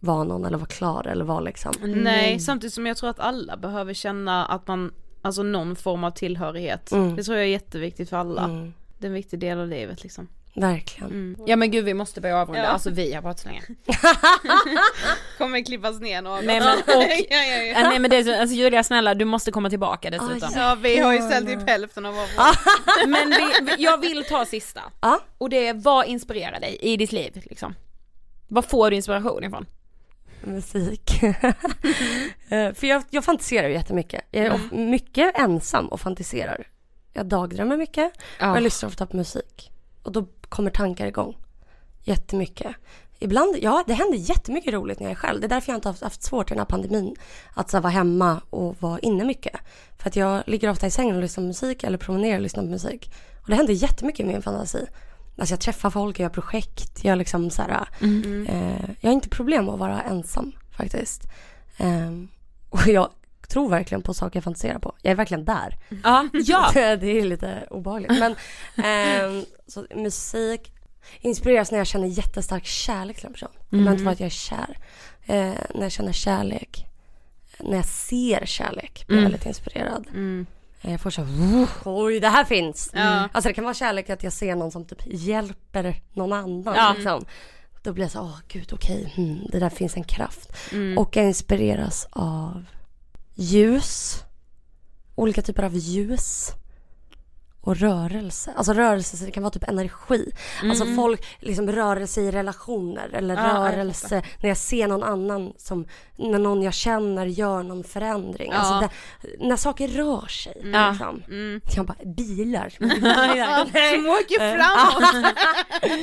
vara 0.00 0.24
någon 0.24 0.44
eller 0.44 0.58
vara 0.58 0.68
klar 0.68 1.06
eller 1.06 1.24
vara 1.24 1.40
liksom. 1.40 1.72
Nej, 2.02 2.40
samtidigt 2.40 2.74
som 2.74 2.86
jag 2.86 2.96
tror 2.96 3.10
att 3.10 3.18
alla 3.20 3.56
behöver 3.56 3.94
känna 3.94 4.46
att 4.46 4.66
man, 4.68 4.92
alltså 5.22 5.42
någon 5.42 5.76
form 5.76 6.04
av 6.04 6.10
tillhörighet. 6.10 6.92
Mm. 6.92 7.16
Det 7.16 7.22
tror 7.22 7.36
jag 7.36 7.46
är 7.46 7.50
jätteviktigt 7.50 8.08
för 8.08 8.16
alla. 8.16 8.44
Mm, 8.44 8.72
Det 8.98 9.06
är 9.06 9.08
en 9.08 9.14
viktig 9.14 9.38
del 9.38 9.58
av 9.58 9.68
livet 9.68 10.02
liksom. 10.02 10.28
Verkligen. 10.54 11.36
Ja 11.46 11.56
men 11.56 11.70
gud 11.70 11.84
vi 11.84 11.94
måste 11.94 12.20
börja 12.20 12.38
avrunda, 12.38 12.62
Ja. 12.62 12.66
alltså 12.68 12.90
vi 12.90 13.12
har 13.14 13.22
pratat 13.22 13.40
så 13.40 13.48
länge. 13.48 13.62
Kommer 15.38 15.64
klippas 15.64 16.00
ner 16.00 16.22
några. 16.22 16.40
Nej, 16.40 16.60
men- 16.60 16.78
och- 16.96 17.02
ja, 17.30 17.42
ja, 17.42 17.56
ja. 17.62 17.80
Nej 17.88 17.98
men 17.98 18.10
det 18.10 18.16
är 18.16 18.24
så, 18.24 18.40
alltså 18.40 18.56
Julia 18.56 18.82
snälla 18.84 19.14
du 19.14 19.24
måste 19.24 19.50
komma 19.50 19.70
tillbaka 19.70 20.10
dessutom. 20.10 20.48
Aj. 20.48 20.56
ja 20.56 20.74
vi 20.82 20.98
har 20.98 21.12
ju 21.12 21.18
ställt 21.22 21.46
typ 21.48 21.68
hälften 21.68 22.06
av 22.06 22.14
våra 22.14 22.26
Men 23.06 23.30
vi, 23.30 23.74
jag 23.82 23.98
vill 24.00 24.24
ta 24.24 24.44
sista. 24.44 24.80
Ja. 25.00 25.20
Och 25.38 25.50
det 25.50 25.66
är 25.66 25.74
vad 25.74 26.06
inspirerar 26.06 26.60
dig 26.60 26.78
i 26.80 26.96
ditt 26.96 27.12
liv 27.12 27.42
liksom? 27.50 27.74
Vad 28.48 28.64
får 28.64 28.90
du 28.90 28.96
inspiration 28.96 29.44
ifrån? 29.44 29.66
Musik. 30.44 31.10
Eh, 32.48 32.72
För 32.74 32.86
jag, 32.86 33.02
jag 33.10 33.24
fantiserar 33.24 33.68
jättemycket. 33.68 34.24
Jag 34.30 34.44
är 34.46 34.54
of- 34.54 34.72
mycket 34.72 35.38
ensam 35.38 35.88
och 35.88 36.00
fantiserar. 36.00 36.68
Jag 37.12 37.26
dagdrömmer 37.26 37.76
mycket 37.76 38.12
och 38.40 38.46
jag 38.46 38.62
lyssnar 38.62 38.88
ofta 38.88 39.06
på 39.06 39.16
musik. 39.16 39.70
Och 40.02 40.12
då 40.12 40.26
kommer 40.52 40.70
tankar 40.70 41.06
igång. 41.06 41.36
Jättemycket. 42.04 42.76
Ibland, 43.18 43.56
ja 43.62 43.84
det 43.86 43.94
händer 43.94 44.18
jättemycket 44.18 44.74
roligt 44.74 45.00
när 45.00 45.06
jag 45.06 45.10
är 45.12 45.16
själv. 45.16 45.40
Det 45.40 45.46
är 45.46 45.48
därför 45.48 45.72
jag 45.72 45.76
inte 45.76 45.88
har 45.88 45.92
haft- 45.92 46.02
haft 46.02 46.22
svårt 46.22 46.50
i 46.50 46.54
den 46.54 46.58
här 46.58 46.64
pandemin. 46.66 47.16
Att 47.54 47.70
så 47.70 47.80
vara 47.80 47.90
hemma 47.92 48.40
och 48.50 48.76
vara 48.82 48.98
inne 48.98 49.24
mycket. 49.24 49.60
För 49.98 50.08
att 50.08 50.16
jag 50.16 50.42
ligger 50.46 50.70
ofta 50.70 50.86
i 50.86 50.90
sängen 50.90 51.16
och 51.16 51.22
lyssnar 51.22 51.42
på 51.42 51.46
musik 51.46 51.84
eller 51.84 51.98
promenerar 51.98 52.36
och 52.36 52.42
lyssnar 52.42 52.62
på 52.62 52.68
musik. 52.68 53.12
Och 53.42 53.48
det 53.48 53.54
händer 53.56 53.72
jättemycket 53.74 54.20
i 54.20 54.24
min 54.28 54.42
fantasi. 54.42 54.86
Alltså 55.38 55.52
jag 55.52 55.60
träffar 55.60 55.90
folk, 55.90 56.18
jag 56.18 56.24
gör 56.24 56.30
projekt, 56.30 57.04
jag 57.04 57.18
liksom 57.18 57.50
så 57.50 57.62
här, 57.62 57.88
eh, 58.48 58.90
jag 59.00 59.08
har 59.10 59.14
inte 59.14 59.28
problem 59.28 59.68
att 59.68 59.78
vara 59.78 60.00
ensam 60.02 60.52
faktiskt. 60.76 61.22
Ehm, 61.76 62.28
och 62.70 62.86
jag 62.86 63.08
tror 63.48 63.68
verkligen 63.70 64.02
på 64.02 64.14
saker 64.14 64.36
jag 64.36 64.44
fantiserar 64.44 64.78
på. 64.78 64.94
Jag 65.02 65.10
är 65.10 65.14
verkligen 65.16 65.44
där. 65.44 65.78
Ja, 66.04 66.28
ja. 66.32 66.70
det 66.74 67.06
är 67.20 67.24
lite 67.24 67.66
obehagligt. 67.70 68.12
Men 68.20 68.34
ehm, 68.84 69.44
så 69.72 69.86
musik 69.94 70.72
inspireras 71.20 71.70
när 71.70 71.78
jag 71.78 71.86
känner 71.86 72.06
jättestark 72.06 72.64
kärlek 72.66 73.16
till 73.16 73.26
en 73.26 73.32
person. 73.32 73.48
Det 73.70 73.76
behöver 73.76 73.92
inte 73.92 74.04
vara 74.04 74.12
att 74.12 74.20
jag 74.20 74.26
är 74.26 74.30
kär. 74.30 74.78
Eh, 75.26 75.54
när 75.74 75.82
jag 75.82 75.92
känner 75.92 76.12
kärlek. 76.12 76.86
När 77.58 77.76
jag 77.76 77.86
ser 77.86 78.46
kärlek 78.46 79.04
blir 79.06 79.16
jag 79.16 79.22
väldigt 79.22 79.46
inspirerad. 79.46 80.06
Eh, 80.82 80.90
Jag 80.92 81.00
får 81.00 81.10
så 81.10 81.26
oj 81.84 82.20
det 82.20 82.28
här 82.28 82.44
finns. 82.44 82.90
Ja. 82.92 83.28
Alltså 83.32 83.48
det 83.48 83.54
kan 83.54 83.64
vara 83.64 83.74
kärlek 83.74 84.10
att 84.10 84.22
jag 84.22 84.32
ser 84.32 84.56
någon 84.56 84.70
som 84.70 84.84
typ 84.84 85.02
hjälper 85.06 86.02
någon 86.12 86.32
annan. 86.32 86.74
Ja. 86.76 86.92
Liksom. 86.96 87.24
Då 87.82 87.92
blir 87.92 88.04
jag 88.04 88.10
så 88.12 88.20
åh 88.20 88.38
gud 88.48 88.72
okej, 88.72 89.12
hmm, 89.16 89.46
det 89.52 89.58
där 89.58 89.70
finns 89.70 89.96
en 89.96 90.04
kraft. 90.04 90.52
Och 90.98 91.16
jag 91.16 91.24
inspireras 91.26 92.06
av 92.10 92.64
ljus, 93.34 94.22
olika 95.14 95.42
typer 95.42 95.62
av 95.62 95.76
ljus 95.76 96.50
och 97.64 97.76
rörelse. 97.76 98.52
Alltså 98.56 98.72
rörelse, 98.72 99.16
så 99.16 99.24
det 99.24 99.30
kan 99.30 99.42
vara 99.42 99.50
typ 99.50 99.68
energi. 99.68 100.32
Alltså 100.62 100.84
folk, 100.96 101.26
liksom 101.40 101.72
rörelse 101.72 102.20
i 102.20 102.30
relationer 102.30 103.10
eller 103.12 103.36
jag 103.36 103.44
rörelse 103.44 104.22
när 104.42 104.48
jag 104.48 104.56
ser 104.56 104.88
någon 104.88 105.02
annan 105.02 105.52
som, 105.58 105.86
när 106.16 106.38
någon 106.38 106.62
jag 106.62 106.74
känner 106.74 107.26
gör 107.26 107.62
någon 107.62 107.84
förändring. 107.84 108.52
Ja. 108.52 108.58
Alltså 108.58 108.88
det, 109.22 109.46
när 109.48 109.56
saker 109.56 109.88
rör 109.88 110.26
sig. 110.26 110.70
Ja. 110.72 110.90
Liksom. 110.90 111.22
Jag 111.76 111.86
bara, 111.86 111.96
bilar. 112.16 112.70
Som 113.94 114.06
åker 114.06 114.56
framåt! 114.56 115.34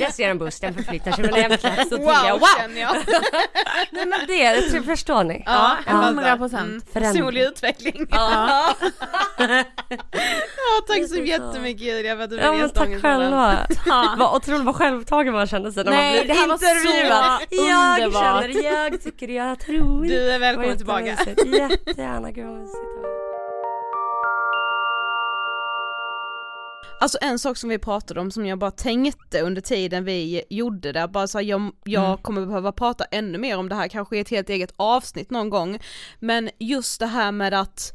jag 0.00 0.14
ser 0.14 0.30
en 0.30 0.38
buss, 0.38 0.60
den 0.60 0.74
förflyttar 0.74 1.12
sig 1.12 1.24
från 1.24 1.38
en 1.38 1.58
plats 1.58 1.92
och 1.92 1.98
Wow, 1.98 2.14
jag, 2.26 2.38
wow! 2.38 2.46
känner 2.58 2.80
jag. 2.80 2.96
Nej, 3.90 4.06
men 4.06 4.26
det, 4.26 4.72
det 4.72 4.82
förstår 4.82 5.24
ni? 5.24 5.42
Ja, 5.46 5.76
jag. 5.86 6.02
100 6.04 6.36
procent. 6.36 6.92
Personlig 6.92 7.42
utveckling. 7.42 8.06
Ja. 8.10 8.74
Ja, 9.38 10.86
tack 10.86 11.08
så 11.08 11.16
jättemycket 11.16 11.49
Julia 11.58 12.16
för 12.16 12.24
att 12.24 12.30
du 12.30 12.36
Ja 12.36 12.50
ville 12.50 12.62
men 12.62 12.70
tack 12.70 13.00
själva. 13.02 13.66
Vad 14.18 14.34
otroligt 14.36 14.64
vad 14.64 14.76
självtagen 14.76 15.32
man 15.32 15.46
kände 15.46 15.72
sig 15.72 15.84
när 15.84 15.90
Nej, 15.90 16.16
man 16.16 16.24
blev 16.26 16.34
det 16.36 16.40
här 16.40 16.48
var 16.48 16.58
så 16.58 16.64
intervjuad. 16.64 17.40
jag 17.50 18.04
underbart. 18.04 18.42
känner, 18.42 18.64
jag 18.90 19.02
tycker, 19.02 19.28
jag 19.28 19.58
tror. 19.60 20.04
Du 20.04 20.30
är 20.30 20.38
välkommen 20.38 20.76
tillbaka. 20.76 21.16
Jättegärna, 21.46 22.30
gud 22.30 22.46
vad 22.46 22.54
mysigt. 22.58 22.76
Alltså 27.02 27.18
en 27.20 27.38
sak 27.38 27.56
som 27.56 27.70
vi 27.70 27.78
pratade 27.78 28.20
om 28.20 28.30
som 28.30 28.46
jag 28.46 28.58
bara 28.58 28.70
tänkte 28.70 29.40
under 29.40 29.60
tiden 29.60 30.04
vi 30.04 30.42
gjorde 30.50 30.92
det, 30.92 31.08
bara 31.08 31.26
så 31.26 31.38
här, 31.38 31.44
jag, 31.44 31.72
jag 31.84 32.04
Mm. 32.04 32.18
kommer 32.18 32.46
behöva 32.46 32.72
prata 32.72 33.04
ännu 33.04 33.38
mer 33.38 33.58
om 33.58 33.68
det 33.68 33.74
här, 33.74 33.88
kanske 33.88 34.16
i 34.16 34.20
ett 34.20 34.28
helt 34.30 34.48
eget 34.50 34.72
avsnitt 34.76 35.30
någon 35.30 35.50
gång, 35.50 35.78
men 36.18 36.50
just 36.58 37.00
det 37.00 37.06
här 37.06 37.32
med 37.32 37.54
att 37.54 37.92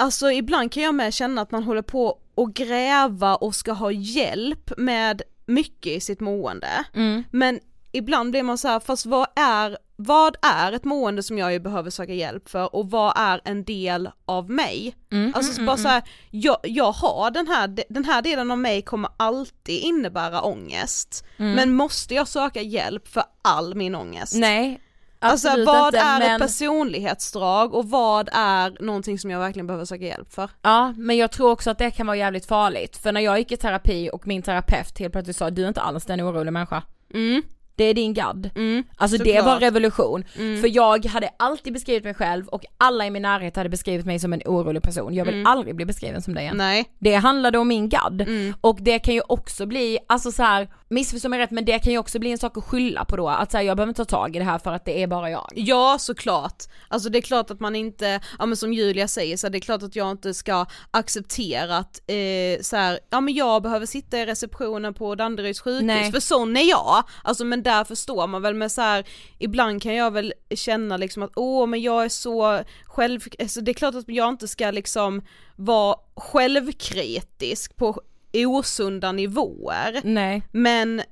alltså 0.00 0.30
ibland 0.30 0.72
kan 0.72 0.82
jag 0.82 0.94
med 0.94 1.14
känna 1.14 1.42
att 1.42 1.50
man 1.50 1.62
håller 1.62 1.82
på 1.82 2.18
att 2.36 2.54
gräva 2.54 3.34
och 3.36 3.54
ska 3.54 3.72
ha 3.72 3.92
hjälp 3.92 4.72
med 4.76 5.22
mycket 5.46 5.92
i 5.92 6.00
sitt 6.00 6.20
mående. 6.20 6.84
Mm. 6.94 7.24
Men 7.30 7.60
ibland 7.92 8.30
blir 8.30 8.42
man 8.42 8.58
så 8.58 8.68
här, 8.68 8.80
fast 8.80 9.06
vad 9.06 9.26
är, 9.36 9.78
vad 9.96 10.36
är 10.42 10.72
ett 10.72 10.84
mående 10.84 11.22
som 11.22 11.38
jag 11.38 11.52
ju 11.52 11.58
behöver 11.58 11.90
söka 11.90 12.12
hjälp 12.14 12.48
för 12.48 12.74
och 12.74 12.90
vad 12.90 13.12
är 13.16 13.40
en 13.44 13.64
del 13.64 14.10
av 14.24 14.50
mig? 14.50 14.96
Mm, 15.12 15.32
Alltså 15.34 15.52
mm, 15.52 15.66
bara 15.66 15.72
mm, 15.76 15.82
så 15.82 15.88
här, 15.88 16.02
jag, 16.30 16.56
jag 16.62 16.92
har 16.92 17.30
den 17.30 17.46
här, 17.48 17.84
den 17.88 18.04
här 18.04 18.22
delen 18.22 18.50
av 18.50 18.58
mig 18.58 18.82
kommer 18.82 19.10
alltid 19.16 19.80
innebära 19.80 20.42
ångest. 20.42 21.24
Mm. 21.36 21.52
Men 21.52 21.74
måste 21.74 22.14
jag 22.14 22.28
söka 22.28 22.62
hjälp 22.62 23.08
för 23.08 23.22
all 23.42 23.74
min 23.74 23.94
ångest? 23.94 24.34
Nej, 24.36 24.80
Alltså 25.22 25.48
absolut 25.48 25.66
vad 25.66 25.86
inte, 25.86 25.98
är 25.98 26.18
men... 26.18 26.32
ett 26.32 26.40
personlighetsdrag 26.42 27.74
och 27.74 27.90
vad 27.90 28.28
är 28.32 28.76
någonting 28.82 29.18
som 29.18 29.30
jag 29.30 29.38
verkligen 29.40 29.66
behöver 29.66 29.84
söka 29.84 30.04
hjälp 30.04 30.32
för? 30.32 30.50
Ja, 30.62 30.94
men 30.96 31.16
jag 31.16 31.30
tror 31.30 31.50
också 31.50 31.70
att 31.70 31.78
det 31.78 31.90
kan 31.90 32.06
vara 32.06 32.16
jävligt 32.16 32.46
farligt. 32.46 32.96
För 32.96 33.12
när 33.12 33.20
jag 33.20 33.38
gick 33.38 33.52
i 33.52 33.56
terapi 33.56 34.10
och 34.12 34.26
min 34.26 34.42
terapeut 34.42 34.98
helt 34.98 35.12
plötsligt 35.12 35.36
sa 35.36 35.50
du 35.50 35.64
är 35.64 35.68
inte 35.68 35.80
alls 35.80 36.10
en 36.10 36.20
orolig 36.20 36.52
människa. 36.52 36.82
Mm. 37.14 37.42
Det 37.74 37.84
är 37.84 37.94
din 37.94 38.14
gadd. 38.14 38.50
Mm, 38.54 38.84
Alltså 38.96 39.16
det 39.18 39.24
såklart. 39.24 39.44
var 39.46 39.60
revolution. 39.60 40.24
Mm. 40.38 40.60
För 40.60 40.68
jag 40.76 41.06
hade 41.06 41.30
alltid 41.36 41.72
beskrivit 41.72 42.04
mig 42.04 42.14
själv 42.14 42.48
och 42.48 42.64
alla 42.78 43.06
i 43.06 43.10
min 43.10 43.22
närhet 43.22 43.56
hade 43.56 43.68
beskrivit 43.68 44.06
mig 44.06 44.18
som 44.18 44.32
en 44.32 44.42
orolig 44.46 44.82
person. 44.82 45.14
Jag 45.14 45.24
vill 45.24 45.34
Mm. 45.34 45.46
aldrig 45.46 45.76
bli 45.76 45.84
beskriven 45.84 46.22
som 46.22 46.34
det 46.34 46.40
igen. 46.40 46.56
Nej. 46.56 46.84
Det 46.98 47.14
handlade 47.14 47.58
om 47.58 47.68
min 47.68 47.88
gadd. 47.88 48.20
Mm. 48.20 48.54
Och 48.60 48.78
det 48.80 48.98
kan 48.98 49.14
ju 49.14 49.20
också 49.28 49.66
bli, 49.66 49.98
alltså 50.06 50.32
så 50.32 50.42
här, 50.42 50.68
missförstå 50.90 51.28
mig 51.28 51.38
rätt 51.38 51.50
men 51.50 51.64
det 51.64 51.78
kan 51.78 51.92
ju 51.92 51.98
också 51.98 52.18
bli 52.18 52.32
en 52.32 52.38
sak 52.38 52.56
att 52.56 52.64
skylla 52.64 53.04
på 53.04 53.16
då. 53.16 53.28
Att 53.28 53.52
säga 53.52 53.62
jag 53.62 53.76
behöver 53.76 53.90
inte 53.90 54.04
ta 54.04 54.16
tag 54.16 54.36
i 54.36 54.38
det 54.38 54.44
här 54.44 54.58
för 54.58 54.72
att 54.72 54.84
det 54.84 55.02
är 55.02 55.06
bara 55.06 55.30
jag. 55.30 55.52
Ja 55.54 55.96
såklart, 56.00 56.64
alltså 56.88 57.08
det 57.08 57.18
är 57.18 57.22
klart 57.22 57.50
att 57.50 57.60
man 57.60 57.76
inte, 57.76 58.20
ja 58.38 58.46
men 58.46 58.56
som 58.56 58.72
Julia 58.72 59.08
säger 59.08 59.36
så 59.36 59.48
det 59.48 59.58
är 59.58 59.60
klart 59.60 59.82
att 59.82 59.96
jag 59.96 60.10
inte 60.10 60.34
ska 60.34 60.66
acceptera 60.90 61.76
att 61.76 62.00
eh, 62.06 62.62
så 62.62 62.76
här, 62.76 62.98
ja 63.10 63.20
men 63.20 63.34
jag 63.34 63.62
behöver 63.62 63.86
sitta 63.86 64.18
i 64.18 64.26
receptionen 64.26 64.94
på 64.94 65.14
Danderyds 65.14 65.60
sjukhus, 65.60 65.82
Nej. 65.82 66.12
för 66.12 66.20
sån 66.20 66.56
är 66.56 66.68
jag, 66.70 67.02
alltså 67.24 67.44
men 67.44 67.62
där 67.62 67.84
förstår 67.84 68.26
man 68.26 68.42
väl 68.42 68.54
med 68.54 68.72
så 68.72 68.80
här, 68.80 69.04
ibland 69.38 69.82
kan 69.82 69.94
jag 69.94 70.10
väl 70.10 70.34
känna 70.54 70.96
liksom 70.96 71.22
att 71.22 71.32
åh 71.36 71.66
men 71.66 71.82
jag 71.82 72.04
är 72.04 72.08
så 72.08 72.62
själv, 72.84 73.20
alltså 73.38 73.60
det 73.60 73.70
är 73.70 73.74
klart 73.74 73.94
att 73.94 74.08
jag 74.08 74.28
inte 74.28 74.48
ska 74.48 74.70
liksom 74.70 75.22
vara 75.56 75.96
självkritisk 76.16 77.76
på 77.76 78.02
osunda 78.32 79.12
nivåer, 79.12 80.00
Nej. 80.04 80.42
men 80.52 81.02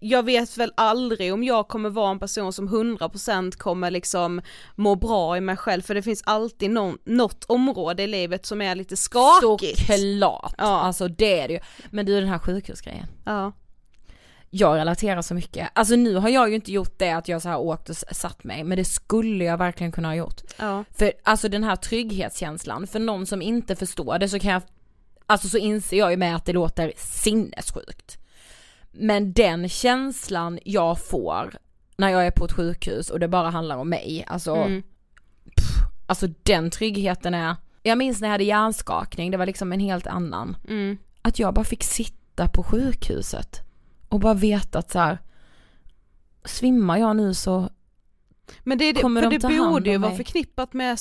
jag 0.00 0.22
vet 0.22 0.56
väl 0.56 0.72
aldrig 0.76 1.34
om 1.34 1.44
jag 1.44 1.68
kommer 1.68 1.90
vara 1.90 2.10
en 2.10 2.18
person 2.18 2.52
som 2.52 2.68
100% 2.68 3.56
kommer 3.56 3.90
liksom 3.90 4.40
må 4.74 4.94
bra 4.94 5.36
i 5.36 5.40
mig 5.40 5.56
själv 5.56 5.82
för 5.82 5.94
det 5.94 6.02
finns 6.02 6.22
alltid 6.26 6.70
någon, 6.70 6.98
något 7.04 7.44
område 7.44 8.02
i 8.02 8.06
livet 8.06 8.46
som 8.46 8.60
är 8.62 8.74
lite 8.74 8.96
skakigt. 8.96 9.86
Såklart, 9.86 10.54
Ja. 10.58 10.64
alltså 10.80 11.08
det 11.08 11.40
är 11.40 11.48
det 11.48 11.54
ju. 11.54 11.60
Men 11.90 12.06
du 12.06 12.20
den 12.20 12.28
här 12.28 12.38
sjukhusgrejen. 12.38 13.06
Ja. 13.24 13.52
Jag 14.50 14.76
relaterar 14.76 15.22
så 15.22 15.34
mycket. 15.34 15.68
Alltså 15.72 15.96
nu 15.96 16.14
har 16.16 16.28
jag 16.28 16.48
ju 16.48 16.54
inte 16.54 16.72
gjort 16.72 16.98
det 16.98 17.10
att 17.10 17.28
jag 17.28 17.42
så 17.42 17.48
här 17.48 17.58
åkt 17.58 17.90
och 17.90 17.96
satt 17.96 18.44
mig, 18.44 18.64
men 18.64 18.78
det 18.78 18.84
skulle 18.84 19.44
jag 19.44 19.56
verkligen 19.58 19.92
kunna 19.92 20.08
ha 20.08 20.14
gjort. 20.14 20.40
Ja. 20.58 20.84
För 20.98 21.12
alltså 21.22 21.48
den 21.48 21.64
här 21.64 21.76
trygghetskänslan, 21.76 22.86
för 22.86 22.98
någon 22.98 23.26
som 23.26 23.42
inte 23.42 23.76
förstår 23.76 24.18
det 24.18 24.28
så 24.28 24.38
kan 24.38 24.50
jag, 24.52 24.62
alltså 25.26 25.48
så 25.48 25.58
inser 25.58 25.96
jag 25.98 26.10
ju 26.10 26.16
med 26.16 26.36
att 26.36 26.44
det 26.44 26.52
låter 26.52 26.92
sinnessjukt. 26.96 28.18
Men 28.90 29.32
den 29.32 29.68
känslan 29.68 30.58
jag 30.64 31.00
får 31.00 31.58
när 31.96 32.08
jag 32.08 32.26
är 32.26 32.30
på 32.30 32.44
ett 32.44 32.52
sjukhus 32.52 33.10
och 33.10 33.20
det 33.20 33.28
bara 33.28 33.50
handlar 33.50 33.76
om 33.76 33.88
mig, 33.88 34.24
alltså, 34.28 34.54
Mm. 34.54 34.82
alltså 36.06 36.26
den 36.42 36.70
tryggheten 36.70 37.34
är, 37.34 37.56
jag 37.82 37.98
minns 37.98 38.20
när 38.20 38.28
jag 38.28 38.32
hade 38.32 38.44
hjärnskakning, 38.44 39.30
det 39.30 39.36
var 39.36 39.46
liksom 39.46 39.72
en 39.72 39.80
helt 39.80 40.06
annan. 40.06 40.56
Mm. 40.68 40.98
Att 41.22 41.38
jag 41.38 41.54
bara 41.54 41.64
fick 41.64 41.84
sitta 41.84 42.48
på 42.48 42.62
sjukhuset 42.62 43.60
och 44.08 44.20
bara 44.20 44.34
veta 44.34 44.78
att 44.78 44.90
så 44.90 44.98
här, 44.98 45.18
svimmar 46.44 46.96
jag 46.98 47.16
nu 47.16 47.34
så 47.34 47.68
Men 48.62 48.78
det, 48.78 48.84
är 48.84 48.92
det, 48.94 49.00
för 49.00 49.08
de 49.22 49.38
det 49.38 49.58
borde 49.58 49.90
ju 49.90 49.98
vara 49.98 50.16
förknippat 50.16 50.72
med 50.72 50.98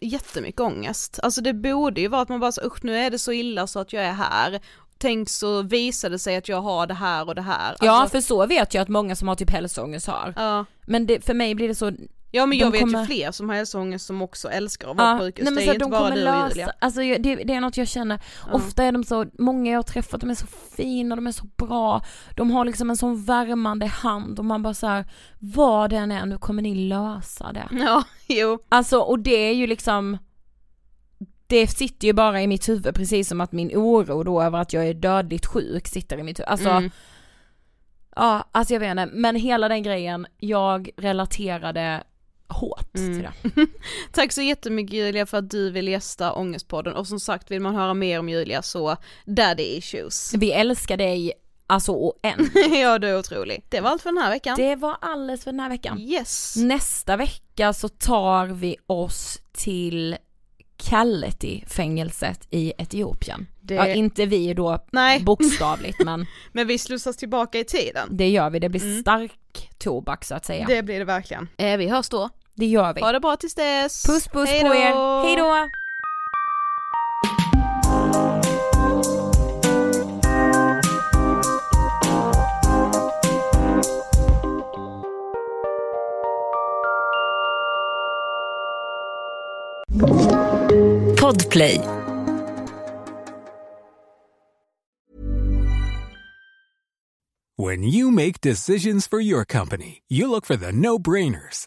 jättemycket 0.00 0.60
ångest. 0.60 1.20
Alltså 1.22 1.40
det 1.40 1.52
borde 1.54 2.00
ju 2.00 2.08
vara 2.08 2.22
att 2.22 2.28
man 2.28 2.40
bara 2.40 2.52
så 2.52 2.60
usch 2.64 2.84
nu 2.84 2.96
är 2.96 3.10
det 3.10 3.18
så 3.18 3.32
illa 3.32 3.66
så 3.66 3.78
att 3.78 3.92
jag 3.92 4.04
är 4.04 4.12
här. 4.12 4.60
Tänk 4.98 5.28
så 5.28 5.62
visar 5.62 6.10
det 6.10 6.18
sig 6.18 6.36
att 6.36 6.48
jag 6.48 6.60
har 6.60 6.86
det 6.86 6.94
här 6.94 7.28
och 7.28 7.34
det 7.34 7.42
här. 7.42 7.76
Ja 7.80 7.92
Alltså, 7.92 8.16
för 8.16 8.20
så 8.20 8.46
vet 8.46 8.74
jag 8.74 8.82
att 8.82 8.88
många 8.88 9.16
som 9.16 9.28
har 9.28 9.34
typ 9.34 9.50
hälsoångest 9.50 10.06
har. 10.06 10.34
ja. 10.36 10.64
Men 10.88 11.06
det, 11.06 11.24
för 11.24 11.34
mig 11.34 11.54
blir 11.54 11.68
det 11.68 11.74
så, 11.74 11.92
ja 12.36 12.46
men 12.46 12.58
jag 12.58 12.70
vet 12.70 12.80
kommer- 12.80 13.00
ju 13.00 13.06
fler 13.06 13.30
som 13.32 13.48
har 13.48 13.56
hälsoångest 13.56 14.06
som 14.06 14.22
också 14.22 14.48
älskar 14.48 14.88
att 14.90 14.96
vara 14.96 15.08
ja, 15.10 15.18
på 15.18 15.24
sjukhus. 15.24 15.44
nej, 15.44 15.54
men 15.54 15.64
det 15.64 15.70
är 15.70 15.74
inte 15.74 15.84
de 15.84 15.90
bara 15.90 16.00
kommer 16.00 16.16
du 16.16 16.22
och 16.22 16.34
lösa, 16.44 16.48
Julia. 16.48 16.72
alltså 16.78 17.00
det, 17.00 17.18
det 17.44 17.52
är 17.54 17.60
något 17.60 17.76
jag 17.76 17.88
känner, 17.88 18.20
ofta 18.52 18.84
är 18.84 18.92
de 18.92 19.04
så, 19.04 19.26
många 19.38 19.70
jag 19.70 19.78
har 19.78 19.82
träffat 19.82 20.20
de 20.20 20.30
är 20.30 20.34
så 20.34 20.46
fina, 20.76 21.16
de 21.16 21.26
är 21.26 21.32
så 21.32 21.44
bra, 21.56 22.04
de 22.36 22.50
har 22.50 22.64
liksom 22.64 22.90
en 22.90 22.96
sån 22.96 23.24
värmande 23.24 23.86
hand 23.86 24.38
och 24.38 24.44
man 24.44 24.62
bara 24.62 24.74
så 24.74 24.86
här, 24.86 25.04
vad 25.38 25.90
den 25.90 26.12
är 26.12 26.26
nu 26.26 26.38
kommer 26.38 26.62
ni 26.62 26.74
lösa 26.74 27.52
det. 27.52 27.68
Ja, 27.80 28.04
jo. 28.28 28.58
Alltså 28.68 28.98
och 28.98 29.18
det 29.18 29.30
är 29.50 29.54
ju 29.54 29.66
liksom 29.66 30.18
det 31.48 31.66
sitter 31.66 32.06
ju 32.06 32.12
bara 32.12 32.42
i 32.42 32.46
mitt 32.46 32.68
huvud 32.68 32.94
precis 32.94 33.28
som 33.28 33.40
att 33.40 33.52
min 33.52 33.70
oro 33.74 34.22
då 34.22 34.42
över 34.42 34.58
att 34.58 34.72
jag 34.72 34.86
är 34.88 34.94
dödligt 34.94 35.46
sjuk 35.46 35.86
sitter 35.88 36.18
i 36.18 36.22
mitt 36.22 36.38
huvud. 36.38 36.48
Alltså, 36.48 36.68
Mm. 36.68 36.90
ja, 38.16 38.44
alltså 38.52 38.74
jag 38.74 38.80
vet 38.80 38.90
inte, 38.90 39.06
men 39.06 39.36
hela 39.36 39.68
den 39.68 39.82
grejen, 39.82 40.26
jag 40.38 40.90
relaterade 40.96 42.02
hårt 42.48 42.94
Mm. 42.96 43.26
Tack 44.12 44.32
så 44.32 44.42
jättemycket 44.42 44.92
Julia 44.96 45.26
för 45.26 45.38
att 45.38 45.50
du 45.50 45.70
vill 45.70 45.88
gästa 45.88 46.32
Ångestpodden 46.32 46.94
och 46.94 47.06
som 47.06 47.20
sagt 47.20 47.50
vill 47.50 47.60
man 47.60 47.74
höra 47.74 47.94
mer 47.94 48.18
om 48.18 48.28
Julia 48.28 48.62
så 48.62 48.96
daddy 49.24 49.62
issues. 49.62 50.34
Vi 50.34 50.52
älskar 50.52 50.96
dig 50.96 51.32
alltså 51.66 51.92
oändligt. 51.92 52.52
ja 52.80 52.98
du 52.98 53.08
är 53.08 53.18
otrolig. 53.18 53.64
Det 53.68 53.80
var 53.80 53.90
allt 53.90 54.02
för 54.02 54.10
den 54.12 54.18
här 54.22 54.30
veckan. 54.30 54.56
Det 54.56 54.76
var 54.76 54.96
alldeles 55.00 55.44
för 55.44 55.50
den 55.52 55.60
här 55.60 55.68
veckan. 55.68 55.98
Yes. 56.00 56.56
Nästa 56.56 57.16
vecka 57.16 57.72
så 57.72 57.88
tar 57.88 58.46
vi 58.46 58.76
oss 58.86 59.38
till 59.52 60.16
Kaleti-fängelset 60.76 62.46
i 62.50 62.72
Etiopien. 62.78 63.46
Det- 63.60 63.74
Ja, 63.74 63.86
inte 63.86 64.26
vi 64.26 64.54
då 64.54 64.84
Nej. 64.92 65.20
bokstavligt 65.24 66.04
men 66.04 66.26
Men 66.52 66.66
vi 66.66 66.78
slussas 66.78 67.16
tillbaka 67.16 67.58
i 67.58 67.64
tiden. 67.64 68.08
det 68.10 68.28
gör 68.28 68.50
vi, 68.50 68.58
det 68.58 68.68
blir 68.68 68.82
Mm. 68.82 69.00
stark 69.00 69.70
tobak 69.78 70.24
så 70.24 70.34
att 70.34 70.44
säga. 70.44 70.66
Det 70.68 70.82
blir 70.82 70.98
det 70.98 71.04
verkligen. 71.04 71.48
Eh, 71.56 71.76
vi 71.76 71.88
hörs 71.88 72.08
då. 72.08 72.28
Det 72.56 72.66
gör 72.66 72.94
vi. 72.94 73.00
Ha 73.00 73.12
det 73.12 73.20
bra 73.20 73.36
tills 73.36 73.54
dess. 73.54 74.06
Puss 74.06 74.28
puss 74.28 74.50
Hej 74.50 74.62
på 74.62 74.68
då. 74.68 74.74
er, 74.74 75.24
hejdå! 75.26 75.70
Podplay. 91.16 91.80
When 97.58 97.82
you 97.82 98.10
make 98.10 98.40
decisions 98.40 99.06
for 99.06 99.18
your 99.20 99.44
company, 99.44 100.02
you 100.08 100.28
look 100.30 100.44
for 100.44 100.56
the 100.56 100.72
no 100.72 100.98
brainers. 100.98 101.66